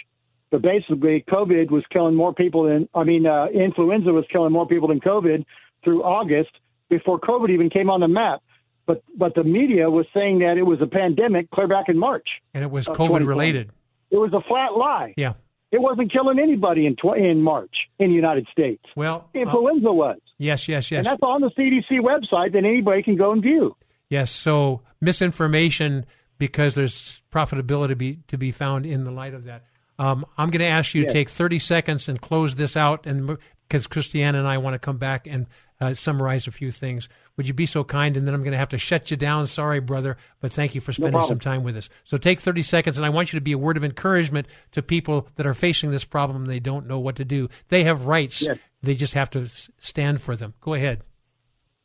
But 0.52 0.62
basically, 0.62 1.24
COVID 1.30 1.70
was 1.70 1.84
killing 1.92 2.16
more 2.16 2.34
people 2.34 2.64
than, 2.64 2.90
I 2.94 3.04
mean, 3.04 3.26
uh, 3.26 3.48
influenza 3.54 4.12
was 4.12 4.26
killing 4.32 4.52
more 4.52 4.68
people 4.68 4.88
than 4.88 5.00
COVID 5.00 5.46
through 5.84 6.04
August 6.04 6.50
before 6.90 7.20
COVID 7.20 7.52
even 7.52 7.70
came 7.70 7.90
on 7.90 8.00
the 8.00 8.08
map. 8.08 8.42
But 8.90 9.04
but 9.16 9.36
the 9.36 9.44
media 9.44 9.88
was 9.88 10.08
saying 10.16 10.40
that 10.40 10.58
it 10.58 10.64
was 10.64 10.82
a 10.82 10.88
pandemic 10.88 11.52
clear 11.52 11.68
back 11.68 11.90
in 11.90 11.98
March. 12.00 12.28
And 12.56 12.64
it 12.64 12.72
was 12.72 12.88
COVID 12.88 13.24
related. 13.28 13.70
It 14.10 14.18
was 14.18 14.34
a 14.34 14.42
flat 14.48 14.74
lie. 14.76 15.14
Yeah. 15.16 15.34
It 15.72 15.80
wasn't 15.80 16.12
killing 16.12 16.40
anybody 16.40 16.88
in 16.88 16.96
tw- 16.96 17.16
in 17.16 17.44
March 17.44 17.76
in 18.00 18.10
the 18.10 18.16
United 18.16 18.48
States. 18.52 18.84
Well, 18.96 19.30
uh, 19.36 19.40
influenza 19.40 19.92
was, 19.92 20.18
yes, 20.40 20.68
yes, 20.68 20.90
yes. 20.90 20.98
and 20.98 21.06
that's 21.06 21.22
on 21.22 21.42
the 21.42 21.52
CDC 21.52 22.00
website 22.02 22.54
that 22.54 22.66
anybody 22.66 23.04
can 23.04 23.16
go 23.16 23.32
and 23.32 23.44
view. 23.44 23.76
Yes, 24.10 24.32
so 24.32 24.82
misinformation 25.00 26.08
because 26.40 26.74
there's 26.74 27.22
profitability 27.32 27.90
to 27.90 27.96
be, 27.96 28.20
to 28.30 28.38
be 28.40 28.50
found 28.50 28.88
in 28.88 29.04
the 29.04 29.12
light 29.12 29.36
of 29.36 29.44
that. 29.44 29.66
Um, 30.00 30.26
I'm 30.36 30.50
going 30.50 30.62
to 30.62 30.68
ask 30.68 30.96
you 30.96 31.04
Yes. 31.04 31.12
to 31.12 31.14
take 31.14 31.30
30 31.30 31.60
seconds 31.60 32.10
and 32.10 32.20
close 32.20 32.56
this 32.56 32.76
out, 32.76 33.06
and 33.06 33.38
because 33.68 33.86
Christiane 33.86 34.34
and 34.34 34.48
I 34.48 34.58
want 34.58 34.74
to 34.74 34.80
come 34.80 34.98
back 34.98 35.28
and 35.28 35.46
uh, 35.80 35.94
summarize 35.94 36.48
a 36.48 36.52
few 36.52 36.72
things. 36.72 37.08
Would 37.40 37.48
you 37.48 37.54
be 37.54 37.66
so 37.66 37.86
kind? 37.86 38.18
And 38.18 38.28
then 38.28 38.36
I'm 38.36 38.44
going 38.44 38.52
to 38.52 38.58
have 38.58 38.68
to 38.68 38.78
shut 38.78 39.12
you 39.12 39.16
down. 39.16 39.48
Sorry, 39.48 39.80
brother, 39.80 40.18
but 40.42 40.52
thank 40.52 40.76
you 40.76 40.82
for 40.82 40.92
spending 40.92 41.14
problem. 41.14 41.30
some 41.30 41.40
time 41.40 41.64
with 41.64 41.78
us. 41.78 41.88
So 42.04 42.18
take 42.18 42.42
30 42.42 42.64
seconds, 42.64 42.98
and 42.98 43.06
I 43.06 43.10
want 43.10 43.32
you 43.32 43.40
to 43.40 43.42
be 43.42 43.54
a 43.54 43.58
word 43.58 43.78
of 43.78 43.86
encouragement 43.86 44.46
to 44.74 44.82
people 44.82 45.26
that 45.38 45.46
are 45.46 45.54
facing 45.54 45.90
this 45.90 46.04
problem. 46.04 46.48
They 46.48 46.60
don't 46.60 46.86
know 46.86 47.00
what 47.00 47.16
to 47.16 47.24
do. 47.24 47.48
They 47.70 47.86
have 47.86 48.08
rights. 48.08 48.42
Yes. 48.42 48.58
They 48.82 48.94
just 48.94 49.14
have 49.14 49.30
to 49.30 49.48
stand 49.80 50.22
for 50.22 50.36
them. 50.36 50.54
Go 50.60 50.74
ahead. 50.74 51.02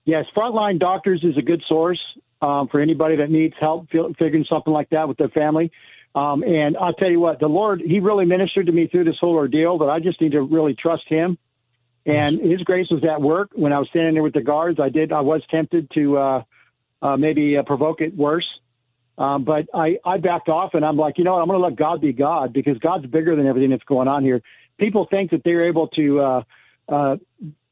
Yes, 0.05 0.25
Frontline 0.37 0.81
Doctors 0.81 1.23
is 1.23 1.39
a 1.39 1.43
good 1.43 1.63
source 1.69 2.01
um, 2.43 2.67
for 2.67 2.81
anybody 2.81 3.15
that 3.15 3.31
needs 3.31 3.55
help 3.61 3.87
figuring 3.91 4.45
something 4.51 4.73
like 4.73 4.91
that 4.91 5.07
with 5.07 5.19
their 5.19 5.29
family. 5.29 5.71
Um, 6.17 6.43
and 6.43 6.77
I'll 6.77 6.95
tell 6.95 7.11
you 7.11 7.21
what, 7.21 7.39
the 7.39 7.47
Lord, 7.47 7.81
He 7.81 8.01
really 8.01 8.27
ministered 8.27 8.67
to 8.67 8.73
me 8.73 8.89
through 8.89 9.05
this 9.05 9.19
whole 9.21 9.35
ordeal, 9.37 9.79
but 9.79 9.89
I 9.89 10.01
just 10.01 10.21
need 10.21 10.33
to 10.33 10.43
really 10.43 10.75
trust 10.75 11.05
Him. 11.09 11.39
And 12.07 12.41
His 12.41 12.63
grace 12.63 12.89
was 12.91 13.03
at 13.05 13.21
work 13.21 13.51
when 13.55 13.73
I 13.73 13.79
was 13.79 13.89
standing 13.89 14.15
there 14.15 14.23
with 14.23 14.35
the 14.35 14.43
guards. 14.43 14.79
I 14.81 14.89
did, 14.89 15.13
I 15.13 15.21
was 15.21 15.43
tempted 15.51 15.91
to 15.93 16.19
uh, 16.19 16.43
uh, 17.01 17.17
maybe 17.17 17.57
uh, 17.57 17.63
provoke 17.63 18.01
it 18.01 18.17
worse. 18.17 18.47
Um, 19.17 19.45
but 19.45 19.67
I, 19.73 19.99
I 20.05 20.19
backed 20.19 20.49
off 20.49 20.75
and 20.75 20.85
I'm 20.85 20.97
like, 20.97 21.19
you 21.19 21.25
know 21.25 21.35
what? 21.35 21.43
I'm 21.43 21.49
going 21.49 21.61
to 21.61 21.65
let 21.65 21.77
God 21.77 22.01
be 22.01 22.13
God 22.13 22.53
because 22.53 22.79
God's 22.79 23.07
bigger 23.07 23.37
than 23.37 23.47
everything 23.47 23.71
that's 23.71 23.85
going 23.85 24.09
on 24.09 24.25
here. 24.25 24.43
People 24.79 25.07
think 25.09 25.31
that 25.31 25.43
they're 25.45 25.69
able 25.69 25.87
to 25.89 26.21
uh, 26.21 26.43
uh, 26.89 27.17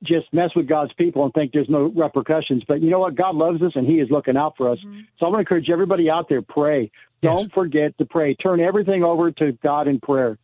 just 0.05 0.33
mess 0.33 0.51
with 0.55 0.69
God's 0.69 0.93
people 0.95 1.25
and 1.25 1.35
think 1.35 1.53
there's 1.53 1.69
no 1.69 1.93
repercussions. 1.95 2.63
But 2.67 2.81
you 2.81 2.91
know 2.91 3.01
what? 3.01 3.17
God 3.17 3.35
loves 3.35 3.61
us 3.63 3.73
and 3.75 3.87
He 3.87 3.95
is 3.95 4.09
looking 4.11 4.37
out 4.37 4.57
for 4.57 4.71
us. 4.71 4.79
So 5.19 5.27
I 5.27 5.29
want 5.31 5.37
to 5.37 5.41
encourage 5.41 5.69
everybody 5.69 6.09
out 6.11 6.29
there: 6.29 6.43
pray. 6.43 6.91
Don't 7.23 7.53
forget 7.53 7.97
to 7.99 8.05
pray. 8.05 8.35
Turn 8.35 8.61
everything 8.61 9.05
over 9.05 9.31
to 9.31 9.53
God 9.63 9.89
in 9.89 10.01
prayer. 10.01 10.39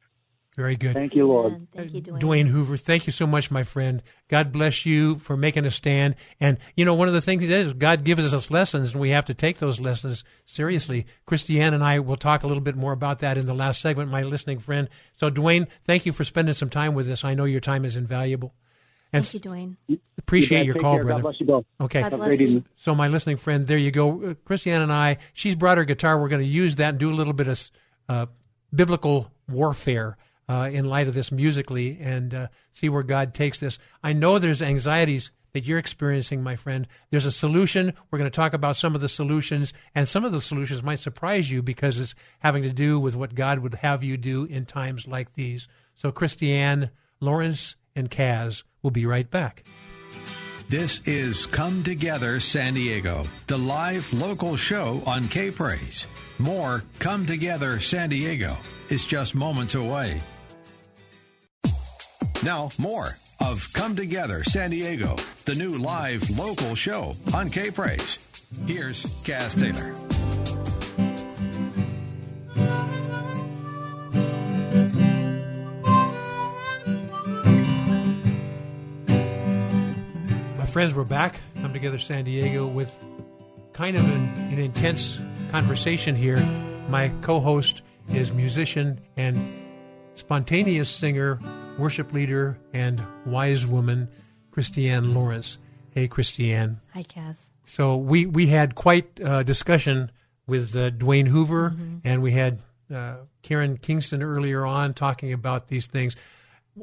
Very 0.59 0.75
good. 0.75 0.95
Thank 0.95 1.15
you, 1.15 1.29
Lord. 1.29 1.69
Thank 1.73 1.95
you, 1.95 2.03
Dwayne. 2.03 2.21
Dwayne 2.21 2.49
Hoover, 2.49 2.77
thank 2.77 3.07
you 3.07 3.13
so 3.13 3.29
much, 3.29 3.49
my 3.49 3.63
friend. 3.63 4.03
God 4.27 4.51
bless 4.51 4.85
you 4.85 5.15
for 5.21 5.37
making 5.37 5.65
a 5.65 5.71
stand. 5.71 6.17
And, 6.41 6.59
you 6.75 6.85
know, 6.85 6.95
one 6.95 7.07
of 7.07 7.15
the 7.15 7.21
things 7.21 7.45
he 7.45 7.49
says 7.49 7.69
is 7.69 7.73
God 7.75 8.03
gives 8.03 8.35
us 8.35 8.51
lessons, 8.51 8.91
and 8.91 9.01
we 9.01 9.11
have 9.11 9.25
to 9.27 9.35
take 9.35 9.59
those 9.59 9.79
lessons 9.79 10.25
seriously. 10.45 11.07
Christiane 11.27 11.75
and 11.75 11.85
I 11.85 12.01
will 12.01 12.17
talk 12.17 12.43
a 12.43 12.49
little 12.49 12.61
bit 12.61 12.75
more 12.75 12.91
about 12.91 13.21
that 13.21 13.39
in 13.39 13.47
the 13.47 13.55
last 13.55 13.81
segment, 13.81 14.11
my 14.11 14.25
listening 14.25 14.59
friend. 14.59 14.89
So, 15.15 15.31
Dwayne, 15.31 15.69
thank 15.85 16.05
you 16.07 16.13
for 16.13 16.25
spending 16.25 16.55
some 16.55 16.71
time 16.71 16.93
with 16.93 17.09
us. 17.09 17.23
I 17.23 17.35
know 17.35 17.45
your 17.45 17.61
time 17.61 17.85
is 17.85 17.95
invaluable. 17.95 18.53
And 19.13 19.25
Thank 19.25 19.45
you, 19.45 19.51
Dwayne. 19.53 20.01
Appreciate 20.19 20.67
You 20.67 20.73
your 20.73 20.83
call, 20.83 20.95
care. 20.95 21.05
God 21.05 21.07
brother. 21.07 21.23
bless 21.23 21.41
you 21.41 21.47
both. 21.47 21.67
Okay. 21.81 22.01
God 22.01 22.17
bless 22.17 22.41
you. 22.41 22.65
So, 22.75 22.97
my 22.97 23.07
listening 23.07 23.37
friend, 23.37 23.65
there 23.69 23.79
you 23.79 23.93
go. 23.93 24.31
Uh, 24.31 24.35
Christiane 24.45 24.83
and 24.83 24.93
I, 24.93 25.19
she's 25.35 25.55
brought 25.55 25.79
her 25.79 25.85
guitar. 25.85 26.21
We're 26.21 26.29
going 26.29 26.43
to 26.43 26.49
use 26.49 26.75
that 26.77 26.89
and 26.89 26.99
do 26.99 27.11
a 27.11 27.15
little 27.15 27.33
bit 27.33 27.47
of 27.47 27.71
uh, 28.09 28.27
biblical 28.75 29.31
warfare 29.49 30.17
uh, 30.49 30.71
in 30.73 30.87
light 30.87 31.09
of 31.09 31.15
this 31.15 31.31
musically 31.31 31.99
and 32.01 32.35
uh, 32.35 32.49
see 32.73 32.89
where 32.89 33.03
God 33.03 33.35
takes 33.35 33.61
this. 33.61 33.79
I 34.03 34.13
know 34.13 34.39
there's 34.39 34.63
anxieties 34.63 35.31
that 35.53 35.65
you're 35.65 35.79
experiencing, 35.79 36.43
my 36.43 36.57
friend. 36.57 36.87
There's 37.11 37.27
a 37.27 37.33
solution. 37.33 37.95
We're 38.11 38.19
going 38.19 38.31
to 38.31 38.35
talk 38.35 38.53
about 38.53 38.77
some 38.77 38.95
of 38.95 39.01
the 39.01 39.09
solutions, 39.09 39.73
and 39.95 40.09
some 40.09 40.25
of 40.25 40.33
the 40.33 40.41
solutions 40.41 40.83
might 40.83 40.99
surprise 40.99 41.51
you 41.51 41.63
because 41.63 41.99
it's 41.99 42.15
having 42.41 42.63
to 42.63 42.73
do 42.73 43.01
with 43.01 43.17
what 43.17 43.35
God 43.35 43.61
would 43.61 43.75
have 43.75 44.05
you 44.05 44.17
do 44.17 44.45
in 44.45 44.67
times 44.67 45.07
like 45.07 45.35
these. 45.35 45.69
So, 45.95 46.13
Christiane, 46.13 46.91
Lawrence, 47.21 47.77
and 47.97 48.11
Kaz 48.11 48.63
will 48.83 48.91
be 48.91 49.07
right 49.07 49.29
back. 49.31 49.65
This 50.69 51.01
is 51.07 51.47
Come 51.47 51.83
Together 51.83 52.41
San 52.41 52.75
Diego, 52.75 53.25
the 53.47 53.57
live 53.57 54.13
local 54.13 54.55
show 54.57 55.03
on 55.07 55.27
K 55.29 55.51
Praise. 55.51 56.07
More 56.39 56.85
Come 56.99 57.25
Together 57.25 57.81
San 57.81 58.11
Diego 58.11 58.55
is 58.91 59.07
just 59.07 59.35
moments 59.35 59.75
away. 59.75 60.21
Now, 62.45 62.71
more 62.79 63.19
of 63.41 63.67
Come 63.73 63.97
Together 63.97 64.45
San 64.45 64.71
Diego, 64.71 65.17
the 65.45 65.55
new 65.55 65.77
live 65.77 66.31
local 66.39 66.77
show 66.77 67.15
on 67.35 67.51
K 67.51 67.71
Praise. 67.73 68.19
Here's 68.65 69.03
Kaz 69.25 69.59
Taylor. 69.59 69.93
My 80.57 80.67
friends, 80.67 80.95
we're 80.95 81.03
back. 81.03 81.41
Come 81.61 81.73
Together 81.73 81.99
San 81.99 82.25
Diego 82.25 82.69
with 82.69 82.97
kind 83.73 83.97
of 83.97 84.05
an, 84.05 84.53
an 84.53 84.61
intense 84.61 85.21
conversation 85.51 86.15
here. 86.15 86.41
My 86.89 87.11
co 87.21 87.41
host 87.41 87.83
is 88.13 88.33
musician 88.33 89.01
and 89.17 89.59
spontaneous 90.15 90.89
singer, 90.89 91.41
worship 91.79 92.13
leader, 92.13 92.59
and 92.73 93.03
wise 93.25 93.67
woman, 93.67 94.09
Christiane 94.51 95.15
Lawrence. 95.15 95.59
Hey, 95.91 96.09
Christiane. 96.09 96.81
Hi, 96.95 97.03
Kaz. 97.03 97.37
So 97.65 97.97
we, 97.97 98.27
we 98.27 98.47
had 98.47 98.75
quite 98.75 99.21
a 99.21 99.45
discussion 99.45 100.11
with 100.47 100.75
uh, 100.75 100.91
Dwayne 100.91 101.29
Hoover, 101.29 101.77
and 102.05 102.23
we 102.23 102.33
had 102.33 102.61
uh, 102.93 103.17
Karen 103.43 103.77
Kingston 103.77 104.23
earlier 104.23 104.65
on 104.65 104.95
talking 104.95 105.33
about 105.33 105.69
these 105.69 105.87
things. 105.87 106.17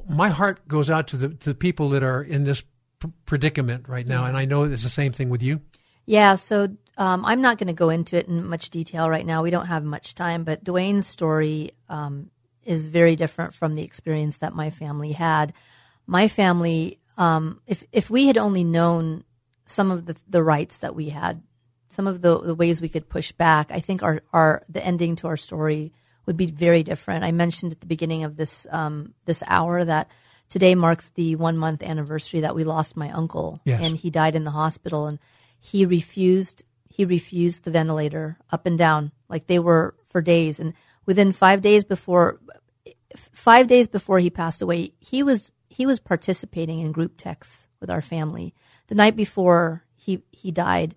My 0.07 0.30
heart 0.30 0.67
goes 0.67 0.89
out 0.89 1.07
to 1.07 1.17
the 1.17 1.30
to 1.30 1.49
the 1.49 1.55
people 1.55 1.89
that 1.89 2.03
are 2.03 2.22
in 2.22 2.43
this 2.43 2.63
predicament 3.26 3.88
right 3.89 4.05
now, 4.05 4.26
and 4.26 4.38
I 4.38 4.45
know 4.45 4.63
it's 4.63 4.84
the 4.84 4.89
same 4.89 5.11
thing 5.11 5.30
with 5.30 5.41
you. 5.41 5.61
Yeah, 6.05 6.35
so 6.35 6.67
um, 6.97 7.26
I'm 7.26 7.41
not 7.41 7.57
going 7.57 7.67
to 7.67 7.73
go 7.73 7.89
into 7.89 8.15
it 8.15 8.27
in 8.27 8.47
much 8.47 8.69
detail 8.69 9.09
right 9.09 9.26
now. 9.26 9.41
We 9.41 9.49
don't 9.49 9.65
have 9.65 9.84
much 9.84 10.13
time, 10.13 10.43
but 10.43 10.63
Dwayne's 10.63 11.07
story 11.07 11.72
um, 11.89 12.30
is 12.65 12.87
very 12.87 13.15
different 13.15 13.53
from 13.53 13.75
the 13.75 13.83
experience 13.83 14.39
that 14.39 14.53
my 14.53 14.69
family 14.69 15.11
had. 15.13 15.53
My 16.07 16.27
family, 16.27 16.99
um, 17.17 17.61
if 17.67 17.83
if 17.91 18.09
we 18.09 18.27
had 18.27 18.37
only 18.37 18.63
known 18.63 19.23
some 19.65 19.91
of 19.91 20.05
the 20.05 20.15
the 20.27 20.43
rights 20.43 20.79
that 20.79 20.95
we 20.95 21.09
had, 21.09 21.41
some 21.89 22.07
of 22.07 22.21
the 22.21 22.39
the 22.39 22.55
ways 22.55 22.81
we 22.81 22.89
could 22.89 23.07
push 23.09 23.31
back, 23.31 23.71
I 23.71 23.79
think 23.79 24.03
our 24.03 24.21
our 24.33 24.63
the 24.69 24.83
ending 24.85 25.15
to 25.17 25.27
our 25.27 25.37
story 25.37 25.93
would 26.25 26.37
be 26.37 26.47
very 26.47 26.83
different. 26.83 27.23
I 27.23 27.31
mentioned 27.31 27.71
at 27.71 27.79
the 27.81 27.87
beginning 27.87 28.23
of 28.23 28.35
this 28.35 28.65
um, 28.71 29.13
this 29.25 29.43
hour 29.47 29.83
that 29.85 30.09
today 30.49 30.75
marks 30.75 31.09
the 31.09 31.35
one 31.35 31.57
month 31.57 31.81
anniversary 31.83 32.41
that 32.41 32.55
we 32.55 32.63
lost 32.63 32.95
my 32.97 33.11
uncle, 33.11 33.61
Yes. 33.65 33.81
and 33.81 33.95
he 33.97 34.09
died 34.09 34.35
in 34.35 34.43
the 34.43 34.51
hospital, 34.51 35.07
and 35.07 35.19
he 35.59 35.85
refused 35.85 36.63
he 36.87 37.05
refused 37.05 37.63
the 37.63 37.71
ventilator 37.71 38.37
up 38.51 38.65
and 38.65 38.77
down 38.77 39.11
like 39.27 39.47
they 39.47 39.59
were 39.59 39.95
for 40.07 40.21
days, 40.21 40.59
and 40.59 40.73
within 41.05 41.31
five 41.31 41.61
days 41.61 41.83
before 41.83 42.39
five 43.31 43.67
days 43.67 43.87
before 43.87 44.19
he 44.19 44.29
passed 44.29 44.61
away, 44.61 44.93
he 44.99 45.23
was 45.23 45.51
he 45.69 45.85
was 45.85 45.99
participating 45.99 46.79
in 46.79 46.91
group 46.91 47.13
texts 47.17 47.67
with 47.79 47.89
our 47.89 48.01
family. 48.01 48.53
The 48.87 48.95
night 48.95 49.15
before 49.15 49.83
he 49.95 50.23
he 50.31 50.51
died, 50.51 50.95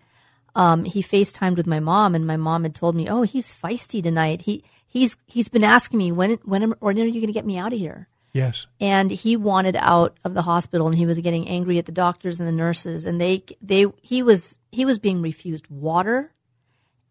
um, 0.54 0.84
he 0.84 1.02
FaceTimed 1.02 1.56
with 1.56 1.66
my 1.66 1.80
mom, 1.80 2.14
and 2.14 2.26
my 2.26 2.36
mom 2.36 2.62
had 2.64 2.74
told 2.74 2.94
me, 2.94 3.08
"Oh, 3.08 3.22
he's 3.22 3.52
feisty 3.52 4.02
tonight. 4.02 4.42
He 4.42 4.62
he's 4.86 5.16
he's 5.26 5.48
been 5.48 5.64
asking 5.64 5.98
me 5.98 6.12
when 6.12 6.38
when 6.44 6.62
am- 6.62 6.74
when 6.80 6.98
are 6.98 7.04
you 7.04 7.20
going 7.20 7.26
to 7.26 7.32
get 7.32 7.46
me 7.46 7.58
out 7.58 7.72
of 7.72 7.78
here?" 7.78 8.08
Yes. 8.34 8.66
and 8.78 9.10
he 9.10 9.36
wanted 9.36 9.74
out 9.80 10.18
of 10.22 10.34
the 10.34 10.42
hospital 10.42 10.86
and 10.86 10.94
he 10.96 11.06
was 11.06 11.18
getting 11.18 11.48
angry 11.48 11.78
at 11.78 11.86
the 11.86 11.92
doctors 11.92 12.38
and 12.38 12.46
the 12.46 12.52
nurses 12.52 13.06
and 13.06 13.18
they 13.18 13.42
they 13.62 13.86
he 14.02 14.22
was 14.22 14.58
he 14.70 14.84
was 14.84 14.98
being 14.98 15.22
refused 15.22 15.66
water 15.68 16.30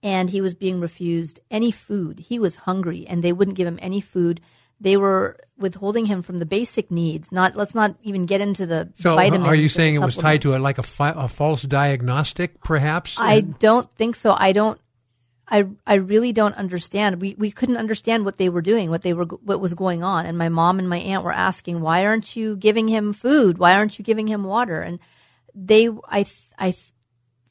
and 0.04 0.30
he 0.30 0.42
was 0.42 0.54
being 0.54 0.80
refused 0.80 1.40
any 1.50 1.72
food 1.72 2.20
he 2.20 2.38
was 2.38 2.58
hungry 2.58 3.06
and 3.08 3.24
they 3.24 3.34
wouldn't 3.34 3.58
give 3.58 3.68
him 3.68 3.80
any 3.82 4.00
food 4.00 4.40
they 4.80 4.98
were 4.98 5.38
withholding 5.58 6.06
him 6.06 6.22
from 6.22 6.38
the 6.40 6.46
basic 6.46 6.92
needs 6.92 7.32
not 7.32 7.56
let's 7.56 7.74
not 7.74 7.96
even 8.04 8.26
get 8.26 8.42
into 8.42 8.66
the 8.66 8.90
So, 8.96 9.16
vitamins 9.16 9.46
are 9.46 9.56
you 9.56 9.70
saying 9.70 9.96
it 9.96 10.02
was 10.02 10.16
tied 10.16 10.42
to 10.44 10.56
a, 10.56 10.60
like 10.60 10.78
a, 10.78 10.84
fi- 10.84 11.14
a 11.16 11.28
false 11.28 11.64
diagnostic, 11.64 12.62
perhaps? 12.62 13.18
I 13.20 13.42
don't 13.42 13.90
think 13.96 14.16
so. 14.16 14.36
I 14.38 14.52
don't. 14.54 14.80
I 15.50 15.66
I 15.86 15.96
really 15.96 16.34
don't 16.34 16.56
understand. 16.56 17.22
We 17.22 17.34
we 17.38 17.52
couldn't 17.52 17.78
understand 17.78 18.26
what 18.26 18.38
they 18.38 18.50
were 18.50 18.62
doing, 18.62 18.90
what 18.90 19.02
they 19.02 19.14
were 19.14 19.24
what 19.26 19.62
was 19.62 19.74
going 19.74 20.04
on. 20.04 20.26
And 20.26 20.38
my 20.38 20.50
mom 20.50 20.78
and 20.78 20.90
my 20.90 20.98
aunt 20.98 21.24
were 21.24 21.32
asking, 21.32 21.80
"Why 21.80 22.06
aren't 22.06 22.36
you 22.36 22.58
giving 22.58 22.90
him 22.90 23.14
food? 23.14 23.58
Why 23.58 23.74
aren't 23.76 23.98
you 23.98 24.04
giving 24.04 24.28
him 24.28 24.44
water?" 24.44 24.82
And 24.82 25.00
they, 25.56 25.90
I 26.10 26.26
I 26.60 26.76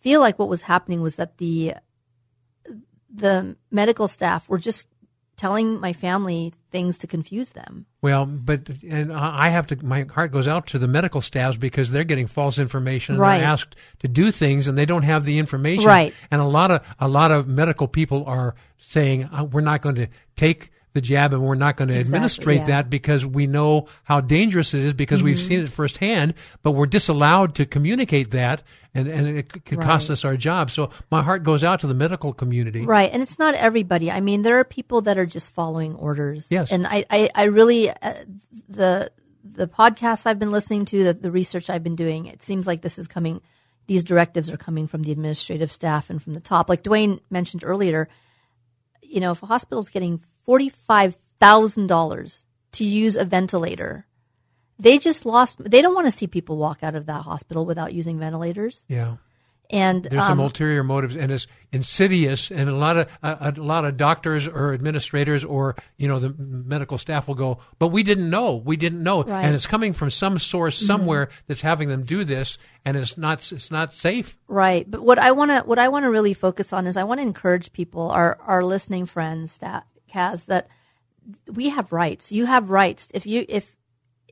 feel 0.01 0.21
like 0.21 0.39
what 0.39 0.51
was 0.51 0.63
happening 0.63 1.01
was 1.01 1.17
that 1.17 1.39
the 1.39 1.75
the 3.13 3.57
medical 3.71 4.09
staff 4.09 4.47
were 4.47 4.59
just 4.59 4.89
telling 5.37 5.81
my 5.81 5.93
family 5.93 6.53
things 6.71 6.99
to 6.99 7.07
confuse 7.07 7.51
them. 7.51 7.87
Well, 8.03 8.27
but 8.27 8.69
and 8.89 9.13
I 9.13 9.51
have 9.51 9.67
to. 9.69 9.85
My 9.85 10.03
heart 10.05 10.33
goes 10.33 10.49
out 10.49 10.67
to 10.69 10.79
the 10.79 10.89
medical 10.89 11.21
staffs 11.21 11.57
because 11.57 11.91
they're 11.91 12.05
getting 12.05 12.27
false 12.27 12.59
information. 12.59 13.15
and 13.15 13.23
Right. 13.23 13.39
They're 13.39 13.47
asked 13.47 13.77
to 14.01 14.09
do 14.09 14.31
things 14.31 14.67
and 14.67 14.77
they 14.79 14.87
don't 14.87 15.03
have 15.03 15.25
the 15.25 15.39
information. 15.39 15.85
Right. 15.85 16.15
And 16.31 16.41
a 16.41 16.47
lot 16.47 16.71
of 16.71 16.83
a 16.99 17.09
lot 17.09 17.33
of 17.33 17.47
medical 17.47 17.89
people 17.89 18.25
are 18.27 18.55
saying 18.79 19.25
uh, 19.25 19.45
we're 19.45 19.61
not 19.61 19.83
going 19.83 19.97
to 19.97 20.09
take 20.37 20.71
the 20.97 21.01
jab 21.01 21.33
and 21.33 21.41
we're 21.43 21.55
not 21.55 21.77
going 21.77 21.87
to 21.89 21.95
Exactly, 21.95 22.17
administrate 22.17 22.59
yeah. 22.63 22.67
that 22.67 22.91
because 22.91 23.25
we 23.25 23.47
know 23.47 23.87
how 24.03 24.21
dangerous 24.21 24.75
it 24.75 24.81
is 24.83 24.93
because 24.95 25.23
we've 25.23 25.37
Mhm. 25.39 25.47
seen 25.49 25.61
it 25.61 25.69
firsthand. 25.69 26.35
But 26.65 26.73
we're 26.73 26.87
disallowed 26.87 27.55
to 27.55 27.65
communicate 27.67 28.33
that, 28.33 28.65
and 28.93 29.07
and 29.07 29.29
it 29.29 29.65
could 29.65 29.81
cost 29.81 30.11
us 30.11 30.25
our 30.25 30.37
job. 30.37 30.73
So 30.73 30.91
my 31.13 31.23
heart 31.23 31.45
goes 31.45 31.63
out 31.63 31.79
to 31.83 31.87
the 31.87 31.95
medical 31.95 32.33
community. 32.33 32.85
Right. 32.85 33.11
And 33.13 33.23
it's 33.23 33.39
not 33.39 33.55
everybody. 33.55 34.11
I 34.11 34.19
mean, 34.21 34.43
there 34.43 34.59
are 34.59 34.65
people 34.65 35.03
that 35.03 35.17
are 35.17 35.27
just 35.27 35.51
following 35.53 35.95
orders. 35.95 36.49
Yes. 36.51 36.73
And 36.73 36.87
I, 36.87 37.05
I, 37.09 37.31
I 37.35 37.45
really, 37.45 37.91
uh, 37.91 38.15
the, 38.69 39.13
the 39.45 39.69
podcasts 39.69 40.27
I've 40.27 40.39
been 40.41 40.51
listening 40.51 40.85
to, 40.87 41.05
the, 41.05 41.15
the 41.15 41.31
research 41.31 41.71
I've 41.71 41.85
been 41.85 41.95
doing, 41.95 42.27
it 42.27 42.43
seems 42.43 42.67
like 42.67 42.81
this 42.83 42.99
is 42.99 43.07
coming, 43.07 43.41
these 43.87 44.03
directives 44.03 44.51
are 44.51 44.57
coming 44.57 44.87
from 44.89 45.03
the 45.05 45.13
administrative 45.13 45.71
staff 45.71 46.11
and 46.11 46.21
from 46.21 46.35
the 46.35 46.41
top. 46.41 46.69
Like 46.69 46.83
Dwayne 46.83 47.21
mentioned 47.31 47.63
earlier, 47.65 48.09
you 49.03 49.21
know, 49.21 49.31
if 49.31 49.43
a 49.43 49.47
hospital's 49.47 49.89
getting 49.89 50.21
$45,000 50.49 52.45
to 52.73 52.85
use 52.85 53.17
a 53.17 53.25
ventilator, 53.25 54.07
they 54.79 54.99
just 54.99 55.25
lost, 55.25 55.59
they 55.65 55.81
don't 55.83 55.95
want 55.95 56.07
to 56.07 56.11
see 56.11 56.27
people 56.27 56.57
walk 56.57 56.83
out 56.83 56.95
of 56.95 57.07
that 57.07 57.23
hospital 57.23 57.65
without 57.65 57.93
using 57.95 58.19
ventilators. 58.19 58.85
Yeah. 58.89 59.17
And 59.69 60.05
There's 60.05 60.23
some 60.23 60.39
um, 60.39 60.45
ulterior 60.47 60.85
motives, 60.85 61.17
and 61.17 61.33
it's 61.33 61.49
insidious. 61.73 62.53
And 62.53 62.71
a 62.71 62.75
lot 62.77 62.97
of 62.99 63.09
a, 63.21 63.53
a 63.57 63.61
lot 63.61 63.85
of 63.85 63.97
doctors 63.97 64.47
or 64.47 64.73
administrators 64.73 65.45
or 65.45 65.75
you 65.97 66.07
know 66.07 66.21
the 66.21 66.33
medical 66.39 66.99
staff 66.99 67.27
will 67.27 67.35
go, 67.35 67.59
but 67.81 67.89
we 67.89 68.05
didn't 68.05 68.31
know, 68.31 68.55
we 68.55 68.77
didn't 68.77 69.03
know, 69.03 69.25
Right. 69.25 69.45
and 69.45 69.57
it's 69.57 69.67
coming 69.67 69.93
from 69.93 70.11
some 70.11 70.39
source 70.39 70.81
Mhm. 70.81 70.87
somewhere 70.87 71.29
that's 71.49 71.63
having 71.63 71.89
them 71.89 72.05
do 72.05 72.23
this, 72.23 72.59
and 72.85 72.97
it's 72.97 73.19
not 73.19 73.51
it's 73.51 73.73
not 73.73 73.93
safe. 73.93 74.39
Right. 74.47 74.89
But 74.89 75.03
what 75.03 75.19
I 75.19 75.33
want 75.33 75.51
to 75.51 75.63
what 75.63 75.81
I 75.81 75.89
want 75.89 76.05
to 76.05 76.11
really 76.11 76.35
focus 76.35 76.73
on 76.73 76.87
is 76.87 76.97
I 76.97 77.03
want 77.03 77.19
to 77.19 77.23
encourage 77.23 77.73
people, 77.73 78.09
our 78.13 78.39
our 78.47 78.63
listening 78.65 79.05
friends, 79.05 79.59
that 79.59 79.85
Kaz, 80.13 80.47
that 80.47 80.69
we 81.53 81.71
have 81.71 81.93
rights. 81.93 82.33
You 82.33 82.47
have 82.47 82.71
rights. 82.71 83.11
If 83.15 83.27
you 83.27 83.45
if 83.49 83.77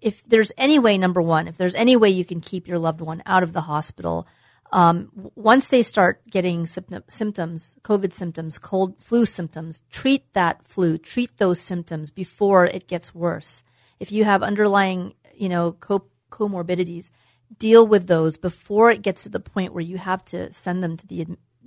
if 0.01 0.23
there's 0.25 0.53
any 0.59 0.79
way, 0.79 0.99
number 0.99 1.23
one, 1.23 1.49
if 1.49 1.57
there's 1.57 1.75
any 1.75 1.97
way 1.97 2.11
you 2.11 2.25
can 2.25 2.41
keep 2.41 2.69
your 2.69 2.79
loved 2.79 3.01
one 3.01 3.23
out 3.25 3.43
of 3.43 3.53
the 3.53 3.63
hospital, 3.63 4.27
um, 4.71 5.11
once 5.35 5.69
they 5.69 5.83
start 5.83 6.21
getting 6.29 6.67
symptom- 6.67 7.05
symptoms, 7.09 7.75
COVID 7.83 8.13
symptoms, 8.13 8.59
cold 8.59 9.01
flu 9.01 9.25
symptoms, 9.25 9.83
treat 9.91 10.31
that 10.35 10.65
flu, 10.67 10.99
treat 10.99 11.39
those 11.39 11.61
symptoms 11.61 12.11
before 12.11 12.67
it 12.67 12.89
gets 12.89 13.15
worse. 13.15 13.63
If 14.01 14.13
you 14.13 14.25
have 14.25 14.43
underlying, 14.43 15.15
you 15.33 15.49
know, 15.49 15.73
co- 15.73 16.11
comorbidities, 16.31 17.11
deal 17.57 17.87
with 17.87 18.07
those 18.07 18.37
before 18.37 18.91
it 18.91 19.03
gets 19.03 19.23
to 19.23 19.29
the 19.29 19.41
point 19.41 19.73
where 19.73 19.83
you 19.83 19.97
have 19.97 20.25
to 20.27 20.53
send 20.53 20.83
them 20.83 20.97
to 20.97 21.07
the 21.07 21.27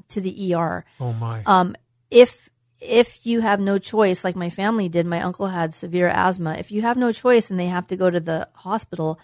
to 0.10 0.22
the 0.22 0.54
ER. 0.54 0.86
Oh 1.00 1.14
my. 1.14 1.42
Um, 1.46 1.76
if 2.12 2.50
if 2.80 3.26
you 3.26 3.42
have 3.42 3.60
no 3.60 3.78
choice, 3.78 4.24
like 4.24 4.36
my 4.36 4.50
family 4.50 4.90
did, 4.90 5.06
my 5.06 5.22
uncle 5.22 5.48
had 5.48 5.74
severe 5.74 6.08
asthma. 6.08 6.56
If 6.56 6.72
you 6.72 6.84
have 6.84 6.98
no 6.98 7.12
choice 7.12 7.50
and 7.50 7.60
they 7.60 7.68
have 7.68 7.88
to 7.88 7.96
go 7.96 8.10
to 8.10 8.20
the 8.20 8.48
hospital, 8.54 9.20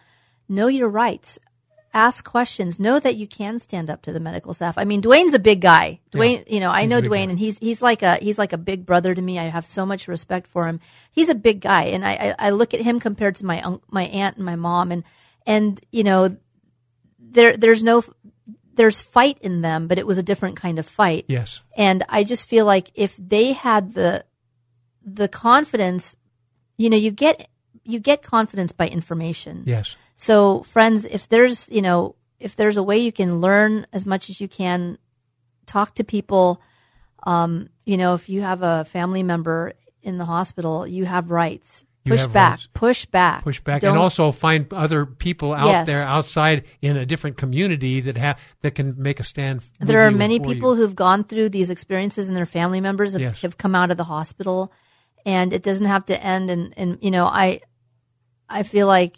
know 0.50 0.68
your 0.68 0.90
rights. 0.90 1.40
Ask 1.96 2.26
questions. 2.26 2.80
Know 2.80 3.00
that 3.00 3.18
you 3.18 3.28
can 3.28 3.60
stand 3.60 3.92
up 3.92 4.02
to 4.04 4.12
the 4.12 4.20
medical 4.20 4.56
staff. 4.56 4.80
I 4.80 4.84
mean, 4.84 5.04
Dwayne's 5.04 5.36
a 5.36 5.40
big 5.40 5.62
guy. 5.62 6.00
Dwayne, 6.12 6.44
you 6.50 6.60
know, 6.60 6.72
I 6.72 6.88
know 6.88 7.04
Dwayne, 7.04 7.30
and 7.30 7.38
he's 7.38 7.60
he's 7.60 7.84
like 7.84 8.02
a 8.02 8.16
he's 8.16 8.40
like 8.40 8.52
a 8.52 8.58
big 8.58 8.84
brother 8.84 9.14
to 9.14 9.22
me. 9.22 9.38
I 9.38 9.44
have 9.44 9.64
so 9.64 9.86
much 9.86 10.08
respect 10.08 10.48
for 10.48 10.66
him. 10.66 10.80
He's 11.12 11.30
a 11.30 11.36
big 11.36 11.62
guy, 11.62 11.84
and 11.84 12.04
I 12.04 12.14
I, 12.40 12.48
I 12.48 12.50
look 12.50 12.74
at 12.74 12.82
him 12.82 13.00
compared 13.00 13.36
to 13.36 13.46
my 13.46 13.64
my 13.92 14.06
aunt 14.06 14.38
and 14.38 14.46
my 14.46 14.56
mom, 14.56 14.92
and 14.92 15.04
and 15.46 15.80
you 15.92 16.04
know, 16.04 16.36
there 17.20 17.56
there's 17.56 17.84
no 17.84 18.04
there's 18.76 19.02
fight 19.02 19.38
in 19.42 19.62
them, 19.62 19.88
but 19.88 19.98
it 20.00 20.08
was 20.08 20.18
a 20.18 20.24
different 20.24 20.56
kind 20.56 20.80
of 20.80 20.86
fight. 20.86 21.26
Yes. 21.28 21.62
And 21.78 22.04
I 22.10 22.24
just 22.24 22.48
feel 22.48 22.66
like 22.66 22.92
if 22.96 23.16
they 23.18 23.54
had 23.54 23.94
the 23.94 24.26
the 25.06 25.28
confidence, 25.28 26.16
you 26.78 26.90
know, 26.90 26.98
you 26.98 27.12
get 27.12 27.50
you 27.84 28.00
get 28.00 28.24
confidence 28.24 28.72
by 28.72 28.88
information. 28.88 29.64
Yes. 29.66 29.96
So 30.16 30.64
friends, 30.64 31.06
if 31.06 31.28
there's, 31.28 31.70
you 31.70 31.82
know, 31.82 32.16
if 32.40 32.56
there's 32.56 32.78
a 32.78 32.84
way 32.84 32.98
you 32.98 33.12
can 33.12 33.42
learn 33.42 33.88
as 33.92 34.06
much 34.06 34.30
as 34.30 34.40
you 34.40 34.48
can, 34.48 34.98
talk 35.66 35.96
to 35.96 36.04
people, 36.04 36.62
um, 37.26 37.70
you 37.86 37.98
know, 37.98 38.14
if 38.14 38.30
you 38.30 38.42
have 38.42 38.62
a 38.62 38.86
family 38.86 39.24
member 39.24 39.74
in 40.02 40.18
the 40.18 40.26
hospital, 40.26 40.86
you 40.88 41.06
have 41.06 41.32
rights. 41.32 41.86
Push 42.06 42.28
back, 42.28 42.52
rights. 42.52 42.68
push 42.74 43.06
back, 43.06 43.44
push 43.44 43.60
back, 43.62 43.82
Don't- 43.82 43.92
and 43.92 44.00
also 44.00 44.32
find 44.34 44.72
other 44.74 45.06
people 45.06 45.54
out 45.54 45.68
Yes. 45.68 45.88
there 45.88 46.04
outside 46.04 46.66
in 46.82 46.98
a 46.98 47.06
different 47.06 47.38
community 47.38 48.02
that 48.02 48.18
have 48.18 48.38
that 48.62 48.76
can 48.76 48.96
make 48.98 49.20
a 49.22 49.24
stand. 49.24 49.62
There 49.80 50.02
are 50.02 50.12
many 50.12 50.40
people 50.40 50.76
you. 50.76 50.82
who've 50.82 50.96
gone 50.96 51.24
through 51.24 51.50
these 51.50 51.70
experiences 51.70 52.28
and 52.28 52.36
their 52.36 52.46
family 52.46 52.82
members 52.82 53.14
have, 53.14 53.22
Yes. 53.22 53.42
have 53.42 53.58
come 53.58 53.74
out 53.74 53.90
of 53.90 53.96
the 53.98 54.04
hospital 54.04 54.72
and 55.26 55.54
it 55.54 55.64
doesn't 55.64 55.86
have 55.88 56.06
to 56.08 56.22
end 56.22 56.50
and, 56.50 56.74
and 56.76 56.98
you 57.02 57.10
know, 57.12 57.26
I 57.26 57.62
I 58.50 58.64
feel 58.64 58.88
like 58.88 59.16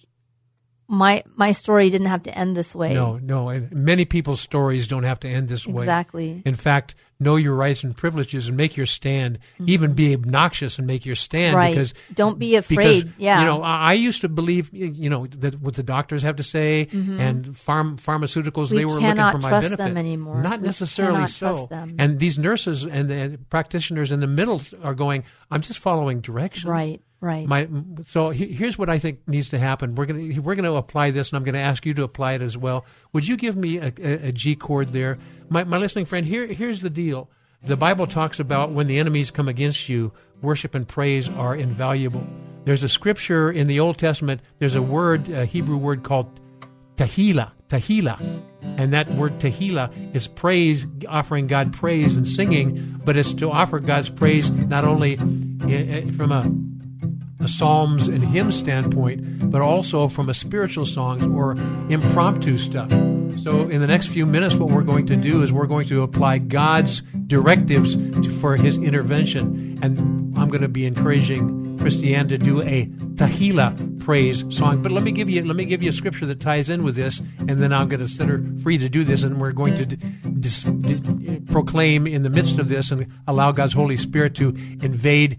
my 0.87 1.23
my 1.35 1.51
story 1.51 1.89
didn't 1.89 2.07
have 2.07 2.23
to 2.23 2.37
end 2.37 2.55
this 2.55 2.75
way. 2.75 2.93
No, 2.93 3.17
no, 3.17 3.49
and 3.49 3.71
many 3.71 4.05
people's 4.05 4.39
stories 4.41 4.87
don't 4.87 5.03
have 5.03 5.19
to 5.21 5.27
end 5.27 5.47
this 5.47 5.65
way. 5.65 5.81
Exactly. 5.83 6.43
In 6.45 6.55
fact, 6.55 6.93
know 7.19 7.37
your 7.37 7.55
rights 7.55 7.83
and 7.83 7.95
privileges 7.95 8.47
and 8.49 8.57
make 8.57 8.75
your 8.75 8.85
stand. 8.85 9.39
Even 9.65 9.93
be 9.93 10.13
obnoxious 10.13 10.77
and 10.77 10.85
make 10.85 11.05
your 11.05 11.15
stand 11.15 11.55
Mm-hmm. 11.55 11.55
Right. 11.57 11.73
because 11.73 11.93
Don't 12.13 12.37
be 12.37 12.51
because, 12.57 12.71
afraid. 12.71 13.13
Yeah. 13.17 13.39
you 13.39 13.45
know, 13.45 13.61
I, 13.63 13.91
I 13.91 13.93
used 13.93 14.21
to 14.21 14.29
believe 14.29 14.69
you 14.73 15.09
know 15.09 15.27
that 15.27 15.61
what 15.61 15.75
the 15.75 15.83
doctors 15.83 16.23
have 16.23 16.35
to 16.37 16.43
say 16.43 16.87
Mhm. 16.91 17.19
and 17.19 17.57
farm 17.57 17.97
pharmaceuticals 17.97 18.69
We 18.71 18.77
they 18.79 18.85
were 18.85 18.93
looking 18.99 19.15
for 19.15 19.37
my 19.37 19.49
trust 19.49 19.65
benefit. 19.69 19.77
them 19.77 19.97
anymore. 19.97 20.41
Not 20.41 20.59
We 20.61 20.67
necessarily 20.67 21.27
so. 21.27 21.69
And 21.97 22.19
these 22.19 22.37
nurses 22.37 22.85
and 22.85 23.09
the 23.09 23.39
practitioners 23.49 24.11
in 24.11 24.19
the 24.19 24.27
middle 24.27 24.61
are 24.83 24.93
going. 24.93 25.23
I'm 25.51 25.61
just 25.61 25.79
following 25.79 26.21
directions. 26.21 26.65
Right, 26.65 27.01
right. 27.21 27.47
My 27.47 27.67
so 28.03 28.31
here's 28.31 28.77
what 28.77 28.89
I 28.89 28.97
think 28.99 29.19
needs 29.27 29.49
to 29.49 29.59
happen. 29.59 29.95
We're 29.95 30.05
gonna 30.05 30.41
we're 30.41 30.55
gonna 30.55 30.73
apply 30.73 31.11
this, 31.11 31.29
and 31.29 31.37
I'm 31.37 31.43
gonna 31.43 31.59
ask 31.59 31.85
you 31.85 31.93
to 31.93 32.03
apply 32.03 32.33
it 32.33 32.41
as 32.41 32.57
well. 32.57 32.85
Would 33.13 33.27
you 33.27 33.37
give 33.37 33.55
me 33.55 33.77
a, 33.77 33.93
a, 34.01 34.27
a 34.27 34.31
G 34.31 34.55
chord 34.55 34.91
there, 34.91 35.17
my 35.49 35.63
my 35.63 35.77
listening 35.77 36.05
friend? 36.05 36.25
Here 36.25 36.47
here's 36.47 36.81
the 36.81 36.89
deal. 36.89 37.29
The 37.63 37.77
Bible 37.77 38.05
talks 38.05 38.39
about 38.39 38.71
when 38.71 38.87
the 38.87 38.99
enemies 38.99 39.31
come 39.31 39.47
against 39.47 39.89
you, 39.89 40.11
worship 40.41 40.75
and 40.75 40.87
praise 40.87 41.27
are 41.29 41.55
invaluable. 41.55 42.25
There's 42.63 42.83
a 42.83 42.89
scripture 42.89 43.51
in 43.51 43.67
the 43.67 43.79
Old 43.79 43.97
Testament. 43.97 44.41
There's 44.59 44.75
a 44.75 44.81
word, 44.81 45.29
a 45.29 45.45
Hebrew 45.45 45.77
word 45.77 46.03
called 46.03 46.39
tahila, 46.95 47.51
tahila. 47.69 48.19
And 48.77 48.93
that 48.93 49.07
word 49.09 49.39
tahila 49.39 50.15
is 50.15 50.27
praise, 50.27 50.85
offering 51.07 51.47
God 51.47 51.73
praise 51.73 52.17
and 52.17 52.27
singing, 52.27 53.01
but 53.05 53.15
it's 53.15 53.33
to 53.35 53.51
offer 53.51 53.79
God's 53.79 54.09
praise 54.09 54.51
not 54.51 54.83
only 54.83 55.15
from 55.15 56.31
a 56.31 56.43
a 57.39 57.47
psalms 57.47 58.07
and 58.07 58.23
hymn 58.23 58.51
standpoint, 58.51 59.51
but 59.51 59.61
also 59.61 60.07
from 60.07 60.29
a 60.29 60.33
spiritual 60.33 60.85
songs 60.85 61.23
or 61.23 61.51
impromptu 61.89 62.57
stuff. 62.57 62.89
So, 63.39 63.69
in 63.69 63.81
the 63.81 63.87
next 63.87 64.07
few 64.07 64.25
minutes, 64.25 64.55
what 64.55 64.69
we're 64.69 64.83
going 64.83 65.05
to 65.07 65.15
do 65.15 65.43
is 65.43 65.51
we're 65.51 65.67
going 65.67 65.87
to 65.87 66.01
apply 66.03 66.39
God's 66.39 67.01
directives 67.27 67.95
to, 67.95 68.29
for 68.29 68.55
His 68.55 68.77
intervention, 68.77 69.77
and 69.81 70.37
I'm 70.37 70.49
going 70.49 70.61
to 70.61 70.69
be 70.69 70.85
encouraging 70.85 71.64
Christiane 71.77 72.27
to 72.29 72.37
do 72.37 72.61
a 72.61 72.85
Tahila 73.15 73.99
praise 73.99 74.45
song. 74.55 74.81
But 74.81 74.91
let 74.91 75.03
me 75.03 75.11
give 75.11 75.29
you 75.29 75.43
let 75.43 75.55
me 75.55 75.65
give 75.65 75.81
you 75.81 75.89
a 75.89 75.93
scripture 75.93 76.25
that 76.27 76.39
ties 76.39 76.69
in 76.69 76.83
with 76.83 76.95
this, 76.95 77.21
and 77.39 77.51
then 77.51 77.73
I'm 77.73 77.87
going 77.89 78.01
to 78.01 78.07
set 78.07 78.27
her 78.27 78.43
free 78.61 78.77
to 78.77 78.89
do 78.89 79.03
this, 79.03 79.23
and 79.23 79.41
we're 79.41 79.51
going 79.51 79.75
to 79.77 79.85
d- 79.85 79.97
dis- 80.39 80.65
proclaim 81.51 82.05
in 82.05 82.23
the 82.23 82.29
midst 82.29 82.59
of 82.59 82.69
this 82.69 82.91
and 82.91 83.07
allow 83.27 83.51
God's 83.51 83.73
Holy 83.73 83.97
Spirit 83.97 84.35
to 84.35 84.49
invade 84.81 85.37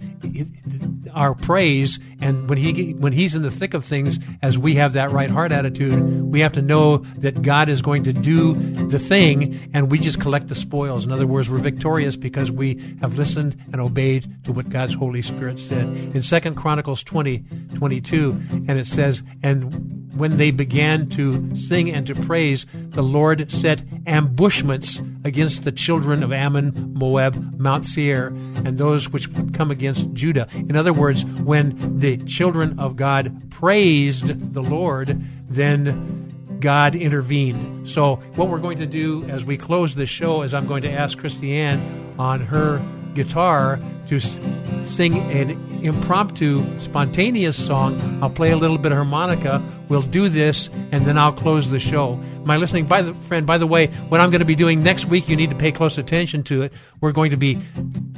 our 1.15 1.35
praise. 1.35 1.99
And 2.21 2.49
when 2.49 2.59
he 2.59 2.93
when 2.93 3.13
he's 3.13 3.35
in 3.35 3.43
the 3.43 3.51
thick 3.51 3.75
of 3.75 3.85
things, 3.85 4.19
as 4.43 4.59
we 4.59 4.75
have 4.75 4.95
that 4.95 5.11
right 5.11 5.31
heart 5.31 5.53
attitude, 5.53 6.23
we 6.23 6.41
have 6.41 6.53
to 6.53 6.63
know 6.63 6.99
that 7.19 7.43
God 7.43 7.69
is 7.69 7.83
going 7.83 8.05
to 8.05 8.13
do 8.13 8.55
the 8.55 8.99
thing, 8.99 9.71
and 9.73 9.91
we 9.91 9.99
just 9.99 10.21
collect 10.21 10.49
the 10.49 10.55
spoils. 10.55 11.05
In 11.05 11.13
other 11.13 11.27
words, 11.27 11.49
we're 11.49 11.59
victorious 11.59 12.17
because 12.17 12.51
we 12.51 12.97
have 13.01 13.17
listened 13.17 13.57
and 13.73 13.81
obeyed 13.81 14.45
to 14.45 14.53
what 14.53 14.69
God's 14.69 14.95
Holy 14.95 15.23
Spirit 15.23 15.59
said. 15.59 15.87
In 15.87 16.23
Second 16.27 16.57
Chronicles 16.57 17.05
20, 17.05 17.45
22, 17.77 18.31
and 18.69 18.71
it 18.71 18.87
says, 18.87 19.23
and 19.43 20.07
when 20.17 20.39
they 20.39 20.51
began 20.51 21.09
to 21.11 21.57
sing 21.57 21.91
and 21.91 22.07
to 22.07 22.15
praise, 22.15 22.67
the 22.73 23.03
Lord 23.03 23.51
set 23.53 23.83
ambushments 24.07 25.01
against 25.25 25.65
the 25.65 25.73
children 25.73 26.23
of 26.23 26.33
Ammon, 26.33 26.95
Moab, 26.95 27.59
Mount 27.59 27.85
Seir, 27.85 28.29
and 28.29 28.79
those 28.79 29.11
which 29.11 29.29
would 29.29 29.55
come 29.55 29.71
against 29.71 30.13
Judah. 30.15 30.49
In 30.55 30.75
other 30.75 30.93
words, 30.93 31.25
when 31.25 31.99
the 31.99 32.17
children 32.19 32.79
of 32.79 32.97
God 32.97 33.51
praised 33.51 34.55
the 34.55 34.63
Lord, 34.63 35.23
then 35.49 36.59
God 36.61 36.95
intervened. 36.95 37.89
So, 37.89 38.17
what 38.35 38.49
we're 38.49 38.59
going 38.59 38.79
to 38.79 38.87
do 38.87 39.23
as 39.29 39.45
we 39.45 39.57
close 39.59 39.95
this 39.95 40.09
show 40.09 40.43
is 40.43 40.55
I'm 40.55 40.67
going 40.67 40.83
to 40.83 40.91
ask 40.91 41.19
Christiane 41.19 42.15
on 42.19 42.41
her 42.41 42.83
guitar 43.17 43.81
to 44.07 44.21
sing 44.21 45.19
an 45.33 45.51
impromptu, 45.83 46.65
spontaneous 46.79 47.63
song. 47.63 48.21
I'll 48.23 48.31
play 48.31 48.53
a 48.53 48.57
little 48.57 48.79
bit 48.79 48.93
of 48.93 48.97
harmonica. 48.97 49.63
We'll 49.89 50.03
do 50.03 50.29
this, 50.29 50.69
and 50.93 51.05
then 51.05 51.19
I'll 51.19 51.33
close 51.33 51.71
the 51.71 51.81
show. 51.81 52.17
My 52.45 52.57
listening 52.57 52.87
by 52.87 53.03
the 53.03 53.15
friend, 53.15 53.47
by 53.47 53.59
the 53.59 53.67
way, 53.67 53.89
what 54.09 54.21
I'm 54.21 54.31
going 54.31 54.41
to 54.41 54.47
be 54.47 54.55
doing 54.55 54.83
next 54.83 55.07
week, 55.07 55.29
you 55.29 55.37
need 55.37 55.51
to 55.51 55.57
pay 55.57 55.73
close 55.73 55.99
attention 55.99 56.45
to 56.45 56.63
it. 56.63 56.73
We're 57.01 57.13
going 57.13 57.31
to 57.31 57.37
be 57.37 57.59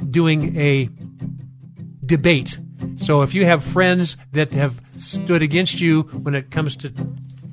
doing 0.09 0.55
a 0.59 0.89
debate. 2.05 2.59
So 2.99 3.21
if 3.21 3.33
you 3.33 3.45
have 3.45 3.63
friends 3.63 4.17
that 4.31 4.53
have 4.53 4.81
stood 4.97 5.41
against 5.41 5.79
you 5.79 6.03
when 6.03 6.35
it 6.35 6.51
comes 6.51 6.75
to 6.77 6.89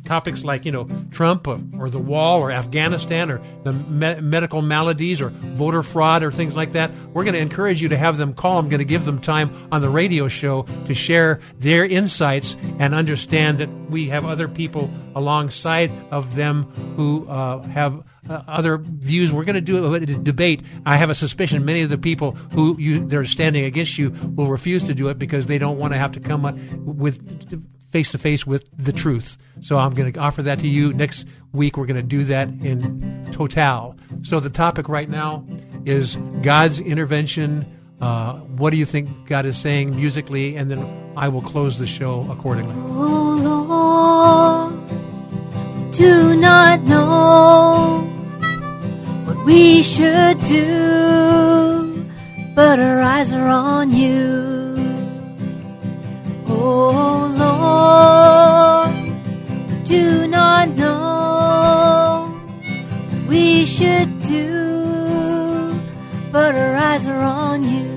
topics 0.06 0.44
like 0.44 0.64
you 0.64 0.72
know 0.72 0.88
Trump 1.10 1.46
or, 1.46 1.60
or 1.78 1.90
the 1.90 1.98
wall 1.98 2.40
or 2.40 2.50
Afghanistan 2.50 3.30
or 3.30 3.42
the 3.64 3.72
me- 3.72 4.20
medical 4.20 4.62
maladies 4.62 5.20
or 5.20 5.30
voter 5.30 5.82
fraud 5.82 6.22
or 6.22 6.30
things 6.30 6.56
like 6.56 6.72
that, 6.72 6.90
we're 7.12 7.24
going 7.24 7.34
to 7.34 7.40
encourage 7.40 7.82
you 7.82 7.88
to 7.88 7.96
have 7.96 8.16
them 8.16 8.32
call. 8.34 8.58
I'm 8.58 8.68
going 8.68 8.78
to 8.78 8.84
give 8.84 9.04
them 9.04 9.20
time 9.20 9.68
on 9.70 9.82
the 9.82 9.88
radio 9.88 10.28
show 10.28 10.62
to 10.86 10.94
share 10.94 11.40
their 11.58 11.84
insights 11.84 12.56
and 12.78 12.94
understand 12.94 13.58
that 13.58 13.68
we 13.90 14.08
have 14.08 14.24
other 14.24 14.48
people 14.48 14.90
alongside 15.14 15.90
of 16.10 16.34
them 16.34 16.64
who 16.96 17.28
uh, 17.28 17.62
have 17.62 18.04
uh, 18.28 18.42
other 18.48 18.78
views. 18.78 19.32
We're 19.32 19.44
going 19.44 19.54
to 19.54 19.60
do 19.60 19.94
a, 19.94 20.00
debate. 20.00 20.62
I 20.84 20.96
have 20.96 21.10
a 21.10 21.14
suspicion 21.14 21.64
many 21.64 21.82
of 21.82 21.90
the 21.90 21.98
people 21.98 22.32
who 22.32 22.76
you, 22.78 23.06
they're 23.06 23.24
standing 23.24 23.64
against 23.64 23.98
you 23.98 24.10
will 24.10 24.48
refuse 24.48 24.84
to 24.84 24.94
do 24.94 25.08
it 25.08 25.18
because 25.18 25.46
they 25.46 25.58
don't 25.58 25.78
want 25.78 25.92
to 25.92 25.98
have 25.98 26.12
to 26.12 26.20
come 26.20 26.44
up 26.44 26.56
with 26.84 27.85
face 27.96 28.10
to 28.10 28.18
face 28.18 28.46
with 28.46 28.68
the 28.76 28.92
truth. 28.92 29.38
So 29.62 29.78
I'm 29.78 29.94
going 29.94 30.12
to 30.12 30.20
offer 30.20 30.42
that 30.42 30.58
to 30.58 30.68
you 30.68 30.92
next 30.92 31.26
week. 31.54 31.78
We're 31.78 31.86
going 31.86 31.96
to 31.96 32.02
do 32.02 32.24
that 32.24 32.48
in 32.48 33.26
total. 33.32 33.96
So 34.20 34.38
the 34.38 34.50
topic 34.50 34.90
right 34.90 35.08
now 35.08 35.46
is 35.86 36.16
God's 36.42 36.78
intervention. 36.78 37.64
Uh, 37.98 38.34
what 38.60 38.68
do 38.68 38.76
you 38.76 38.84
think 38.84 39.08
God 39.26 39.46
is 39.46 39.56
saying 39.56 39.96
musically? 39.96 40.56
And 40.56 40.70
then 40.70 40.82
I 41.16 41.28
will 41.28 41.40
close 41.40 41.78
the 41.78 41.86
show 41.86 42.30
accordingly. 42.30 42.74
Oh 42.76 43.32
Lord, 44.68 45.92
do 45.92 46.36
not 46.36 46.82
know 46.82 48.00
what 49.24 49.42
we 49.46 49.82
should 49.82 50.44
do, 50.44 52.04
but 52.54 52.78
our 52.78 53.00
eyes 53.00 53.32
are 53.32 53.48
on 53.48 53.90
you. 53.90 54.76
Oh 56.46 57.15
do 59.84 60.26
not 60.28 60.68
know 60.70 62.34
we 63.28 63.64
should 63.64 64.22
do, 64.22 65.80
but 66.32 66.54
our 66.54 66.74
eyes 66.76 67.06
are 67.06 67.20
on 67.20 67.62
you. 67.62 67.95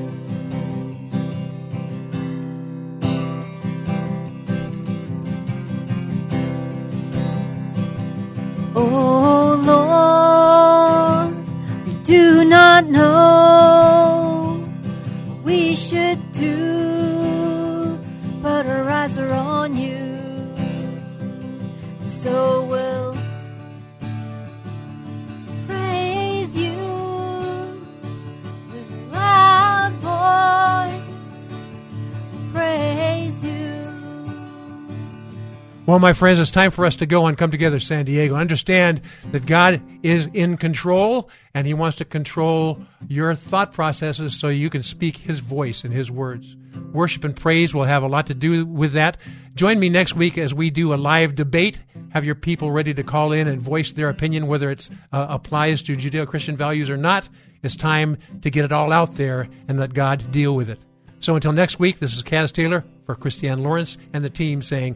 Well, 35.90 35.98
my 35.98 36.14
friends, 36.14 36.40
it's 36.40 36.52
time 36.52 36.70
for 36.70 36.86
us 36.86 36.98
to 36.98 37.07
go 37.07 37.26
and 37.26 37.36
come 37.36 37.49
together, 37.49 37.80
San 37.80 38.06
Diego. 38.06 38.36
Understand 38.36 39.02
that 39.32 39.48
God 39.48 39.82
is 40.03 40.28
in 40.34 40.56
control 40.56 41.32
and 41.56 41.66
He 41.66 41.74
wants 41.74 41.98
to 41.98 42.06
control 42.06 42.80
your 43.07 43.34
thought 43.34 43.74
processes 43.74 44.38
so 44.38 44.49
you 44.49 44.70
can 44.70 44.84
speak 44.84 45.18
His 45.18 45.40
voice 45.40 45.84
and 45.84 45.91
His 45.91 46.11
words. 46.11 46.56
Worship 46.94 47.24
and 47.24 47.36
praise 47.36 47.74
will 47.74 47.86
have 47.86 48.03
a 48.03 48.07
lot 48.07 48.28
to 48.28 48.36
do 48.36 48.68
with 48.68 48.94
that. 48.94 49.18
Join 49.56 49.80
me 49.80 49.90
next 49.90 50.16
week 50.16 50.38
as 50.38 50.53
we 50.53 50.70
do 50.70 50.94
a 50.94 50.95
live 50.95 51.34
debate. 51.34 51.80
Have 52.10 52.24
your 52.24 52.36
people 52.36 52.70
ready 52.70 52.94
to 52.94 53.02
call 53.02 53.32
in 53.32 53.48
and 53.48 53.60
voice 53.60 53.91
their 53.91 54.10
opinion, 54.10 54.45
whether 54.45 54.70
it 54.70 54.88
uh, 55.11 55.26
applies 55.28 55.82
to 55.82 55.95
Judeo 55.95 56.28
Christian 56.28 56.56
values 56.56 56.91
or 56.91 56.98
not. 56.98 57.28
It's 57.64 57.76
time 57.76 58.20
to 58.41 58.52
get 58.52 58.64
it 58.64 58.72
all 58.72 58.91
out 58.91 59.16
there 59.16 59.49
and 59.68 59.80
let 59.80 59.95
God 59.95 60.30
deal 60.30 60.53
with 60.53 60.70
it. 60.70 60.86
So 61.20 61.36
until 61.36 61.52
next 61.52 61.80
week, 61.80 61.99
this 61.99 62.16
is 62.16 62.24
Kaz 62.24 62.53
Taylor 62.53 62.86
for 63.06 63.16
Christiane 63.16 63.64
Lawrence 63.64 63.98
and 64.14 64.24
the 64.24 64.30
team 64.30 64.61
saying, 64.61 64.95